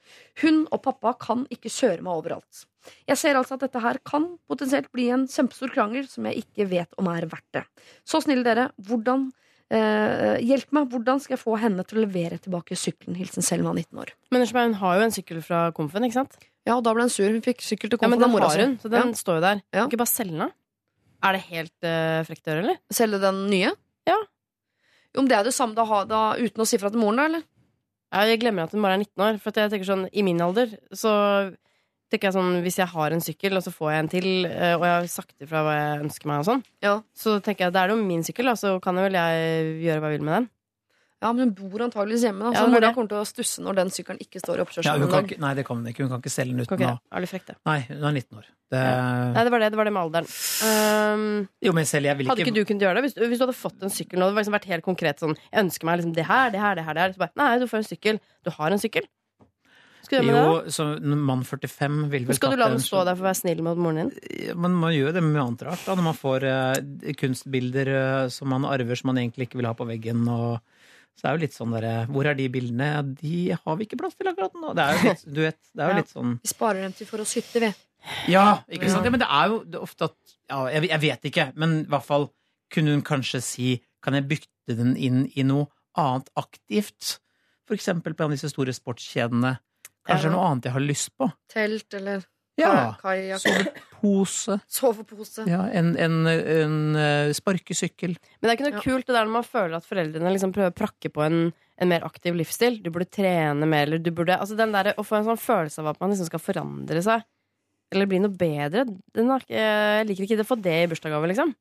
Hun 0.41 0.63
og 0.71 0.81
pappa 0.87 1.13
kan 1.21 1.45
ikke 1.53 1.73
kjøre 1.75 2.07
meg 2.07 2.23
overalt. 2.23 2.65
Jeg 3.09 3.21
ser 3.21 3.39
altså 3.39 3.57
at 3.57 3.65
dette 3.67 3.83
her 3.83 3.99
kan 4.07 4.31
potensielt 4.49 4.91
bli 4.95 5.09
en 5.15 5.27
kjempestor 5.31 5.73
krangel 5.75 6.07
som 6.11 6.29
jeg 6.29 6.45
ikke 6.45 6.69
vet 6.71 6.99
om 7.01 7.11
er 7.13 7.27
verdt 7.29 7.59
det. 7.59 7.65
Så 8.07 8.23
snille 8.25 8.47
dere, 8.47 8.69
hvordan 8.89 9.29
eh, 9.75 10.39
Hjelp 10.45 10.73
meg, 10.77 10.89
hvordan 10.93 11.21
skal 11.23 11.37
jeg 11.37 11.43
få 11.43 11.57
henne 11.61 11.85
til 11.89 12.01
å 12.01 12.05
levere 12.07 12.39
tilbake 12.43 12.79
sykkelen? 12.79 13.19
Hilsen 13.19 13.45
Selma, 13.45 13.75
19 13.75 14.05
år. 14.05 14.15
Men 14.35 14.47
hun 14.47 14.79
har 14.83 15.01
jo 15.01 15.09
en 15.09 15.15
sykkel 15.15 15.43
fra 15.45 15.67
Komfen, 15.77 16.07
ikke 16.07 16.21
sant? 16.21 16.39
Ja, 16.69 16.77
og 16.77 16.85
da 16.87 16.95
ble 16.95 17.07
hun 17.07 17.13
sur. 17.13 17.29
Hun 17.29 17.45
fikk 17.45 17.63
sykkel 17.65 17.93
til 17.93 18.01
Ja, 18.01 18.11
men 18.13 18.23
av 18.23 18.33
mora 18.33 18.49
si. 18.53 18.65
så 18.83 18.91
den 18.93 19.15
står 19.17 19.41
jo 19.41 19.45
der. 19.45 19.63
Ja. 19.73 19.87
Ikke 19.87 20.01
bare 20.01 20.13
selge 20.13 20.37
den? 20.37 20.57
Er 21.25 21.35
det 21.35 21.45
helt 21.49 21.87
uh, 21.87 22.25
frekt 22.29 22.47
å 22.47 22.53
gjøre, 22.53 22.65
eller? 22.67 22.81
Selge 22.95 23.21
den 23.23 23.47
nye? 23.51 23.71
Ja. 24.07 24.19
Om 25.19 25.29
det 25.31 25.39
er 25.39 25.47
det 25.49 25.55
samme 25.57 25.75
da, 25.75 26.03
da, 26.07 26.21
uten 26.39 26.63
å 26.63 26.67
si 26.69 26.79
fra 26.79 26.93
til 26.93 27.01
moren, 27.03 27.19
da, 27.19 27.25
eller? 27.31 27.47
Ja, 28.13 28.25
jeg 28.29 28.41
glemmer 28.41 28.69
at 28.69 28.75
hun 28.77 28.85
bare 28.85 28.97
er 28.97 29.03
19 29.03 29.25
år. 29.25 29.41
For 29.43 29.59
jeg 29.59 29.73
tenker 29.73 29.89
sånn, 29.89 30.05
I 30.13 30.25
min 30.25 30.41
alder 30.45 30.77
så 30.97 31.15
tenker 32.11 32.29
jeg 32.29 32.37
sånn 32.39 32.61
Hvis 32.65 32.79
jeg 32.81 32.89
har 32.89 33.15
en 33.17 33.21
sykkel, 33.25 33.57
og 33.57 33.63
så 33.65 33.73
får 33.75 33.91
jeg 33.93 34.03
en 34.05 34.09
til, 34.13 34.29
eh, 34.47 34.75
og 34.77 34.85
jeg 34.87 34.95
har 34.97 35.09
sagt 35.13 35.35
ifra 35.45 35.63
hva 35.67 35.75
jeg 35.79 36.05
ønsker 36.07 36.27
meg, 36.31 36.39
og 36.43 36.47
sånn, 36.51 36.63
Ja. 36.83 37.01
så 37.15 37.41
tenker 37.41 37.67
jeg 37.69 37.73
da 37.73 37.85
er 37.85 37.89
det 37.89 37.97
jo 37.99 38.05
min 38.05 38.23
sykkel, 38.23 38.49
og 38.49 38.57
så 38.57 38.81
kan 38.81 38.97
jeg 38.97 39.11
vel 39.11 39.19
jeg 39.21 39.83
gjøre 39.87 40.01
hva 40.01 40.11
jeg 40.13 40.19
vil 40.19 40.25
med 40.27 40.35
den. 40.39 40.49
Ja, 41.19 41.33
men 41.33 41.49
hun 41.49 41.55
bor 41.71 41.83
antageligvis 41.83 42.23
hjemme, 42.29 42.47
da. 42.47 42.53
Så 42.55 42.63
det 42.63 42.69
er 42.69 42.75
mora 42.77 42.95
kommer 42.95 43.09
til 43.11 43.19
å 43.19 43.27
stusse 43.27 43.59
når 43.59 43.75
den 43.81 43.89
sykkelen 43.91 44.21
ikke 44.23 44.39
står 44.39 44.55
i 44.55 44.59
Ja, 44.61 44.65
oppkjørselen 44.69 45.25
ikke, 45.27 45.39
nei, 45.43 45.51
det 45.59 45.65
kan 45.67 45.81
hun 45.81 45.89
ikke. 45.91 46.05
Hun 46.07 46.13
kan 46.13 46.21
ikke 46.23 46.31
selge 46.31 46.55
den 46.55 46.63
uten 46.63 46.77
okay, 46.79 46.93
å? 46.95 47.01
Er 47.11 47.27
frekt, 47.27 47.49
det. 47.51 47.57
Nei, 47.67 47.81
hun 47.89 48.05
er 48.07 48.13
19 48.21 48.39
år. 48.39 48.47
Det, 48.71 48.83
Nei, 49.35 49.43
det 49.43 49.51
var 49.51 49.59
det. 49.65 49.71
Det 49.73 49.79
var 49.81 49.89
det 49.89 49.93
med 49.97 50.03
alderen. 50.05 50.29
Um, 50.63 51.49
jo, 51.65 51.73
men 51.75 51.89
selv 51.91 52.07
jeg 52.07 52.21
vil 52.21 52.29
hadde 52.31 52.45
ikke 52.45 52.53
ikke 52.53 52.61
du 52.61 52.69
kunnet 52.69 52.85
gjøre 52.87 52.95
det? 53.01 53.03
Hvis, 53.09 53.15
du- 53.17 53.27
hvis 53.27 53.41
du 53.41 53.45
hadde 53.49 53.57
fått 53.59 53.83
en 53.83 53.91
sykkel 53.91 54.21
nå, 54.21 54.29
det 54.29 54.31
hadde 54.31 54.43
liksom 54.45 54.57
vært 54.59 54.71
helt 54.71 54.85
konkret 54.87 55.19
sånn 55.19 55.35
Jeg 55.35 55.65
ønsker 55.65 55.85
meg 55.89 55.99
liksom 55.99 56.15
det 56.15 56.27
her, 56.29 56.51
det 56.55 56.61
her, 56.61 56.75
det 56.79 56.85
her, 56.87 56.95
det 56.95 57.03
her. 57.03 57.13
Så 57.17 57.23
bare, 57.25 57.35
nei, 57.35 57.59
du 57.59 57.67
får 57.67 57.79
en 57.83 57.91
sykkel. 57.91 58.21
Du 58.45 58.51
har 58.55 58.71
en 58.71 58.79
sykkel. 58.79 59.09
Skal 60.09 60.25
du 60.25 60.31
gjøre 60.31 60.41
med 60.41 60.69
det? 60.73 60.75
Jo, 60.79 61.17
mann 61.29 61.43
45 61.45 61.97
vil 62.09 62.27
vel 62.29 62.37
Skal 62.39 62.55
du 62.55 62.57
la 62.57 62.71
dem 62.71 62.79
den 62.79 62.85
stå 62.85 63.03
der 63.05 63.17
for 63.19 63.27
å 63.27 63.29
være 63.29 63.39
snill 63.43 63.59
mot 63.67 63.81
moren 63.85 64.09
din? 64.09 64.13
Ja, 64.49 64.55
Men 64.57 64.77
man 64.81 64.95
gjør 64.95 65.11
jo 65.11 65.15
det 65.19 65.23
med 65.27 65.35
mye 65.35 65.45
annet 65.45 65.65
rart. 65.69 65.83
Da, 65.85 65.97
når 65.99 66.07
man 66.07 66.17
får 66.17 66.47
uh, 66.49 67.13
kunstbilder 67.21 67.91
uh, 67.93 68.29
som 68.33 68.49
man 68.49 68.65
arver 68.69 68.97
som 68.97 69.11
man 69.13 69.21
egentlig 69.21 69.51
ikke 69.51 69.61
vil 69.61 69.69
ha 69.69 69.75
på 69.77 69.87
veggen. 69.89 70.23
Og, 70.33 70.63
så 71.19 71.29
er 71.29 71.37
jo 71.37 71.43
litt 71.45 71.57
sånn 71.57 71.75
derre 71.75 71.93
Hvor 72.15 72.31
er 72.31 72.39
de 72.39 72.47
bildene? 72.55 72.89
De 73.21 73.43
har 73.53 73.77
vi 73.77 73.89
ikke 73.89 73.99
plass 74.01 74.17
til 74.17 74.31
akkurat 74.31 74.57
nå. 74.57 74.73
Det 74.79 74.87
er 74.87 74.97
jo 74.97 75.11
litt, 75.11 75.29
du 75.29 75.43
vet, 75.45 75.61
det 75.75 75.85
er 75.85 75.93
jo 75.93 75.97
Ja. 75.97 76.01
litt 76.01 76.15
sånn 76.15 76.35
Vi 76.41 76.53
sparer 76.55 76.87
dem 76.87 76.97
til 76.97 77.11
for 77.11 77.25
oss 77.25 77.37
hytter, 77.37 77.69
vi. 77.69 77.73
Ja, 78.31 78.47
ikke 78.71 78.89
sant? 78.89 79.05
Ja, 79.05 79.13
men 79.13 79.21
det 79.21 79.29
er 79.29 79.53
jo 79.53 79.63
det 79.67 79.81
er 79.81 79.85
ofte 79.85 80.09
at 80.09 80.37
ja, 80.49 80.65
jeg, 80.73 80.89
jeg 80.89 81.03
vet 81.05 81.31
ikke, 81.33 81.49
men 81.59 81.81
i 81.83 81.89
hvert 81.91 82.07
fall 82.07 82.29
kunne 82.73 82.95
hun 82.95 83.05
kanskje 83.05 83.43
si 83.45 83.71
Kan 84.05 84.15
jeg 84.15 84.29
bytte 84.31 84.79
den 84.79 84.95
inn 84.97 85.25
i 85.35 85.45
noe 85.45 85.67
annet 85.99 86.31
aktivt? 86.39 87.19
For 87.67 87.77
eksempel 87.77 88.15
på 88.15 88.25
en 88.25 88.31
av 88.31 88.37
disse 88.39 88.49
store 88.53 88.73
sportskjedene. 88.73 89.59
Kanskje 90.09 90.31
Ja. 90.31 90.35
noe 90.35 90.47
annet 90.49 90.65
jeg 90.69 90.73
har 90.73 90.85
lyst 90.85 91.11
på? 91.21 91.29
Telt 91.53 91.95
eller 91.95 92.25
Ja. 92.59 92.97
kajakk. 93.01 93.39
Sovepose. 93.45 94.59
Sovepose. 94.79 95.45
Ja, 95.47 95.63
en, 95.71 95.93
en, 96.01 96.17
en 96.27 96.97
eh, 96.97 97.33
sparkesykkel. 97.37 98.17
Men 98.41 98.49
det 98.49 98.51
er 98.51 98.57
ikke 98.59 98.69
noe 98.71 98.79
Ja. 98.81 98.85
kult 98.87 99.07
det 99.07 99.15
der 99.15 99.25
når 99.29 99.37
man 99.37 99.47
føler 99.47 99.77
at 99.79 99.87
foreldrene 99.87 100.33
liksom 100.35 100.53
prøver 100.57 100.73
å 100.73 100.79
prakke 100.81 101.13
på 101.15 101.23
en, 101.27 101.53
en 101.79 101.89
mer 101.93 102.03
aktiv 102.09 102.35
livsstil. 102.35 102.81
Du 102.83 102.91
burde 102.91 103.11
trene 103.15 103.67
mer, 103.69 103.87
eller 103.87 103.99
du 104.03 104.11
burde 104.11 104.39
altså 104.39 104.57
den 104.59 104.73
der, 104.75 104.95
Å 104.99 105.05
få 105.07 105.21
en 105.21 105.29
sånn 105.31 105.39
følelse 105.43 105.79
av 105.85 105.93
at 105.95 106.01
man 106.01 106.11
liksom 106.11 106.27
skal 106.33 106.43
forandre 106.43 107.03
seg, 107.05 107.23
eller 107.93 108.07
bli 108.11 108.19
noe 108.21 108.35
bedre, 108.37 108.83
den 109.17 109.31
er, 109.33 109.45
jeg 109.49 110.07
liker 110.11 110.25
ikke 110.27 110.37
det 110.37 110.45
å 110.45 110.49
få 110.51 110.59
det 110.61 110.75
i 110.83 110.89
bursdagsgave, 110.91 111.31
liksom. 111.31 111.55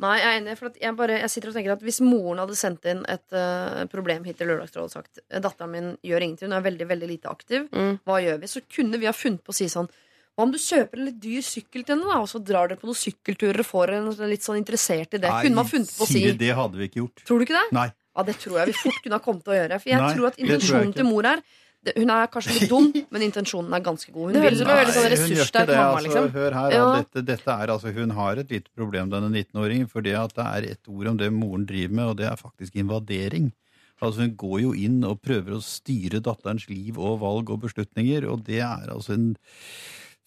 Nei, 0.00 0.14
jeg 0.20 0.28
er 0.30 0.38
enig. 0.40 0.54
For 0.58 0.70
at 0.70 0.76
jeg, 0.80 0.96
bare, 0.96 1.16
jeg 1.20 1.30
sitter 1.32 1.50
og 1.52 1.56
tenker 1.58 1.72
at 1.74 1.82
Hvis 1.84 2.00
moren 2.04 2.38
hadde 2.40 2.56
sendt 2.56 2.86
inn 2.88 3.02
et 3.10 3.36
uh, 3.36 3.82
problem 3.92 4.24
hit 4.24 4.38
til 4.40 4.48
Lørdagsrådet 4.48 4.86
og 4.88 4.94
sagt 4.94 5.20
datteren 5.30 5.70
min 5.74 5.90
gjør 6.06 6.24
ingenting, 6.26 6.48
hun 6.48 6.56
er 6.56 6.64
veldig 6.64 6.88
veldig 6.88 7.08
lite 7.10 7.28
aktiv, 7.32 7.66
Mm. 7.70 7.98
hva 8.08 8.16
gjør 8.24 8.40
vi? 8.40 8.46
Så 8.50 8.62
kunne 8.64 8.98
vi 9.02 9.06
ha 9.10 9.12
funnet 9.12 9.44
på 9.44 9.52
å 9.52 9.58
si 9.60 9.68
sånn 9.68 9.88
Hva 10.38 10.46
om 10.46 10.52
du 10.54 10.58
kjøper 10.62 10.96
en 10.98 11.08
litt 11.10 11.20
dyr 11.20 11.42
sykkel 11.44 11.82
til 11.84 11.96
henne, 11.98 12.08
da, 12.08 12.20
og 12.22 12.28
så 12.30 12.38
drar 12.40 12.70
dere 12.70 12.80
på 12.80 12.86
noen 12.88 12.96
sykkelturer 12.96 13.60
og 13.60 13.66
får 13.68 13.92
henne 13.98 14.28
litt 14.30 14.46
sånn 14.46 14.56
interessert 14.60 15.12
i 15.18 15.20
det? 15.20 15.28
kunne 15.42 15.58
man 15.58 15.68
funnet 15.68 15.90
på 15.98 16.06
å 16.06 16.08
si 16.08 16.22
Nei, 16.24 16.36
det 16.40 16.54
hadde 16.56 16.78
vi 16.80 16.86
ikke 16.88 17.00
gjort. 17.02 17.24
Tror 17.28 17.38
du 17.42 17.44
ikke 17.44 17.58
det? 17.58 17.66
Nei. 17.76 17.88
Ja, 18.16 18.22
det 18.26 18.36
tror 18.40 18.56
jeg 18.60 18.70
vi 18.70 18.76
fort 18.78 19.02
kunne 19.04 19.18
ha 19.18 19.24
kommet 19.24 19.44
til 19.44 19.52
å 19.52 19.58
gjøre. 19.58 19.76
For 19.82 19.90
jeg 19.92 20.00
Nei, 20.00 20.14
tror 20.16 20.26
at 20.30 20.38
intensjonen 20.40 20.94
til 20.96 21.06
mor 21.10 21.28
er 21.28 21.42
Hun 21.96 22.10
er 22.12 22.26
kanskje 22.28 22.54
litt 22.58 22.68
dum, 22.68 22.90
men 23.14 23.22
intensjonen 23.24 23.72
er 23.72 23.80
ganske 23.84 24.12
god. 24.12 24.28
Hun 24.28 24.36
Det 24.36 24.42
høres 24.44 24.58
ut 24.58 24.62
som 24.66 24.72
en 24.72 24.80
veldig 24.82 24.96
sånn 24.96 25.08
ressurssterk 25.14 25.70
mamma, 25.72 25.86
altså. 25.96 26.04
liksom. 26.08 26.26
Hør 26.34 26.56
her, 26.58 26.74
Ja. 26.76 26.88
dette, 27.00 27.22
dette 27.30 27.54
er, 27.54 27.72
altså, 27.72 27.92
hun 27.96 28.10
har 28.18 28.42
et 28.42 28.50
lite 28.52 28.68
problem, 28.76 29.08
denne 29.14 29.30
19-åringen, 29.32 29.88
for 29.88 30.04
det 30.04 30.12
er 30.12 30.68
et 30.68 30.90
ord 30.92 31.06
om 31.14 31.16
det 31.16 31.30
moren 31.32 31.64
driver 31.66 31.94
med, 31.94 32.04
og 32.12 32.16
det 32.20 32.26
er 32.28 32.36
faktisk 32.36 32.76
invadering. 32.76 33.52
Altså 34.00 34.20
Hun 34.24 34.36
går 34.36 34.60
jo 34.62 34.72
inn 34.72 35.02
og 35.04 35.20
prøver 35.20 35.56
å 35.56 35.62
styre 35.64 36.22
datterens 36.24 36.68
liv 36.70 36.98
og 36.98 37.18
valg 37.20 37.50
og 37.52 37.60
beslutninger, 37.66 38.24
og 38.28 38.44
det 38.46 38.60
er 38.64 38.88
altså 38.92 39.12
en 39.16 39.26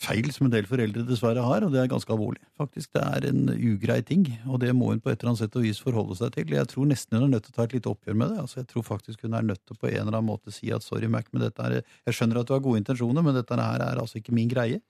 feil 0.03 0.27
som 0.35 0.45
en 0.47 0.51
del 0.53 0.67
foreldre 0.67 1.05
dessverre 1.07 1.43
har, 1.45 1.63
og 1.63 1.71
det 1.73 1.79
er 1.83 1.89
ganske 1.91 2.11
alvorlig. 2.13 2.41
Faktisk, 2.59 2.91
Det 2.93 3.01
er 3.03 3.27
en 3.29 3.47
ugrei 3.55 4.01
ting, 4.05 4.25
og 4.47 4.59
det 4.59 4.73
må 4.75 4.89
hun 4.91 4.99
på 4.99 5.09
et 5.11 5.17
eller 5.23 5.31
annet 5.33 5.43
sett 5.45 5.55
og 5.55 5.63
vis 5.63 5.79
forholde 5.79 6.17
seg 6.19 6.33
til. 6.35 6.45
Jeg 6.53 6.67
tror 6.67 6.85
nesten 6.91 7.17
hun 7.17 7.27
er 7.29 7.33
nødt 7.37 7.43
til 7.47 7.53
å 7.53 7.57
ta 7.57 7.63
et 7.69 7.73
lite 7.77 7.89
oppgjør 7.93 8.15
med 8.19 8.29
det. 8.33 8.39
Altså, 8.43 8.55
Jeg 8.61 8.67
tror 8.67 8.83
faktisk 8.83 9.21
hun 9.23 9.33
er 9.39 9.41
nødt 9.47 9.63
til 9.65 9.75
på 9.79 9.87
en 9.87 9.95
eller 10.01 10.17
annen 10.17 10.29
måte 10.29 10.51
si 10.51 10.71
at 10.75 10.83
sorry, 10.83 11.07
Mac, 11.07 11.25
men 11.31 11.41
dette 11.47 11.59
er 11.63 11.81
Jeg 12.05 12.13
skjønner 12.19 12.39
at 12.43 12.47
du 12.47 12.53
har 12.53 12.59
gode 12.59 12.83
intensjoner, 12.83 13.23
men 13.23 13.33
dette 13.35 13.55
her 13.55 13.79
er 13.81 13.95
altså 14.03 14.19
ikke 14.21 14.33
min 14.35 14.49
greie. 14.49 14.81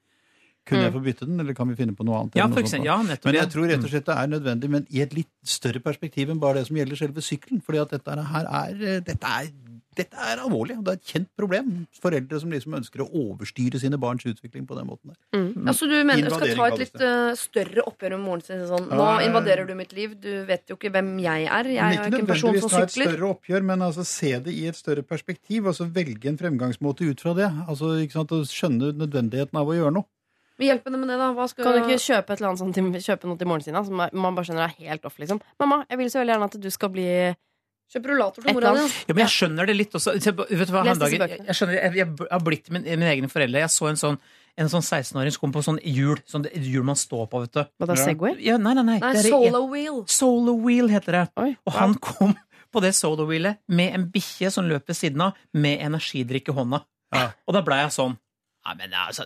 Kunne 0.66 0.84
jeg 0.88 0.93
få 0.93 1.01
bytte 1.03 1.26
den, 1.28 1.39
eller 1.43 1.53
kan 1.53 1.68
vi 1.68 1.76
finne 1.76 1.91
på 1.93 2.05
noe 2.07 2.22
annet? 2.22 2.36
Ja, 2.39 2.45
noe 2.47 2.55
for 2.55 2.64
eksempel. 2.64 2.86
Ja, 2.88 2.95
nettopp. 3.03 3.26
Men 3.28 3.36
jeg 3.36 3.49
tror 3.51 3.66
rett 3.68 3.82
og 3.84 3.84
Mm. 3.84 3.91
slett 3.91 4.05
det 4.07 4.16
er 4.16 4.28
nødvendig, 4.32 4.70
men 4.70 4.88
i 4.95 5.01
et 5.01 5.14
litt 5.14 5.28
større 5.43 5.82
perspektiv 5.84 6.30
enn 6.32 6.39
bare 6.39 6.53
det 6.61 6.68
som 6.68 6.78
gjelder 6.78 6.95
selve 6.95 7.20
sykkelen. 7.22 7.61
fordi 7.61 7.82
at 7.82 7.89
dette 7.91 8.16
her 8.24 8.45
er, 8.47 9.01
dette 9.01 9.28
er, 9.28 9.51
dette 9.98 10.18
er 10.18 10.41
alvorlig, 10.44 10.78
og 10.80 10.86
det 10.88 10.94
er 10.94 11.00
et 11.00 11.12
kjent 11.14 11.30
problem. 11.39 11.72
Foreldre 12.04 12.39
som 12.41 12.54
liksom 12.54 12.78
ønsker 12.80 13.04
å 13.04 13.08
overstyre 13.24 13.82
sine 13.82 14.00
barns 14.02 14.26
utvikling 14.30 14.68
på 14.70 14.78
den 14.78 14.88
måten 14.89 15.14
der. 15.14 15.20
Mm. 15.36 15.68
Ja, 15.68 15.76
så 15.78 15.89
du 15.89 15.96
mener 16.00 16.30
du 16.30 16.36
skal 16.36 16.56
ta 16.58 16.70
et 16.72 16.82
litt 16.84 17.04
uh, 17.04 17.34
større 17.39 17.86
oppgjør 17.89 18.16
med 18.18 18.26
moren 18.26 18.46
sin? 18.46 18.64
Sånn. 18.70 18.89
Nå 18.91 19.10
Ja, 19.10 19.20
invaderer 19.28 19.70
du 19.70 19.76
mitt 19.78 19.94
liv, 19.98 20.16
du 20.22 20.32
vet 20.50 20.70
jo 20.72 20.80
ikke 20.80 20.94
hvem 20.96 21.14
jeg 21.24 21.48
er. 21.48 21.72
Jeg 21.74 22.00
er 22.00 22.10
ikke 22.10 22.24
en 22.24 22.32
person 22.34 22.60
som 22.60 22.70
sykler. 22.70 22.80
ta 22.80 22.89
et 22.89 22.98
større 22.98 23.30
oppgjør, 23.34 23.68
men 23.74 23.86
altså 23.89 24.08
se 24.08 24.34
det 24.48 24.56
i 24.56 24.66
et 24.72 24.80
større 24.80 25.06
perspektiv. 25.06 25.70
altså 25.72 25.89
Velge 25.94 26.32
en 26.32 26.39
fremgangsmåte 26.39 27.10
ut 27.10 27.22
fra 27.22 27.36
det. 27.38 27.52
altså 27.68 27.96
ikke 28.02 28.20
sant, 28.20 28.36
og 28.36 28.50
Skjønne 28.54 28.94
nødvendigheten 28.98 29.58
av 29.60 29.70
å 29.70 29.78
gjøre 29.78 29.96
noe. 30.00 30.10
Vi 30.62 30.70
hjelper 30.70 30.91
henne 30.91 31.02
med 31.02 31.10
det, 31.10 31.18
da. 31.18 31.32
Hva 31.34 31.48
skal 31.50 31.66
Kan 31.66 31.80
du 31.80 31.88
ikke 31.88 32.04
kjøpe, 32.04 32.34
et 32.34 32.39
eller 32.39 32.52
annet 32.52 32.62
sånt 32.62 33.08
kjøpe 33.08 33.30
noe 33.30 33.39
til 33.39 33.50
moren 33.50 33.66
sin 33.66 33.78
da, 33.78 33.82
som 33.88 33.98
man 33.98 34.36
bare 34.38 34.46
skjønner 34.48 34.68
er 34.68 34.76
helt 34.86 35.08
off? 35.10 35.18
liksom 35.20 35.41
Mamma, 35.62 35.82
jeg 35.89 36.00
vil 36.00 36.12
så 36.14 36.22
veldig 36.22 36.36
gjerne 36.36 36.50
at 36.52 36.60
du 36.62 36.70
skal 36.74 36.94
bli 36.94 37.08
Kjøpe 37.94 38.10
rullator 38.10 38.46
til 38.46 38.56
mora 38.58 38.72
di? 38.78 38.86
Ja, 39.08 39.14
men 39.14 39.24
jeg 39.24 39.34
skjønner 39.36 39.70
det 39.70 39.76
litt 39.78 39.98
også. 40.00 40.16
Vet 40.18 40.30
du 40.34 40.74
hva, 40.74 40.86
Les 40.88 40.98
disse 40.98 41.04
dagen, 41.04 41.20
jeg, 41.20 41.30
bøkene. 41.30 41.48
jeg, 41.50 41.58
skjønner, 41.60 41.76
jeg, 41.78 41.98
jeg 42.00 42.32
har 42.32 42.41
blitt 42.48 42.72
min, 42.74 42.88
mine 42.88 43.12
egne 43.12 43.30
foreldre. 43.30 43.62
Jeg 43.64 43.74
så 43.74 43.91
en 43.91 44.02
sånn 44.02 44.18
en 44.54 44.70
sånn 44.70 44.84
16-åring 44.86 45.34
som 45.34 45.41
kom 45.41 45.54
på 45.56 45.64
sånn 45.66 45.80
hjul. 45.82 46.20
Sånn 46.30 46.44
hjul 46.54 46.84
man 46.86 46.98
står 47.00 47.26
på, 47.32 47.41
vet 47.41 47.56
du. 47.58 47.62
Hva 47.82 47.88
da, 47.89 47.98
Segway? 47.98 48.36
Ja, 48.46 48.60
nei, 48.62 48.76
nei, 48.78 48.84
nei. 48.86 48.98
Nei, 49.02 49.14
det 49.18 49.24
er 49.24 49.34
solo 49.34 49.64
wheel. 49.72 50.02
Solo 50.14 50.54
wheel 50.62 50.91
heter 50.94 51.18
det. 51.18 51.24
Oi, 51.41 51.54
Og 51.66 51.72
wow. 51.72 51.80
han 51.80 51.96
kom 51.98 52.36
på 52.74 52.82
det 52.86 52.94
solo 52.98 53.26
wheelet 53.30 53.62
med 53.74 53.98
en 53.98 54.06
bikkje 54.14 54.52
som 54.54 54.68
løp 54.70 54.89
ved 54.89 54.98
siden 54.98 55.26
av, 55.26 55.39
med 55.58 55.82
energidrikk 55.86 56.50
i 56.54 56.58
hånda. 56.58 56.84
Ja. 57.14 57.32
Og 57.50 57.58
da 57.58 57.64
blei 57.66 57.84
jeg 57.84 57.94
sånn 57.98 58.18
Nei, 58.64 58.78
men 58.80 58.94
altså 58.96 59.26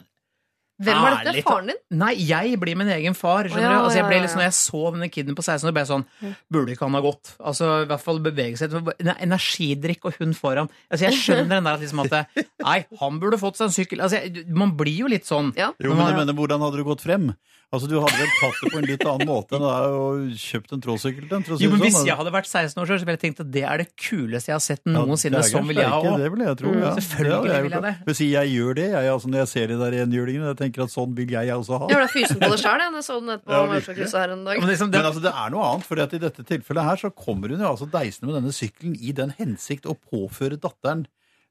Hvem 0.77 0.99
var 1.01 1.15
dette? 1.25 1.41
Faren 1.45 1.71
din? 1.71 1.79
Nei, 1.97 2.11
jeg 2.21 2.57
blir 2.61 2.77
min 2.77 2.89
egen 2.93 3.15
far. 3.17 3.47
skjønner 3.49 3.65
ja, 3.65 3.79
du? 3.79 3.87
Altså, 3.87 3.97
jeg 3.97 4.05
ble 4.11 4.19
litt 4.21 4.29
sånn, 4.29 4.41
Når 4.43 4.47
jeg 4.47 4.57
så 4.59 4.81
denne 4.93 5.09
kiden 5.09 5.37
på 5.37 5.45
16 5.45 5.65
år, 5.65 5.73
ble 5.73 5.83
jeg 5.83 5.89
sånn 5.89 6.05
Burde 6.53 6.75
ikke 6.75 6.85
han 6.85 6.97
ha 6.99 7.01
gått? 7.01 7.31
Altså, 7.41 7.69
I 7.81 7.89
hvert 7.89 8.03
fall 8.03 8.21
bevege 8.27 8.61
seg. 8.61 8.75
Energidrikk 9.15 10.05
og 10.05 10.19
hund 10.21 10.37
foran. 10.37 10.69
Altså, 10.91 11.07
Jeg 11.07 11.17
skjønner 11.23 11.57
den 11.57 11.69
der 11.69 11.79
at 11.79 11.81
liksom 11.81 12.03
at 12.05 12.37
Nei, 12.67 12.79
han 13.01 13.19
burde 13.23 13.41
fått 13.41 13.57
seg 13.57 13.71
en 13.71 13.77
sykkel. 13.79 14.05
Altså, 14.05 14.21
jeg- 14.21 14.45
Man 14.53 14.75
blir 14.77 15.01
jo 15.01 15.09
litt 15.09 15.25
sånn. 15.25 15.49
Ja. 15.57 15.71
Jo, 15.81 15.95
men 15.97 16.05
jeg 16.11 16.19
mener, 16.21 16.37
Hvordan 16.37 16.61
hadde 16.61 16.77
du 16.77 16.85
gått 16.85 17.01
frem? 17.01 17.31
Altså, 17.67 17.89
Du 17.91 17.97
hadde 17.99 18.15
vel 18.15 18.29
tatt 18.39 18.59
det 18.63 18.69
på 18.71 18.77
en 18.79 18.85
litt 18.87 19.01
annen 19.03 19.27
måte 19.27 19.57
enn 19.57 19.63
da, 19.65 19.71
å 19.91 20.03
kjøpt 20.39 20.71
en 20.77 20.83
tråsykkel 20.85 21.25
til 21.27 21.35
en 21.35 21.43
si 21.43 21.65
Jo, 21.65 21.71
men 21.73 21.81
Hvis 21.83 21.97
sånn, 21.97 22.05
jeg 22.07 22.15
hadde 22.15 22.31
vært 22.31 22.47
16 22.47 22.79
år, 22.79 22.87
så 22.87 22.95
ville 23.01 23.15
jeg 23.17 23.21
tenkt 23.25 23.41
at 23.43 23.49
det 23.51 23.63
er 23.67 23.81
det 23.81 23.87
kuleste 23.99 24.53
jeg 24.53 24.55
har 24.55 24.63
sett 24.63 24.83
Ja, 24.87 24.93
noensinne. 24.95 25.41
det 25.41 25.49
er 25.49 25.51
sånn 25.51 25.67
vil 25.67 25.81
jeg 25.81 25.91
ha 25.91 25.97
òg. 25.99 26.15
Det 26.21 26.29
vil 26.31 26.43
jeg 26.45 26.59
tro, 26.61 26.71
Mm, 26.71 26.79
ja. 26.79 26.93
selvfølgelig 26.95 27.27
Det 27.27 27.51
hadde 27.51 27.63
vil 27.65 27.75
jeg 27.75 27.83
det. 27.87 27.93
Hvis 28.07 28.21
jeg 28.23 28.53
gjør 28.55 28.77
det, 28.79 28.85
jeg, 28.93 29.11
altså, 29.17 29.31
når 29.33 29.39
jeg 29.43 29.49
ser 29.51 29.67
de 29.67 29.77
der 29.81 29.97
enhjulingene. 29.99 30.47
Jeg 30.47 30.59
tenker 30.63 30.83
at 30.87 30.93
sånn 30.95 31.11
vil 31.17 31.35
jeg 31.35 31.51
også 31.57 31.81
ha. 31.81 31.91
Jeg 31.91 31.99
ble 31.99 32.07
fysen 32.15 32.39
på 32.39 32.51
det 32.53 32.59
sjøl, 32.63 32.79
jeg. 32.79 32.91
når 32.95 32.99
Jeg 33.03 33.07
så 33.09 33.19
den 33.19 33.35
etterpå 33.35 33.51
Ja, 33.51 33.59
ja, 33.67 34.19
her 34.23 34.35
en 34.37 34.43
dag. 34.47 34.59
Men 34.63 34.69
liksom, 34.71 34.91
det, 34.91 34.97
Men 35.03 35.09
altså, 35.11 35.23
det 35.27 35.33
er 35.35 35.49
noe 35.51 35.63
annet, 35.67 35.87
for 35.91 35.99
i 35.99 36.23
dette 36.23 36.43
tilfellet 36.47 36.83
her 36.87 37.03
så 37.03 37.11
kommer 37.11 37.51
hun 37.51 37.59
jo 37.59 37.67
altså 37.67 37.91
deisende 37.91 38.31
med 38.31 38.39
denne 38.39 38.55
sykkelen 38.55 38.95
i 38.95 39.11
den 39.11 39.35
hensikt 39.35 39.83
å 39.91 39.97
påføre 40.07 40.55
datteren 40.55 41.03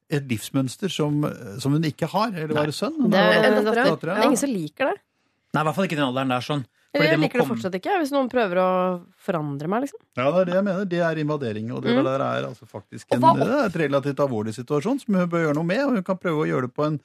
et 0.09 0.25
livsmønster 0.31 0.89
som, 0.89 1.21
som 1.61 1.77
hun 1.77 1.85
ikke 1.85 2.09
har. 2.09 2.33
Eller 2.33 2.57
var 2.57 2.71
det 2.73 2.77
sønn? 2.79 2.97
Det 3.05 3.11
det 3.13 3.77
ja. 3.77 3.93
det 4.01 4.17
er 4.17 4.25
ingen 4.31 4.41
som 4.41 4.49
liker 4.55 4.95
det. 4.95 4.97
Nei, 5.57 5.63
i 5.63 5.67
hvert 5.67 5.79
fall 5.79 5.89
ikke 5.89 5.97
den 5.99 6.07
alderen 6.11 6.33
der. 6.35 6.45
sånn. 6.45 6.65
Fordi 6.97 7.09
jeg 7.11 7.19
må 7.21 7.27
liker 7.27 7.39
det 7.39 7.43
komme- 7.45 7.57
fortsatt 7.57 7.75
ikke, 7.77 7.95
hvis 8.01 8.13
noen 8.15 8.29
prøver 8.33 8.57
å 8.63 8.69
forandre 9.21 9.69
meg, 9.69 9.83
liksom. 9.85 10.01
Ja, 10.17 10.31
det 10.33 10.41
er 10.41 10.45
det 10.49 10.55
jeg 10.57 10.65
mener. 10.65 10.85
Det 10.89 11.01
er 11.05 11.21
invadering. 11.21 11.71
Og 11.77 11.83
det 11.85 11.93
Mm. 11.97 12.05
der 12.05 12.21
er 12.25 12.47
altså 12.49 12.65
faktisk 12.69 13.07
en, 13.13 13.21
det 13.21 13.49
er 13.49 13.67
et 13.67 13.81
relativt 13.85 14.17
alvorlig 14.25 14.55
situasjon 14.57 15.01
som 15.05 15.15
hun 15.15 15.29
bør 15.29 15.45
gjøre 15.49 15.55
noe 15.61 15.65
med. 15.65 15.81
Og 15.85 15.95
hun 15.97 16.03
kan 16.05 16.17
prøve 16.17 16.45
å 16.45 16.49
gjøre 16.49 16.69
det 16.69 16.75
på 16.75 16.87
en 16.87 17.01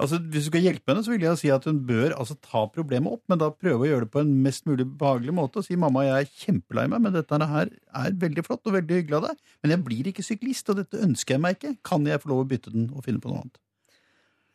Altså, 0.00 0.16
Hvis 0.16 0.44
du 0.44 0.48
skal 0.48 0.62
hjelpe 0.62 0.86
henne, 0.88 1.04
så 1.04 1.10
vil 1.12 1.20
jeg 1.20 1.36
si 1.36 1.48
at 1.50 1.64
hun 1.64 1.80
bør 1.84 2.14
altså, 2.16 2.32
ta 2.40 2.64
problemet 2.72 3.12
opp, 3.12 3.20
men 3.28 3.36
da 3.36 3.50
prøve 3.50 3.84
å 3.84 3.88
gjøre 3.90 4.00
det 4.06 4.10
på 4.10 4.20
en 4.22 4.42
mest 4.42 4.64
mulig 4.64 4.86
behagelig 4.96 5.28
måte. 5.36 5.58
Og 5.58 5.64
si 5.66 5.76
'mamma, 5.76 6.00
jeg 6.08 6.24
er 6.24 6.30
kjempelei 6.40 6.88
meg, 6.88 7.02
men 7.02 7.12
dette 7.12 7.28
her 7.36 7.68
er 7.94 8.10
veldig 8.10 8.42
flott 8.46 8.64
og 8.64 8.72
veldig 8.80 8.88
hyggelig 8.96 9.16
av 9.16 9.22
deg', 9.28 9.36
men 9.62 9.70
jeg 9.72 9.84
blir 9.84 10.04
ikke 10.08 10.24
syklist, 10.24 10.70
og 10.70 10.76
dette 10.76 10.96
ønsker 11.04 11.34
jeg 11.36 11.40
meg 11.42 11.58
ikke. 11.58 11.76
Kan 11.84 12.06
jeg 12.06 12.18
få 12.22 12.30
lov 12.30 12.46
å 12.46 12.48
bytte 12.48 12.72
den 12.72 12.88
og 12.96 13.04
finne 13.04 13.20
på 13.20 13.28
noe 13.28 13.42
annet? 13.42 13.58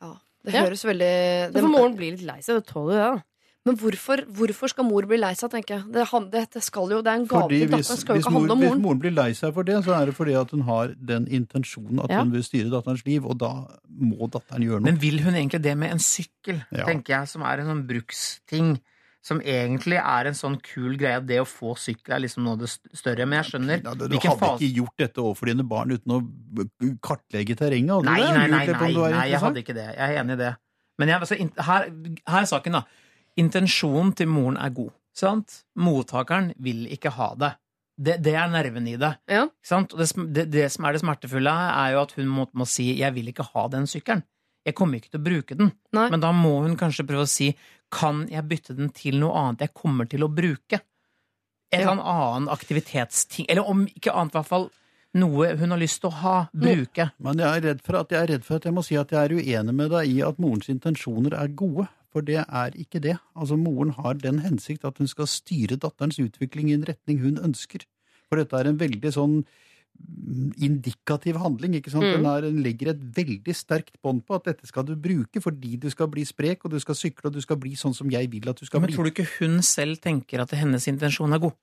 Ja, 0.01 0.13
det 0.45 0.53
Ja. 0.55 0.63
høres 0.65 0.83
veldig 0.83 1.13
Så 1.49 1.53
det, 1.53 1.61
får 1.63 1.69
moren 1.71 1.95
bli 1.95 2.09
litt 2.11 2.21
lei 2.25 2.39
seg. 2.41 2.55
Det 2.63 2.65
tåler 2.73 2.93
jo 2.93 2.97
det, 2.97 3.21
da. 3.21 3.23
Men 3.65 3.77
hvorfor, 3.81 4.21
hvorfor 4.37 4.69
skal 4.69 4.85
mor 4.85 5.07
bli 5.09 5.17
lei 5.17 5.31
seg, 5.33 5.49
tenker 5.49 5.79
jeg? 5.79 5.85
Det, 5.89 6.03
det, 6.29 6.41
det, 6.53 6.61
skal 6.61 6.91
jo, 6.93 6.99
det 7.01 7.09
er 7.09 7.17
en 7.17 7.25
gave 7.25 7.47
til 7.49 7.71
datteren. 7.71 7.97
Skal 8.03 8.19
jo 8.19 8.21
ikke 8.21 8.33
mor, 8.35 8.39
handle 8.43 8.53
om 8.53 8.59
moren. 8.61 8.75
hvis 8.75 8.83
moren. 8.83 8.99
blir 9.01 9.15
lei 9.17 9.29
seg 9.33 9.53
for 9.55 9.65
det, 9.65 9.77
så 9.87 9.95
er 9.97 10.05
det 10.11 10.13
fordi 10.19 10.35
at 10.37 10.51
hun 10.53 10.61
har 10.67 10.93
den 11.13 11.25
intensjonen 11.33 12.03
at 12.03 12.13
Ja. 12.13 12.19
hun 12.21 12.31
vil 12.35 12.43
styre 12.45 12.69
datterens 12.69 13.01
liv, 13.07 13.25
og 13.25 13.39
da 13.41 13.49
må 13.89 14.29
datteren 14.29 14.61
gjøre 14.67 14.83
noe. 14.83 14.91
Men 14.91 14.99
vil 15.01 15.17
hun 15.25 15.33
egentlig 15.33 15.63
det 15.65 15.73
med 15.81 15.91
en 15.97 16.03
sykkel, 16.03 16.61
Ja. 16.71 16.85
tenker 16.85 17.15
jeg, 17.17 17.27
som 17.33 17.41
er 17.41 17.59
en 17.65 17.71
sånn 17.73 17.87
bruksting? 17.89 18.75
som 19.25 19.39
egentlig 19.41 19.97
er 19.97 20.27
en 20.29 20.35
sånn 20.37 20.59
kul 20.61 20.99
greie. 21.01 21.17
Det 21.25 21.39
å 21.41 21.47
få 21.49 21.71
sykkel 21.75 22.13
er 22.13 22.19
liksom 22.21 22.43
noe 22.45 22.53
av 22.53 22.59
det 22.59 22.69
større. 22.93 23.25
Men 23.25 23.41
jeg 23.41 23.53
skjønner 23.55 23.81
Ja, 23.83 23.93
du, 23.97 24.03
du 24.07 24.19
hadde 24.19 24.37
fase 24.37 24.61
ikke 24.61 24.75
gjort 24.77 24.97
dette 25.01 25.17
overfor 25.17 25.49
dine 25.49 25.63
barn 25.65 25.89
uten 25.89 26.13
å 26.13 26.19
kartlegge 27.01 27.55
terrenget? 27.57 27.89
hadde 27.89 28.05
du 28.05 28.11
Nei, 28.11 28.19
det? 28.21 28.27
nei, 28.29 28.47
nei, 28.47 28.65
nei, 28.67 29.09
nei, 29.15 29.25
jeg 29.31 29.39
hadde 29.41 29.63
ikke 29.63 29.73
det. 29.73 29.87
Jeg 29.97 30.13
er 30.13 30.21
enig 30.21 30.37
i 30.37 30.41
det. 30.43 30.51
Men 31.01 31.07
jeg, 31.09 31.19
altså, 31.25 31.35
her, 31.65 31.89
her 32.29 32.39
er 32.43 32.45
saken, 32.45 32.77
da. 32.77 32.83
Intensjonen 33.41 34.13
til 34.15 34.29
moren 34.31 34.57
er 34.57 34.71
god. 34.75 34.93
Sant? 35.15 35.61
Mottakeren 35.79 36.53
vil 36.61 36.85
ikke 36.91 37.11
ha 37.15 37.33
det. 37.39 37.51
Det, 37.95 38.17
det 38.23 38.33
er 38.35 38.49
nerven 38.51 38.87
i 38.91 38.97
det. 38.99 39.13
Ja. 39.31 39.45
Ikke 39.47 39.69
sant? 39.69 39.93
Og 39.95 40.01
det, 40.01 40.09
det, 40.35 40.45
det 40.51 40.65
som 40.73 40.87
er 40.87 40.95
det 40.95 41.01
smertefulle, 41.03 41.51
er 41.51 41.93
jo 41.95 42.01
at 42.01 42.15
hun 42.17 42.27
må, 42.27 42.47
må 42.51 42.67
si 42.67 42.89
'jeg 42.99 43.13
vil 43.15 43.31
ikke 43.31 43.47
ha 43.53 43.67
den 43.71 43.87
sykkelen'. 43.87 44.23
Jeg 44.65 44.75
kommer 44.75 44.97
ikke 44.97 45.11
til 45.13 45.21
å 45.21 45.23
bruke 45.23 45.55
den. 45.55 45.71
Nei. 45.93 46.09
Men 46.09 46.19
da 46.19 46.31
må 46.35 46.61
hun 46.65 46.75
kanskje 46.75 47.05
prøve 47.07 47.23
å 47.23 47.29
si 47.29 47.55
'kan 47.91 48.27
jeg 48.29 48.47
bytte 48.49 48.75
den 48.75 48.89
til 48.89 49.19
noe 49.19 49.31
annet 49.39 49.59
jeg 49.61 49.73
kommer 49.73 50.09
til 50.09 50.23
å 50.23 50.31
bruke'? 50.31 50.81
En 51.71 51.81
Ja. 51.81 51.91
annen 51.91 52.49
aktivitetsting. 52.49 53.45
Eller 53.49 53.63
om 53.67 53.85
ikke 53.87 54.11
annet, 54.11 54.35
i 54.35 54.37
hvert 54.39 54.47
fall 54.47 54.69
noe 55.13 55.55
hun 55.55 55.71
har 55.71 55.79
lyst 55.79 56.01
til 56.01 56.09
å 56.09 56.13
ha. 56.21 56.49
Bruke. 56.53 57.11
Men 57.19 57.37
jeg 57.37 57.47
er, 57.47 57.61
redd 57.61 57.81
for 57.81 57.95
at, 57.95 58.09
jeg 58.09 58.21
er 58.21 58.27
redd 58.33 58.43
for 58.43 58.55
at 58.55 58.63
jeg 58.67 58.73
må 58.73 58.83
si 58.83 58.95
at 58.99 59.09
jeg 59.09 59.19
er 59.23 59.35
uenig 59.35 59.73
med 59.73 59.91
deg 59.91 60.07
i 60.11 60.21
at 60.21 60.37
morens 60.37 60.67
intensjoner 60.67 61.33
er 61.33 61.47
gode. 61.47 61.87
For 62.15 62.23
det 62.23 62.39
er 62.47 62.75
ikke 62.79 63.01
det. 63.03 63.17
Altså, 63.35 63.57
Moren 63.59 63.91
har 63.97 64.15
den 64.15 64.39
hensikt 64.45 64.85
at 64.87 65.01
hun 65.01 65.09
skal 65.11 65.27
styre 65.27 65.75
datterens 65.75 66.15
utvikling 66.23 66.69
i 66.71 66.77
en 66.77 66.85
retning 66.87 67.19
hun 67.19 67.41
ønsker. 67.43 67.83
For 68.29 68.39
dette 68.39 68.55
er 68.55 68.69
en 68.71 68.79
veldig 68.79 69.11
sånn 69.11 69.33
mm, 69.43 70.53
indikativ 70.63 71.35
handling. 71.43 71.75
ikke 71.75 71.91
sant? 71.91 72.07
Mm. 72.07 72.13
Den, 72.15 72.29
er, 72.31 72.47
den 72.47 72.61
legger 72.63 72.93
et 72.93 73.03
veldig 73.19 73.55
sterkt 73.59 73.99
bånd 73.99 74.23
på 74.23 74.37
at 74.39 74.47
dette 74.47 74.69
skal 74.71 74.87
du 74.87 74.95
bruke 74.95 75.43
fordi 75.43 75.75
du 75.75 75.89
skal 75.91 76.07
bli 76.13 76.23
sprek, 76.23 76.63
og 76.63 76.71
du 76.71 76.79
skal 76.79 76.95
sykle, 76.95 77.27
og 77.27 77.35
du 77.35 77.43
skal 77.43 77.59
bli 77.59 77.75
sånn 77.75 77.93
som 77.97 78.07
jeg 78.15 78.31
vil 78.31 78.47
at 78.47 78.63
du 78.63 78.65
skal 78.65 78.79
Men 78.79 78.87
bli. 78.87 78.95
tror 78.95 79.09
du 79.09 79.11
ikke 79.11 79.27
hun 79.41 79.59
selv 79.61 79.99
tenker 79.99 80.45
at 80.45 80.55
hennes 80.55 80.87
intensjon 80.87 81.35
er 81.35 81.43
god? 81.43 81.59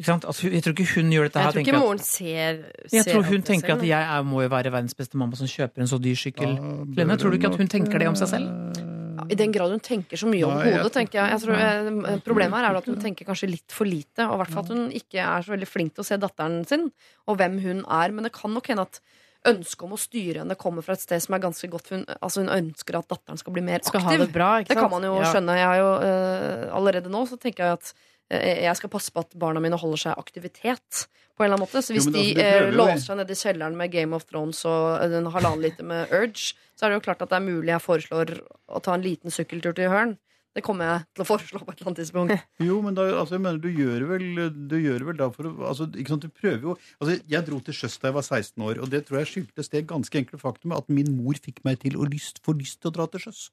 Ikke 0.00 0.08
sant? 0.08 0.24
Altså, 0.26 0.48
jeg 0.50 0.64
tror 0.64 0.74
ikke 0.74 0.88
hun 0.96 1.12
gjør 1.12 1.28
dette 1.28 1.38
her 1.38 1.44
Jeg 1.44 1.54
tror 1.54 1.66
ikke 1.68 1.76
at- 1.76 1.84
moren 1.84 1.98
ser, 2.02 2.64
Jeg 2.90 3.04
tror 3.04 3.22
hun 3.28 3.42
tenker 3.42 3.68
selv, 3.68 3.84
at 3.84 3.86
jeg 3.92 4.02
er, 4.16 4.24
må 4.24 4.42
jo 4.42 4.48
være 4.48 4.72
verdens 4.72 4.96
beste 4.96 5.20
mamma 5.20 5.36
som 5.36 5.46
kjøper 5.46 5.84
en 5.84 5.92
så 5.92 6.00
dyr 6.00 6.16
sykkel. 6.18 6.56
Da 6.96 7.16
tror 7.20 7.30
du 7.30 7.36
ikke 7.38 7.52
at 7.52 7.60
hun 7.60 7.68
tenker 7.68 7.98
det 8.00 8.08
om 8.08 8.16
seg 8.16 8.32
selv? 8.32 8.93
I 9.30 9.38
den 9.38 9.52
grad 9.54 9.72
hun 9.74 9.82
tenker 9.82 10.20
så 10.20 10.28
mye 10.30 10.46
om 10.46 10.60
hodet, 10.60 10.92
tenker 10.94 11.20
jeg. 11.20 11.34
jeg 11.34 11.42
tror, 11.44 11.60
eh, 11.64 12.20
problemet 12.24 12.60
her 12.60 12.70
er 12.70 12.78
at 12.80 12.88
hun 12.90 13.00
tenker 13.02 13.28
kanskje 13.28 13.50
litt 13.50 13.74
for 13.74 13.88
lite, 13.88 14.26
og 14.28 14.36
i 14.36 14.40
hvert 14.42 14.54
fall 14.54 14.66
at 14.66 14.72
hun 14.74 14.86
ikke 15.00 15.20
er 15.24 15.44
så 15.46 15.54
veldig 15.54 15.68
flink 15.68 15.94
til 15.94 16.04
å 16.04 16.08
se 16.08 16.20
datteren 16.20 16.62
sin, 16.68 16.88
og 17.28 17.38
hvem 17.40 17.60
hun 17.64 17.84
er. 17.84 18.14
Men 18.14 18.28
det 18.28 18.34
kan 18.36 18.54
nok 18.54 18.72
hende 18.72 18.88
at 18.88 19.00
ønsket 19.44 19.84
om 19.84 19.92
å 19.94 20.00
styre 20.00 20.40
henne 20.40 20.56
kommer 20.56 20.84
fra 20.84 20.96
et 20.96 21.04
sted 21.04 21.20
som 21.22 21.36
er 21.36 21.42
ganske 21.44 21.68
godt. 21.70 21.92
Hun, 21.92 22.04
altså 22.16 22.44
hun 22.44 22.52
ønsker 22.54 22.98
at 22.98 23.10
datteren 23.12 23.40
skal 23.40 23.54
bli 23.56 23.64
mer 23.64 23.84
Skal 23.84 24.04
ha 24.04 24.14
aktiv. 24.14 24.24
det 24.24 24.32
bra, 24.34 24.50
ikke 24.62 24.72
Det 24.72 24.80
kan 24.80 24.92
man 24.92 25.04
jo 25.04 25.18
skjønne. 25.20 25.58
Jeg 25.60 25.68
har 25.68 25.80
jo, 25.80 25.90
uh, 26.00 26.76
allerede 26.80 27.12
nå 27.12 27.24
så 27.28 27.38
tenker 27.40 27.66
jeg 27.66 27.80
at 27.80 27.92
jeg 28.32 28.78
skal 28.78 28.90
passe 28.92 29.12
på 29.12 29.20
at 29.20 29.34
barna 29.38 29.60
mine 29.62 29.76
holder 29.78 30.00
seg 30.06 30.20
aktivitet. 30.20 31.04
På 31.34 31.42
en 31.42 31.48
eller 31.48 31.58
annen 31.58 31.66
måte 31.66 31.82
Så 31.82 31.94
hvis 31.94 32.06
Jo, 32.06 32.12
men 32.14 32.20
de 32.20 32.26
altså, 32.30 32.44
eh, 32.44 32.74
låser 32.78 33.04
seg 33.04 33.16
ned 33.18 33.30
i 33.30 33.38
kjelleren 33.38 33.78
med 33.78 33.90
Game 33.92 34.16
of 34.16 34.26
Thrones 34.28 34.60
og 34.70 35.02
en 35.02 35.30
halvannen 35.34 35.64
liter 35.64 35.86
med 35.86 36.12
Urge, 36.14 36.54
så 36.74 36.86
er 36.86 36.92
det 36.92 37.00
jo 37.00 37.06
klart 37.08 37.24
at 37.24 37.32
det 37.32 37.40
er 37.40 37.48
mulig 37.48 37.72
jeg 37.72 37.82
foreslår 37.82 38.36
å 38.70 38.82
ta 38.84 38.94
en 38.94 39.04
liten 39.04 39.34
sykkeltur 39.34 39.74
til 39.74 39.90
Hørn. 39.90 40.14
Det 40.54 40.62
kommer 40.62 40.86
jeg 40.86 41.06
til 41.16 41.24
å 41.24 41.26
foreslå 41.26 41.60
på 41.64 41.72
et 41.72 41.80
eller 41.80 41.90
annet 41.90 42.00
tidspunkt. 42.04 42.44
Jo, 42.68 42.76
men 42.84 42.94
da, 42.94 43.08
altså, 43.10 43.34
jeg 43.34 43.42
mener, 43.42 43.58
du 43.58 43.74
gjør 43.74 44.06
vel, 44.12 44.26
du 44.70 44.76
gjør 44.78 45.08
vel 45.08 45.18
da 45.18 45.26
for 45.34 45.50
å 45.50 45.54
altså, 45.72 45.88
ikke 45.90 46.14
sant, 46.14 46.28
du 46.28 46.30
prøver 46.30 46.68
jo 46.68 46.76
altså, 47.00 47.16
Jeg 47.18 47.48
dro 47.48 47.58
til 47.66 47.78
sjøs 47.80 47.98
da 47.98 48.12
jeg 48.12 48.18
var 48.20 48.28
16 48.28 48.66
år, 48.68 48.78
og 48.78 48.94
det 48.94 49.02
tror 49.08 49.20
jeg 49.20 49.32
skyldtes 49.32 49.74
det 49.74 49.86
ganske 49.90 50.22
enkle 50.22 50.38
faktum 50.38 50.76
at 50.78 50.86
min 50.86 51.10
mor 51.18 51.34
fikk 51.42 51.64
meg 51.66 51.82
til 51.82 51.98
å 51.98 52.06
lyst, 52.06 52.38
få 52.46 52.54
lyst 52.54 52.78
til 52.84 52.92
å 52.92 52.96
dra 53.00 53.10
til 53.10 53.26
sjøs. 53.26 53.48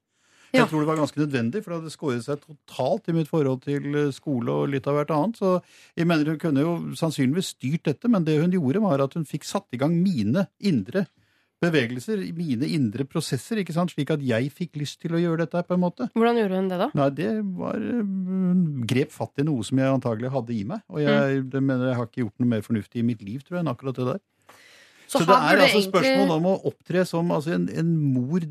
Ja. 0.51 0.65
Jeg 0.65 0.71
tror 0.71 0.83
det 0.83 0.89
var 0.91 0.99
ganske 0.99 1.21
nødvendig, 1.21 1.63
for 1.63 1.71
det 1.71 1.79
hadde 1.79 1.93
skåret 1.93 2.25
seg 2.25 2.41
totalt 2.43 3.07
i 3.07 3.15
mitt 3.15 3.29
forhold 3.31 3.61
til 3.63 3.85
eh, 3.95 4.11
skole 4.15 4.51
og 4.51 4.73
litt 4.73 4.87
av 4.89 4.97
hvert 4.99 5.13
annet. 5.15 5.39
Så 5.39 5.53
jeg 5.95 6.09
mener 6.09 6.33
hun 6.33 6.41
kunne 6.41 6.65
jo 6.65 6.75
sannsynligvis 6.99 7.53
styrt 7.55 7.87
dette, 7.87 8.11
men 8.11 8.27
det 8.27 8.39
hun 8.41 8.51
gjorde, 8.55 8.83
var 8.83 9.03
at 9.05 9.15
hun 9.15 9.27
fikk 9.27 9.47
satt 9.47 9.69
i 9.71 9.79
gang 9.79 9.95
mine 10.03 10.49
indre 10.59 11.05
bevegelser, 11.61 12.21
mine 12.33 12.65
indre 12.73 13.05
prosesser, 13.05 13.59
ikke 13.61 13.75
sant, 13.75 13.93
slik 13.93 14.09
at 14.13 14.23
jeg 14.25 14.49
fikk 14.53 14.79
lyst 14.81 14.97
til 15.03 15.13
å 15.13 15.21
gjøre 15.21 15.45
dette 15.45 15.61
på 15.67 15.77
en 15.77 15.83
måte. 15.83 16.07
Hvordan 16.17 16.39
gjorde 16.41 16.57
hun 16.57 16.69
det, 16.71 16.79
da? 16.81 16.87
Nei, 16.97 17.09
det 17.19 17.29
var 17.59 17.77
Hun 17.77 18.63
grep 18.89 19.13
fatt 19.13 19.41
i 19.41 19.45
noe 19.45 19.65
som 19.67 19.81
jeg 19.81 19.93
antagelig 19.93 20.33
hadde 20.33 20.55
i 20.55 20.63
meg. 20.67 20.81
Og 20.89 21.03
jeg, 21.03 21.43
det 21.53 21.61
mener 21.63 21.91
jeg 21.91 21.99
har 21.99 22.09
ikke 22.09 22.23
gjort 22.23 22.41
noe 22.41 22.53
mer 22.55 22.65
fornuftig 22.65 23.03
i 23.03 23.05
mitt 23.05 23.21
liv, 23.25 23.43
tror 23.45 23.59
jeg, 23.59 23.65
enn 23.65 23.73
akkurat 23.75 23.99
det 23.99 24.07
der. 24.09 24.21
Så, 25.11 25.25
det 25.27 25.35
er 25.35 25.59
altså 25.59 25.65
egentlig- 25.67 25.89
spørsmål 25.89 26.35
om 26.37 26.45
å 26.47 26.57
opptre 26.71 27.05
som 27.07 27.31
altså 27.35 27.55
en, 27.57 27.67
en 27.81 27.95
mor 28.13 28.45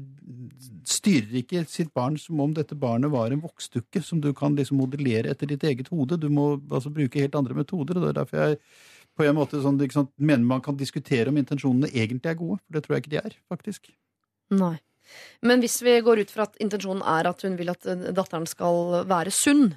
styrer 0.91 1.41
ikke 1.41 1.63
sitt 1.71 1.93
barn 1.95 2.17
som 2.19 2.41
om 2.43 2.53
dette 2.57 2.77
barnet 2.79 3.13
var 3.13 3.33
en 3.33 3.43
voksdukke 3.43 4.03
som 4.05 4.21
du 4.21 4.33
kan 4.37 4.57
liksom 4.59 4.81
modellere 4.81 5.31
etter 5.33 5.49
ditt 5.51 5.65
eget 5.65 5.89
hode. 5.93 6.19
Du 6.21 6.29
må 6.29 6.53
altså 6.71 6.93
bruke 6.93 7.23
helt 7.23 7.37
andre 7.39 7.57
metoder, 7.57 7.97
og 7.97 8.05
det 8.05 8.11
er 8.13 8.19
derfor 8.21 8.43
jeg 8.43 8.61
på 9.19 9.27
en 9.27 9.37
måte 9.37 9.61
sånn, 9.63 9.81
sant, 9.93 10.13
mener 10.17 10.47
man 10.47 10.63
kan 10.65 10.79
diskutere 10.79 11.29
om 11.33 11.39
intensjonene 11.41 11.91
egentlig 11.91 12.33
er 12.33 12.39
gode, 12.39 12.61
for 12.65 12.77
det 12.77 12.85
tror 12.85 12.97
jeg 12.97 13.05
ikke 13.05 13.15
de 13.15 13.21
er, 13.21 13.37
faktisk. 13.51 13.91
Nei. 14.55 14.77
Men 15.43 15.63
hvis 15.63 15.81
vi 15.83 15.97
går 16.05 16.23
ut 16.23 16.33
fra 16.33 16.47
at 16.47 16.59
intensjonen 16.63 17.03
er 17.03 17.29
at 17.31 17.43
hun 17.43 17.57
vil 17.59 17.73
at 17.73 17.87
eh, 17.91 18.11
datteren 18.15 18.47
skal 18.49 19.03
være 19.11 19.33
sunn, 19.35 19.73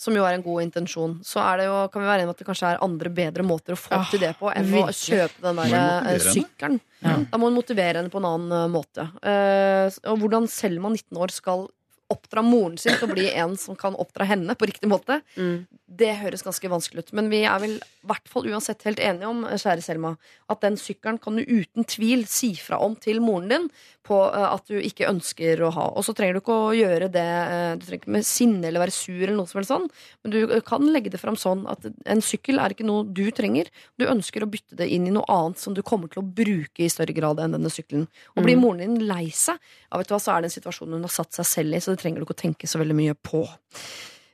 som 0.00 0.14
jo 0.16 0.24
er 0.24 0.38
en 0.38 0.42
god 0.44 0.62
intensjon, 0.64 1.18
så 1.26 1.42
er 1.44 1.60
det 1.60 1.66
jo, 1.68 1.74
kan 1.92 2.02
vi 2.02 2.08
være 2.08 2.22
enige 2.22 2.30
om 2.30 2.34
at 2.34 2.40
det 2.40 2.46
kanskje 2.48 2.70
er 2.72 2.80
andre, 2.86 3.10
bedre 3.12 3.44
måter 3.44 3.76
å 3.76 3.80
få 3.80 3.92
Ah, 3.98 4.06
til 4.10 4.22
det 4.24 4.32
på 4.38 4.48
enn 4.54 4.72
å 4.80 4.86
kjøpe 4.88 5.44
den 5.44 5.60
der 5.60 5.76
eh, 6.14 6.24
sykkelen. 6.32 6.80
Ja. 7.02 7.18
Da 7.28 7.38
må 7.40 7.50
hun 7.50 7.58
motivere 7.58 8.00
henne 8.00 8.12
på 8.12 8.22
en 8.22 8.30
annen 8.30 8.56
eh, 8.56 8.70
måte. 8.72 9.08
Uh, 9.20 9.92
og 10.12 10.22
hvordan 10.22 10.48
Selma 10.48 10.92
19 10.94 11.18
år 11.20 11.34
skal 11.34 11.66
oppdra 12.12 12.42
moren 12.44 12.74
sin 12.76 12.92
til 12.98 13.06
å 13.08 13.12
bli 13.14 13.30
en 13.40 13.54
som 13.56 13.76
kan 13.78 13.94
oppdra 13.96 14.26
henne 14.28 14.52
på 14.58 14.66
riktig 14.68 14.88
måte, 14.90 15.22
Mm. 15.32 15.64
det 15.88 16.10
høres 16.20 16.42
ganske 16.44 16.68
vanskelig 16.68 17.06
ut. 17.06 17.12
Men 17.16 17.30
vi 17.32 17.40
er 17.48 17.58
vel 17.62 17.78
i 17.78 18.06
hvert 18.08 18.28
fall 18.28 18.44
uansett 18.52 18.84
helt 18.84 19.00
enige 19.00 19.30
om, 19.30 19.46
kjære 19.48 19.80
Selma, 19.84 20.10
at 20.52 20.60
den 20.60 20.76
sykkelen 20.76 21.16
kan 21.22 21.36
du 21.36 21.42
uten 21.48 21.84
tvil 21.88 22.26
si 22.28 22.52
fra 22.60 22.82
om 22.84 22.96
til 23.00 23.20
moren 23.24 23.48
din 23.48 23.70
på 24.06 24.18
eh, 24.34 24.46
at 24.48 24.66
du 24.66 24.74
ikke 24.82 25.06
ønsker 25.10 25.60
å 25.62 25.70
ha. 25.74 25.84
Og 25.96 26.02
så 26.06 26.12
trenger 26.18 26.34
du 26.34 26.40
ikke 26.42 26.56
å 26.56 26.72
gjøre 26.74 27.06
det 27.14 27.22
eh, 27.22 27.74
Du 27.78 27.84
trenger 27.86 28.00
ikke 28.02 28.14
med 28.16 28.26
sinne 28.26 28.66
eller 28.68 28.80
være 28.82 28.94
sur 28.96 29.22
eller 29.22 29.36
noe 29.38 29.46
som 29.50 29.58
helst 29.60 29.70
sånn, 29.72 29.86
men 30.24 30.30
du 30.34 30.38
kan 30.66 30.82
legge 30.94 31.10
det 31.14 31.20
fram 31.22 31.36
sånn 31.38 31.62
at 31.70 31.80
en 31.88 32.22
sykkel 32.24 32.58
er 32.62 32.70
ikke 32.74 32.86
noe 32.88 33.04
du 33.06 33.30
trenger. 33.34 33.66
Du 34.00 34.04
ønsker 34.10 34.42
å 34.44 34.50
bytte 34.50 34.76
det 34.78 34.88
inn 34.92 35.06
i 35.06 35.14
noe 35.14 35.26
annet 35.30 35.58
som 35.62 35.72
du 35.76 35.82
kommer 35.86 36.08
til 36.12 36.22
å 36.22 36.26
bruke 36.26 36.82
i 36.84 36.90
større 36.92 37.14
grad 37.16 37.38
enn 37.42 37.54
denne 37.56 37.70
sykkelen. 37.72 38.06
Og 38.36 38.42
blir 38.46 38.56
Mm. 38.58 38.62
moren 38.66 38.80
din 38.82 38.98
lei 39.08 39.26
seg, 39.30 39.56
ja, 39.90 39.98
vet 39.98 40.08
du 40.10 40.14
hva, 40.14 40.20
så 40.22 40.30
er 40.36 40.40
det 40.42 40.46
en 40.52 40.58
situasjon 40.60 40.92
hun 40.98 41.02
har 41.06 41.10
satt 41.14 41.32
seg 41.38 41.46
selv 41.46 41.74
i, 41.74 41.78
så 41.80 41.90
det 41.94 42.00
trenger 42.02 42.18
du 42.20 42.24
ikke 42.26 42.36
å 42.36 42.42
tenke 42.42 42.66
så 42.70 42.78
veldig 42.82 42.94
mye 42.98 43.14
på. 43.14 43.46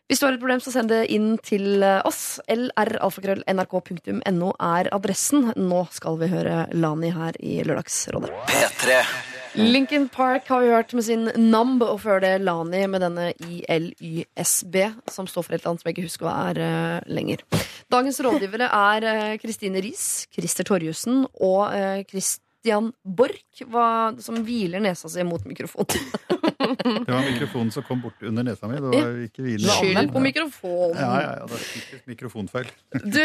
Hvis 0.09 0.21
du 0.21 0.25
har 0.25 0.33
et 0.33 0.41
problem, 0.41 0.61
så 0.65 0.73
send 0.73 0.89
det 0.89 1.03
inn 1.13 1.35
til 1.45 1.83
eh, 1.85 2.01
oss. 2.09 2.41
lralfakrøll.nrk.no 2.49 4.49
er 4.59 4.89
adressen. 4.97 5.51
Nå 5.57 5.83
skal 5.93 6.17
vi 6.23 6.27
høre 6.33 6.63
Lani 6.73 7.11
her 7.13 7.33
i 7.45 7.61
Lørdagsrådet. 7.63 8.31
P3. 8.49 9.03
Lincoln 9.55 10.09
Park 10.13 10.49
har 10.49 10.65
vi 10.65 10.73
hørt 10.73 10.93
med 10.97 11.07
sin 11.07 11.31
Numb, 11.37 11.83
og 11.83 12.01
før 12.03 12.21
det 12.25 12.35
Lani 12.43 12.85
med 12.91 13.05
denne 13.05 13.31
ILYSB, 13.39 14.77
som 15.11 15.29
står 15.31 15.47
for 15.47 15.55
et 15.55 15.61
eller 15.61 15.75
annet 15.75 15.85
som 15.85 15.91
jeg 15.91 15.97
ikke 15.97 16.09
husker 16.09 16.29
hva 16.29 16.37
er 16.51 16.61
uh, 16.63 17.09
lenger. 17.09 17.45
Dagens 17.93 18.21
rådgivere 18.25 18.69
er 18.69 19.39
Kristine 19.41 19.69
Kristine 19.69 19.83
Riis, 19.83 20.29
Christer 20.33 20.65
Torjussen 20.65 21.27
og 21.41 21.75
eh, 21.75 22.05
Christian 22.59 22.93
Borch, 23.03 23.63
var, 23.67 24.21
som 24.21 24.43
hviler 24.45 24.81
nesa 24.81 25.09
si 25.09 25.25
mot 25.25 25.45
mikrofonen. 25.45 25.87
Det 27.07 27.13
var 27.13 27.23
mikrofonen 27.23 27.71
som 27.71 27.83
kom 27.83 28.01
bort 28.03 28.23
under 28.23 28.43
nesa 28.43 28.69
mi. 28.69 28.75
Det 28.75 28.81
var 28.91 29.21
ikke. 29.25 29.43
Skyld 29.63 30.13
på 30.13 30.21
mikrofonen. 30.21 30.97
Ja, 30.99 31.21
ja, 31.23 31.31
ja, 31.39 31.47
det 31.47 31.55
er 31.55 32.03
mikrofonfeil. 32.11 32.67
Du, 33.15 33.21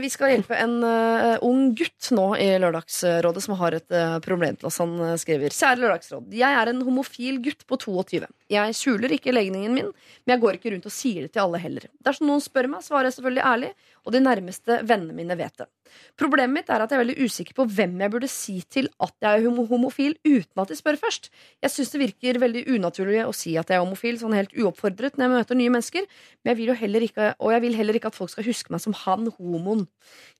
vi 0.00 0.10
skal 0.10 0.32
hjelpe 0.32 0.56
en 0.56 0.80
eh, 0.86 1.36
ung 1.44 1.74
gutt 1.76 2.08
nå 2.16 2.26
i 2.40 2.48
Lørdagsrådet 2.58 3.44
som 3.44 3.58
har 3.60 3.76
et 3.76 3.94
eh, 3.94 4.16
problem 4.24 4.56
til 4.56 4.70
oss. 4.70 4.80
Han 4.80 4.96
eh, 5.10 5.18
skriver 5.20 5.52
Kjære 5.52 5.84
Lørdagsråd. 5.84 6.32
Jeg 6.40 6.60
er 6.62 6.72
en 6.72 6.82
homofil 6.88 7.38
gutt 7.44 7.66
på 7.68 7.78
22. 7.84 8.24
Jeg 8.50 8.74
skjuler 8.74 9.12
ikke 9.14 9.30
legningen 9.30 9.74
min, 9.76 9.90
men 10.24 10.32
jeg 10.32 10.42
går 10.42 10.56
ikke 10.56 10.72
rundt 10.74 10.86
og 10.88 10.94
sier 10.94 11.22
det 11.22 11.34
til 11.36 11.44
alle 11.44 11.60
heller. 11.62 11.84
Dersom 12.02 12.26
noen 12.26 12.42
spør 12.42 12.66
meg, 12.72 12.82
svarer 12.82 13.06
jeg 13.06 13.14
selvfølgelig 13.20 13.44
ærlig, 13.46 13.68
og 14.02 14.14
de 14.14 14.22
nærmeste 14.24 14.78
vennene 14.88 15.14
mine 15.14 15.36
vet 15.38 15.60
det. 15.60 15.68
Problemet 16.18 16.54
mitt 16.56 16.72
er 16.72 16.82
at 16.82 16.90
jeg 16.90 16.98
er 16.98 17.02
veldig 17.04 17.28
usikker 17.28 17.54
på 17.54 17.66
hvem 17.70 17.94
jeg 18.02 18.12
burde 18.14 18.30
si 18.30 18.56
til 18.66 18.90
at 19.02 19.14
jeg 19.22 19.44
er 19.44 19.68
homofil, 19.70 20.16
uten 20.26 20.62
at 20.64 20.72
de 20.72 20.78
spør 20.78 20.98
først. 20.98 21.30
Jeg 21.62 21.74
syns 21.76 21.94
det 21.94 22.02
virker 22.02 22.40
veldig 22.42 22.64
unaturlig 22.74 23.22
å 23.22 23.36
si 23.36 23.54
at 23.60 23.70
jeg 23.70 23.78
er 23.78 23.84
homofil, 23.84 24.18
sånn 24.18 24.34
helt 24.34 24.54
uoppfordret 24.58 25.18
når 25.18 25.26
jeg 25.28 25.34
møter 25.36 25.60
nye 25.62 25.74
mennesker, 25.76 26.10
men 26.42 26.52
jeg 26.52 26.60
vil 26.60 26.72
jo 26.72 26.78
heller 26.82 27.06
ikke, 27.06 27.30
og 27.38 27.54
jeg 27.54 27.66
vil 27.68 27.78
heller 27.78 28.00
ikke 28.00 28.10
at 28.10 28.18
folk 28.18 28.34
skal 28.34 28.50
huske 28.50 28.74
meg 28.74 28.82
som 28.82 28.98
han 29.04 29.30
homoen. 29.38 29.86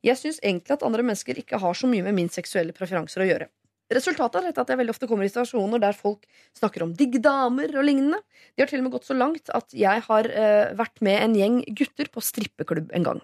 Jeg 0.06 0.18
syns 0.18 0.42
egentlig 0.42 0.80
at 0.80 0.86
andre 0.86 1.06
mennesker 1.06 1.38
ikke 1.38 1.62
har 1.62 1.78
så 1.78 1.90
mye 1.90 2.06
med 2.10 2.18
min 2.18 2.32
seksuelle 2.32 2.74
preferanser 2.74 3.22
å 3.22 3.30
gjøre. 3.30 3.50
Resultatet 3.90 4.44
er 4.46 4.54
at 4.54 4.70
jeg 4.70 4.78
veldig 4.78 4.92
ofte 4.94 5.08
kommer 5.10 5.26
i 5.26 5.30
situasjoner 5.32 5.80
der 5.82 5.96
folk 5.98 6.28
snakker 6.54 6.84
om 6.84 6.92
digg 6.94 7.16
damer 7.24 7.72
og 7.74 7.86
lignende. 7.88 8.20
De 8.54 8.62
har 8.62 8.70
til 8.70 8.78
og 8.78 8.86
med 8.86 8.94
gått 8.94 9.08
så 9.08 9.16
langt 9.18 9.50
at 9.56 9.74
jeg 9.74 10.04
har 10.06 10.28
eh, 10.30 10.70
vært 10.78 11.02
med 11.02 11.18
en 11.24 11.34
gjeng 11.34 11.58
gutter 11.74 12.10
på 12.12 12.22
strippeklubb 12.22 12.94
en 12.94 13.08
gang. 13.08 13.22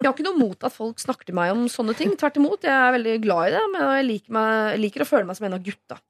Jeg 0.00 0.08
har 0.08 0.16
ikke 0.16 0.26
noe 0.26 0.40
mot 0.40 0.66
at 0.66 0.74
folk 0.74 0.98
snakker 1.02 1.30
til 1.30 1.38
meg 1.38 1.54
om 1.54 1.68
sånne 1.70 1.94
ting. 1.98 2.16
Tvert 2.18 2.40
imot, 2.42 2.66
jeg 2.66 2.74
er 2.74 2.96
veldig 2.98 3.16
glad 3.22 3.50
i 3.52 3.56
det, 3.56 3.64
men 3.70 3.86
jeg 3.86 4.08
liker, 4.08 4.34
meg, 4.34 4.78
liker 4.82 5.06
å 5.06 5.10
føle 5.12 5.30
meg 5.30 5.38
som 5.38 5.46
en 5.46 5.58
av 5.60 5.66
gutta. 5.70 6.00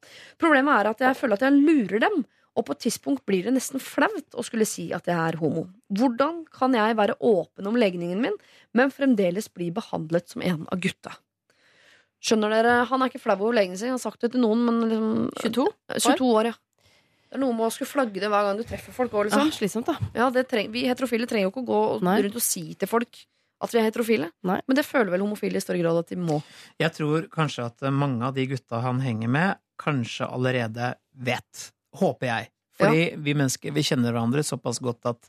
Problemet 0.40 0.78
er 0.78 0.92
at 0.94 1.04
jeg 1.04 1.20
føler 1.20 1.36
at 1.36 1.48
jeg 1.48 1.60
lurer 1.60 2.06
dem, 2.08 2.22
Og 2.58 2.66
på 2.66 2.74
et 2.74 2.80
tidspunkt 2.82 3.22
blir 3.30 3.46
det 3.46 3.54
nesten 3.54 3.78
flaut 3.82 4.34
å 4.34 4.42
skulle 4.42 4.66
si 4.66 4.88
at 4.92 5.06
jeg 5.06 5.14
er 5.14 5.38
homo. 5.38 5.68
Hvordan 5.94 6.42
kan 6.50 6.74
jeg 6.74 6.96
være 6.98 7.14
åpen 7.22 7.68
om 7.70 7.78
legningen 7.78 8.20
min, 8.24 8.36
men 8.74 8.90
fremdeles 8.90 9.46
bli 9.54 9.70
behandlet 9.70 10.32
som 10.32 10.42
en 10.42 10.66
av 10.66 10.82
gutta? 10.82 11.14
Skjønner 12.20 12.52
dere, 12.52 12.72
Han 12.90 13.02
er 13.02 13.08
ikke 13.12 13.22
flau 13.22 13.36
over 13.38 13.54
legen 13.56 13.76
sin, 13.80 13.88
han 13.94 13.96
har 13.98 14.02
sagt 14.02 14.20
det 14.20 14.32
til 14.34 14.42
noen, 14.44 14.60
men 14.66 14.80
liksom 14.90 15.30
22? 15.40 15.64
22 16.04 16.28
år, 16.36 16.50
ja. 16.52 16.56
Det 17.30 17.38
er 17.38 17.42
noe 17.44 17.54
med 17.54 17.68
å 17.68 17.70
skulle 17.72 17.86
flagge 17.88 18.18
det 18.20 18.28
hver 18.28 18.42
gang 18.48 18.58
du 18.58 18.64
treffer 18.66 18.92
folk. 18.92 19.12
Også, 19.14 19.30
Ja, 19.38 19.44
liksom. 19.46 19.52
slitsomt, 19.60 19.86
da. 19.86 19.94
Ja, 20.18 20.30
det 20.34 20.48
treng, 20.50 20.70
vi 20.74 20.82
heterofile 20.88 21.28
trenger 21.30 21.46
jo 21.48 21.52
ikke 21.54 21.62
å 21.62 21.68
gå 21.68 22.02
Nei. 22.02 22.16
rundt 22.26 22.34
og 22.40 22.42
si 22.42 22.74
til 22.74 22.88
folk 22.90 23.20
at 23.62 23.70
vi 23.72 23.78
er 23.78 23.86
heterofile. 23.90 24.30
Nei. 24.42 24.60
Men 24.66 24.76
det 24.76 24.84
føler 24.88 25.12
vel 25.12 25.20
homofile 25.22 25.56
i 25.60 25.62
større 25.62 25.78
grad 25.82 25.98
at 26.00 26.08
de 26.10 26.16
må. 26.16 26.40
Jeg 26.80 26.92
tror 26.96 27.28
kanskje 27.30 27.66
at 27.68 27.86
mange 27.92 28.24
av 28.26 28.34
de 28.34 28.46
gutta 28.50 28.80
han 28.82 29.00
henger 29.04 29.28
med, 29.28 29.60
kanskje 29.78 30.26
allerede 30.26 30.94
vet. 31.14 31.70
Håper 32.00 32.26
jeg. 32.26 32.50
Fordi 32.80 33.02
vi 33.20 33.34
mennesker 33.36 33.72
vi 33.76 33.82
kjenner 33.84 34.10
hverandre 34.14 34.42
såpass 34.42 34.78
godt 34.80 35.04
at 35.10 35.28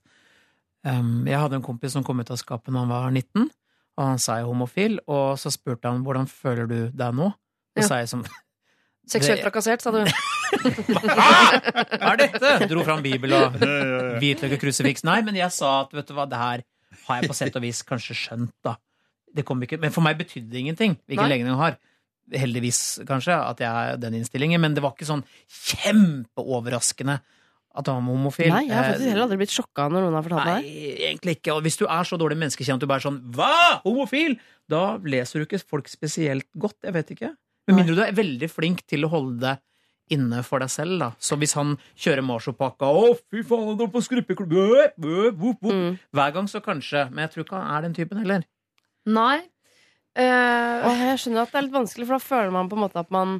um, 0.88 1.26
Jeg 1.28 1.38
hadde 1.38 1.58
en 1.60 1.66
kompis 1.66 1.92
som 1.92 2.04
kom 2.08 2.20
ut 2.24 2.32
av 2.32 2.40
skapet 2.40 2.72
da 2.74 2.80
han 2.80 2.90
var 2.90 3.12
19, 3.12 3.50
og 3.98 4.06
han 4.08 4.22
sa 4.22 4.38
jeg 4.40 4.46
er 4.46 4.52
homofil, 4.52 5.00
og 5.08 5.40
så 5.42 5.52
spurte 5.54 5.90
han 5.92 6.04
hvordan 6.06 6.30
føler 6.32 6.70
du 6.70 6.78
deg 6.96 7.18
nå? 7.18 7.32
Og 7.32 7.82
Ja. 7.82 7.88
sa 7.88 8.00
jeg 8.02 8.10
som 8.12 8.24
Seksuelt 9.12 9.42
trakassert, 9.44 9.82
sa 9.82 9.92
du. 9.92 10.04
Hva 10.06 12.12
er 12.14 12.20
dette? 12.22 12.52
Dro 12.72 12.84
fram 12.86 13.02
Bibel 13.04 13.34
og 13.36 13.56
hvitløk 14.22 14.54
og 14.56 14.62
krusifiks. 14.62 15.04
Nei, 15.08 15.18
men 15.26 15.36
jeg 15.40 15.52
sa 15.56 15.72
at 15.82 15.92
vet 15.96 16.08
du 16.08 16.14
hva, 16.16 16.28
det 16.30 16.38
her 16.40 16.64
har 17.08 17.20
jeg 17.22 17.32
på 17.32 17.36
sett 17.36 17.56
og 17.58 17.64
vis 17.66 17.82
kanskje 17.88 18.16
skjønt, 18.16 18.54
da. 18.64 18.76
Det 19.34 19.44
kom 19.48 19.64
ikke, 19.64 19.80
men 19.82 19.92
for 19.96 20.04
meg 20.06 20.20
betydde 20.20 20.52
det 20.52 20.62
ingenting 20.62 20.96
hvilken 21.08 21.26
Nei. 21.28 21.32
legning 21.34 21.56
hun 21.56 21.60
har. 21.64 21.80
Heldigvis, 22.32 23.02
kanskje, 23.10 23.36
at 23.36 23.60
jeg 23.64 23.72
har 23.74 23.98
den 24.00 24.20
innstillingen, 24.22 24.62
men 24.64 24.76
det 24.78 24.84
var 24.86 24.94
ikke 24.96 25.08
sånn 25.10 25.26
kjempeoverraskende 25.52 27.18
at 27.72 27.88
han 27.88 28.04
var 28.04 28.16
homofil. 28.18 28.52
Nei, 28.52 28.66
jeg 28.68 28.76
har 28.76 28.90
faktisk 28.90 29.06
Eh, 29.06 29.12
heller 29.14 29.26
aldri 29.26 29.40
blitt 29.40 29.56
sjokka 29.56 29.88
når 29.88 30.06
noen 30.06 30.18
har 30.18 30.26
fortalt 30.26 30.48
meg 30.50 30.66
det. 30.66 30.72
Nei, 30.72 30.94
egentlig 31.08 31.36
ikke. 31.40 31.56
Og 31.56 31.62
hvis 31.66 31.80
du 31.80 31.86
er 31.88 32.08
så 32.08 32.20
dårlig 32.20 32.38
menneskekjent 32.42 32.82
at 32.82 32.84
du 32.84 32.90
bare 32.92 33.00
er 33.00 33.08
sånn 33.08 33.20
Hva?! 33.36 33.82
Homofil! 33.86 34.38
Da 34.72 34.98
leser 35.04 35.40
du 35.40 35.48
ikke 35.48 35.62
folk 35.64 35.92
spesielt 35.92 36.48
godt. 36.60 36.80
Jeg 36.84 36.96
vet 36.98 37.14
ikke. 37.16 37.34
Med 37.70 37.78
mindre 37.78 37.96
du 37.96 38.02
er 38.04 38.16
veldig 38.18 38.50
flink 38.52 38.84
til 38.90 39.06
å 39.08 39.12
holde 39.12 39.40
det 39.46 39.56
inne 40.12 40.42
for 40.44 40.60
deg 40.60 40.72
selv, 40.74 40.98
da. 41.00 41.10
Så 41.24 41.38
hvis 41.40 41.54
han 41.56 41.78
kjører 41.96 42.26
marsjopakka 42.28 42.90
Å, 42.92 43.14
fy 43.32 43.46
faen, 43.48 43.70
han 43.70 43.86
er 43.86 43.92
på 43.94 44.02
skruppeklubb. 44.04 44.58
Mm. 45.00 45.96
Hver 46.12 46.34
gang 46.36 46.50
så 46.52 46.60
kanskje. 46.64 47.06
Men 47.14 47.26
jeg 47.26 47.36
tror 47.36 47.46
ikke 47.46 47.62
han 47.62 47.78
er 47.78 47.88
den 47.88 47.96
typen 47.96 48.20
heller. 48.20 48.44
Nei. 49.08 49.38
Uh, 50.12 50.84
jeg 51.08 51.22
skjønner 51.24 51.46
at 51.46 51.54
det 51.54 51.62
er 51.62 51.66
litt 51.70 51.78
vanskelig, 51.78 52.10
for 52.10 52.18
da 52.18 52.26
føler 52.26 52.52
man 52.52 52.68
på 52.68 52.76
en 52.76 52.84
måte 52.84 53.00
at 53.00 53.14
man 53.16 53.40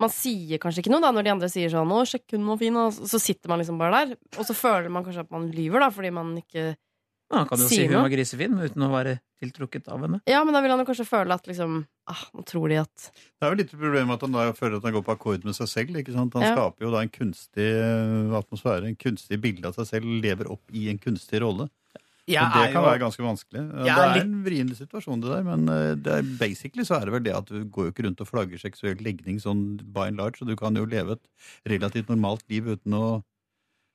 man 0.00 0.10
sier 0.12 0.58
kanskje 0.62 0.82
ikke 0.84 0.92
noe 0.92 1.00
da 1.00 1.10
når 1.14 1.24
de 1.24 1.30
andre 1.32 1.48
sier 1.48 1.70
sånn 1.72 1.88
'Å, 1.88 2.02
sjekk, 2.06 2.26
hun 2.36 2.46
var 2.46 2.58
fin', 2.60 2.76
og 2.76 2.92
så 2.92 3.20
sitter 3.20 3.48
man 3.48 3.58
liksom 3.60 3.78
bare 3.78 4.06
der. 4.06 4.16
Og 4.38 4.44
så 4.44 4.54
føler 4.54 4.90
man 4.90 5.04
kanskje 5.04 5.20
at 5.24 5.30
man 5.30 5.50
lyver, 5.50 5.80
da, 5.80 5.90
fordi 5.90 6.12
man 6.12 6.36
ikke 6.36 6.76
Ja, 7.32 7.38
han 7.42 7.48
kan 7.48 7.58
jo 7.58 7.66
si 7.66 7.86
hun 7.88 8.02
var 8.04 8.10
grisefin 8.12 8.54
uten 8.54 8.82
å 8.86 8.90
være 8.92 9.18
tiltrukket 9.42 9.88
av 9.88 10.00
henne. 10.00 10.20
Ja, 10.30 10.44
men 10.44 10.54
da 10.54 10.60
vil 10.62 10.70
han 10.70 10.78
jo 10.78 10.86
kanskje 10.86 11.08
føle 11.08 11.34
at 11.34 11.44
liksom 11.48 11.86
ah, 12.06 12.22
Nå 12.32 12.44
tror 12.46 12.68
de 12.68 12.76
at 12.78 13.10
Det 13.10 13.42
er 13.42 13.50
jo 13.50 13.56
litt 13.58 13.72
problem 13.72 14.10
at 14.14 14.20
han 14.20 14.32
da 14.32 14.52
føler 14.52 14.76
at 14.76 14.84
han 14.84 14.92
går 14.94 15.02
på 15.02 15.16
akkord 15.16 15.44
med 15.44 15.54
seg 15.58 15.66
selv. 15.66 15.96
ikke 15.96 16.12
sant? 16.14 16.32
Han 16.34 16.42
Ja. 16.44 16.54
skaper 16.54 16.86
jo 16.86 16.90
da 16.92 17.00
en 17.02 17.08
kunstig 17.10 17.66
atmosfære, 18.30 18.86
en 18.86 18.96
kunstig 18.96 19.40
bilde 19.40 19.66
av 19.66 19.74
seg 19.74 19.86
selv, 19.86 20.04
lever 20.22 20.50
opp 20.50 20.62
i 20.72 20.88
en 20.88 20.98
kunstig 20.98 21.40
rolle. 21.42 21.68
Og 22.26 22.54
det 22.56 22.72
kan 22.72 22.82
jo- 22.82 22.88
være 22.88 22.98
ganske 22.98 23.22
vanskelig. 23.22 23.60
Ja, 23.86 23.96
det 24.12 24.22
er 24.22 24.24
en 24.24 24.44
vrien 24.44 24.70
situasjon, 24.74 25.20
det 25.22 25.30
der, 25.30 25.44
men 25.46 25.68
eh, 25.70 25.94
det 25.94 26.12
er, 26.12 26.22
basically 26.40 26.82
så 26.84 26.98
er 26.98 27.06
det 27.06 27.14
vel 27.14 27.22
det 27.22 27.34
at 27.36 27.46
du 27.46 27.64
går 27.70 27.86
jo 27.86 27.92
ikke 27.92 28.06
rundt 28.08 28.20
og 28.20 28.26
flagger 28.26 28.58
seksuell 28.58 28.98
legning 28.98 29.38
sånn 29.38 29.78
by 29.94 30.08
and 30.10 30.18
large, 30.18 30.40
så 30.40 30.48
du 30.48 30.56
kan 30.58 30.74
jo 30.74 30.84
leve 30.90 31.14
et 31.14 31.70
relativt 31.70 32.10
normalt 32.10 32.42
liv 32.50 32.66
uten 32.66 32.98
å 32.98 33.04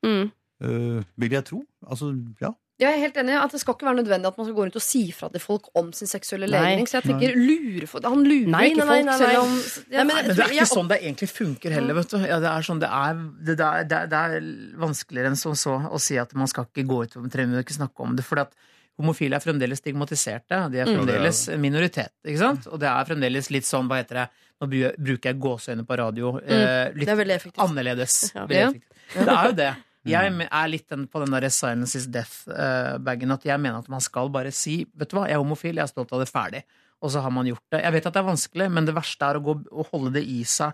mm. 0.06 0.32
øh, 0.64 1.04
Vil 1.18 1.32
jeg 1.36 1.46
tro. 1.46 1.64
Altså, 1.88 2.14
ja. 2.40 2.54
Jeg 2.82 2.90
er 2.96 2.98
helt 3.04 3.18
enig 3.22 3.36
at 3.38 3.52
det 3.54 3.60
skal 3.62 3.76
ikke 3.78 3.86
være 3.86 4.00
nødvendig 4.02 4.26
at 4.32 4.38
man 4.40 4.48
skal 4.48 4.56
gå 4.58 4.64
rundt 4.66 4.78
og 4.80 4.82
si 4.82 5.02
fra 5.14 5.28
til 5.30 5.44
folk 5.44 5.68
om 5.78 5.92
sin 5.94 6.10
seksuelle 6.10 6.48
legning. 6.50 6.88
Så 6.90 6.98
jeg 6.98 7.04
tenker 7.12 7.36
lure 7.38 7.86
for, 7.92 8.02
Han 8.10 8.24
lurer 8.26 8.50
Nei, 8.56 8.64
ikke 8.72 8.86
nei, 8.88 8.88
nei, 8.88 8.96
folk 8.96 9.06
nei, 9.06 9.18
selv 9.22 9.42
om 9.44 9.52
Nei, 9.52 10.04
men 10.04 10.08
Men 10.08 10.26
det 10.26 10.32
er 10.32 10.42
jeg- 10.42 10.58
ikke 10.58 10.72
sånn 10.74 10.90
det 10.90 10.98
egentlig 11.04 11.30
funker 11.30 11.72
heller, 11.78 11.94
vet 12.00 12.10
du. 12.10 12.18
Ja, 12.26 12.40
det 12.42 12.50
er 12.50 12.66
sånn 12.66 12.80
det 12.82 12.90
er 12.90 13.14
det, 13.46 13.60
er, 13.60 13.84
det, 13.86 14.00
er, 14.02 14.34
er 14.36 14.42
vanskeligere 14.82 15.28
enn 15.32 15.38
som 15.38 15.54
så 15.54 15.78
å 15.92 16.00
si 16.02 16.18
at 16.18 16.34
man 16.34 16.48
skal 16.48 16.66
ikke 16.66 16.88
gå 16.90 17.04
ut 17.06 17.16
og 17.22 17.30
trenger 17.32 17.62
ikke 17.62 17.78
snakke 17.78 18.00
om 18.02 18.16
det. 18.18 18.26
For 18.26 18.40
at 18.40 18.52
homofile 18.98 19.36
er 19.38 19.40
fremdeles 19.46 19.78
stigmatiserte. 19.82 20.72
De 20.72 20.80
er 20.82 20.86
Mm. 20.90 20.98
fremdeles 21.06 21.48
mm. 21.50 21.60
minoritet. 21.62 22.12
ikke 22.26 22.38
sant? 22.40 22.66
Og 22.68 22.80
det 22.80 22.90
er 22.90 23.06
fremdeles 23.06 23.50
litt 23.52 23.64
sånn, 23.64 23.88
hva 23.88 24.02
heter 24.02 24.26
det, 24.26 24.28
nå 24.62 24.68
bruker 24.98 25.30
jeg 25.32 25.40
gåseøyne 25.40 25.86
på 25.86 25.98
radio, 25.98 26.38
eh, 26.38 26.92
litt 26.94 27.06
Det 27.06 27.10
er 27.10 27.16
veldig 27.26 27.36
effektivt. 27.38 27.62
annerledes. 27.62 28.34
Ja. 28.36 28.46
Veldig 28.46 28.68
effektivt. 28.74 29.26
Det 29.26 29.28
er 29.28 29.46
jo 29.46 29.54
det. 29.54 29.76
Jeg 30.06 30.48
er 30.50 30.68
litt 30.72 30.88
den, 30.90 31.08
på 31.08 31.20
den 31.24 31.32
der 31.36 31.50
silence 31.50 31.96
is 31.98 32.08
death-bagen. 32.08 33.32
At 33.32 33.44
jeg 33.46 33.60
mener 33.62 33.80
at 33.84 33.90
man 33.90 34.02
skal 34.02 34.30
bare 34.34 34.52
si 34.52 34.86
Vet 34.98 35.10
du 35.12 35.18
hva, 35.20 35.28
jeg 35.30 35.38
er 35.38 35.44
homofil, 35.44 35.76
jeg 35.76 35.84
er 35.84 35.92
stolt 35.92 36.12
av 36.14 36.20
det, 36.24 36.30
ferdig. 36.32 36.64
Og 37.02 37.10
så 37.14 37.22
har 37.22 37.32
man 37.34 37.46
gjort 37.50 37.64
det. 37.74 37.82
Jeg 37.84 37.94
vet 37.94 38.06
at 38.10 38.14
det 38.14 38.22
er 38.22 38.30
vanskelig, 38.32 38.72
men 38.72 38.86
det 38.86 38.94
verste 38.98 39.26
er 39.30 39.38
å 39.40 39.44
gå 39.46 39.56
og 39.72 39.88
holde 39.92 40.12
det 40.20 40.24
i 40.30 40.44
seg 40.46 40.74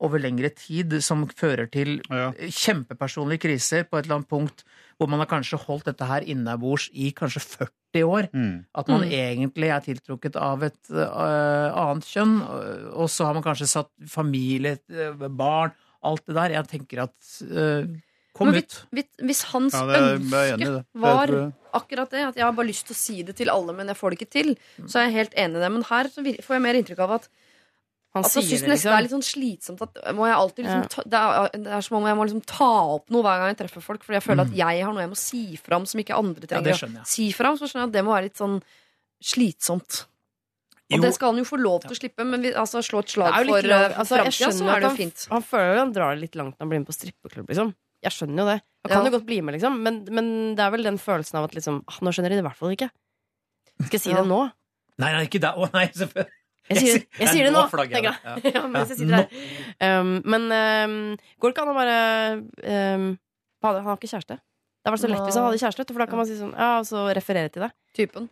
over 0.00 0.18
lengre 0.22 0.50
tid, 0.54 0.94
som 1.02 1.24
fører 1.26 1.66
til 1.70 2.00
Ja. 2.10 2.30
kjempepersonlige 2.32 3.42
kriser 3.42 3.82
på 3.84 3.98
et 3.98 4.04
eller 4.06 4.20
annet 4.20 4.28
punkt 4.30 4.62
hvor 4.98 5.08
man 5.10 5.18
har 5.22 5.26
kanskje 5.30 5.58
holdt 5.58 5.86
dette 5.90 6.06
her 6.06 6.22
innabords 6.26 6.88
i 6.94 7.10
kanskje 7.14 7.42
40 7.42 8.02
år. 8.06 8.28
Mm. 8.32 8.64
At 8.74 8.88
man 8.88 9.00
Mm. 9.02 9.10
egentlig 9.10 9.68
er 9.74 9.80
tiltrukket 9.80 10.36
av 10.36 10.62
et 10.62 10.90
uh, 10.90 11.70
annet 11.74 12.04
kjønn, 12.06 12.42
og 12.94 13.08
så 13.10 13.26
har 13.26 13.34
man 13.34 13.42
kanskje 13.42 13.66
satt 13.70 13.90
familie, 14.06 14.78
øh, 14.90 15.28
barn, 15.30 15.72
alt 16.02 16.24
det 16.26 16.34
der. 16.34 16.50
Jeg 16.50 16.68
tenker 16.68 17.02
at 17.02 17.14
øh, 17.42 17.86
Kom 18.38 18.52
hit. 18.54 18.78
hvis, 18.94 19.42
hans 19.52 19.74
Ja, 19.74 19.82
det 19.90 19.98
enig 19.98 20.30
ønske 20.30 20.70
det. 20.78 20.84
Var 21.04 21.34
akkurat 21.78 22.10
det, 22.14 22.22
at 22.30 22.38
jeg 22.38 22.44
har 22.46 22.54
bare 22.56 22.70
lyst 22.70 22.86
til 22.88 22.94
å 22.96 22.98
si 23.02 23.18
det 23.26 23.34
til 23.36 23.50
alle, 23.52 23.74
men 23.76 23.90
jeg 23.90 23.98
får 23.98 24.14
det 24.14 24.18
ikke 24.20 24.30
til, 24.32 24.54
så 24.86 25.00
er 25.02 25.08
jeg 25.08 25.16
helt 25.18 25.34
enig 25.44 25.58
i 25.60 25.62
det. 25.66 25.70
Men 25.74 25.84
her 25.90 26.08
så 26.14 26.24
får 26.24 26.56
jeg 26.58 26.64
mer 26.64 26.78
inntrykk 26.80 27.04
av 27.06 27.18
at 27.18 27.28
Han 28.16 28.24
Altså, 28.24 28.40
sier 28.40 28.56
synes 28.56 28.62
det, 28.64 28.68
liksom. 28.72 28.88
det 28.88 28.88
liksom. 28.88 28.96
er 28.96 29.02
litt 29.04 29.12
sånn 29.12 29.26
slitsomt 29.28 29.82
at 29.84 29.98
må 30.16 30.24
jeg 30.26 30.34
alltid 30.40 30.64
liksom, 30.64 30.80
Ja. 30.80 30.88
ta, 30.88 31.02
det, 31.04 31.18
er, 31.20 31.58
det 31.66 31.72
er 31.76 31.82
som 31.84 31.96
om 31.98 32.06
jeg 32.08 32.16
må 32.16 32.24
liksom 32.24 32.44
ta 32.48 32.68
opp 32.96 33.10
noe 33.12 33.22
hver 33.26 33.36
gang 33.42 33.50
jeg 33.52 33.58
treffer 33.58 33.84
folk, 33.84 34.02
fordi 34.02 34.16
jeg 34.16 34.24
føler 34.24 34.46
at 34.48 34.54
jeg 34.56 34.80
har 34.86 34.94
noe 34.96 35.02
jeg 35.04 35.10
må 35.12 35.18
si 35.20 35.42
fram 35.60 35.84
som 35.86 36.00
ikke 36.00 36.16
andre 36.16 36.48
trenger 36.48 36.72
Ja, 36.72 36.88
å 36.88 37.04
si 37.06 37.26
fram. 37.36 37.58
Så 37.60 37.68
skjønner 37.68 37.84
jeg 37.84 37.90
at 37.92 37.96
det 37.98 38.04
må 38.08 38.14
være 38.16 38.26
litt 38.30 38.40
sånn 38.40 38.56
slitsomt. 39.20 40.06
Og 40.88 40.96
Jo. 40.96 41.02
det 41.04 41.12
skal 41.18 41.34
han 41.34 41.38
jo 41.42 41.44
få 41.44 41.58
lov 41.60 41.82
til 41.84 41.92
å 41.92 41.98
slippe, 42.00 42.24
men 42.24 42.40
vi, 42.40 42.54
altså, 42.56 42.80
slå 42.80 43.00
et 43.04 43.12
slag 43.12 43.28
jo 43.44 43.52
for 43.52 43.68
altså, 43.68 44.16
framtida, 44.16 44.52
så 44.56 44.64
er 44.72 44.80
det 44.80 44.86
jo 44.88 44.88
han, 44.88 44.96
fint. 44.96 45.26
han 45.28 45.42
føler 45.44 45.74
jo 45.74 45.80
han 45.84 45.92
drar 45.92 46.14
det 46.16 46.22
litt 46.24 46.34
langt 46.40 46.54
når 46.56 46.64
han 46.64 46.70
blir 46.72 46.80
med 46.80 46.88
på 46.88 46.96
strippeklubb, 46.96 47.48
liksom. 47.52 47.74
Jeg 48.04 48.12
skjønner 48.14 48.42
jo 48.44 48.46
det. 48.52 48.58
Jeg 48.84 48.90
kan 48.92 49.02
Ja. 49.04 49.10
jo 49.10 49.14
godt 49.18 49.26
bli 49.26 49.40
med, 49.42 49.54
liksom, 49.56 49.78
men, 49.82 50.04
men 50.14 50.26
det 50.56 50.62
er 50.64 50.70
vel 50.70 50.82
den 50.86 50.98
følelsen 51.02 51.38
av 51.40 51.44
at 51.48 51.54
liksom 51.58 51.80
ah, 51.88 51.96
Nå 52.00 52.12
skjønner 52.14 52.30
de 52.30 52.36
det 52.38 52.44
i 52.44 52.48
hvert 52.48 52.56
fall 52.60 52.74
ikke. 52.76 52.90
Skal 53.84 53.96
jeg 53.98 54.00
si 54.04 54.10
Ja. 54.12 54.20
det 54.22 54.28
nå? 54.30 54.40
Nei, 54.98 55.12
nei, 55.14 55.24
ikke 55.26 55.40
der. 55.42 55.54
Å 55.58 55.68
nei, 55.74 55.86
selvfølgelig. 55.94 56.34
Jeg 56.68 56.78
sier, 56.82 57.02
Jeg 57.18 57.28
sier- 57.32 57.44
det 57.48 57.52
nå 57.54 57.62
tenker 57.70 58.02
jeg. 58.02 58.04
Ja. 58.04 58.36
Ja, 58.54 58.62
mens 58.68 58.90
jeg 58.92 58.98
sitter 58.98 59.22
her. 59.22 60.00
Um, 60.00 60.22
men 60.24 60.42
um, 60.52 60.96
går 61.40 61.48
det 61.48 61.54
ikke 61.56 61.62
an 61.64 61.72
å 61.72 61.76
bare 61.78 61.98
um, 62.96 63.06
Han 63.64 63.84
har 63.86 63.96
ikke 63.96 64.10
kjæreste. 64.14 64.36
Det 64.38 64.86
hadde 64.86 64.94
vært 64.94 65.04
så 65.04 65.08
lett 65.12 65.24
hvis 65.26 65.38
han 65.40 65.46
hadde 65.48 65.60
kjæreste, 65.62 65.86
for 65.92 65.98
da 66.04 66.06
kan 66.10 66.20
man 66.20 66.26
si 66.28 66.36
sånn 66.38 66.52
Ja, 66.54 66.68
og 66.78 66.86
så 66.88 67.06
referere 67.16 67.50
til 67.54 67.64
det. 67.66 67.70
Typen. 67.98 68.28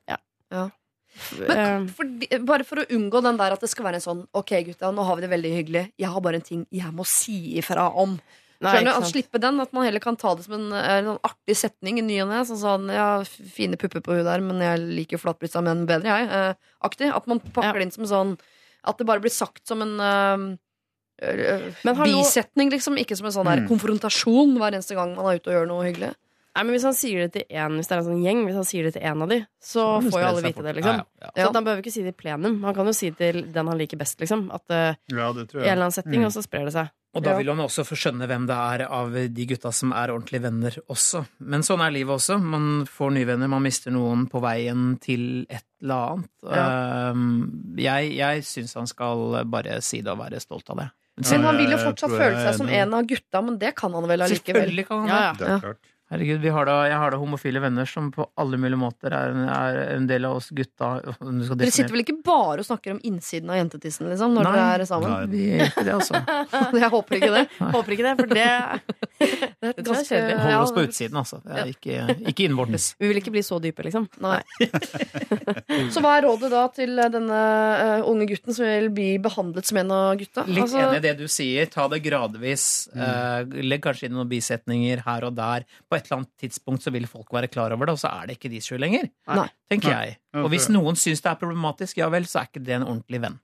Um, 0.52 1.86
Fordi, 1.96 2.28
bare 2.44 2.64
for 2.68 2.82
å 2.82 2.84
unngå 2.92 3.22
den 3.24 3.38
der 3.40 3.54
at 3.54 3.62
det 3.64 3.70
skal 3.72 3.86
være 3.88 3.96
en 4.02 4.04
sånn 4.04 4.18
Ok, 4.36 4.50
gutta, 4.68 4.90
nå 4.92 5.04
har 5.08 5.16
vi 5.16 5.24
det 5.24 5.30
veldig 5.32 5.52
hyggelig. 5.56 5.84
Jeg 5.96 6.10
har 6.12 6.20
bare 6.24 6.36
en 6.42 6.44
ting 6.44 6.66
jeg 6.70 6.92
må 6.92 7.06
si 7.08 7.56
ifra 7.60 7.86
om. 7.96 8.18
Nei, 8.60 8.72
Skjønner 8.72 8.92
du? 8.92 8.98
At 9.02 9.10
slippe 9.12 9.40
den. 9.40 9.60
At 9.60 9.72
man 9.72 9.84
heller 9.84 10.00
kan 10.00 10.16
ta 10.16 10.34
det 10.34 10.44
som 10.44 10.54
en, 10.54 10.72
eh, 10.72 10.98
en 10.98 11.18
artig 11.22 11.56
setning 11.56 11.98
i 11.98 12.02
ny 12.02 12.20
og 12.22 12.28
ne. 12.28 12.40
Sånn 12.48 12.60
sånn 12.62 12.92
Ja, 12.92 13.22
fine 13.24 13.76
pupper 13.76 14.00
på 14.00 14.14
hun 14.16 14.24
der, 14.24 14.40
men 14.40 14.58
jeg 14.60 14.78
liker 14.80 15.18
flatbrysta 15.18 15.62
menn 15.62 15.86
bedre, 15.86 16.04
jeg. 16.04 16.28
Eh, 16.30 16.54
aktig. 16.82 17.14
At 17.14 17.26
man 17.26 17.40
pakker 17.40 17.64
Ja. 17.64 17.72
det 17.72 17.82
inn 17.82 17.92
som 17.92 18.04
sånn 18.04 18.38
At 18.84 18.98
det 18.98 19.06
bare 19.06 19.18
blir 19.20 19.30
sagt 19.34 19.66
som 19.66 19.82
en 19.82 19.98
eh, 20.00 21.26
eh, 21.26 21.72
bisetning, 22.04 22.70
liksom. 22.70 22.96
Ikke 23.00 23.16
som 23.16 23.26
en 23.26 23.32
sånn 23.32 23.44
der 23.46 23.62
Mm. 23.62 23.68
konfrontasjon 23.68 24.56
hver 24.58 24.72
eneste 24.74 24.94
gang 24.94 25.14
man 25.16 25.26
er 25.26 25.38
ute 25.40 25.48
og 25.50 25.54
gjør 25.54 25.66
noe 25.68 25.84
hyggelig. 25.84 26.14
Nei, 26.56 26.62
men 26.64 26.72
Hvis 26.74 26.84
han 26.84 26.94
sier 26.94 27.28
det 27.28 27.32
til 27.34 27.44
en 27.58 27.76
Hvis 27.76 27.88
det 27.88 27.92
er 27.92 27.98
en 27.98 28.04
sånn 28.06 28.22
gjeng, 28.24 28.46
hvis 28.46 28.54
han 28.54 28.64
sier 28.64 28.82
det 28.84 28.94
til 28.94 29.02
en 29.02 29.20
av 29.22 29.28
de, 29.28 29.46
så 29.60 30.00
får 30.00 30.20
jo 30.20 30.26
alle 30.26 30.42
vite 30.42 30.62
det, 30.62 30.76
liksom. 30.76 30.96
Ja, 30.96 31.30
Ja. 31.36 31.44
Så 31.48 31.52
han 31.54 31.64
behøver 31.64 31.82
ikke 31.82 31.92
si 31.92 32.02
det 32.02 32.14
i 32.16 32.22
plenum. 32.22 32.62
Han 32.64 32.74
kan 32.74 32.86
jo 32.86 32.92
si 32.92 33.10
det 33.10 33.18
til 33.18 33.52
den 33.52 33.66
han 33.66 33.76
liker 33.78 33.98
best, 33.98 34.18
liksom. 34.20 34.50
At 34.54 34.62
uh, 34.70 34.94
Ja, 35.10 35.32
det 35.32 35.48
tror 35.50 35.60
I 35.60 35.64
en 35.64 35.64
jeg. 35.66 35.72
eller 35.72 35.82
annen 35.84 35.92
setting, 35.92 36.20
Mm. 36.22 36.26
og 36.26 36.32
så 36.32 36.42
sprer 36.42 36.64
det 36.64 36.72
seg. 36.72 36.90
Og 37.16 37.22
da 37.24 37.30
Ja. 37.32 37.36
vil 37.40 37.48
han 37.48 37.62
også 37.64 37.84
få 37.88 37.96
skjønne 37.96 38.26
hvem 38.28 38.44
det 38.46 38.56
er 38.56 38.84
av 38.92 39.12
de 39.12 39.46
gutta 39.48 39.72
som 39.72 39.92
er 39.96 40.12
ordentlige 40.12 40.42
venner 40.44 40.76
også. 40.92 41.24
Men 41.40 41.64
sånn 41.64 41.80
er 41.80 41.90
livet 41.94 42.12
også. 42.18 42.36
Man 42.42 42.84
får 42.84 43.12
nye 43.16 43.24
venner, 43.30 43.48
man 43.48 43.62
mister 43.64 43.90
noen 43.94 44.26
på 44.28 44.40
veien 44.44 44.98
til 45.00 45.46
et 45.48 45.64
eller 45.82 46.12
annet. 46.12 46.30
Ja. 46.44 47.14
jeg 47.76 48.16
jeg 48.16 48.44
syns 48.44 48.74
han 48.74 48.86
skal 48.90 49.44
bare 49.48 49.80
si 49.82 50.00
det 50.02 50.12
og 50.12 50.18
være 50.20 50.40
stolt 50.40 50.68
av 50.70 50.76
det. 50.84 50.90
Men 51.16 51.42
han 51.48 51.56
vil 51.56 51.70
jo 51.72 51.78
fortsatt 51.80 52.12
føle 52.12 52.36
er 52.36 52.44
seg 52.44 52.56
som 52.58 52.68
en 52.68 52.94
av 52.98 53.06
gutta, 53.08 53.40
men 53.42 53.56
det 53.58 53.74
kan 53.74 53.92
han 53.96 54.04
vel 54.06 54.20
allikevel. 54.26 54.66
Selvfølgelig 54.66 54.86
kan 54.88 55.08
han 55.08 55.36
det. 55.38 55.48
Ja, 55.48 55.60
ja. 55.62 55.74
Er. 56.06 56.16
Herregud, 56.16 56.38
vi 56.40 56.50
har 56.54 56.68
da, 56.68 56.74
jeg 56.86 56.98
har 57.02 57.10
da 57.10 57.18
homofile 57.18 57.58
venner 57.64 57.88
som 57.90 58.12
på 58.14 58.28
alle 58.38 58.58
mulige 58.62 58.78
måter 58.78 59.10
er 59.16 59.32
en, 59.34 59.48
er 59.50 59.78
en 59.96 60.04
del 60.06 60.28
av 60.28 60.36
oss 60.38 60.52
gutta. 60.54 60.90
Dere 61.02 61.70
sitter 61.74 61.90
vel 61.90 62.04
ikke 62.04 62.14
bare 62.26 62.62
og 62.62 62.68
snakker 62.68 62.94
om 62.94 63.00
innsiden 63.02 63.50
av 63.50 63.58
jentetissen, 63.58 64.06
liksom, 64.12 64.36
når 64.36 64.46
Nei. 64.46 64.52
dere 64.54 64.84
er 64.84 64.90
sammen? 64.90 65.10
Nei. 65.10 65.26
Vi 65.32 65.42
gjør 65.48 65.72
ikke 65.72 65.84
det, 65.88 65.96
altså. 65.96 66.20
Jeg 66.84 66.92
håper 66.94 67.18
ikke 67.18 67.32
det. 67.34 67.42
Håper 67.58 67.96
ikke 67.96 68.06
det, 68.06 68.14
for 68.20 68.34
det 68.36 68.46
Det 69.66 69.72
er 69.72 69.82
ganske 69.82 70.04
kjedelig. 70.06 70.36
Holder 70.44 70.60
oss 70.60 70.74
på 70.76 70.84
utsiden, 70.86 71.18
altså. 71.18 71.40
Ikke, 71.72 71.98
ikke 72.30 72.46
innvortes. 72.46 72.88
Vi 73.00 73.10
vil 73.10 73.18
ikke 73.18 73.32
bli 73.34 73.42
så 73.42 73.58
dype, 73.62 73.86
liksom. 73.88 74.06
Nei. 74.22 74.38
Så 75.92 76.00
hva 76.04 76.14
er 76.16 76.24
rådet 76.24 76.48
da 76.52 76.62
til 76.72 76.96
denne 77.12 77.38
eh, 77.82 78.06
unge 78.08 78.26
gutten 78.30 78.54
som 78.54 78.64
vil 78.64 78.88
bli 78.94 79.08
behandlet 79.22 79.66
som 79.68 79.78
en 79.80 79.90
av 79.92 80.14
gutta? 80.20 80.44
Litt 80.48 80.64
Altså, 80.66 80.80
enig 80.82 81.00
i 81.00 81.04
det 81.04 81.14
du 81.18 81.26
sier. 81.30 81.68
Ta 81.72 81.86
det 81.90 82.00
gradvis. 82.04 82.64
Eh, 82.94 83.56
legg 83.66 83.82
kanskje 83.84 84.08
inn 84.08 84.16
noen 84.16 84.30
bisetninger 84.30 85.02
her 85.06 85.26
og 85.28 85.36
der. 85.36 85.66
På 85.88 85.95
et 85.96 86.06
eller 86.06 86.22
annet 86.22 86.32
tidspunkt 86.42 86.84
så 86.84 86.92
vil 86.94 87.08
folk 87.10 87.32
være 87.34 87.50
klar 87.52 87.74
over 87.74 87.88
det, 87.88 87.96
og 87.96 88.02
så 88.02 88.12
er 88.12 88.28
det 88.28 88.38
ikke 88.38 88.52
de 88.52 88.60
sju 88.64 88.76
lenger. 88.80 89.08
Nei. 89.32 89.48
Tenker 89.72 89.92
Nei. 89.92 90.04
jeg. 90.04 90.20
Og 90.42 90.50
hvis 90.52 90.68
noen 90.72 90.98
syns 91.00 91.24
det 91.24 91.32
er 91.32 91.40
problematisk, 91.40 91.98
ja 92.02 92.10
vel, 92.12 92.28
så 92.28 92.42
er 92.42 92.50
ikke 92.50 92.64
det 92.66 92.78
en 92.78 92.86
ordentlig 92.86 93.22
venn. 93.24 93.38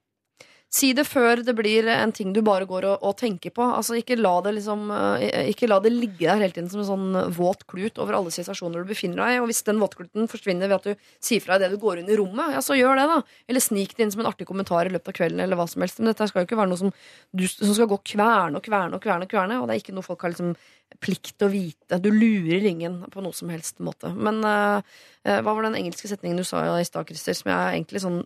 Si 0.73 0.95
det 0.97 1.05
før 1.05 1.43
det 1.45 1.53
blir 1.53 1.85
en 1.93 2.15
ting 2.17 2.31
du 2.33 2.41
bare 2.45 2.65
går 2.65 2.87
og, 2.89 3.03
og 3.05 3.17
tenker 3.21 3.53
på. 3.53 3.65
Altså, 3.77 3.99
ikke, 4.01 4.17
la 4.17 4.33
det 4.47 4.55
liksom, 4.57 4.87
eh, 4.95 5.51
ikke 5.53 5.69
la 5.69 5.77
det 5.85 5.93
ligge 5.93 6.25
der 6.25 6.41
hele 6.41 6.55
tiden 6.55 6.71
som 6.73 6.81
en 6.81 6.89
sånn 6.89 7.35
våt 7.37 7.67
klut 7.69 8.01
over 8.01 8.17
alle 8.17 8.33
situasjoner 8.33 8.81
du 8.81 8.89
befinner 8.89 9.21
deg 9.21 9.35
i. 9.35 9.43
Og 9.43 9.51
hvis 9.51 9.61
den 9.69 9.83
våtkluten 9.83 10.31
forsvinner 10.33 10.73
ved 10.73 10.79
at 10.79 10.89
du 10.89 11.11
sier 11.21 11.45
fra 11.45 11.59
deg 11.61 11.69
det 11.69 11.77
du 11.77 11.83
går 11.85 12.01
inn 12.01 12.09
i 12.09 12.17
rommet, 12.17 12.55
ja, 12.57 12.65
så 12.65 12.79
gjør 12.79 12.97
det, 12.97 13.05
da. 13.11 13.21
Eller 13.53 13.65
snik 13.65 13.93
det 13.99 14.07
inn 14.07 14.15
som 14.15 14.25
en 14.25 14.31
artig 14.33 14.49
kommentar 14.49 14.89
i 14.89 14.95
løpet 14.95 15.13
av 15.13 15.19
kvelden, 15.21 15.45
eller 15.45 15.61
hva 15.61 15.69
som 15.69 15.85
helst. 15.85 16.01
Men 16.01 16.15
dette 16.15 16.31
skal 16.31 16.41
jo 16.41 16.49
ikke 16.49 16.63
være 16.63 16.73
noe 16.73 16.81
som, 16.81 16.95
du, 17.37 17.45
som 17.53 17.77
skal 17.77 17.91
gå 17.93 18.01
kverne 18.15 18.57
og 18.57 18.65
kverne 18.65 18.97
og 18.97 19.05
kverne, 19.05 19.29
og 19.29 19.35
kverne, 19.37 19.61
og 19.61 19.69
det 19.69 19.77
er 19.77 19.85
ikke 19.85 19.99
noe 19.99 20.09
folk 20.09 20.25
har 20.25 20.33
liksom 20.33 20.57
plikt 21.03 21.37
til 21.37 21.49
å 21.49 21.53
vite. 21.53 22.01
Du 22.03 22.11
lurer 22.13 22.65
ingen 22.69 23.03
på 23.13 23.25
noe 23.25 23.37
som 23.37 23.53
helst 23.53 23.81
måte. 23.85 24.11
Men 24.13 24.41
uh, 24.45 24.81
eh, 25.25 25.41
hva 25.45 25.55
var 25.55 25.67
den 25.67 25.79
engelske 25.79 26.11
setningen 26.11 26.41
du 26.41 26.47
sa 26.49 26.65
i 26.79 26.89
stad, 26.89 27.09
Christer, 27.09 27.37
som 27.37 27.53
jeg 27.53 27.59
er 27.59 27.77
egentlig 27.77 28.03
sånn 28.05 28.23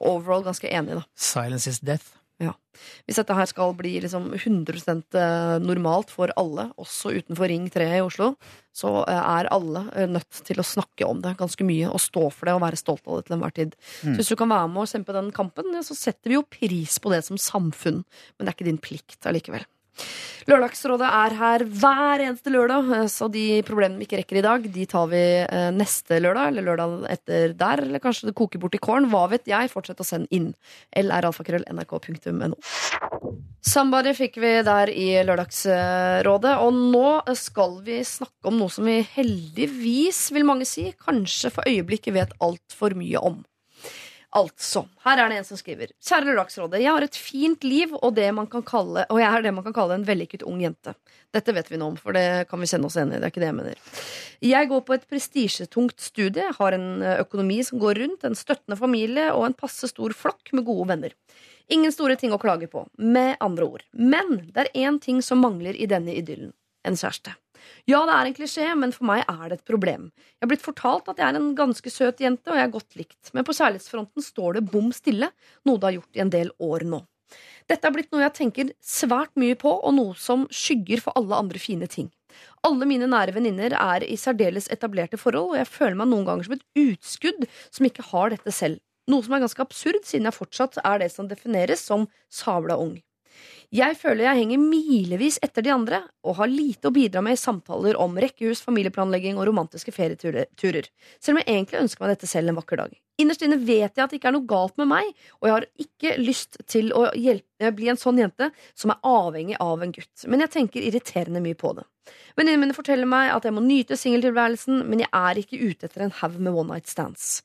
overall 0.00 0.44
ganske 0.46 0.68
enig 0.70 0.94
i, 0.94 0.98
da. 0.98 1.04
Silence 1.18 1.70
is 1.70 1.80
death. 1.86 2.14
Hvis 3.06 3.18
dette 3.20 3.34
her 3.36 3.46
skal 3.46 3.74
bli 3.78 3.92
liksom 4.02 4.32
100% 4.34 5.16
normalt 5.62 6.10
for 6.12 6.32
alle, 6.40 6.66
også 6.80 7.12
utenfor 7.20 7.48
Ring 7.50 7.68
3 7.72 7.86
i 7.98 8.02
Oslo, 8.02 8.32
så 8.74 8.90
eh, 9.06 9.20
er 9.38 9.50
alle 9.54 9.84
eh, 9.94 10.08
nødt 10.10 10.40
til 10.46 10.60
å 10.60 10.66
snakke 10.66 11.06
om 11.06 11.22
det 11.24 11.36
ganske 11.38 11.66
mye 11.66 11.90
og 11.90 12.02
stå 12.02 12.26
for 12.34 12.48
det 12.48 12.56
og 12.56 12.64
være 12.64 12.80
stolt 12.80 13.04
av 13.06 13.20
det 13.20 13.28
til 13.28 13.36
enhver 13.36 13.54
tid. 13.54 13.76
Så 14.00 14.16
hvis 14.18 14.32
du 14.32 14.38
kan 14.40 14.50
være 14.50 14.72
med 14.72 14.82
og 14.82 14.90
kjempe 14.90 15.16
den 15.16 15.30
kampen, 15.36 15.70
så 15.86 15.96
setter 15.98 16.32
vi 16.32 16.38
jo 16.38 16.48
pris 16.48 16.98
på 16.98 17.14
det 17.14 17.22
som 17.28 17.40
samfunn, 17.40 18.02
men 18.02 18.42
det 18.42 18.50
er 18.50 18.58
ikke 18.58 18.70
din 18.72 18.82
plikt 18.82 19.30
allikevel. 19.30 19.66
Lørdagsrådet 20.44 21.08
er 21.08 21.34
her 21.38 21.64
hver 21.64 22.22
eneste 22.26 22.52
lørdag, 22.52 22.90
eh, 22.92 23.06
så 23.08 23.30
de 23.32 23.62
problemene 23.64 24.02
vi 24.02 24.08
ikke 24.08 24.20
rekker 24.20 24.40
i 24.40 24.44
dag, 24.44 24.66
de 24.74 24.84
tar 24.90 25.06
vi 25.12 25.22
eh, 25.40 25.70
neste 25.72 26.18
lørdag, 26.20 26.50
eller 26.52 26.66
lørdag 26.68 27.06
etter 27.14 27.54
der, 27.56 27.84
eller 27.86 28.02
kanskje 28.02 28.28
det 28.28 28.36
koker 28.36 28.60
bort 28.60 28.76
i 28.76 28.82
kålen. 28.82 29.08
Hva 29.12 29.24
vet 29.32 29.48
jeg? 29.48 29.72
Fortsett 29.72 30.02
å 30.04 30.06
sende 30.06 30.28
inn. 30.36 30.50
lralfakrøll.nrk.no. 31.00 32.60
Somebody 33.64 34.12
fikk 34.12 34.36
vi 34.42 34.52
der 34.66 34.92
i 34.92 35.08
Lørdagsrådet, 35.24 36.58
og 36.60 36.76
nå 36.92 37.08
skal 37.40 37.80
vi 37.86 38.02
snakke 38.04 38.50
om 38.50 38.60
noe 38.60 38.72
som 38.72 38.84
vi 38.84 39.00
heldigvis, 39.14 40.26
vil 40.36 40.44
mange 40.44 40.68
si, 40.68 40.90
kanskje 41.00 41.54
for 41.54 41.72
øyeblikket 41.72 42.18
vet 42.18 42.36
altfor 42.44 42.92
mye 43.00 43.24
om. 43.32 43.40
Altså, 44.34 44.80
her 45.04 45.20
er 45.22 45.30
det 45.30 45.36
en 45.38 45.46
som 45.46 45.58
skriver 45.58 45.92
Kjære 46.02 46.26
Lørdagsrådet, 46.26 46.80
jeg 46.82 46.90
har 46.90 47.04
et 47.06 47.14
fint 47.14 47.62
liv 47.62 47.92
og, 47.94 48.16
kalle, 48.66 49.04
og 49.06 49.20
jeg 49.20 49.28
er 49.28 49.44
det 49.44 49.52
man 49.54 49.62
kan 49.62 49.76
kalle 49.76 49.94
en 49.94 50.06
vellykket 50.08 50.42
ung 50.42 50.58
jente. 50.64 50.96
Dette 51.34 51.54
vet 51.54 51.70
vi 51.70 51.78
nå 51.78 51.92
om, 51.92 51.98
for 51.98 52.16
det 52.16 52.48
kan 52.50 52.58
vi 52.58 52.66
kjenne 52.66 52.90
oss 52.90 52.96
enig 52.98 53.14
i. 53.14 53.20
Det 53.22 53.28
er 53.28 53.30
ikke 53.30 53.44
det 53.44 53.50
jeg 53.52 53.58
mener. 53.60 54.00
Jeg 54.42 54.70
går 54.72 54.82
på 54.88 54.96
et 54.96 55.06
prestisjetungt 55.10 56.02
studie, 56.02 56.48
har 56.58 56.74
en 56.74 57.06
økonomi 57.14 57.60
som 57.62 57.78
går 57.82 58.02
rundt, 58.02 58.26
en 58.26 58.38
støttende 58.38 58.78
familie 58.80 59.30
og 59.36 59.46
en 59.46 59.56
passe 59.58 59.92
stor 59.92 60.14
flokk 60.18 60.50
med 60.50 60.66
gode 60.66 60.88
venner. 60.90 61.14
Ingen 61.70 61.94
store 61.94 62.18
ting 62.18 62.34
å 62.34 62.42
klage 62.42 62.66
på, 62.70 62.88
med 62.98 63.38
andre 63.38 63.70
ord. 63.70 63.86
Men 63.94 64.50
det 64.50 64.66
er 64.66 64.84
én 64.88 64.98
ting 64.98 65.22
som 65.22 65.42
mangler 65.46 65.78
i 65.78 65.86
denne 65.90 66.18
idyllen. 66.18 66.52
En 66.84 66.98
kjæreste. 66.98 67.38
Ja, 67.90 68.02
det 68.08 68.14
er 68.14 68.28
en 68.30 68.36
klisjé, 68.36 68.68
men 68.78 68.92
for 68.94 69.08
meg 69.08 69.24
er 69.28 69.48
det 69.50 69.60
et 69.60 69.68
problem. 69.68 70.10
Jeg 70.36 70.46
har 70.46 70.52
blitt 70.52 70.64
fortalt 70.64 71.10
at 71.12 71.20
jeg 71.20 71.26
er 71.28 71.40
en 71.40 71.50
ganske 71.58 71.92
søt 71.92 72.22
jente, 72.24 72.50
og 72.50 72.60
jeg 72.60 72.68
er 72.68 72.76
godt 72.76 72.98
likt. 73.00 73.32
Men 73.36 73.46
på 73.46 73.56
kjærlighetsfronten 73.56 74.24
står 74.24 74.58
det 74.58 74.66
bom 74.70 74.92
stille, 74.94 75.30
noe 75.68 75.80
det 75.80 75.90
har 75.90 75.98
gjort 75.98 76.18
i 76.18 76.24
en 76.24 76.32
del 76.34 76.54
år 76.62 76.86
nå. 76.88 77.02
Dette 77.70 77.88
er 77.88 77.94
blitt 77.94 78.10
noe 78.12 78.22
jeg 78.24 78.36
tenker 78.36 78.72
svært 78.84 79.32
mye 79.40 79.56
på, 79.58 79.72
og 79.72 79.94
noe 79.96 80.16
som 80.20 80.44
skygger 80.52 81.00
for 81.04 81.16
alle 81.18 81.38
andre 81.40 81.60
fine 81.62 81.88
ting. 81.90 82.10
Alle 82.66 82.88
mine 82.88 83.08
nære 83.08 83.34
venninner 83.36 83.76
er 83.78 84.04
i 84.04 84.16
særdeles 84.20 84.68
etablerte 84.74 85.20
forhold, 85.20 85.54
og 85.54 85.60
jeg 85.60 85.70
føler 85.70 85.98
meg 86.00 86.10
noen 86.10 86.26
ganger 86.28 86.48
som 86.48 86.56
et 86.56 86.66
utskudd 86.84 87.46
som 87.70 87.88
ikke 87.88 88.06
har 88.10 88.34
dette 88.34 88.54
selv. 88.54 88.82
Noe 89.10 89.24
som 89.24 89.36
er 89.36 89.44
ganske 89.44 89.64
absurd, 89.64 90.04
siden 90.08 90.28
jeg 90.28 90.36
fortsatt 90.36 90.78
er 90.80 91.02
det 91.02 91.10
som 91.12 91.28
defineres 91.28 91.84
som 91.84 92.06
sabla 92.32 92.78
ung. 92.80 92.96
Jeg 93.72 93.96
føler 93.96 94.26
jeg 94.26 94.40
henger 94.42 94.60
milevis 94.60 95.38
etter 95.44 95.64
de 95.64 95.72
andre 95.72 96.02
og 96.26 96.36
har 96.40 96.50
lite 96.50 96.90
å 96.90 96.94
bidra 96.94 97.22
med 97.24 97.36
i 97.36 97.40
samtaler 97.40 97.96
om 98.00 98.18
rekkehus, 98.20 98.62
familieplanlegging 98.64 99.38
og 99.38 99.48
romantiske 99.48 99.94
ferieturer, 99.94 100.90
selv 101.20 101.36
om 101.36 101.40
jeg 101.40 101.48
egentlig 101.48 101.80
ønsker 101.80 102.04
meg 102.04 102.14
dette 102.14 102.30
selv 102.30 102.52
en 102.52 102.58
vakker 102.60 102.82
dag. 102.82 102.94
Innerst 103.22 103.44
inne 103.46 103.60
vet 103.62 103.94
jeg 103.94 104.02
at 104.02 104.10
det 104.10 104.18
ikke 104.18 104.32
er 104.32 104.34
noe 104.34 104.48
galt 104.50 104.76
med 104.80 104.90
meg, 104.90 105.10
og 105.38 105.46
jeg 105.46 105.54
har 105.54 105.66
ikke 105.84 106.14
lyst 106.18 106.58
til 106.70 106.90
å 106.96 107.06
hjelpe, 107.14 107.70
bli 107.76 107.90
en 107.92 108.00
sånn 108.00 108.18
jente 108.18 108.50
som 108.74 108.90
er 108.90 109.04
avhengig 109.06 109.58
av 109.62 109.84
en 109.84 109.92
gutt, 109.94 110.24
men 110.26 110.42
jeg 110.42 110.54
tenker 110.56 110.82
irriterende 110.84 111.42
mye 111.44 111.58
på 111.58 111.72
det. 111.78 111.86
Venninnene 112.34 112.66
mine 112.66 112.76
forteller 112.76 113.08
meg 113.08 113.30
at 113.32 113.46
jeg 113.46 113.54
må 113.56 113.62
nyte 113.64 113.96
singeltilværelsen, 113.96 114.82
men 114.90 115.04
jeg 115.04 115.10
er 115.14 115.40
ikke 115.40 115.60
ute 115.62 115.88
etter 115.88 116.04
en 116.04 116.16
haug 116.18 116.40
med 116.40 116.58
one 116.58 116.74
night 116.74 116.90
stands. 116.90 117.38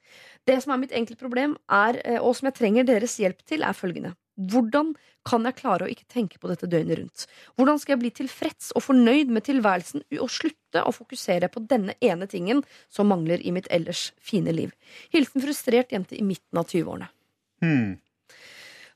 Det 0.49 0.57
som 0.63 0.74
er 0.74 0.82
mitt 0.82 0.95
enkle 0.97 1.15
problem, 1.20 1.55
er, 1.70 2.01
eh, 2.03 2.17
og 2.17 2.36
som 2.36 2.49
jeg 2.49 2.57
trenger 2.57 2.89
deres 2.89 3.20
hjelp 3.22 3.45
til, 3.45 3.63
er 3.63 3.78
følgende. 3.78 4.15
Hvordan 4.39 4.93
kan 5.27 5.43
jeg 5.43 5.57
klare 5.59 5.83
å 5.85 5.91
ikke 5.91 6.07
tenke 6.07 6.39
på 6.39 6.47
dette 6.47 6.67
døgnet 6.71 6.97
rundt? 7.01 7.25
Hvordan 7.59 7.79
skal 7.81 7.93
jeg 7.97 8.01
bli 8.05 8.11
tilfreds 8.21 8.71
og 8.77 8.85
fornøyd 8.85 9.29
med 9.35 9.43
tilværelsen 9.45 10.05
og 10.21 10.29
slutte 10.31 10.83
å 10.87 10.93
fokusere 10.95 11.49
på 11.51 11.65
denne 11.67 11.97
ene 11.99 12.27
tingen 12.31 12.63
som 12.87 13.11
mangler 13.11 13.43
i 13.43 13.51
mitt 13.51 13.67
ellers 13.69 14.13
fine 14.23 14.53
liv? 14.55 14.71
Hilsen 15.11 15.43
frustrert 15.43 15.91
jente 15.91 16.15
i 16.15 16.23
midten 16.23 16.61
av 16.61 16.69
20-årene. 16.71 17.09
Hmm. 17.59 17.97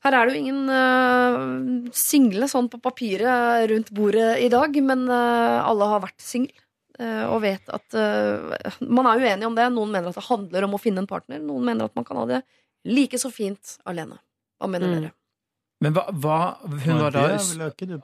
Her 0.04 0.16
er 0.18 0.28
det 0.28 0.34
jo 0.36 0.42
ingen 0.44 0.68
uh, 0.68 1.92
single 1.96 2.48
sånn 2.52 2.68
på 2.72 2.80
papiret 2.84 3.68
rundt 3.72 3.92
bordet 3.96 4.34
i 4.44 4.50
dag, 4.52 4.76
men 4.84 5.06
uh, 5.12 5.64
alle 5.64 5.88
har 5.94 6.04
vært 6.04 6.20
single. 6.24 6.56
øh, 7.00 7.24
og 7.34 7.40
vet 7.42 7.70
at 7.74 7.96
Man 8.86 9.08
er 9.10 9.18
uenig 9.24 9.48
om 9.48 9.56
det. 9.58 9.66
Noen 9.74 9.92
mener 9.92 10.12
at 10.12 10.16
det 10.20 10.28
handler 10.28 10.68
om 10.68 10.76
å 10.76 10.80
finne 10.82 11.02
en 11.02 11.08
partner. 11.10 11.40
Noen 11.42 11.66
mener 11.66 11.86
at 11.90 11.96
man 11.96 12.06
kan 12.06 12.20
ha 12.22 12.26
det 12.30 12.42
like 12.86 13.18
så 13.18 13.32
fint 13.34 13.78
alene. 13.90 14.20
Hva 14.62 14.70
mener 14.70 14.88
Mm. 14.88 14.94
dere? 15.02 15.12
Men 15.84 15.96
hva, 15.96 16.06
hva 16.24 16.40
Hun 16.64 17.02
var 17.02 17.12
da 17.16 17.26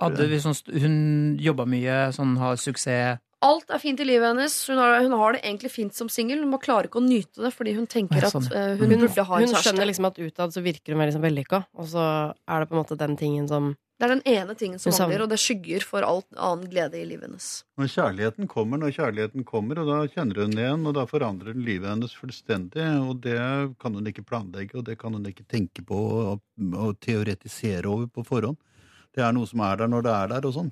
hadde 0.02 0.28
vi 0.28 0.40
sånn, 0.44 0.58
Hun 0.84 0.96
jobba 1.40 1.66
mye, 1.70 2.00
sånn 2.16 2.36
har 2.42 2.60
suksess 2.60 3.22
Alt 3.46 3.70
er 3.72 3.80
fint 3.80 4.00
i 4.04 4.06
livet 4.08 4.28
hennes. 4.28 4.54
Hun 4.68 4.80
har, 4.82 4.98
hun 5.00 5.14
har 5.16 5.36
det 5.36 5.44
egentlig 5.46 5.72
fint 5.72 5.96
som 5.96 6.10
singel. 6.12 6.42
Hun 6.44 6.52
må 6.52 6.60
klare 6.60 6.90
ikke 6.90 7.00
å 7.00 7.06
nyte 7.06 7.46
det 7.46 7.52
fordi 7.56 7.76
hun 7.78 7.86
tenker 7.88 8.26
at 8.28 8.36
øh, 8.36 8.74
hun, 8.82 8.92
Hun, 8.92 9.04
burde 9.06 9.24
ha 9.30 9.38
en 9.38 9.46
hun 9.48 9.62
skjønner 9.64 9.88
liksom 9.88 10.08
at 10.10 10.18
utad 10.20 10.56
så 10.56 10.64
virker 10.66 10.92
hun 10.92 11.00
veldig 11.00 11.16
sånn 11.16 11.24
vellykka, 11.24 11.62
og 11.80 11.88
så 11.88 12.08
er 12.36 12.60
det 12.60 12.68
på 12.68 12.76
en 12.76 12.82
måte 12.82 12.98
den 13.00 13.16
tingen 13.20 13.48
som 13.48 13.78
Det 14.00 14.08
er 14.08 14.14
den 14.14 14.26
ene 14.32 14.56
tingen 14.60 14.80
som 14.80 14.92
mangler, 14.96 15.24
og 15.26 15.32
det 15.32 15.40
skygger 15.40 15.84
for 15.84 16.04
all 16.08 16.22
annen 16.36 16.68
glede 16.72 17.00
i 17.00 17.06
livet 17.08 17.28
hennes. 17.28 17.48
Når 17.80 17.90
kjærligheten 17.96 18.48
kommer, 18.52 18.80
når 18.80 18.94
kjærligheten 18.96 19.48
kommer, 19.48 19.82
og 19.82 19.92
da 19.92 19.98
kjenner 20.12 20.40
hun 20.44 20.56
det 20.56 20.64
igjen, 20.64 20.86
og 20.88 20.96
da 20.96 21.04
forandrer 21.08 21.56
den 21.56 21.66
livet 21.68 21.92
hennes 21.92 22.16
fullstendig, 22.16 22.86
og 23.04 23.20
det 23.24 23.40
kan 23.80 23.96
hun 23.96 24.08
ikke 24.08 24.24
planlegge, 24.28 24.80
og 24.80 24.88
det 24.88 24.96
kan 25.00 25.16
hun 25.16 25.28
ikke 25.28 25.48
tenke 25.52 25.84
på 25.84 26.00
og, 26.00 26.44
og 26.76 26.96
teoretisere 27.04 27.92
over 27.92 28.08
på 28.08 28.24
forhånd. 28.28 28.60
Det 29.16 29.24
er 29.26 29.36
noe 29.36 29.48
som 29.52 29.64
er 29.68 29.82
der 29.82 29.92
når 29.92 30.08
det 30.08 30.16
er 30.16 30.32
der, 30.36 30.48
og 30.48 30.56
sånn. 30.56 30.72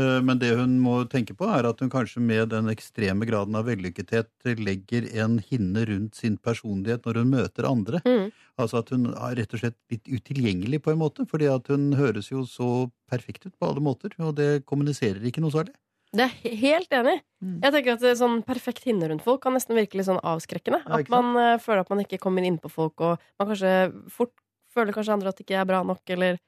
Eh, 0.00 0.20
Men 0.24 0.38
det 0.40 0.54
hun 0.56 0.78
må 0.80 1.02
tenke 1.10 1.34
på, 1.36 1.44
er 1.52 1.68
at 1.68 1.80
hun 1.82 1.90
kanskje 1.92 2.22
med 2.24 2.48
den 2.54 2.70
ekstreme 2.72 3.26
graden 3.28 3.56
av 3.58 3.66
vellykkethet 3.68 4.56
legger 4.58 5.08
en 5.20 5.38
hinne 5.38 5.84
rundt 5.88 6.16
sin 6.16 6.38
personlighet 6.40 7.04
når 7.04 7.20
hun 7.20 7.32
møter 7.34 7.68
andre. 7.68 8.00
Mm. 8.06 8.32
Altså 8.60 8.80
at 8.80 8.92
hun 8.94 9.10
er 9.12 9.36
rett 9.36 9.52
og 9.52 9.60
slett 9.62 9.78
litt 9.92 10.08
utilgjengelig 10.08 10.82
på 10.84 10.92
en 10.94 11.00
måte, 11.02 11.26
fordi 11.28 11.50
at 11.52 11.68
hun 11.72 11.92
høres 11.98 12.30
jo 12.32 12.46
så 12.48 12.88
perfekt 13.12 13.46
ut 13.46 13.56
på 13.58 13.68
alle 13.68 13.84
måter, 13.84 14.14
og 14.20 14.36
det 14.40 14.64
kommuniserer 14.68 15.24
ikke 15.28 15.44
noe 15.44 15.52
særlig. 15.52 15.74
Det 16.12 16.26
er 16.26 16.56
helt 16.60 16.92
enig. 16.92 17.14
Mm. 17.40 17.56
Jeg 17.62 17.72
tenker 17.72 17.94
at 17.94 18.02
er 18.04 18.16
sånn 18.20 18.42
perfekt 18.44 18.84
hinne 18.84 19.08
rundt 19.08 19.24
folk 19.24 19.40
kan 19.44 19.54
nesten 19.56 19.76
virke 19.78 19.96
litt 19.96 20.08
sånn 20.08 20.20
avskrekkende. 20.20 20.82
Ja, 20.84 21.00
At 21.00 21.08
man 21.12 21.32
eh, 21.40 21.56
føler 21.60 21.84
at 21.86 21.92
man 21.92 22.02
ikke 22.04 22.20
kommer 22.20 22.44
inn 22.44 22.58
på 22.60 22.68
folk, 22.72 23.00
og 23.00 23.20
man 23.40 23.48
kanskje 23.48 23.72
fort 24.12 24.34
føler 24.72 24.92
kanskje 24.96 25.16
andre 25.16 25.32
at 25.32 25.40
det 25.40 25.46
ikke 25.46 25.60
er 25.60 25.68
bra 25.68 25.82
nok, 25.84 26.02
eller 26.12 26.40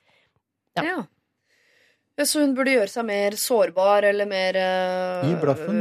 Ja. 0.76 0.82
Ja. 0.84 0.96
Ja, 2.16 2.24
Så 2.24 2.40
hun 2.44 2.54
burde 2.54 2.70
gjøre 2.76 2.88
seg 2.92 3.04
mer 3.08 3.34
sårbar 3.40 4.04
eller 4.06 4.26
mer 4.30 4.54
øh, 4.54 5.24
Gi 5.26 5.34
blaffen, 5.42 5.80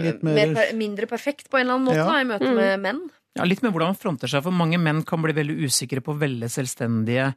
litt 0.00 0.22
mer, 0.24 0.34
mer- 0.38 0.54
per, 0.56 0.72
Mindre 0.80 1.06
perfekt 1.10 1.50
på 1.52 1.58
en 1.60 1.66
eller 1.66 1.74
annen 1.74 1.88
måte 1.90 2.00
Ja. 2.00 2.06
da, 2.08 2.20
i 2.20 2.24
møte 2.30 2.48
Mm. 2.48 2.56
med 2.56 2.80
menn. 2.80 3.02
Ja, 3.36 3.44
litt 3.44 3.62
med 3.62 3.72
hvordan 3.74 3.90
man 3.92 3.98
fronter 3.98 4.28
seg, 4.30 4.42
for 4.46 4.50
mange 4.54 4.78
menn 4.78 5.02
kan 5.04 5.20
bli 5.20 5.32
veldig 5.34 5.58
usikre 5.66 6.00
på 6.00 6.14
veldig 6.16 6.48
selvstendige 6.48 7.34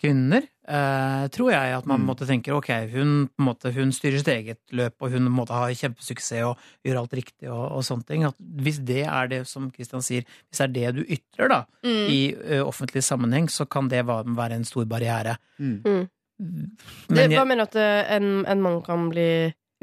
kvinner, 0.00 0.44
eh, 0.68 1.24
tror 1.34 1.50
jeg 1.50 1.74
at 1.74 1.84
man 1.86 2.00
Mm. 2.00 2.06
måtte 2.06 2.24
tenke 2.26 2.54
ok, 2.54 2.68
hun, 2.92 3.26
på 3.26 3.40
en 3.40 3.46
måte, 3.46 3.72
hun 3.74 3.90
styrer 3.90 4.18
sitt 4.18 4.28
eget 4.28 4.58
løp, 4.70 4.94
og 5.02 5.10
hun 5.10 5.26
måtte 5.28 5.50
ha 5.50 5.66
kjempesuksess 5.66 6.44
og 6.46 6.56
gjøre 6.86 6.98
alt 7.02 7.10
riktig 7.18 7.50
og, 7.50 7.72
og 7.72 7.82
sånne 7.82 8.06
ting. 8.06 8.24
At 8.24 8.36
hvis 8.38 8.78
det 8.84 9.04
er 9.06 9.26
det, 9.26 9.46
som 9.48 9.70
Kristian 9.72 10.00
sier, 10.00 10.22
hvis 10.48 10.58
det 10.58 10.64
er 10.68 10.72
det 10.72 10.94
du 10.94 11.02
ytrer 11.04 11.48
da, 11.48 11.64
Mm. 11.82 12.06
i 12.08 12.32
ø, 12.32 12.62
offentlig 12.64 13.02
sammenheng, 13.02 13.48
så 13.50 13.68
kan 13.68 13.88
det 13.88 14.06
være 14.06 14.52
en 14.52 14.64
stor 14.64 14.84
barriere. 14.86 15.36
Mm. 15.60 16.08
Det, 16.38 17.10
Men 17.10 17.32
hva 17.32 17.42
jeg, 17.42 17.46
mener 17.50 17.66
du 17.66 17.68
at 17.68 17.76
eh, 17.82 18.16
en, 18.16 18.28
en 18.46 18.60
mann 18.62 18.80
kan 18.86 19.08
bli 19.10 19.28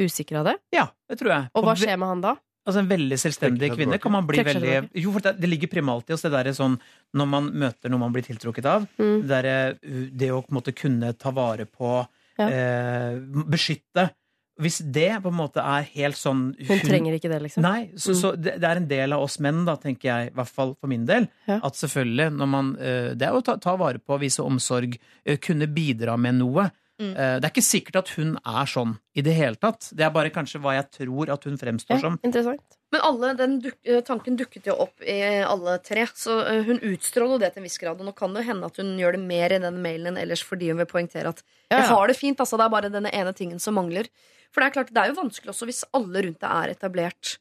usikker 0.02 0.40
av 0.40 0.49
det? 0.52 0.57
ja, 0.76 0.88
det 1.10 1.19
tror 1.19 1.34
jeg. 1.34 1.49
Og 1.56 1.68
hva 1.68 1.76
skjer 1.80 1.98
med 1.99 2.14
han 2.14 2.23
da? 2.23 2.36
Altså 2.65 2.82
En 2.82 2.88
veldig 2.90 3.18
selvstendig 3.22 3.69
kvinne 3.76 3.99
kan 4.02 4.14
man 4.15 4.26
bli 4.26 4.41
veldig 4.41 4.77
Jo, 4.98 5.11
for 5.14 5.22
det, 5.22 5.36
det 5.38 5.49
ligger 5.52 5.69
primalt 5.69 6.10
i 6.10 6.15
oss, 6.15 6.23
det 6.26 6.32
derre 6.34 6.53
sånn 6.57 6.80
når 7.14 7.27
man 7.30 7.49
møter 7.53 7.94
noe 7.94 8.02
man 8.02 8.15
blir 8.15 8.26
tiltrukket 8.26 8.65
av. 8.72 8.88
Mm. 8.98 9.19
Det, 9.22 9.27
derre, 9.30 9.57
uh, 9.86 10.06
det 10.10 10.32
å 10.34 10.40
på 10.41 10.49
en 10.49 10.57
måte 10.57 10.73
kunne 10.76 11.11
ta 11.14 11.34
vare 11.36 11.68
på, 11.69 11.99
Ja. 12.36 12.48
eh, 12.52 13.19
beskytte. 13.48 14.10
Hvis 14.61 14.77
det 14.95 15.10
på 15.19 15.27
en 15.34 15.36
måte 15.36 15.60
er 15.60 15.84
helt 15.98 16.15
sånn 16.15 16.45
Hun 16.68 16.80
trenger 16.80 17.18
ikke 17.18 17.27
det, 17.27 17.41
liksom. 17.44 17.65
Nei, 17.65 17.90
så, 17.99 18.14
så 18.15 18.30
det, 18.40 18.53
det 18.64 18.69
er 18.69 18.80
en 18.80 18.88
del 18.88 19.11
av 19.18 19.26
oss 19.26 19.36
menn, 19.44 19.65
da, 19.68 19.76
tenker 19.76 20.07
jeg, 20.07 20.30
i 20.32 20.36
hvert 20.38 20.53
fall 20.53 20.72
for 20.80 20.88
min 20.88 21.03
del. 21.10 21.27
Ja. 21.49 21.57
At 21.68 21.76
selvfølgelig, 21.76 22.30
når 22.40 22.48
man 22.53 22.69
eh, 22.80 23.10
Det 23.19 23.27
er 23.27 23.36
å 23.36 23.44
ta, 23.44 23.57
ta 23.60 23.76
vare 23.76 23.99
på, 23.99 24.15
vise 24.22 24.45
omsorg, 24.45 24.95
eh, 25.26 25.36
kunne 25.44 25.68
bidra 25.68 26.15
med 26.15 26.40
noe. 26.40 26.69
Mm. 27.02 27.10
Eh, 27.11 27.34
Det 27.44 27.49
er 27.49 27.52
ikke 27.52 27.65
sikkert 27.68 27.98
at 28.06 28.14
hun 28.15 28.38
er 28.40 28.69
sånn 28.72 28.94
i 29.19 29.23
det 29.27 29.34
hele 29.36 29.60
tatt. 29.60 29.90
Det 29.91 30.06
er 30.07 30.14
bare 30.15 30.32
kanskje 30.32 30.61
hva 30.64 30.77
jeg 30.77 30.88
tror 31.02 31.34
at 31.36 31.44
hun 31.49 31.60
fremstår 31.60 31.98
Ja, 31.98 32.03
som. 32.06 32.15
interessant. 32.23 32.77
Men 32.95 33.03
alle, 33.03 33.34
den 33.36 33.57
duk 33.60 33.76
tanken 34.07 34.38
dukket 34.40 34.69
jo 34.69 34.77
opp 34.86 35.03
i 35.03 35.18
alle 35.44 35.73
tre, 35.84 36.06
så 36.15 36.38
hun 36.64 36.80
utstråler 36.80 37.41
det 37.44 37.49
til 37.52 37.60
en 37.60 37.68
viss 37.68 37.76
grad. 37.82 37.99
Og 37.99 38.07
nå 38.07 38.14
kan 38.15 38.32
det 38.38 38.45
hende 38.48 38.69
at 38.72 38.80
hun 38.80 38.94
gjør 39.02 39.18
det 39.18 39.22
mer 39.26 39.52
i 39.52 39.60
den 39.60 39.82
mailen 39.84 40.14
enn 40.14 40.22
ellers 40.22 40.45
fordi 40.48 40.69
hun 40.72 40.80
vil 40.80 40.88
poengtere 40.88 41.34
at 41.34 41.44
Ja, 41.68 41.82
jeg 41.82 41.90
har 41.91 42.07
det 42.07 42.15
fint, 42.15 42.40
altså. 42.40 42.56
Det 42.56 42.69
er 42.69 42.72
bare 42.77 42.94
denne 42.94 43.11
ene 43.11 43.34
tingen 43.36 43.60
som 43.60 43.76
mangler. 43.76 44.07
For 44.56 44.64
det 44.64 44.69
er 44.72 44.76
klart, 44.80 44.94
det 44.95 45.02
er 45.03 45.11
jo 45.11 45.18
vanskelig 45.19 45.52
også 45.52 45.68
hvis 45.68 45.84
alle 45.98 46.22
rundt 46.30 46.40
deg 46.40 46.52
er 46.64 46.72
etablert. 46.77 47.36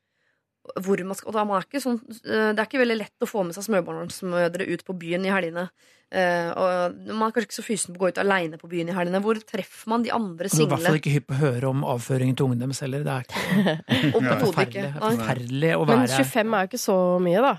Hvor 0.81 0.97
man 1.05 1.13
skal, 1.15 1.29
og 1.29 1.35
da 1.37 1.43
man 1.45 1.59
er 1.61 1.67
ikke 1.69 1.81
sånn, 1.85 1.99
eh, 2.25 2.51
det 2.57 2.63
er 2.63 2.67
ikke 2.67 2.81
veldig 2.81 2.95
lett 2.97 3.23
å 3.23 3.29
få 3.29 3.43
med 3.45 3.53
seg 3.55 3.67
småbarnsmødre 3.69 4.65
ut 4.73 4.83
på 4.87 4.95
byen 4.97 5.27
i 5.29 5.31
helgene. 5.31 5.67
Eh, 6.15 6.49
og 6.57 6.97
man 7.11 7.27
er 7.29 7.35
kanskje 7.37 7.49
ikke 7.51 7.59
så 7.59 7.65
fysen 7.67 7.93
på 7.93 8.01
å 8.01 8.03
gå 8.07 8.11
ut 8.15 8.21
aleine 8.23 8.57
på 8.61 8.71
byen 8.73 8.89
i 8.89 8.97
helgene. 8.97 9.21
Hvor 9.23 9.37
treffer 9.45 9.91
man 9.93 10.07
de 10.07 10.11
andre 10.15 10.49
single? 10.49 10.79
I 10.79 10.81
hvert 10.81 10.89
fall 10.89 10.99
ikke 11.03 11.13
hypp 11.19 11.27
på 11.29 11.37
å 11.37 11.41
høre 11.43 11.69
om 11.71 11.85
avføringen 11.95 12.39
til 12.39 12.49
ungene 12.49 12.65
deres 12.65 12.81
heller. 12.87 13.05
Det 13.05 13.13
er 13.13 13.29
ikke 13.29 13.45
Overhodet 14.17 14.41
forferdelig, 14.47 14.87
ikke. 14.89 14.95
være 15.05 15.19
forferdelig 15.21 15.73
å 15.77 15.87
Men 15.91 16.07
25 16.15 16.57
er 16.57 16.65
jo 16.65 16.71
ikke 16.73 16.83
så 16.87 16.99
mye, 17.29 17.45
da. 17.45 17.55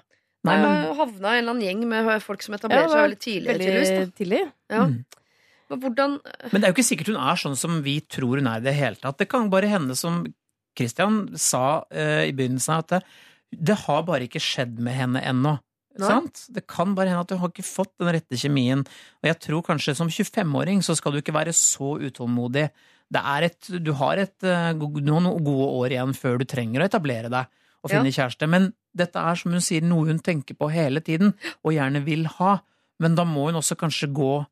Nei, 0.46 0.56
men- 0.62 0.96
havna 0.98 1.30
i 1.30 1.38
en 1.38 1.44
eller 1.44 1.54
annen 1.56 1.66
gjeng 1.68 1.86
med 1.94 2.10
folk 2.26 2.42
som 2.46 2.58
etablerer 2.58 2.90
Ja, 2.90 2.90
seg 2.96 3.06
veldig 3.06 3.22
tidlig. 3.22 3.54
Veldig 3.54 4.18
tidlig. 4.18 4.42
Ja. 4.74 4.84
Mm. 4.90 4.98
Men 5.70 5.82
hvordan 5.82 6.18
Men 6.52 6.62
det 6.62 6.64
er 6.64 6.72
jo 6.72 6.76
ikke 6.78 6.90
sikkert 6.90 7.14
hun 7.14 7.22
er 7.22 7.40
sånn 7.42 7.58
som 7.58 7.80
vi 7.86 8.00
tror 8.02 8.38
hun 8.42 8.48
er 8.52 8.62
i 8.62 8.66
det 8.68 8.76
hele 8.78 9.00
tatt. 9.02 9.18
Det 9.18 9.30
kan 9.32 9.50
bare 9.50 9.70
hende, 9.72 9.96
som 9.98 10.24
Christian 10.78 11.30
sa 11.40 11.86
eh, 11.92 12.28
i 12.30 12.34
begynnelsen, 12.36 12.82
at 12.84 12.92
det, 12.94 13.02
det 13.72 13.78
har 13.86 14.04
bare 14.08 14.28
ikke 14.28 14.44
skjedd 14.44 14.78
med 14.84 14.94
henne 14.94 15.24
ennå. 15.26 15.56
Sant? 15.96 16.46
Det 16.52 16.66
kan 16.68 16.92
bare 16.96 17.14
hende 17.14 17.24
at 17.24 17.32
hun 17.32 17.40
har 17.40 17.54
ikke 17.54 17.64
fått 17.66 17.94
den 18.02 18.12
rette 18.12 18.38
kjemien. 18.40 18.82
Og 19.24 19.30
jeg 19.30 19.40
tror 19.48 19.64
kanskje 19.64 19.96
som 19.96 20.12
25-åring 20.12 20.84
så 20.84 20.96
skal 20.98 21.16
du 21.16 21.22
ikke 21.22 21.36
være 21.36 21.54
så 21.56 21.96
utålmodig. 22.04 22.68
Det 23.16 23.22
et, 23.48 23.70
du 23.86 23.94
har 23.94 24.18
et, 24.18 24.36
eh, 24.44 24.74
noen 24.76 25.30
gode 25.46 25.68
år 25.80 25.96
igjen 25.96 26.16
før 26.18 26.40
du 26.42 26.46
trenger 26.46 26.82
å 26.82 26.90
etablere 26.90 27.30
deg 27.30 27.48
og 27.86 27.92
Ja. 27.92 28.00
finne 28.02 28.12
kjæreste. 28.12 28.50
Men 28.50 28.74
dette 28.96 29.16
er 29.16 29.36
som 29.36 29.52
hun 29.52 29.62
sier, 29.62 29.82
noe 29.82 30.08
hun 30.08 30.20
tenker 30.20 30.56
på 30.58 30.72
hele 30.72 31.00
tiden 31.02 31.34
og 31.64 31.72
gjerne 31.72 32.04
vil 32.04 32.26
ha. 32.26 32.60
Men 33.00 33.16
da 33.16 33.24
må 33.24 33.46
hun 33.46 33.56
også 33.62 33.78
kanskje 33.78 34.12
gå 34.12 34.46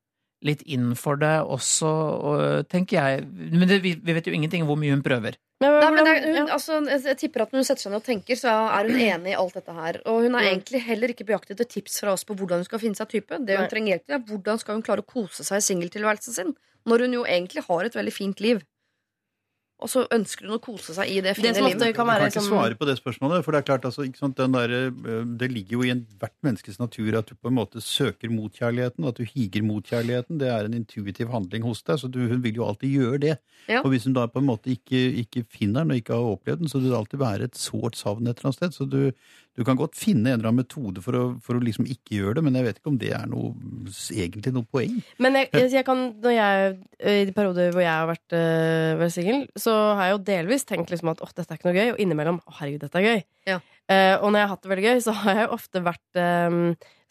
litt 0.44 0.61
inn 0.68 0.91
for 0.99 1.15
det 1.22 1.34
også, 1.41 1.88
og, 1.88 2.68
tenker 2.72 2.99
jeg. 2.99 3.24
Men 3.53 3.68
det, 3.70 3.78
vi, 3.84 3.94
vi 4.03 4.15
vet 4.18 4.28
jo 4.28 4.34
ingenting 4.36 4.65
om 4.65 4.70
hvor 4.74 4.80
mye 4.82 4.91
hun 4.95 5.03
prøver. 5.06 5.38
Men, 5.64 5.78
Nei, 5.80 5.91
men 5.95 6.03
det, 6.07 6.14
er- 6.18 6.26
hun, 6.28 6.36
ja. 6.41 6.45
altså, 6.57 6.80
jeg, 6.90 7.03
jeg 7.07 7.18
tipper 7.22 7.45
at 7.45 7.53
når 7.53 7.61
hun 7.61 7.68
setter 7.70 7.86
seg 7.86 7.94
ned 7.94 8.02
og 8.02 8.07
tenker, 8.10 8.40
så 8.40 8.52
er 8.76 8.90
hun 8.90 8.99
enig 8.99 9.32
i 9.32 9.38
alt 9.40 9.56
dette 9.56 9.76
her. 9.78 10.02
Og 10.11 10.26
hun 10.26 10.36
er 10.36 10.49
egentlig 10.49 10.82
heller 10.84 11.14
ikke 11.14 11.28
på 11.30 11.36
jakt 11.38 11.53
etter 11.56 11.70
tips 11.72 12.02
fra 12.03 12.11
oss 12.18 12.26
på 12.28 12.36
hvordan 12.36 12.60
hun 12.64 12.68
skal 12.68 12.82
finne 12.84 12.99
seg 12.99 13.07
type. 13.14 13.40
Det 13.40 13.56
hun 13.56 13.64
Nei. 13.64 13.72
trenger 13.72 13.94
hjelp 13.95 14.06
til, 14.10 14.18
er 14.18 14.26
hvordan 14.34 14.60
skal 14.60 14.76
hun 14.80 14.84
klare 14.90 15.06
å 15.06 15.07
kose 15.07 15.48
seg 15.48 15.61
i 15.61 15.68
singeltilværelsen 15.70 16.36
sin. 16.36 16.52
Når 16.90 17.06
hun 17.06 17.15
jo 17.15 17.24
egentlig 17.24 17.64
har 17.70 17.88
et 17.88 17.95
veldig 17.95 18.11
fint 18.15 18.44
liv. 18.44 18.60
Og 19.82 19.90
så 19.91 20.04
ønsker 20.16 20.48
hun 20.48 20.56
å 20.56 20.62
kose 20.64 20.94
seg 20.95 21.10
i 21.12 21.18
det 21.24 21.34
fine 21.36 21.50
Det 21.50 21.58
som 21.58 21.66
livet. 21.66 21.82
kan 21.82 22.08
Du 22.08 22.12
kan 22.14 22.28
ikke 22.28 22.40
som 22.40 22.54
svare 22.54 22.78
på 22.80 22.88
det 22.88 22.95
spørsmålet. 23.00 23.44
For 23.44 23.52
det 23.52 23.60
er 23.60 23.68
klart, 23.68 23.88
altså, 23.90 24.06
ikke 24.08 24.22
sant, 24.22 24.38
den 24.38 24.54
der, 24.56 24.72
eh, 24.72 25.26
det 25.26 25.50
ligger 25.52 25.80
jo 25.80 25.84
i 25.84 25.91
ethvert 25.91 26.36
menneskes 26.45 26.80
natur 26.80 27.18
at 27.20 27.28
du 27.28 27.36
på 27.36 27.52
en 27.52 27.58
måte 27.58 27.82
søker 27.84 28.32
mot 28.32 28.54
kjærligheten, 28.54 29.08
at 29.08 29.20
du 29.20 29.26
higer 29.28 29.66
mot 29.66 29.84
kjærligheten. 29.84 30.40
Det 30.40 30.48
er 30.48 30.70
en 30.70 30.78
intuitiv 30.78 31.34
handling 31.34 31.64
hos 31.68 31.84
deg, 31.84 32.00
så 32.00 32.10
du, 32.10 32.22
hun 32.30 32.41
vil 32.45 32.56
jo 32.62 32.68
alltid 32.70 32.95
gjøre 32.95 33.20
det. 33.20 33.38
Ja. 33.68 33.82
Og 33.84 33.91
hvis 33.91 34.06
hun 34.06 34.14
da 34.14 34.28
på 34.28 34.40
en 34.40 34.48
måte 34.48 34.72
ikke, 34.72 35.04
ikke 35.26 35.44
finner 35.52 35.84
den 35.84 35.91
og 35.91 36.00
ikke 36.00 36.16
har 36.16 36.32
opplevd 36.38 36.64
den, 36.64 36.72
så 36.72 36.80
vil 36.80 36.91
det 36.94 37.00
alltid 37.02 37.20
være 37.20 37.50
et 37.50 37.60
sårt 37.60 38.00
savn 38.00 38.28
et 38.28 38.38
eller 38.38 38.54
annet 38.54 38.62
sted. 38.62 38.78
Så 38.78 38.88
du, 38.88 39.12
du 39.54 39.62
kan 39.68 39.78
godt 39.78 39.98
finne 39.98 40.32
en 40.32 40.40
eller 40.40 40.50
annen 40.50 40.64
metode 40.64 41.02
for 41.06 41.18
å, 41.18 41.24
for 41.44 41.58
å 41.58 41.62
liksom 41.64 41.86
ikke 41.90 42.18
gjøre 42.18 42.40
det, 42.40 42.44
men 42.48 42.56
jeg 42.58 42.66
vet 42.66 42.80
ikke 42.80 42.90
om 42.90 42.98
det 43.02 43.12
er 43.14 43.28
noe, 43.30 43.52
egentlig 44.10 44.54
noe 44.56 44.66
poeng. 44.66 44.96
Men 45.22 45.38
jeg, 45.38 45.50
jeg, 45.54 45.70
jeg 45.76 45.86
kan, 45.86 46.02
når 46.24 46.34
jeg, 46.34 46.72
i 47.14 47.28
de 47.30 47.36
perioder 47.36 47.70
hvor 47.76 47.86
jeg 47.86 47.94
har 47.94 48.10
vært, 48.10 48.38
øh, 48.40 48.94
vært 49.04 49.16
singel, 49.16 49.46
så 49.60 49.76
har 50.00 50.10
jeg 50.10 50.16
jo 50.16 50.24
delvis 50.32 50.66
tenkt 50.70 50.94
liksom 50.94 51.14
at 51.14 51.22
åh, 51.22 51.36
dette 51.38 51.54
er 51.54 51.62
ikke 51.62 51.70
noe 51.70 51.78
gøy, 51.78 51.94
og 51.94 52.02
innimellom 52.02 52.42
å 52.42 52.58
herregud, 52.60 52.82
dette 52.88 53.02
er 53.02 53.10
gøy. 53.12 53.24
Ja. 53.52 53.60
Uh, 53.92 54.16
og 54.24 54.30
når 54.32 54.40
jeg 54.40 54.48
har 54.48 54.54
hatt 54.56 54.64
det 54.64 54.72
veldig 54.72 54.88
gøy, 54.88 55.04
så 55.04 55.16
har 55.20 55.40
jeg 55.42 55.54
ofte 55.54 55.84
vært 55.86 56.22
um, 56.50 56.60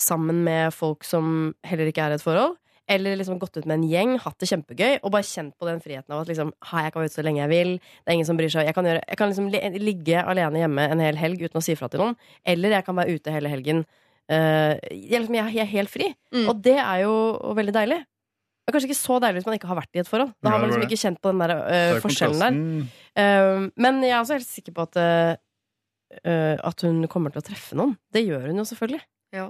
sammen 0.00 0.42
med 0.46 0.74
folk 0.74 1.06
som 1.06 1.52
heller 1.68 1.90
ikke 1.90 2.08
er 2.08 2.16
i 2.16 2.18
et 2.18 2.24
forhold. 2.24 2.56
Eller 2.90 3.14
liksom 3.16 3.38
gått 3.38 3.56
ut 3.56 3.64
med 3.66 3.76
en 3.78 3.84
gjeng, 3.88 4.16
hatt 4.18 4.38
det 4.42 4.48
kjempegøy, 4.50 4.98
og 5.02 5.12
bare 5.14 5.22
kjent 5.22 5.54
på 5.56 5.66
den 5.68 5.78
friheten 5.80 6.10
av 6.12 6.24
at 6.24 6.28
liksom, 6.32 6.50
ha, 6.70 6.80
jeg 6.82 6.92
kan 6.92 7.00
være 7.02 7.10
ute 7.12 7.14
så 7.20 7.22
lenge 7.24 7.40
jeg 7.44 7.48
vil. 7.52 7.70
Det 7.78 8.10
er 8.10 8.16
ingen 8.18 8.26
som 8.26 8.36
bryr 8.36 8.50
seg. 8.50 8.66
Jeg 8.66 8.74
kan, 8.74 8.84
gjøre, 8.90 9.02
jeg 9.08 9.18
kan 9.20 9.30
liksom 9.30 9.50
ligge 9.80 10.22
alene 10.26 10.58
hjemme 10.64 10.86
en 10.90 11.00
hel 11.04 11.16
helg 11.20 11.44
uten 11.46 11.60
å 11.60 11.62
si 11.64 11.76
fra 11.78 11.88
til 11.88 12.02
noen. 12.02 12.16
Eller 12.44 12.74
jeg 12.74 12.84
kan 12.88 12.96
være 12.98 13.14
ute 13.14 13.30
hele 13.34 13.48
helgen. 13.52 13.84
Uh, 14.30 14.74
jeg, 14.90 15.28
jeg, 15.30 15.54
jeg 15.54 15.62
er 15.62 15.70
helt 15.76 15.90
fri. 15.92 16.10
Mm. 16.34 16.48
Og 16.50 16.58
det 16.64 16.74
er 16.82 17.04
jo 17.04 17.14
veldig 17.58 17.74
deilig. 17.78 18.00
Det 18.02 18.70
er 18.70 18.76
kanskje 18.76 18.90
ikke 18.92 18.98
så 19.02 19.16
deilig 19.22 19.40
hvis 19.40 19.46
man 19.50 19.56
ikke 19.58 19.70
har 19.70 19.78
vært 19.80 19.96
i 19.98 20.02
et 20.02 20.10
forhold. 20.10 20.34
Da 20.42 20.48
Ja, 20.48 20.52
har 20.54 20.60
man 20.62 20.70
liksom 20.70 20.84
ikke 20.86 21.00
kjent 21.02 21.18
på 21.22 21.32
den 21.32 21.40
der 21.42 21.54
uh, 21.62 22.00
forskjellen 22.02 22.42
der. 22.42 22.58
kontrasten- 22.58 22.98
Eh, 23.12 23.68
men 23.76 23.98
jeg 24.00 24.14
er 24.16 24.22
også 24.22 24.38
helt 24.38 24.48
sikker 24.48 24.72
på 24.72 24.84
at 24.88 24.96
eh, 24.96 26.56
At 26.64 26.80
hun 26.86 27.02
kommer 27.12 27.28
til 27.34 27.42
å 27.42 27.44
treffe 27.44 27.76
noen. 27.76 27.96
Det 28.12 28.22
gjør 28.24 28.46
hun 28.48 28.56
jo 28.62 28.64
selvfølgelig. 28.68 29.02
Er 29.36 29.42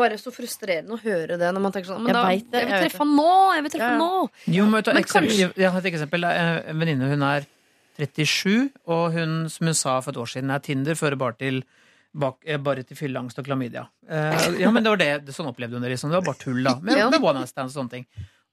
bare 0.00 0.18
så 0.20 0.32
frustrerende 0.34 0.96
å 0.96 1.00
høre 1.02 1.38
det 1.40 1.50
når 1.54 1.60
man 1.64 1.72
tenker 1.72 1.90
sånn 1.92 2.02
Men 2.02 2.12
Jeg 2.12 2.16
da, 2.16 2.24
vet 2.28 2.50
det, 2.50 2.60
jeg 2.60 2.68
jeg 2.68 2.80
vil 2.80 2.84
treffe 2.88 3.02
han 3.04 3.14
nå! 3.16 3.30
Jeg 3.54 3.62
vil 3.66 3.72
treffe 3.74 3.90
Ja, 3.90 3.98
nå! 3.98 4.30
Jo, 4.58 4.64
men, 4.66 4.82
Men 4.86 5.00
eksempel, 5.02 5.30
kanskje- 5.30 5.62
Jeg 5.62 5.70
har 5.70 5.78
et 5.80 5.88
eksempel. 5.92 6.24
En 6.24 6.78
venninne 6.82 7.08
hun 7.14 7.22
er 7.22 7.46
37, 7.98 8.70
og 8.90 9.12
hun, 9.14 9.34
som 9.48 9.66
hun 9.70 9.74
sa 9.78 10.00
for 10.02 10.10
et 10.10 10.18
år 10.18 10.26
siden, 10.32 10.50
er 10.50 10.58
Tinder 10.64 10.94
fører 10.98 11.16
bare 11.20 11.36
til 11.38 11.60
bak, 12.14 12.40
eh, 12.46 12.58
bare 12.58 12.82
til 12.86 12.96
fylleangst 12.98 13.38
og 13.38 13.46
klamydia. 13.46 13.84
Uh, 14.10 14.58
ja, 14.58 14.70
men 14.74 14.82
det 14.82 14.90
var 14.90 14.98
det, 14.98 15.10
det 15.26 15.34
sånn 15.34 15.46
opplevde 15.50 15.78
hun 15.78 15.82
det 15.86 15.92
liksom. 15.94 16.10
Det 16.10 16.18
var 16.18 16.26
bare 16.26 16.42
tull, 16.42 16.62
da. 16.66 16.74
Med, 16.82 16.98
Ja. 16.98 17.08
med 17.10 17.22
one 17.22 17.38
night 17.40 17.50
stands 17.50 17.76
og 17.76 17.84
sånne 17.84 17.90
ting. 17.90 18.06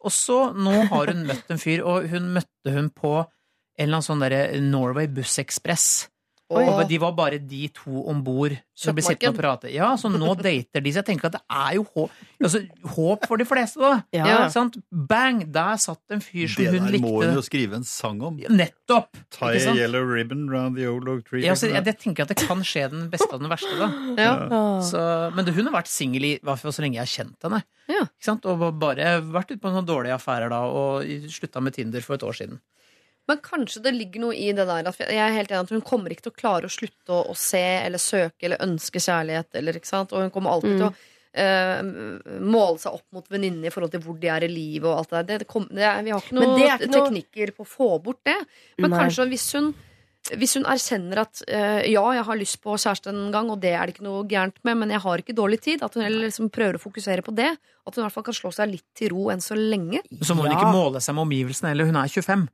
Og 0.03 0.11
så, 0.13 0.38
nå 0.53 0.88
har 0.89 1.07
hun 1.13 1.26
møtt 1.27 1.49
en 1.53 1.57
fyr, 1.61 1.81
og 1.85 2.07
hun 2.09 2.31
møtte 2.34 2.73
hun 2.73 2.89
på 2.89 3.15
en 3.22 3.88
eller 3.88 3.97
annen 3.99 4.05
sånn 4.05 4.22
derre 4.22 4.61
Norway 4.61 5.07
Buss 5.07 5.38
Express. 5.41 6.07
Oi. 6.52 6.64
Og 6.68 6.82
de 6.90 6.98
var 6.99 7.14
bare 7.15 7.38
de 7.40 7.61
to 7.76 8.02
om 8.11 8.19
bord 8.26 8.53
som 8.76 8.95
ble 8.98 9.03
sittende 9.06 9.32
og 9.32 9.38
prate. 9.40 9.69
Ja, 9.72 9.91
så 9.99 10.10
nå 10.11 10.34
dater 10.41 10.84
de. 10.84 10.91
Så 10.91 10.99
jeg 11.02 11.07
tenker 11.07 11.30
at 11.30 11.38
det 11.38 11.41
er 11.48 11.78
jo 11.78 11.86
håp, 11.94 12.18
altså, 12.41 12.61
håp 12.95 13.28
for 13.30 13.41
de 13.41 13.48
fleste, 13.48 13.80
da. 13.80 14.02
Ja. 14.15 14.26
Ja. 14.28 14.38
Sant? 14.53 14.78
Bang! 14.91 15.44
Der 15.53 15.80
satt 15.82 16.02
en 16.14 16.23
fyr 16.23 16.49
som 16.52 16.65
Det 16.65 16.73
hun 16.73 16.90
der 16.90 17.03
må 17.03 17.14
hun 17.22 17.38
jo 17.38 17.44
skrive 17.45 17.80
en 17.80 17.88
sang 17.88 18.19
om. 18.28 18.40
Nettopp! 18.52 19.19
Tie 19.38 19.61
a 19.72 19.76
yellow 19.78 20.03
ribbon 20.07 20.48
round 20.52 20.80
the 20.80 20.90
old 20.91 21.07
oak 21.11 21.23
tree. 21.30 21.45
Ja, 21.45 21.56
så 21.56 21.69
jeg, 21.72 21.86
jeg 21.88 21.99
tenker 22.02 22.28
at 22.28 22.34
det 22.34 22.41
kan 22.44 22.64
skje 22.68 22.88
den 22.91 23.07
beste 23.14 23.30
av 23.32 23.40
den 23.44 23.52
verste, 23.52 23.72
da. 23.80 23.91
Ja. 24.22 24.34
Så, 24.86 24.99
men 25.36 25.48
det, 25.48 25.56
hun 25.56 25.69
har 25.69 25.80
vært 25.80 25.91
singel 25.91 26.28
i 26.28 26.34
hvert 26.44 26.60
fall 26.61 26.76
så 26.76 26.84
lenge 26.84 26.99
jeg 26.99 27.06
har 27.07 27.14
kjent 27.15 27.48
henne. 27.48 27.61
Ja. 27.91 28.03
Ikke 28.10 28.28
sant? 28.28 28.45
Og 28.49 28.68
bare 28.82 29.15
vært 29.23 29.53
ute 29.53 29.61
på 29.64 29.72
noen 29.72 29.88
dårlige 29.88 30.18
affærer 30.18 30.52
da, 30.52 30.61
og 30.68 31.07
slutta 31.32 31.64
med 31.64 31.76
Tinder 31.78 32.03
for 32.06 32.19
et 32.19 32.26
år 32.28 32.38
siden. 32.38 32.60
Men 33.32 33.40
kanskje 33.45 33.82
det 33.86 33.94
ligger 33.95 34.26
noe 34.28 34.36
i 34.38 34.49
det 34.58 34.66
der 34.70 34.90
at 34.91 34.99
Jeg 35.08 35.22
er 35.24 35.38
helt 35.40 35.52
enig 35.56 35.64
at 35.66 35.74
hun 35.78 35.82
kommer 35.88 36.12
ikke 36.14 36.28
til 36.28 36.34
å 36.36 36.40
klare 36.44 36.68
å 36.70 36.74
slutte 36.74 37.16
å, 37.16 37.22
å 37.32 37.36
se 37.38 37.64
eller 37.86 38.02
søke 38.03 38.48
eller 38.49 38.62
ønske 38.68 38.99
kjærlighet. 39.02 39.49
Eller, 39.62 39.80
ikke 39.80 39.90
sant? 39.94 40.12
Og 40.14 40.26
hun 40.28 40.34
kommer 40.36 40.53
alltid 40.58 40.76
Mm. 40.76 40.82
til 40.84 40.90
å 40.91 40.94
uh, 41.40 42.40
måle 42.44 42.80
seg 42.82 42.98
opp 42.98 43.06
mot 43.16 43.28
venninnene 43.32 43.70
i 43.70 43.72
forhold 43.74 43.94
til 43.94 44.02
hvor 44.03 44.18
de 44.20 44.28
er 44.32 44.44
i 44.48 44.52
livet. 44.52 44.88
Og 44.90 44.98
alt 44.99 45.10
det 45.14 45.18
der. 45.22 45.30
Det, 45.32 45.40
det 45.45 45.48
kom, 45.52 45.68
det 45.72 45.86
er, 45.88 46.02
vi 46.03 46.12
har 46.12 46.20
ikke 46.26 46.36
noen 46.38 46.58
noe- 46.60 46.91
teknikker 46.91 47.53
på 47.56 47.64
å 47.66 47.72
få 47.78 47.88
bort 48.03 48.20
det. 48.28 48.36
Men 48.82 48.91
Nei. 48.91 48.99
kanskje 49.06 49.30
hvis 49.32 49.48
hun 49.58 49.72
hvis 50.38 50.52
hun 50.53 50.68
erkjenner 50.70 51.18
at 51.24 51.40
eh, 51.49 51.80
ja, 51.90 52.03
jeg 52.14 52.24
har 52.28 52.38
lyst 52.38 52.60
på 52.62 52.76
kjæreste 52.78 53.10
en 53.10 53.32
gang, 53.34 53.48
og 53.49 53.58
det 53.64 53.72
er 53.74 53.88
det 53.90 53.95
ikke 53.95 54.03
noe 54.06 54.20
gærent 54.30 54.60
med, 54.64 54.78
men 54.78 54.91
jeg 54.94 55.02
har 55.02 55.18
ikke 55.24 55.34
dårlig 55.36 55.58
tid, 55.66 55.82
at 55.84 55.95
hun 55.98 56.03
heller 56.06 56.28
liksom 56.28 56.52
prøver 56.53 56.78
å 56.78 56.82
fokusere 56.84 57.24
på 57.26 57.34
det. 57.36 57.48
At 57.58 57.95
hun 57.98 58.03
i 58.03 58.06
hvert 58.06 58.14
fall 58.14 58.28
kan 58.28 58.38
slå 58.38 58.52
seg 58.53 58.70
litt 58.70 58.86
til 58.95 59.10
ro 59.16 59.32
enn 59.34 59.41
så 59.41 59.58
lenge. 59.58 60.03
Så 60.22 60.36
må 60.38 60.45
hun 60.45 60.52
Ja. 60.53 60.60
ikke 60.60 60.76
måle 60.78 61.02
seg 61.02 61.18
med 61.18 61.26
omgivelsene 61.26 61.72
heller. 61.74 61.90
Hun 61.90 61.98
er 62.03 62.08
25. 62.14 62.45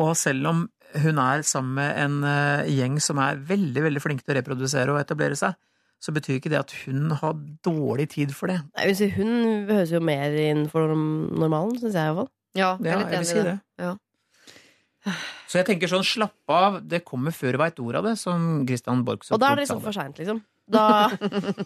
Og 0.00 0.14
selv 0.16 0.46
om 0.48 0.62
hun 1.02 1.18
er 1.18 1.42
sammen 1.48 1.74
med 1.78 1.98
en 2.02 2.16
eh, 2.28 2.68
gjeng 2.72 2.98
som 3.00 3.18
er 3.22 3.38
veldig 3.48 3.82
veldig 3.86 4.02
flinke 4.04 4.24
til 4.24 4.34
å 4.34 4.38
reprodusere 4.40 4.92
og 4.92 5.00
etablere 5.00 5.36
seg, 5.38 5.56
så 6.02 6.12
betyr 6.12 6.40
ikke 6.40 6.50
det 6.50 6.58
at 6.58 6.72
hun 6.84 7.12
har 7.20 7.36
dårlig 7.64 8.08
tid 8.16 8.32
for 8.34 8.50
det. 8.50 8.58
Nei, 8.74 8.84
jeg 8.84 8.90
vil 8.90 8.98
si, 8.98 9.08
hun 9.16 9.68
høres 9.70 9.92
jo 9.94 10.00
mer 10.04 10.34
inn 10.42 10.64
for 10.72 10.90
normalen, 10.96 11.76
syns 11.78 11.94
jeg 11.94 12.08
iallfall. 12.10 12.28
Ja, 12.58 12.74
jeg 12.82 12.90
Ja, 12.90 12.96
er 12.96 13.04
litt 13.04 13.12
jeg 13.12 13.12
vil 13.12 13.20
enig 13.20 13.30
si 13.30 13.38
i 13.38 13.44
det. 13.46 13.54
det. 13.78 13.86
Ja. 13.86 15.12
Så 15.50 15.58
jeg 15.58 15.66
tenker 15.66 15.90
sånn, 15.90 16.04
slapp 16.06 16.52
av, 16.52 16.80
det 16.86 17.02
kommer 17.06 17.34
før 17.34 17.56
veit 17.62 17.80
ord 17.82 17.96
av 17.98 18.04
det, 18.06 18.16
som 18.20 18.62
Christian 18.68 19.00
Borch 19.06 19.24
så 19.26 19.34
Og 19.34 19.40
da 19.42 19.50
er 19.52 19.58
det 19.58 19.64
liksom 19.66 19.80
for 19.82 19.96
seint, 19.96 20.18
liksom. 20.20 20.42
Da, 20.72 21.10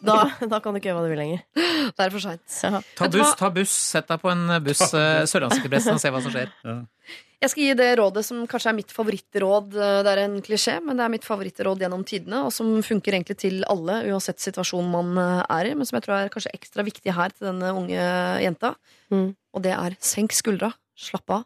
da, 0.02 0.16
da 0.50 0.58
kan 0.62 0.74
du 0.74 0.80
ikke 0.80 0.90
gjøre 0.90 0.98
hva 0.98 1.04
du 1.06 1.12
vil 1.14 1.20
lenger. 1.22 1.44
Det 1.54 2.02
er 2.06 2.10
for 2.10 2.22
seint. 2.24 2.42
Ja. 2.66 2.80
Ta 2.98 3.06
buss, 3.12 3.36
ta 3.38 3.50
buss, 3.54 3.74
sett 3.94 4.08
deg 4.10 4.18
på 4.22 4.32
en 4.32 4.48
buss 4.66 4.82
uh, 4.92 5.22
Sørlandsekspressen 5.30 5.94
og 5.96 6.02
se 6.02 6.10
hva 6.12 6.22
som 6.24 6.34
skjer. 6.34 6.50
Jeg 7.36 7.52
skal 7.52 7.62
gi 7.66 7.74
det 7.78 7.86
rådet 8.00 8.22
som 8.24 8.38
kanskje 8.48 8.70
er 8.72 8.76
mitt 8.78 8.92
favorittråd. 8.96 9.74
eh, 9.76 9.98
Det 10.06 10.12
er 10.14 10.20
en 10.24 10.36
klisjé, 10.42 10.78
men 10.82 10.96
det 10.96 11.04
er 11.04 11.12
mitt 11.12 11.26
favorittråd 11.28 11.82
gjennom 11.84 12.02
tidene, 12.08 12.40
og 12.48 12.52
som 12.56 12.70
funker 12.82 13.12
egentlig 13.12 13.36
til 13.42 13.60
alle, 13.68 13.98
uansett 14.08 14.40
situasjonen 14.40 14.88
man 14.90 15.20
eh, 15.20 15.42
er 15.58 15.68
i, 15.68 15.74
men 15.76 15.84
som 15.86 15.98
jeg 16.00 16.06
tror 16.08 16.16
er 16.16 16.32
kanskje 16.32 16.54
ekstra 16.56 16.82
viktig 16.88 17.12
her 17.12 17.36
til 17.36 17.50
denne 17.50 17.74
unge 17.76 18.08
jenta. 18.42 18.72
Mm. 19.12 19.28
Og 19.52 19.62
det 19.68 19.76
er 19.76 19.98
senk 20.00 20.32
skuldra, 20.34 20.72
slapp 20.96 21.36
av, 21.38 21.44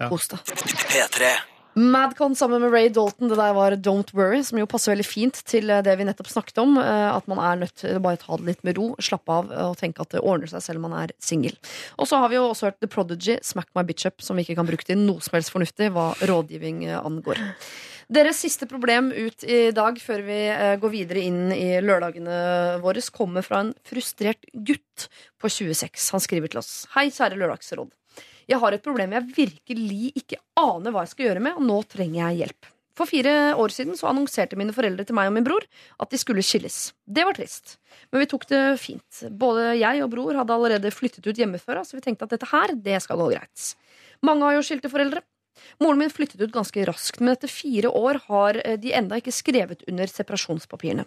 Ja. 0.00 0.08
kos 0.14 0.30
deg. 0.30 0.54
P3. 1.74 1.80
Madcon 1.92 2.34
sammen 2.36 2.60
med 2.62 2.72
Ray 2.72 2.88
Dalton, 2.92 3.28
det 3.28 3.36
der 3.38 3.52
var 3.56 3.72
Don't 3.80 4.12
Worry, 4.14 4.42
som 4.44 4.58
jo 4.60 4.66
passer 4.68 4.92
veldig 4.92 5.06
fint 5.06 5.38
til 5.48 5.70
eh, 5.70 5.80
det 5.82 5.94
vi 5.98 6.04
nettopp 6.04 6.28
snakket 6.28 6.58
om. 6.62 6.76
eh, 6.78 7.08
At 7.16 7.26
man 7.30 7.38
er 7.40 7.56
nødt 7.62 7.74
til 7.80 7.96
å 7.96 8.02
bare 8.04 8.20
ta 8.20 8.36
det 8.36 8.44
litt 8.50 8.64
med 8.64 8.76
ro, 8.76 8.90
slappe 9.00 9.32
av 9.32 9.52
eh, 9.52 9.70
og 9.70 9.78
tenke 9.80 10.02
at 10.04 10.10
det 10.12 10.20
ordner 10.20 10.46
seg 10.52 10.62
selv 10.62 10.82
om 10.82 10.90
man 10.90 10.98
er 11.04 11.14
singel. 11.22 11.56
Og 11.98 12.06
så 12.10 12.20
har 12.20 12.28
vi 12.28 12.36
jo 12.36 12.50
også 12.50 12.68
hørt 12.68 12.80
The 12.80 12.90
Prodigy, 12.92 13.38
Smack 13.42 13.70
My 13.74 13.84
Bitch 13.88 14.06
Up, 14.06 14.20
som 14.22 14.36
vi 14.36 14.44
ikke 14.44 14.58
kan 14.60 14.68
bruke 14.68 14.84
til 14.84 15.00
noe 15.00 15.24
som 15.24 15.38
helst 15.38 15.52
fornuftig 15.54 15.88
hva 15.94 16.10
rådgivning 16.28 16.84
angår. 17.00 17.40
Deres 18.12 18.42
siste 18.44 18.66
problem 18.68 19.08
ut 19.14 19.44
i 19.48 19.70
dag, 19.72 19.96
før 20.02 20.20
vi 20.26 20.38
går 20.82 20.92
videre 20.92 21.22
inn 21.24 21.54
i 21.54 21.78
lørdagene 21.80 22.80
våre, 22.82 23.00
kommer 23.14 23.46
fra 23.46 23.62
en 23.64 23.72
frustrert 23.88 24.44
gutt 24.52 25.06
på 25.40 25.48
26. 25.48 26.10
Han 26.12 26.20
skriver 26.20 26.52
til 26.52 26.60
oss. 26.60 26.74
Hei, 26.92 27.06
kjære 27.14 27.38
Lørdagsråd. 27.40 27.88
Jeg 28.52 28.60
har 28.60 28.76
et 28.76 28.84
problem 28.84 29.14
jeg 29.16 29.32
virkelig 29.32 30.12
ikke 30.20 30.38
aner 30.60 30.92
hva 30.92 31.06
jeg 31.06 31.14
skal 31.14 31.28
gjøre 31.30 31.44
med, 31.46 31.56
og 31.56 31.64
nå 31.64 31.80
trenger 31.88 32.20
jeg 32.20 32.42
hjelp. 32.42 32.70
For 32.98 33.08
fire 33.08 33.54
år 33.56 33.72
siden 33.72 33.96
så 33.96 34.10
annonserte 34.10 34.58
mine 34.60 34.74
foreldre 34.76 35.06
til 35.08 35.16
meg 35.16 35.30
og 35.30 35.36
min 35.38 35.46
bror 35.46 35.64
at 36.02 36.12
de 36.12 36.20
skulle 36.20 36.44
skilles. 36.44 36.90
Det 37.08 37.24
var 37.24 37.36
trist, 37.38 37.78
men 38.12 38.20
vi 38.20 38.28
tok 38.28 38.44
det 38.50 38.60
fint. 38.82 39.22
Både 39.32 39.70
jeg 39.80 40.02
og 40.04 40.10
bror 40.12 40.36
hadde 40.36 40.52
allerede 40.52 40.92
flyttet 40.92 41.24
ut 41.24 41.40
hjemmefra, 41.40 41.86
så 41.88 41.96
vi 41.96 42.04
tenkte 42.04 42.28
at 42.28 42.34
dette 42.36 42.50
her, 42.52 42.74
det 42.76 43.00
skal 43.00 43.22
gå 43.22 43.30
greit. 43.32 43.70
Mange 44.22 44.44
har 44.44 44.58
jo 44.58 44.66
skilte 44.66 44.92
foreldre. 44.92 45.24
Moren 45.82 45.98
min 46.00 46.10
flyttet 46.10 46.40
ut 46.40 46.52
ganske 46.52 46.84
raskt, 46.88 47.20
men 47.20 47.34
etter 47.34 47.50
fire 47.50 47.90
år 47.92 48.20
har 48.28 48.58
eh, 48.64 48.78
de 48.80 48.92
enda 48.96 49.18
ikke 49.20 49.34
skrevet 49.34 49.84
under 49.90 50.10
separasjonspapirene. 50.10 51.04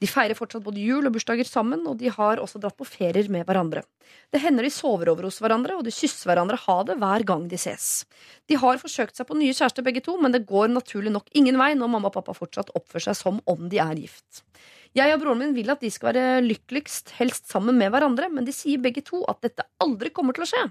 De 0.00 0.10
feirer 0.10 0.38
fortsatt 0.38 0.64
både 0.64 0.82
jul 0.82 1.06
og 1.08 1.14
bursdager 1.16 1.48
sammen, 1.48 1.84
og 1.88 1.98
de 2.00 2.12
har 2.12 2.42
også 2.42 2.60
dratt 2.62 2.78
på 2.78 2.88
ferier 2.88 3.30
med 3.32 3.46
hverandre. 3.48 3.84
Det 4.32 4.40
hender 4.42 4.66
de 4.66 4.72
sover 4.72 5.12
over 5.12 5.28
hos 5.28 5.40
hverandre, 5.42 5.76
og 5.78 5.86
de 5.86 5.94
kysser 5.94 6.30
hverandre 6.30 6.60
ha 6.64 6.78
det 6.88 6.98
hver 7.00 7.26
gang 7.28 7.48
de 7.50 7.60
ses. 7.60 8.04
De 8.50 8.58
har 8.60 8.80
forsøkt 8.82 9.18
seg 9.18 9.28
på 9.28 9.38
nye 9.38 9.54
kjærester 9.56 9.86
begge 9.86 10.04
to, 10.04 10.16
men 10.20 10.34
det 10.34 10.46
går 10.48 10.72
naturlig 10.72 11.12
nok 11.14 11.30
ingen 11.38 11.60
vei 11.60 11.72
når 11.78 11.92
mamma 11.94 12.12
og 12.12 12.16
pappa 12.18 12.36
fortsatt 12.36 12.74
oppfører 12.78 13.10
seg 13.10 13.20
som 13.20 13.42
om 13.50 13.68
de 13.72 13.82
er 13.82 14.00
gift. 14.00 14.44
Jeg 14.92 15.08
og 15.14 15.22
broren 15.22 15.38
min 15.40 15.54
vil 15.56 15.70
at 15.72 15.80
de 15.80 15.88
skal 15.92 16.12
være 16.12 16.42
lykkeligst, 16.44 17.14
helst 17.16 17.48
sammen 17.48 17.78
med 17.80 17.88
hverandre, 17.94 18.26
men 18.28 18.44
de 18.44 18.52
sier 18.52 18.80
begge 18.82 19.00
to 19.06 19.22
at 19.30 19.38
dette 19.44 19.64
aldri 19.80 20.10
kommer 20.12 20.36
til 20.36 20.44
å 20.44 20.48
skje. 20.50 20.64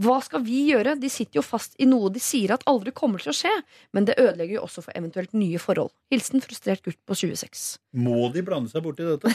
Hva 0.00 0.16
skal 0.24 0.40
vi 0.46 0.62
gjøre? 0.70 0.94
De 0.96 1.10
sitter 1.12 1.40
jo 1.40 1.44
fast 1.44 1.76
i 1.76 1.84
noe 1.88 2.08
de 2.14 2.20
sier 2.24 2.54
at 2.54 2.64
aldri 2.70 2.92
kommer 2.96 3.20
til 3.20 3.34
å 3.34 3.36
skje, 3.36 3.52
men 3.92 4.06
det 4.08 4.16
ødelegger 4.16 4.54
jo 4.56 4.62
også 4.64 4.80
for 4.86 4.96
eventuelt 4.96 5.32
nye 5.36 5.60
forhold. 5.60 5.92
Hilsen 6.12 6.40
frustrert 6.44 6.80
gutt 6.86 6.96
på 7.04 7.14
26. 7.20 7.66
Må 8.00 8.30
de 8.32 8.40
blande 8.46 8.72
seg 8.72 8.80
borti 8.86 9.04
dette? 9.04 9.28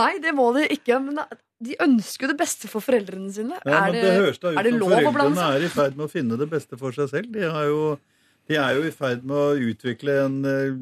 Nei, 0.00 0.12
det 0.22 0.32
må 0.34 0.50
de 0.56 0.66
ikke, 0.74 0.98
men 1.06 1.22
de 1.62 1.76
ønsker 1.84 2.26
jo 2.26 2.32
det 2.32 2.38
beste 2.40 2.66
for 2.70 2.80
foreldrene 2.82 3.30
sine. 3.34 3.58
Ja, 3.62 3.84
er 3.86 3.92
det, 3.94 4.02
det 4.02 4.14
høres 4.18 4.38
da 4.42 4.50
ut 4.50 4.58
er 4.58 4.66
det 4.66 4.72
lov 4.74 4.90
å 4.96 4.98
blande 4.98 5.06
seg? 5.06 5.14
foreldrene 5.14 5.54
er 5.54 5.66
i 5.66 5.70
ferd 5.76 5.94
med 6.00 6.06
å 6.08 6.10
finne 6.10 6.34
det 6.40 6.48
beste 6.50 6.74
for 6.80 6.90
seg 6.96 7.06
selv. 7.12 7.26
De, 7.34 7.42
har 7.46 7.64
jo, 7.70 7.82
de 8.50 8.56
er 8.58 8.74
jo 8.74 8.86
i 8.86 8.92
ferd 8.94 9.22
med 9.26 9.38
å 9.38 9.70
utvikle 9.70 10.14
en 10.24 10.38
eh, 10.48 10.78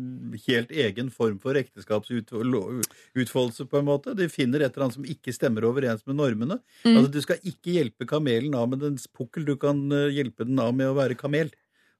helt 0.47 0.71
egen 0.73 1.11
form 1.13 1.37
for 1.43 1.59
ekteskapsutfoldelse, 1.61 3.67
på 3.69 3.81
en 3.81 3.89
måte. 3.89 4.15
De 4.17 4.31
finner 4.33 4.65
et 4.65 4.73
eller 4.73 4.87
annet 4.87 4.97
som 4.97 5.11
ikke 5.17 5.35
stemmer 5.37 5.67
overens 5.69 6.07
med 6.09 6.17
normene. 6.17 6.61
Mm. 6.85 6.95
Altså, 6.95 7.11
Du 7.13 7.21
skal 7.25 7.43
ikke 7.45 7.77
hjelpe 7.77 8.09
kamelen 8.09 8.57
av 8.57 8.71
med 8.73 8.81
dens 8.87 9.05
pukkel, 9.13 9.45
du 9.45 9.59
kan 9.61 9.83
eh, 9.93 10.09
hjelpe 10.17 10.49
den 10.49 10.61
av 10.63 10.73
med 10.77 10.89
å 10.89 10.97
være 10.97 11.19
kamel. 11.21 11.53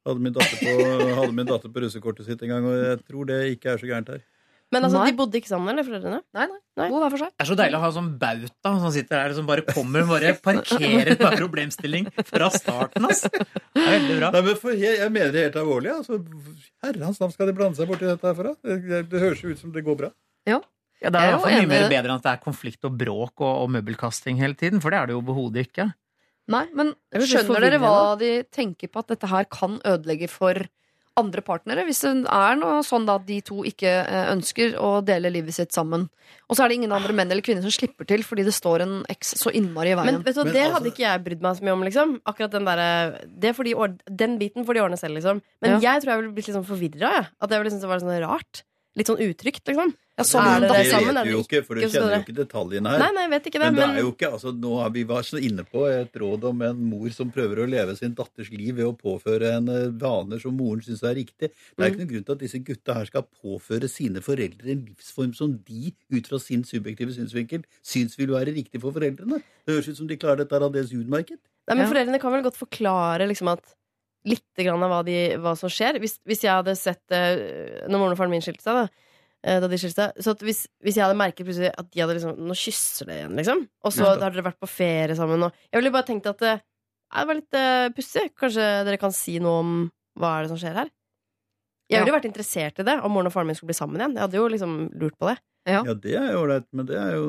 Hadde 0.09 0.25
min 0.25 0.33
datter 0.33 0.57
på, 0.57 0.73
hadde 1.19 1.35
min 1.37 1.49
datter 1.49 1.69
på 1.69 1.85
russekortet 1.85 2.25
sitt 2.25 2.41
en 2.47 2.55
gang, 2.55 2.65
og 2.65 2.79
jeg 2.81 3.03
tror 3.05 3.29
det 3.29 3.41
ikke 3.59 3.75
er 3.75 3.83
så 3.83 3.91
gærent 3.91 4.15
her. 4.15 4.25
Men 4.71 4.87
altså, 4.87 5.01
de 5.03 5.15
bodde 5.19 5.39
ikke 5.41 5.51
sammen, 5.51 5.73
eller, 5.73 5.83
foreldrene? 5.83 6.21
Nei, 6.37 6.45
nei. 6.47 6.59
Nei. 6.79 6.87
Bo 6.93 7.01
hver 7.03 7.11
for 7.11 7.23
seg. 7.25 7.31
Det 7.35 7.43
er 7.43 7.49
så 7.49 7.57
deilig 7.59 7.77
å 7.77 7.81
ha 7.83 7.89
en 7.91 7.95
sånn 7.97 8.11
bauta 8.21 8.73
som 8.85 8.93
sitter 8.95 9.17
der 9.19 9.33
som 9.35 9.49
bare 9.49 9.65
kommer 9.67 10.05
og 10.05 10.13
bare 10.13 10.35
parkerer 10.45 11.11
hver 11.19 11.37
problemstilling 11.41 12.07
fra 12.29 12.51
starten. 12.55 13.09
ass. 13.11 13.25
Det 13.27 13.83
er 13.83 13.97
veldig 13.97 14.19
bra. 14.21 14.31
Nei, 14.37 14.43
men 14.47 14.61
for, 14.63 14.77
jeg, 14.79 15.01
jeg 15.03 15.15
mener 15.17 15.35
det 15.35 15.43
helt 15.49 15.59
alvorlig. 15.65 15.91
Altså, 15.97 16.21
Herrens 16.87 17.19
navn 17.23 17.35
skal 17.35 17.51
de 17.51 17.57
blande 17.59 17.81
seg 17.81 17.91
borti 17.91 18.07
dette 18.07 18.31
her 18.31 18.39
for? 18.39 18.53
Det, 18.63 18.79
det, 18.87 19.03
det 19.11 19.25
høres 19.27 19.43
jo 19.43 19.51
ut 19.51 19.65
som 19.65 19.75
det 19.75 19.83
går 19.91 19.99
bra. 20.05 20.13
Ja, 20.49 20.61
det 21.01 21.09
Jeg 21.09 21.11
er 21.11 21.19
er 21.19 21.35
hvert 21.35 21.45
fall 21.49 21.57
mye 21.59 21.71
mer 21.75 21.91
bedre 21.91 22.13
enn 22.13 22.19
at 22.21 22.27
det 22.29 22.33
er 22.37 22.45
konflikt 22.47 22.87
og 22.87 22.97
bråk 23.01 23.43
og, 23.43 23.53
og 23.65 23.71
møbelkasting 23.75 24.39
hele 24.39 24.55
tiden, 24.61 24.83
for 24.85 24.95
det 24.95 25.01
er 25.01 25.11
det 25.11 25.17
jo 25.19 25.23
overhodet 25.25 25.67
ikke. 25.67 25.91
Nei, 26.51 26.65
men 26.75 26.95
Det 27.11 27.23
er 27.25 27.31
skjønner 27.31 27.63
dere 27.67 27.79
hva 27.83 27.95
de 28.21 28.31
tenker 28.55 28.91
på 28.91 29.03
at 29.03 29.13
dette 29.15 29.29
her 29.31 29.47
kan 29.51 29.79
ødelegge 29.87 30.31
for 30.31 30.59
andre 31.19 31.43
partnere? 31.43 31.85
Hvis 31.85 32.01
det 32.05 32.27
er 32.31 32.57
noe 32.57 32.83
sånn 32.87 33.07
da 33.07 33.17
at 33.17 33.27
de 33.27 33.41
to 33.41 33.63
ikke 33.67 33.91
eh, 34.07 34.31
ønsker 34.33 34.77
å 34.79 35.05
dele 35.05 35.31
livet 35.33 35.55
sitt 35.55 35.73
sammen. 35.73 36.09
Og 36.49 36.57
så 36.57 36.65
er 36.65 36.69
det 36.69 36.77
ingen 36.81 36.93
andre 36.93 37.13
menn 37.13 37.31
eller 37.31 37.43
kvinner 37.43 37.63
som 37.63 37.71
slipper 37.75 38.07
til 38.07 38.23
fordi 38.23 38.45
det 38.47 38.55
står 38.55 38.83
en 38.87 38.95
eks 39.11 39.35
så 39.41 39.51
innmari 39.53 39.93
i 39.93 39.99
veien. 39.99 40.07
Men 40.21 40.23
vet 40.23 40.35
du, 40.35 40.45
Men 40.45 40.53
det 40.53 40.63
altså- 40.63 40.75
hadde 40.79 40.91
ikke 40.93 41.07
jeg 41.07 41.25
brydd 41.25 41.43
meg 41.43 41.57
så 41.57 41.63
mye 41.67 41.73
om. 41.73 41.83
liksom 41.83 42.21
Akkurat 42.27 42.51
Den 42.51 42.65
der, 42.65 43.27
det 43.27 43.57
de 43.57 43.75
ord- 43.75 44.03
Den 44.07 44.39
biten 44.39 44.65
får 44.65 44.75
de 44.75 44.81
ordne 44.81 44.99
selv, 44.99 45.15
liksom. 45.19 45.43
Men 45.61 45.71
Ja. 45.81 45.93
jeg 45.95 46.03
tror 46.03 46.13
jeg 46.15 46.21
ville 46.23 46.33
blitt 46.35 46.47
litt 46.49 46.57
sånn 46.57 46.67
forvirra. 46.67 47.11
Ja. 47.13 47.25
At 47.41 47.51
jeg 47.51 47.59
ville 47.61 47.71
synes 47.71 47.81
det 47.81 47.89
var 47.89 47.99
sånn 48.01 48.21
rart. 48.29 48.63
Litt 48.99 49.07
sånn 49.07 49.21
utrygt, 49.23 49.63
liksom. 49.71 49.93
ja, 50.19 50.25
sånn, 50.27 50.47
Er 50.51 50.61
det 50.65 50.69
det 50.75 50.91
sammen? 50.91 51.15
vet 51.15 51.21
Er 51.21 51.25
du 51.25 51.31
jo 51.31 51.43
ikke, 51.45 51.61
for 51.65 51.79
du 51.79 51.83
kjenner 51.87 52.11
jo 52.17 52.23
ikke 52.25 52.35
detaljene 52.35 52.91
her. 52.91 52.99
Nei, 52.99 53.11
nei, 53.15 53.23
jeg 53.23 53.31
vet 53.31 53.45
ikke 53.47 53.61
det. 53.63 53.69
Men 53.71 53.77
det 53.79 53.85
er 53.87 54.01
jo 54.03 54.11
ikke, 54.11 54.31
altså 54.35 54.51
nå 54.53 54.73
har 54.83 54.91
vi 54.91 55.05
så 55.05 55.39
inne 55.39 55.65
på 55.65 55.85
et 55.87 56.13
råd 56.19 56.45
om 56.51 56.63
en 56.67 56.81
mor 56.91 57.09
som 57.15 57.31
prøver 57.31 57.63
å 57.63 57.69
leve 57.71 57.95
sin 57.97 58.15
datters 58.19 58.51
liv 58.51 58.75
ved 58.75 58.87
å 58.91 58.97
påføre 58.99 59.53
henne 59.55 59.77
vaner 59.97 60.41
som 60.43 60.57
moren 60.57 60.83
syns 60.83 61.05
er 61.07 61.15
riktig. 61.15 61.51
Det 61.51 61.79
er 61.79 61.87
Mm. 61.87 61.87
ikke 61.87 62.01
noen 62.03 62.11
grunn 62.11 62.25
til 62.27 62.33
at 62.33 62.39
disse 62.43 62.59
gutta 62.67 62.95
her 62.95 63.05
skal 63.07 63.23
påføre 63.43 63.89
sine 63.89 64.21
foreldre 64.21 64.71
en 64.75 64.85
livsform 64.91 65.35
som 65.37 65.55
de, 65.65 65.95
ut 66.11 66.27
fra 66.27 66.39
sin 66.41 66.65
subjektive 66.65 67.15
synsvinkel, 67.15 67.63
syns 67.81 68.19
vil 68.19 68.29
være 68.35 68.53
riktig 68.53 68.81
for 68.81 68.91
foreldrene. 68.91 69.41
Det 69.65 69.71
høres 69.77 69.89
ut 69.89 69.97
som 69.97 70.07
de 70.09 70.17
klarer 70.17 70.39
dette 70.43 70.53
her 70.53 70.67
aldeles 70.67 70.91
utmerket. 70.93 71.39
nei, 71.69 71.77
men 71.77 71.87
Ja. 71.87 71.93
foreldrene 71.93 72.21
kan 72.21 72.33
vel 72.33 72.43
godt 72.43 72.57
forklare 72.59 73.29
liksom 73.29 73.47
at 73.53 73.63
litt 74.29 74.45
grann 74.61 74.83
av 74.85 74.91
hva, 74.93 74.99
de, 75.07 75.15
hva 75.41 75.55
som 75.57 75.71
skjer. 75.73 75.97
Hvis, 76.03 76.19
hvis 76.29 76.43
jeg 76.45 76.53
hadde 76.53 76.75
sett 76.77 77.15
eh, 77.17 77.87
Når 77.89 77.97
moren 78.03 78.13
og 78.13 78.19
faren 78.21 78.31
min 78.35 78.43
skilte 78.45 78.63
seg, 78.67 78.77
da. 78.77 78.89
eh, 79.47 79.61
Da 79.63 79.69
de 79.73 79.79
skilte 79.81 80.11
seg 80.11 80.21
Så 80.27 80.35
at 80.37 80.43
hvis, 80.45 80.67
hvis 80.85 80.99
jeg 80.99 81.07
hadde 81.07 81.17
merket 81.17 81.47
plutselig 81.49 81.71
at 81.73 81.89
de 81.89 82.03
hadde 82.03 82.19
liksom 82.19 82.37
Nå 82.51 82.57
kysser 82.61 83.09
det 83.09 83.17
igjen, 83.23 83.37
liksom. 83.41 83.63
Og 83.87 83.95
så 83.97 84.05
har 84.11 84.21
dere 84.21 84.45
vært 84.45 84.61
på 84.61 84.69
ferie 84.69 85.17
sammen. 85.17 85.47
Og 85.49 85.53
jeg 85.73 85.81
ville 85.81 85.95
bare 85.95 86.09
tenkt 86.11 86.29
at 86.29 86.43
eh, 86.45 86.61
det 87.11 87.27
var 87.27 87.35
litt 87.41 87.57
uh, 87.59 87.89
pussig. 87.97 88.29
Kanskje 88.39 88.67
dere 88.87 88.99
kan 89.03 89.11
si 89.17 89.39
noe 89.43 89.63
om 89.65 89.71
hva 90.21 90.37
er 90.37 90.45
det 90.45 90.51
som 90.53 90.61
skjer 90.61 90.77
her? 90.79 90.91
Jeg 91.91 91.97
Ja. 91.99 92.05
ville 92.05 92.15
vært 92.21 92.29
interessert 92.29 92.79
i 92.79 92.85
det 92.87 92.95
om 93.03 93.11
moren 93.11 93.27
og 93.27 93.33
faren 93.35 93.49
min 93.51 93.57
skulle 93.59 93.73
bli 93.73 93.79
sammen 93.81 93.99
igjen. 93.99 94.13
Jeg 94.15 94.23
hadde 94.23 94.39
jo 94.39 94.45
liksom 94.53 94.77
lurt 95.01 95.17
på 95.19 95.27
det. 95.27 95.39
Ja. 95.67 95.81
Ja, 95.89 95.95
det 96.05 96.15
er 96.21 96.29
jo 96.37 96.45
ålreit, 96.45 96.69
men 96.71 96.87
det 96.87 97.01
er 97.01 97.17
jo 97.17 97.25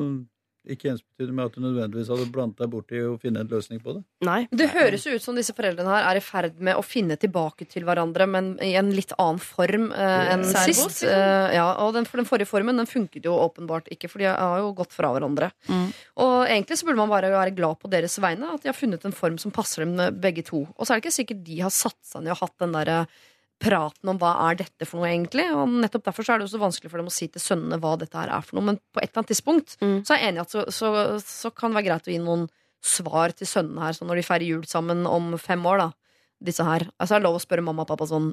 ikke 0.62 0.92
ensbetydende 0.92 1.34
med 1.34 1.48
at 1.48 1.56
du 1.56 1.62
nødvendigvis 1.64 2.10
hadde 2.12 2.26
blandet 2.30 2.60
deg 2.62 2.70
borti 2.70 3.00
å 3.02 3.16
finne 3.20 3.42
en 3.42 3.50
løsning 3.50 3.80
på 3.82 3.96
det. 3.96 4.02
Nei. 4.26 4.44
Det 4.54 4.68
høres 4.70 5.06
jo 5.08 5.14
ut 5.16 5.24
som 5.24 5.38
disse 5.38 5.54
foreldrene 5.56 5.90
her 5.90 6.06
er 6.12 6.20
i 6.20 6.22
ferd 6.22 6.60
med 6.62 6.78
å 6.78 6.84
finne 6.86 7.16
tilbake 7.20 7.66
til 7.70 7.86
hverandre, 7.88 8.28
men 8.30 8.52
i 8.62 8.72
en 8.78 8.92
litt 8.94 9.14
annen 9.18 9.40
form 9.42 9.88
eh, 9.90 10.30
enn 10.34 10.46
Særbos, 10.46 10.82
sist. 11.00 11.02
Eh, 11.08 11.48
ja, 11.56 11.66
og 11.82 11.96
den, 11.96 12.06
for 12.06 12.22
den 12.22 12.28
forrige 12.28 12.50
formen 12.50 12.78
den 12.78 12.90
funket 12.90 13.26
jo 13.26 13.34
åpenbart 13.42 13.90
ikke, 13.94 14.10
for 14.12 14.22
de 14.22 14.30
har 14.30 14.62
jo 14.62 14.70
gått 14.78 14.94
fra 14.94 15.10
hverandre. 15.16 15.50
Mm. 15.66 15.90
Og 16.22 16.36
egentlig 16.46 16.78
så 16.78 16.88
burde 16.88 17.02
man 17.02 17.12
bare 17.12 17.32
være 17.34 17.56
glad 17.58 17.82
på 17.82 17.90
deres 17.90 18.18
vegne, 18.22 18.54
at 18.54 18.62
de 18.62 18.70
har 18.70 18.78
funnet 18.78 19.08
en 19.08 19.18
form 19.18 19.40
som 19.42 19.54
passer 19.54 19.86
dem 19.86 19.98
eh, 19.98 20.14
begge 20.14 20.46
to. 20.46 20.64
Og 20.76 20.86
så 20.86 20.94
er 20.94 21.00
det 21.00 21.06
ikke 21.06 21.18
sikkert 21.18 21.44
de 21.48 21.60
har 21.64 21.74
satt 21.74 21.98
seg 22.06 22.22
ned 22.22 22.36
og 22.36 22.44
hatt 22.44 22.58
den 22.62 22.78
derre 22.78 23.02
praten 23.62 24.10
om 24.10 24.18
hva 24.20 24.32
er 24.50 24.58
dette 24.62 24.86
for 24.88 24.98
noe, 25.00 25.08
egentlig. 25.12 25.44
Og 25.54 25.70
nettopp 25.84 26.04
derfor 26.08 26.26
så 26.26 26.34
er 26.34 26.42
det 26.42 26.48
også 26.48 26.60
vanskelig 26.62 26.90
for 26.90 26.98
dem 27.02 27.10
å 27.10 27.14
si 27.14 27.28
til 27.30 27.42
sønnene 27.44 27.78
hva 27.82 27.94
dette 28.00 28.18
her 28.18 28.32
er 28.34 28.42
for 28.46 28.58
noe. 28.58 28.66
Men 28.72 28.80
på 28.92 29.00
et 29.02 29.08
eller 29.12 29.22
annet 29.22 29.30
tidspunkt 29.34 29.76
Mm. 29.82 29.98
så 30.06 30.14
er 30.16 30.18
jeg 30.24 30.32
enig 30.32 30.42
i 30.42 30.44
at 30.46 30.54
så, 30.56 30.64
så, 30.74 30.92
så 31.22 31.50
kan 31.54 31.70
det 31.70 31.78
være 31.80 31.88
greit 31.90 32.08
å 32.10 32.14
gi 32.16 32.18
noen 32.22 32.48
svar 32.82 33.30
til 33.38 33.46
sønnene 33.46 33.84
her, 33.86 33.94
sånn 33.94 34.08
når 34.10 34.18
de 34.18 34.26
feirer 34.26 34.48
jul 34.48 34.64
sammen 34.66 35.06
om 35.06 35.36
fem 35.38 35.62
år, 35.70 35.78
da. 35.86 35.90
Disse 36.42 36.64
her. 36.66 36.88
Altså, 36.98 37.14
er 37.14 37.20
det 37.22 37.28
lov 37.28 37.36
å 37.38 37.44
spørre 37.44 37.62
mamma 37.62 37.84
og 37.86 37.92
pappa 37.92 38.08
sånn 38.10 38.32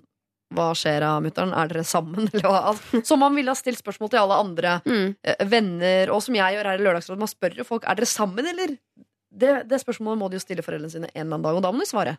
hva 0.57 0.71
skjer 0.73 1.03
da, 1.05 1.11
mutter'n? 1.21 1.51
Er 1.53 1.67
dere 1.69 1.83
sammen? 1.85 2.25
Eller 2.33 2.47
hva? 2.49 2.61
Altså, 2.71 3.03
som 3.05 3.19
man 3.21 3.35
ville 3.37 3.53
ha 3.53 3.57
stilt 3.59 3.77
spørsmål 3.83 4.09
til 4.09 4.23
alle 4.23 4.39
andre 4.41 4.71
Mm. 4.89 5.11
eh, 5.21 5.45
venner, 5.45 6.09
og 6.15 6.23
som 6.25 6.33
jeg 6.33 6.55
gjør 6.57 6.71
her 6.71 6.81
i 6.81 6.85
Lørdagsrådet. 6.87 7.21
Man 7.21 7.29
spør 7.29 7.59
jo 7.61 7.67
folk 7.69 7.85
er 7.85 7.99
dere 7.99 8.09
sammen, 8.09 8.49
eller? 8.49 8.73
Det, 9.29 9.51
det 9.69 9.77
spørsmålet 9.83 10.17
må 10.17 10.31
de 10.33 10.39
jo 10.39 10.41
stille 10.41 10.63
foreldrene 10.65 10.89
sine 10.89 11.11
en 11.13 11.21
eller 11.21 11.35
annen 11.37 11.45
dag, 11.45 11.59
og 11.59 11.61
da 11.61 11.69
må 11.71 11.85
de 11.85 11.89
svare. 11.91 12.15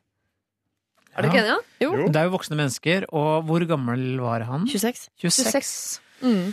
Er 1.16 1.22
dere 1.22 1.30
ikke 1.32 1.40
enige? 1.42 1.60
Jo. 1.82 1.90
Jo. 1.98 2.08
Det 2.08 2.16
er 2.20 2.28
jo 2.28 2.34
voksne 2.36 2.56
mennesker, 2.60 3.06
og 3.12 3.44
hvor 3.48 3.64
gammel 3.66 4.04
var 4.22 4.44
han? 4.48 4.66
26. 4.70 5.08
26. 5.18 5.50
26. 5.50 6.00
Mm. 6.22 6.52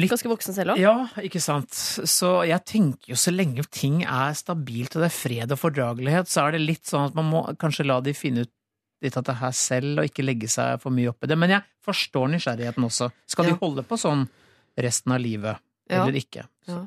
Litt 0.00 0.10
Ganske 0.10 0.30
voksen 0.32 0.54
selv 0.56 0.72
òg. 0.74 0.80
Ja, 0.80 0.94
ikke 1.22 1.38
sant. 1.44 1.70
Så 2.10 2.30
jeg 2.48 2.64
tenker 2.66 3.12
jo 3.12 3.18
så 3.20 3.30
lenge 3.30 3.62
ting 3.70 4.00
er 4.02 4.32
stabilt 4.34 4.96
og 4.96 5.04
det 5.04 5.10
er 5.12 5.14
fred 5.14 5.52
og 5.54 5.60
fordragelighet, 5.60 6.26
så 6.32 6.46
er 6.48 6.56
det 6.56 6.62
litt 6.64 6.88
sånn 6.88 7.06
at 7.10 7.14
man 7.18 7.28
må 7.30 7.42
kanskje 7.60 7.86
la 7.86 8.00
de 8.02 8.14
finne 8.16 8.46
ut 8.48 8.50
litt 9.04 9.14
av 9.20 9.22
det 9.28 9.36
her 9.38 9.52
selv, 9.54 10.00
og 10.00 10.08
ikke 10.08 10.24
legge 10.26 10.48
seg 10.50 10.80
for 10.82 10.90
mye 10.90 11.12
opp 11.12 11.22
i 11.22 11.28
det. 11.30 11.36
Men 11.38 11.52
jeg 11.54 11.62
forstår 11.86 12.32
nysgjerrigheten 12.32 12.82
også. 12.88 13.10
Skal 13.30 13.44
Ja. 13.46 13.52
de 13.52 13.58
holde 13.60 13.84
på 13.86 13.94
sånn 14.00 14.24
resten 14.76 15.12
av 15.14 15.20
livet, 15.22 15.60
Ja. 15.88 16.02
eller 16.02 16.18
ikke? 16.18 16.48
Ja. 16.66 16.80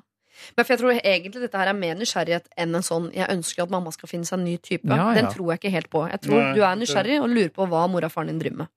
Men 0.57 0.65
for 0.65 0.73
jeg 0.73 0.81
tror 0.81 0.97
egentlig 0.97 1.43
dette 1.43 1.61
her 1.61 1.71
er 1.71 1.77
mer 1.77 1.95
nysgjerrighet 1.99 2.51
enn 2.57 2.75
en 2.75 2.85
sånn 2.85 3.09
'jeg 3.13 3.29
ønsker 3.29 3.63
at 3.63 3.73
mamma 3.73 3.91
skal 3.91 4.09
finne 4.09 4.25
seg 4.27 4.39
en 4.39 4.45
ny 4.45 4.57
type'. 4.57 4.85
Ja, 4.89 5.13
Den 5.13 5.31
tror 5.31 5.51
jeg 5.51 5.61
ikke 5.61 5.75
helt 5.75 5.89
på. 5.89 6.05
Jeg 6.09 6.21
tror 6.21 6.41
Nei, 6.41 6.53
du 6.55 6.61
er 6.61 6.75
nysgjerrig 6.75 7.21
og 7.21 7.29
lurer 7.29 7.53
på 7.55 7.67
hva 7.67 7.87
mora 7.89 8.05
og 8.09 8.11
faren 8.11 8.27
din 8.27 8.39
driver 8.39 8.57
med. 8.65 8.67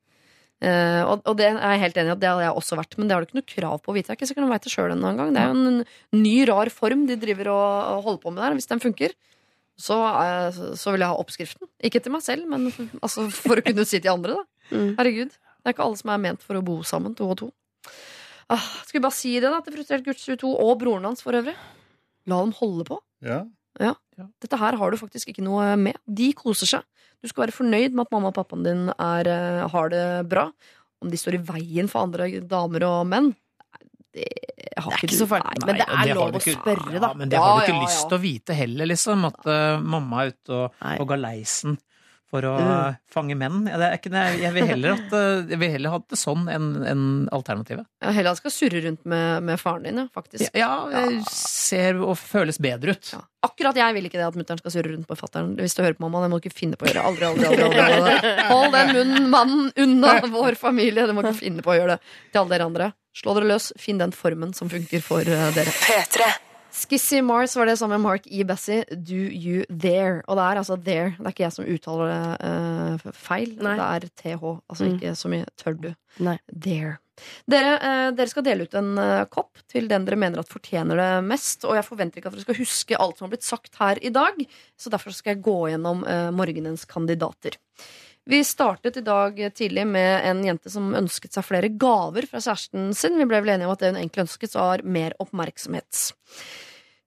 Uh, 0.65 1.03
og, 1.11 1.23
og 1.28 1.36
det 1.36 1.49
er 1.51 1.59
jeg 1.59 1.81
helt 1.82 1.97
enig 2.01 2.09
i 2.09 2.15
at 2.15 2.20
det 2.23 2.28
hadde 2.31 2.45
jeg 2.47 2.57
også 2.57 2.77
vært, 2.78 2.95
men 2.97 3.09
det 3.09 3.15
har 3.15 3.20
du 3.20 3.27
ikke 3.27 3.36
noe 3.36 3.53
krav 3.53 3.81
på 3.85 3.91
å 3.93 3.95
vite. 3.97 4.12
Er 4.12 4.16
ikke 4.16 4.28
sikkert 4.31 4.47
de 4.47 4.53
vet 4.55 4.65
det 4.65 4.73
sjøl 4.73 4.95
en 4.95 5.03
gang. 5.05 5.32
Det 5.35 5.43
er 5.43 5.51
jo 5.51 5.57
en 5.61 6.23
ny, 6.23 6.35
rar 6.49 6.70
form 6.73 7.07
de 7.11 7.16
driver 7.20 7.51
og, 7.53 7.69
og 7.99 8.05
holder 8.07 8.23
på 8.23 8.32
med 8.32 8.43
der. 8.45 8.57
Hvis 8.57 8.70
den 8.70 8.81
funker, 8.81 9.12
så, 9.77 9.99
uh, 9.99 10.62
så 10.78 10.95
vil 10.95 11.05
jeg 11.05 11.11
ha 11.11 11.20
oppskriften. 11.20 11.69
Ikke 11.85 12.01
til 12.01 12.15
meg 12.15 12.24
selv, 12.24 12.47
men 12.49 12.70
for, 12.73 12.89
altså, 13.03 13.27
for 13.35 13.61
å 13.61 13.66
kunne 13.66 13.85
si 13.89 14.01
til 14.01 14.15
andre, 14.15 14.39
da. 14.39 14.47
Mm. 14.70 14.95
Herregud. 15.01 15.35
Det 15.35 15.69
er 15.69 15.77
ikke 15.77 15.85
alle 15.85 16.01
som 16.01 16.15
er 16.15 16.23
ment 16.23 16.47
for 16.47 16.61
å 16.61 16.65
bo 16.65 16.78
sammen, 16.86 17.16
to 17.19 17.28
og 17.28 17.39
to. 17.43 17.51
Ah, 18.52 18.64
skal 18.84 19.00
vi 19.00 19.04
bare 19.06 19.16
si 19.16 19.34
det 19.40 19.50
da 19.50 19.60
til 19.64 19.76
Frustrert 19.78 20.04
gutt 20.06 20.20
22 20.20 20.50
og 20.52 20.78
broren 20.80 21.06
hans 21.08 21.24
for 21.24 21.36
øvrig? 21.36 21.54
La 22.28 22.40
dem 22.44 22.54
holde 22.58 22.86
på. 22.88 22.98
Ja. 23.24 23.44
Dette 24.42 24.58
her 24.60 24.76
har 24.78 24.92
du 24.92 24.98
faktisk 25.00 25.32
ikke 25.32 25.44
noe 25.44 25.74
med. 25.80 25.98
De 26.06 26.30
koser 26.36 26.68
seg. 26.70 26.84
Du 27.24 27.30
skal 27.30 27.46
være 27.46 27.56
fornøyd 27.56 27.96
med 27.96 28.04
at 28.04 28.12
mamma 28.14 28.30
og 28.30 28.36
pappaen 28.36 28.66
din 28.66 28.82
er, 28.92 29.28
eh, 29.28 29.68
har 29.72 29.88
det 29.90 30.28
bra. 30.28 30.50
Om 31.02 31.10
de 31.10 31.18
står 31.18 31.38
i 31.38 31.42
veien 31.42 31.88
for 31.88 32.04
andre 32.04 32.28
damer 32.40 32.84
og 32.84 33.06
menn, 33.08 33.34
det 34.14 34.28
har 34.78 34.90
Det 34.90 34.94
er 34.94 35.08
ikke 35.08 35.26
du. 35.26 35.34
Nei, 35.34 35.66
Men 35.66 35.74
det 35.74 35.86
er 35.88 36.04
det 36.06 36.14
lov 36.14 36.36
å 36.38 36.40
spørre, 36.44 37.00
da. 37.00 37.08
Ja, 37.08 37.14
men 37.14 37.28
det 37.28 37.34
Ja, 37.34 37.42
har 37.42 37.58
du 37.58 37.66
ikke 37.66 37.74
ja, 37.74 37.82
lyst 37.82 38.02
ja. 38.02 38.08
til 38.08 38.18
å 38.18 38.22
vite 38.22 38.54
heller, 38.54 38.86
liksom. 38.86 39.24
At 39.24 39.46
uh, 39.46 39.80
mamma 39.82 40.22
er 40.22 40.30
ute 40.30 40.52
og, 40.54 40.76
og 40.78 41.00
på 41.00 41.08
galeisen 41.10 41.78
for 42.35 42.43
å 42.51 42.55
Mm. 42.59 42.70
eh, 42.74 42.97
fange 43.15 43.36
menn. 43.39 43.61
Ja, 43.70 43.78
det 43.78 43.86
er 43.93 43.97
ikke, 44.01 44.11
det- 44.11 44.40
jeg, 44.43 44.52
vil 44.56 44.66
heller 44.66 44.93
at, 44.98 45.12
eh, 45.15 45.44
jeg 45.55 45.59
vil 45.62 45.70
heller 45.77 45.94
ha 45.94 45.98
det 46.02 46.19
sånn 46.19 46.48
enn 46.51 46.66
en 46.90 47.05
alternativet. 47.32 47.86
Ja, 48.02 48.11
Heller 48.16 48.35
skal 48.35 48.51
surre 48.51 48.82
rundt 48.82 49.05
med, 49.06 49.43
med 49.47 49.61
faren 49.62 49.85
din, 49.86 49.97
ja, 50.02 50.09
faktisk. 50.15 50.51
Ja, 50.59 50.73
det 50.90 51.23
ser 51.31 52.01
og 52.02 52.16
føles 52.19 52.59
bedre 52.59 52.97
ut. 52.98 53.12
Ja. 53.15 53.23
Akkurat 53.44 53.77
jeg 53.77 53.94
vil 53.94 54.06
ikke 54.09 54.19
det 54.19 54.27
at 54.27 54.35
mutter'n 54.40 54.59
skal 54.59 54.73
surre 54.73 54.90
rundt 54.94 55.06
på 55.06 55.16
fatter'n. 55.20 55.55
Hvis 55.61 55.74
du 55.77 55.82
hører 55.85 55.94
på 55.98 56.06
mamma, 56.09 56.23
det 56.24 56.31
må 56.32 56.40
du 56.40 56.48
ikke 56.48 56.56
finne 56.59 56.77
på 56.81 56.86
å 56.86 56.90
gjøre. 56.90 57.05
Aldri, 57.05 57.28
aldri, 57.28 57.44
aldri, 57.44 57.65
aldri, 57.69 57.98
aldri. 58.01 58.47
Hold 58.52 58.73
den 58.73 58.94
munnen, 58.97 59.28
mannen, 59.31 59.73
unna 59.85 60.15
vår 60.32 60.56
familie. 60.56 61.06
Du 61.06 61.12
må 61.12 61.23
ikke 61.23 61.36
finne 61.43 61.62
på 61.62 61.74
å 61.74 61.78
gjøre 61.78 61.98
det 61.98 62.01
til 62.32 62.40
alle 62.43 62.55
dere 62.56 62.66
andre. 62.70 62.90
Slå 63.15 63.35
dere 63.36 63.51
løs. 63.52 63.70
Finn 63.78 63.98
den 64.01 64.11
formen 64.16 64.55
som 64.56 64.69
funker 64.73 65.05
for 65.05 65.23
dere. 65.28 65.52
dere. 65.55 66.32
Skissy 66.74 67.20
Mars 67.22 67.55
var 67.56 67.68
det 67.68 67.76
sammen 67.78 68.01
med 68.01 68.09
Mark 68.09 68.24
E. 68.26 68.42
Bessie. 68.44 68.82
Do 68.90 69.14
you 69.14 69.62
there? 69.70 70.22
Og 70.26 70.34
det 70.38 70.42
er 70.48 70.59
altså 70.60 70.76
there. 70.82 71.12
Det 71.18 71.22
er 71.28 71.34
ikke 71.36 71.44
jeg 71.46 71.55
som 71.55 71.68
uttaler 71.70 72.10
det 72.10 72.51
uh, 73.06 73.12
feil. 73.14 73.52
Nei. 73.62 73.76
Det 73.78 73.86
er 73.86 74.09
TH. 74.18 74.42
Altså 74.68 74.88
Mm. 74.88 74.94
ikke 74.96 75.12
så 75.20 75.30
mye 75.30 75.46
tør 75.60 75.76
du. 75.80 75.90
Nei. 76.18 76.36
There. 76.51 76.96
Dere, 77.46 77.76
eh, 77.78 78.09
dere 78.10 78.26
skal 78.26 78.42
dele 78.42 78.64
ut 78.66 78.72
en 78.74 78.98
eh, 78.98 79.24
kopp 79.30 79.60
til 79.70 79.86
den 79.86 80.02
dere 80.05 80.18
mener 80.18 80.40
at 80.42 80.51
fortjener 80.51 80.98
det 80.98 81.10
mest. 81.28 81.62
Og 81.64 81.76
jeg 81.78 81.86
forventer 81.86 82.18
ikke 82.18 82.26
at 82.32 82.34
dere 82.34 82.42
skal 82.48 82.59
huske 82.59 82.98
alt 82.98 83.18
som 83.20 83.28
har 83.28 83.36
blitt 83.36 83.46
sagt 83.46 83.78
her 83.78 84.01
i 84.02 84.10
dag, 84.10 84.34
så 84.76 84.90
derfor 84.90 85.14
skal 85.14 85.36
jeg 85.36 85.44
gå 85.46 85.55
gjennom 85.70 86.02
eh, 86.10 86.32
morgenens 86.34 86.82
kandidater. 86.90 87.55
Vi 88.24 88.40
startet 88.44 88.96
i 88.96 89.05
dag 89.05 89.36
tidlig 89.55 89.86
med 89.86 90.24
en 90.24 90.44
jente 90.46 90.70
som 90.72 90.94
ønsket 90.96 91.36
seg 91.36 91.44
flere 91.44 91.68
gaver 91.68 92.24
fra 92.30 92.40
kjæresten 92.40 92.94
sin. 92.96 93.18
Vi 93.20 93.26
ble 93.28 93.42
vel 93.44 93.52
enige 93.52 93.68
om 93.68 93.74
at 93.74 93.82
det 93.82 93.90
hun 93.92 93.98
egentlig 94.01 94.24
ønsket, 94.24 94.55
var 94.56 94.84
mer 94.88 95.12
oppmerksomhet. 95.20 96.14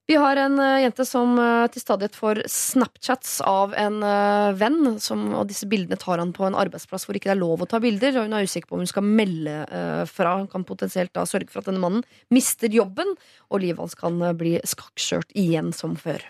Vi 0.08 0.16
har 0.16 0.38
en 0.40 0.54
eh, 0.62 0.82
jente 0.86 1.04
som 1.04 1.34
eh, 1.42 1.66
til 1.68 1.82
stadighet 1.82 2.14
får 2.16 2.38
Snapchats 2.48 3.42
av 3.44 3.74
en 3.76 3.98
eh, 4.06 4.54
venn, 4.56 4.94
som, 5.04 5.26
og 5.36 5.50
disse 5.50 5.68
bildene 5.68 5.98
tar 6.00 6.22
han 6.22 6.30
på 6.32 6.46
en 6.46 6.56
arbeidsplass 6.56 7.04
hvor 7.04 7.18
ikke 7.18 7.28
det 7.28 7.34
er 7.34 7.42
lov 7.42 7.66
å 7.66 7.68
ta 7.68 7.82
bilder, 7.82 8.14
og 8.16 8.24
hun 8.24 8.38
er 8.38 8.46
usikker 8.48 8.70
på 8.70 8.78
om 8.78 8.86
hun 8.86 8.88
skal 8.88 9.04
melde 9.04 9.58
fra. 10.08 10.38
Hun 10.38 10.48
kan 10.48 10.64
potensielt 10.64 11.12
da 11.18 11.26
sørge 11.28 11.50
for 11.52 11.60
at 11.60 11.68
denne 11.68 11.82
mannen 11.82 12.06
mister 12.32 12.72
jobben, 12.72 13.18
og 13.50 13.66
livet 13.66 13.82
hans 13.82 13.98
kan 13.98 14.22
bli 14.38 14.54
skakkskjørt 14.64 15.34
igjen 15.36 15.74
som 15.76 15.98
før. 15.98 16.24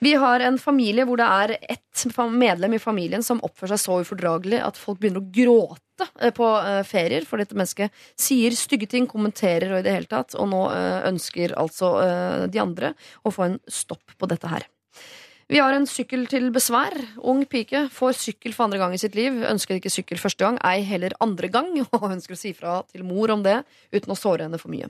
Vi 0.00 0.14
har 0.16 0.40
en 0.40 0.56
familie 0.58 1.04
hvor 1.04 1.20
det 1.20 1.26
er 1.28 1.50
ett 1.60 2.04
medlem 2.32 2.74
i 2.74 2.80
familien 2.80 3.22
som 3.22 3.42
oppfører 3.44 3.76
seg 3.76 3.82
så 3.82 3.98
ufordragelig 4.00 4.60
at 4.64 4.78
folk 4.80 4.98
begynner 5.00 5.20
å 5.20 5.28
gråte 5.28 6.06
eh, 6.20 6.32
på 6.32 6.46
eh, 6.56 6.80
ferier, 6.88 7.26
for 7.28 7.36
dette 7.36 7.54
mennesket 7.54 7.92
sier 8.16 8.56
stygge 8.56 8.88
ting, 8.88 9.06
kommenterer 9.06 9.74
og 9.74 9.82
i 9.82 9.84
det 9.84 9.92
hele 9.98 10.08
tatt, 10.08 10.32
og 10.40 10.48
nå 10.48 10.62
eh, 10.72 11.02
ønsker 11.10 11.52
altså 11.52 11.92
de 12.48 12.62
andre 12.62 12.94
å 13.24 13.32
få 13.34 13.44
en 13.44 13.58
stopp 13.68 14.16
på 14.16 14.28
dette 14.30 14.48
her. 14.48 14.64
Vi 15.50 15.58
har 15.58 15.74
en 15.74 15.86
sykkel 15.90 16.28
til 16.30 16.48
besvær. 16.54 16.94
Ung 17.26 17.42
pike 17.50 17.88
får 17.92 18.16
sykkel 18.16 18.54
for 18.54 18.68
andre 18.68 18.78
gang 18.80 18.94
i 18.94 19.00
sitt 19.02 19.16
liv. 19.18 19.40
Ønsker 19.50 19.80
ikke 19.80 19.90
sykkel 19.90 20.20
første 20.22 20.46
gang, 20.46 20.60
ei 20.64 20.84
heller 20.86 21.16
andre 21.20 21.50
gang, 21.52 21.72
og 21.98 22.08
ønsker 22.08 22.38
å 22.38 22.40
si 22.40 22.54
fra 22.56 22.80
til 22.88 23.04
mor 23.04 23.34
om 23.34 23.44
det 23.44 23.58
uten 23.92 24.14
å 24.14 24.18
såre 24.18 24.46
henne 24.46 24.62
for 24.62 24.72
mye. 24.72 24.88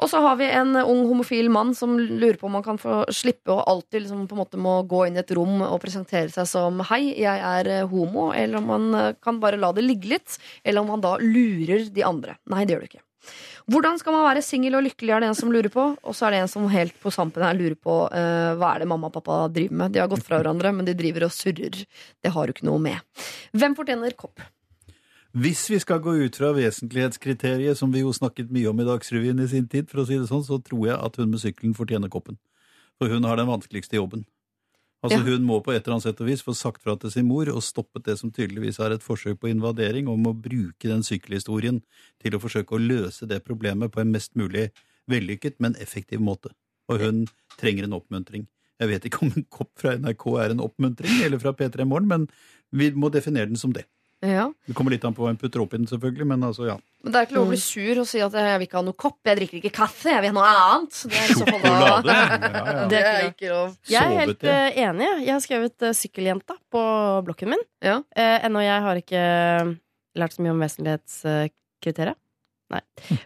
Og 0.00 0.08
så 0.08 0.20
har 0.24 0.38
vi 0.40 0.48
en 0.48 0.72
ung 0.80 1.02
homofil 1.10 1.50
mann 1.52 1.74
som 1.76 1.98
lurer 1.98 2.38
på 2.40 2.48
om 2.48 2.56
han 2.56 2.64
kan 2.64 2.80
få 2.80 3.02
slippe 3.12 3.52
å 3.52 3.60
alltid 3.68 4.06
liksom 4.06 4.24
på 4.30 4.36
en 4.36 4.40
måte 4.40 4.60
må 4.60 4.78
gå 4.88 5.04
inn 5.06 5.18
i 5.18 5.22
et 5.22 5.34
rom 5.36 5.60
og 5.66 5.80
presentere 5.82 6.32
seg 6.32 6.48
som 6.48 6.80
'hei, 6.80 7.02
jeg 7.20 7.44
er 7.50 7.68
eh, 7.68 7.86
homo', 7.88 8.30
eller 8.32 8.62
om 8.62 8.72
han 8.72 8.94
eh, 8.94 9.12
kan 9.20 9.40
bare 9.40 9.60
la 9.60 9.72
det 9.76 9.84
ligge 9.84 10.16
litt, 10.16 10.38
eller 10.64 10.80
om 10.80 10.96
han 10.96 11.04
da 11.04 11.16
lurer 11.20 11.90
de 11.92 12.04
andre. 12.06 12.36
Nei, 12.48 12.64
det 12.64 12.74
gjør 12.74 12.84
det 12.86 12.92
ikke. 12.94 13.04
Hvordan 13.70 13.98
skal 14.00 14.14
man 14.16 14.24
være 14.24 14.42
singel 14.42 14.78
og 14.78 14.86
lykkelig, 14.86 15.12
er 15.14 15.22
det 15.22 15.28
en 15.30 15.36
som 15.38 15.52
lurer 15.52 15.70
på. 15.70 15.84
Og 16.02 16.16
så 16.16 16.26
er 16.26 16.34
det 16.34 16.38
en 16.42 16.50
som 16.50 16.64
helt 16.72 16.96
på 17.02 17.12
sampen 17.14 17.44
her 17.44 17.54
lurer 17.54 17.76
på 17.76 17.98
uh, 18.08 18.56
hva 18.58 18.72
er 18.72 18.82
det 18.82 18.88
mamma 18.90 19.10
og 19.10 19.14
pappa 19.14 19.44
driver 19.52 19.76
med. 19.82 19.92
De 19.94 20.00
har 20.02 20.08
gått 20.10 20.24
fra 20.26 20.40
hverandre, 20.40 20.72
men 20.74 20.88
de 20.88 20.96
driver 20.98 21.28
og 21.28 21.34
surrer. 21.34 21.84
Det 22.18 22.32
har 22.34 22.48
du 22.48 22.54
ikke 22.54 22.66
noe 22.66 22.80
med. 22.82 22.98
Hvem 23.54 23.76
fortjener 23.78 24.16
kopp? 24.18 24.42
Hvis 25.30 25.68
vi 25.70 25.78
skal 25.78 26.00
gå 26.02 26.16
ut 26.24 26.36
fra 26.40 26.50
vesentlighetskriteriet, 26.56 27.78
som 27.78 27.92
vi 27.94 28.02
jo 28.02 28.10
snakket 28.10 28.50
mye 28.50 28.66
om 28.66 28.80
i 28.82 28.86
Dagsrevyen 28.88 29.38
i 29.38 29.46
sin 29.46 29.68
tid, 29.70 29.86
for 29.86 30.02
å 30.02 30.06
si 30.08 30.18
det 30.18 30.26
sånn, 30.26 30.42
så 30.42 30.58
tror 30.58 30.88
jeg 30.88 30.96
at 30.98 31.18
hun 31.20 31.30
med 31.30 31.42
sykkelen 31.42 31.76
fortjener 31.78 32.10
koppen. 32.10 32.40
For 32.98 33.12
hun 33.12 33.28
har 33.28 33.38
den 33.38 33.46
vanskeligste 33.46 33.94
jobben. 33.94 34.24
Altså 35.00 35.20
Ja. 35.20 35.24
Hun 35.24 35.46
må 35.46 35.62
på 35.64 35.72
et 35.72 35.86
eller 35.86 35.96
annet 35.96 36.02
sett 36.02 36.20
og 36.20 36.26
vis 36.26 36.42
få 36.42 36.52
sagt 36.52 36.82
fra 36.82 36.96
til 36.96 37.10
sin 37.10 37.26
mor 37.26 37.48
og 37.48 37.62
stoppet 37.62 38.04
det 38.04 38.18
som 38.18 38.30
tydeligvis 38.30 38.80
er 38.80 38.92
et 38.92 39.06
forsøk 39.06 39.38
på 39.40 39.48
invadering, 39.48 40.08
om 40.08 40.26
å 40.26 40.34
bruke 40.34 40.88
den 40.90 41.02
sykkelhistorien 41.06 41.80
til 42.20 42.34
å 42.34 42.40
forsøke 42.42 42.74
å 42.74 42.82
løse 42.82 43.26
det 43.26 43.44
problemet 43.44 43.92
på 43.92 44.00
en 44.02 44.10
mest 44.12 44.34
mulig 44.34 44.70
vellykket, 45.08 45.60
men 45.60 45.78
effektiv 45.80 46.20
måte. 46.20 46.50
Og 46.90 47.00
hun 47.00 47.26
trenger 47.56 47.84
en 47.84 47.96
oppmuntring. 47.96 48.48
Jeg 48.80 48.88
vet 48.88 49.06
ikke 49.06 49.22
om 49.22 49.32
en 49.36 49.46
kopp 49.48 49.70
fra 49.78 49.94
NRK 49.96 50.26
er 50.42 50.50
en 50.50 50.60
oppmuntring, 50.66 51.22
eller 51.22 51.38
fra 51.38 51.52
P3 51.52 51.86
Morgen, 51.86 52.08
men 52.08 52.28
vi 52.72 52.90
må 52.90 53.08
definere 53.08 53.46
den 53.46 53.56
som 53.56 53.72
det. 53.72 53.86
Ja. 54.20 54.50
Det 54.68 54.74
kommer 54.76 54.92
litt 54.92 55.04
an 55.08 55.14
på 55.16 55.22
hva 55.24 55.30
en 55.32 55.38
putter 55.40 55.62
opp 55.62 55.72
i 55.72 55.78
den, 55.78 55.86
selvfølgelig, 55.88 56.26
men 56.28 56.42
altså, 56.44 56.66
ja. 56.68 56.74
Men 57.00 57.12
det 57.14 57.20
er 57.20 57.26
ikke 57.28 57.36
lov 57.38 57.46
å 57.46 57.52
bli 57.54 57.60
sur 57.62 58.00
og 58.02 58.08
si 58.10 58.20
at 58.20 58.34
jeg 58.36 58.58
vil 58.60 58.66
ikke 58.66 58.76
ha 58.76 58.82
noe 58.84 58.98
kopp, 59.00 59.16
jeg 59.24 59.38
drikker 59.38 59.58
ikke 59.62 59.72
kaffe, 59.78 60.10
jeg 60.12 60.20
vil 60.26 60.28
ha 60.28 60.34
noe 60.36 60.50
annet. 60.50 60.98
Det 61.08 61.20
er 61.22 61.30
Sjokolade. 61.38 62.16
Ja, 62.20 62.26
ja. 62.60 62.86
Det 62.92 63.00
er 63.00 63.28
ikke 63.30 63.48
lov. 63.54 63.76
Jeg 63.88 64.02
er 64.04 64.18
helt 64.20 64.44
eh, 64.44 64.80
enig. 64.84 65.08
Jeg 65.24 65.32
har 65.32 65.40
skrevet 65.46 65.86
uh, 65.88 65.94
'Sykkeljenta' 65.96 66.58
på 66.70 66.82
blokken 67.24 67.54
min. 67.54 67.64
Ja. 67.80 67.96
Eh, 68.12 68.44
ennå 68.44 68.60
jeg 68.66 68.84
har 68.84 69.00
ikke 69.00 69.22
lært 70.20 70.36
så 70.36 70.42
mye 70.44 70.52
om 70.52 70.60
vesentlighetskriteriet. 70.66 72.18
Nei. 72.70 72.80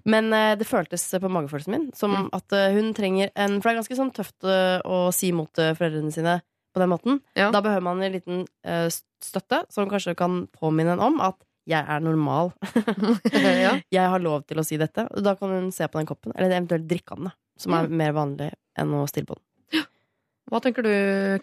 Men 0.08 0.30
eh, 0.32 0.54
det 0.56 0.64
føltes 0.64 1.02
eh, 1.12 1.20
på 1.20 1.28
magefølelsen 1.28 1.74
min 1.74 1.90
som 1.96 2.14
Mm. 2.14 2.28
at 2.32 2.52
eh, 2.56 2.70
hun 2.72 2.94
trenger 2.96 3.28
en 3.34 3.58
For 3.60 3.68
det 3.68 3.74
er 3.74 3.80
ganske 3.82 3.98
sånn 3.98 4.12
tøft 4.16 4.46
eh, 4.48 4.78
å 4.88 5.10
si 5.12 5.32
mot 5.36 5.50
eh, 5.58 5.74
foreldrene 5.76 6.12
sine 6.14 6.38
på 6.74 6.80
den 6.80 6.88
måten. 6.90 7.20
Ja. 7.36 7.50
Da 7.52 7.60
behøver 7.60 7.82
man 7.84 8.00
en 8.02 8.12
liten 8.14 8.46
eh, 8.64 8.88
støtte 9.24 9.64
som 9.72 9.88
kanskje 9.90 10.16
kan 10.18 10.44
påminne 10.54 10.96
en 10.96 11.04
om 11.04 11.20
at 11.24 11.38
jeg 11.70 11.80
er 11.80 12.02
normal. 12.04 12.52
ja. 13.32 13.72
Jeg 13.96 14.10
har 14.12 14.20
lov 14.20 14.44
til 14.44 14.60
å 14.60 14.64
si 14.66 14.76
dette. 14.80 15.06
Og 15.16 15.24
da 15.24 15.32
kan 15.38 15.52
hun 15.54 15.70
se 15.72 15.88
på 15.88 15.96
den 16.00 16.08
koppen, 16.08 16.34
eller 16.36 16.52
eventuelt 16.52 16.84
drikke 16.90 17.16
den. 17.16 17.32
Som 17.60 17.76
er 17.78 17.88
mer 17.88 18.12
vanlig 18.16 18.50
enn 18.76 18.92
å 18.98 19.04
stille 19.08 19.30
på 19.30 19.38
den. 19.38 19.86
Hva 20.50 20.60
tenker 20.60 20.84
du, 20.84 20.92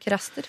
Krester? 0.04 0.46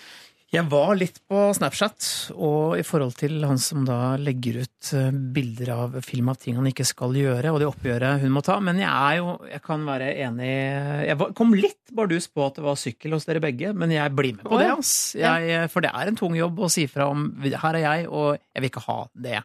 Jeg 0.53 0.69
var 0.69 0.91
litt 0.93 1.15
på 1.25 1.37
Snapchat, 1.57 2.07
og 2.37 2.75
i 2.77 2.83
forhold 2.85 3.15
til 3.17 3.39
han 3.41 3.57
som 3.57 3.87
da 3.87 4.13
legger 4.21 4.59
ut 4.61 4.89
eh, 4.93 5.07
bilder 5.33 5.71
av 5.73 5.95
film 6.05 6.29
av 6.29 6.37
ting 6.43 6.59
han 6.59 6.67
ikke 6.69 6.85
skal 6.85 7.15
gjøre, 7.17 7.49
og 7.49 7.57
det 7.57 7.69
oppgjøret 7.71 8.21
hun 8.21 8.35
må 8.35 8.43
ta. 8.45 8.59
Men 8.61 8.77
jeg 8.77 8.91
er 8.91 9.17
jo 9.17 9.33
Jeg 9.49 9.63
kan 9.65 9.87
være 9.87 10.11
enig 10.27 10.51
Jeg 11.09 11.17
kom 11.39 11.55
litt 11.57 11.95
bardus 11.97 12.29
på 12.29 12.45
at 12.45 12.59
det 12.59 12.65
var 12.67 12.77
sykkel 12.77 13.17
hos 13.17 13.25
dere 13.25 13.41
begge, 13.41 13.73
men 13.73 13.95
jeg 13.95 14.13
blir 14.13 14.37
med 14.37 14.45
på 14.45 14.61
det. 14.61 14.69
Jeg, 15.17 15.65
for 15.73 15.85
det 15.85 15.89
er 15.89 16.11
en 16.11 16.21
tung 16.21 16.37
jobb 16.37 16.61
å 16.61 16.69
si 16.69 16.85
fra 16.91 17.09
om 17.09 17.31
Her 17.49 17.79
er 17.79 17.85
jeg, 17.87 18.07
og 18.13 18.37
jeg 18.37 18.61
vil 18.61 18.69
ikke 18.69 18.87
ha 18.91 18.99
det. 19.25 19.41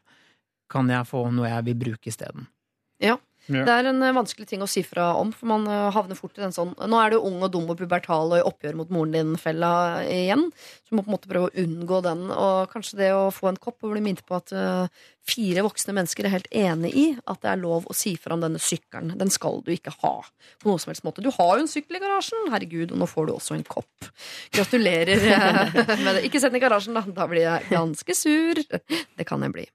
Kan 0.69 0.93
jeg 0.93 1.09
få 1.09 1.25
noe 1.33 1.49
jeg 1.49 1.71
vil 1.71 1.83
bruke 1.87 2.13
isteden? 2.13 2.51
Ja. 3.01 3.17
Det 3.65 3.75
er 3.75 3.89
en 3.89 4.03
eh, 4.05 4.15
vanskelig 4.17 4.49
ting 4.51 4.63
å 4.65 4.69
si 4.69 4.83
fra 4.85 5.09
om, 5.17 5.31
for 5.33 5.49
man 5.49 5.65
eh, 5.73 5.89
havner 5.95 6.19
fort 6.19 6.37
i 6.37 6.43
den 6.43 6.55
sånn 6.55 6.75
Nå 6.77 7.01
er 7.01 7.15
du 7.15 7.19
ung 7.19 7.41
og 7.41 7.53
dum 7.55 7.71
og 7.73 7.79
pubertal 7.81 8.35
og 8.35 8.41
i 8.41 8.45
oppgjør 8.45 8.77
mot 8.77 8.93
moren 8.93 9.15
din-fella 9.17 9.73
igjen. 10.05 10.49
Så 10.85 10.93
du 10.93 10.99
må 10.99 11.05
på 11.07 11.11
en 11.13 11.17
måte 11.17 11.31
prøve 11.31 11.49
å 11.49 11.65
unngå 11.65 12.03
den. 12.05 12.27
Og 12.35 12.73
kanskje 12.73 13.01
det 13.01 13.11
å 13.17 13.29
få 13.35 13.49
en 13.53 13.61
kopp 13.61 13.81
og 13.87 13.95
bli 13.95 14.05
minnet 14.05 14.25
på 14.29 14.37
at 14.37 14.53
eh, 14.53 15.07
fire 15.29 15.63
voksne 15.67 15.93
mennesker 15.97 16.27
er 16.29 16.33
helt 16.35 16.49
enig 16.57 16.91
i 16.97 17.05
at 17.29 17.43
det 17.45 17.51
er 17.53 17.61
lov 17.61 17.87
å 17.91 17.95
si 17.97 18.15
fra 18.21 18.35
om 18.37 18.43
denne 18.45 18.61
sykkelen. 18.63 19.13
Den 19.21 19.31
skal 19.35 19.61
du 19.67 19.71
ikke 19.75 19.93
ha 20.03 20.15
på 20.63 20.71
noen 20.71 20.81
som 20.83 20.91
helst 20.93 21.05
måte. 21.07 21.23
Du 21.25 21.29
har 21.35 21.53
jo 21.59 21.65
en 21.67 21.71
sykkel 21.71 21.99
i 21.99 22.03
garasjen, 22.03 22.49
herregud, 22.53 22.93
og 22.97 23.03
nå 23.03 23.09
får 23.11 23.29
du 23.29 23.35
også 23.37 23.57
en 23.59 23.65
kopp. 23.69 24.09
Gratulerer 24.57 25.21
med 26.05 26.11
det. 26.19 26.25
Ikke 26.29 26.41
sett 26.41 26.53
den 26.55 26.61
i 26.61 26.65
garasjen, 26.65 26.97
da. 26.97 27.05
Da 27.15 27.29
blir 27.31 27.45
jeg 27.45 27.69
ganske 27.71 28.17
sur. 28.19 28.63
Det 28.65 29.29
kan 29.29 29.45
jeg 29.45 29.55
bli. 29.55 29.67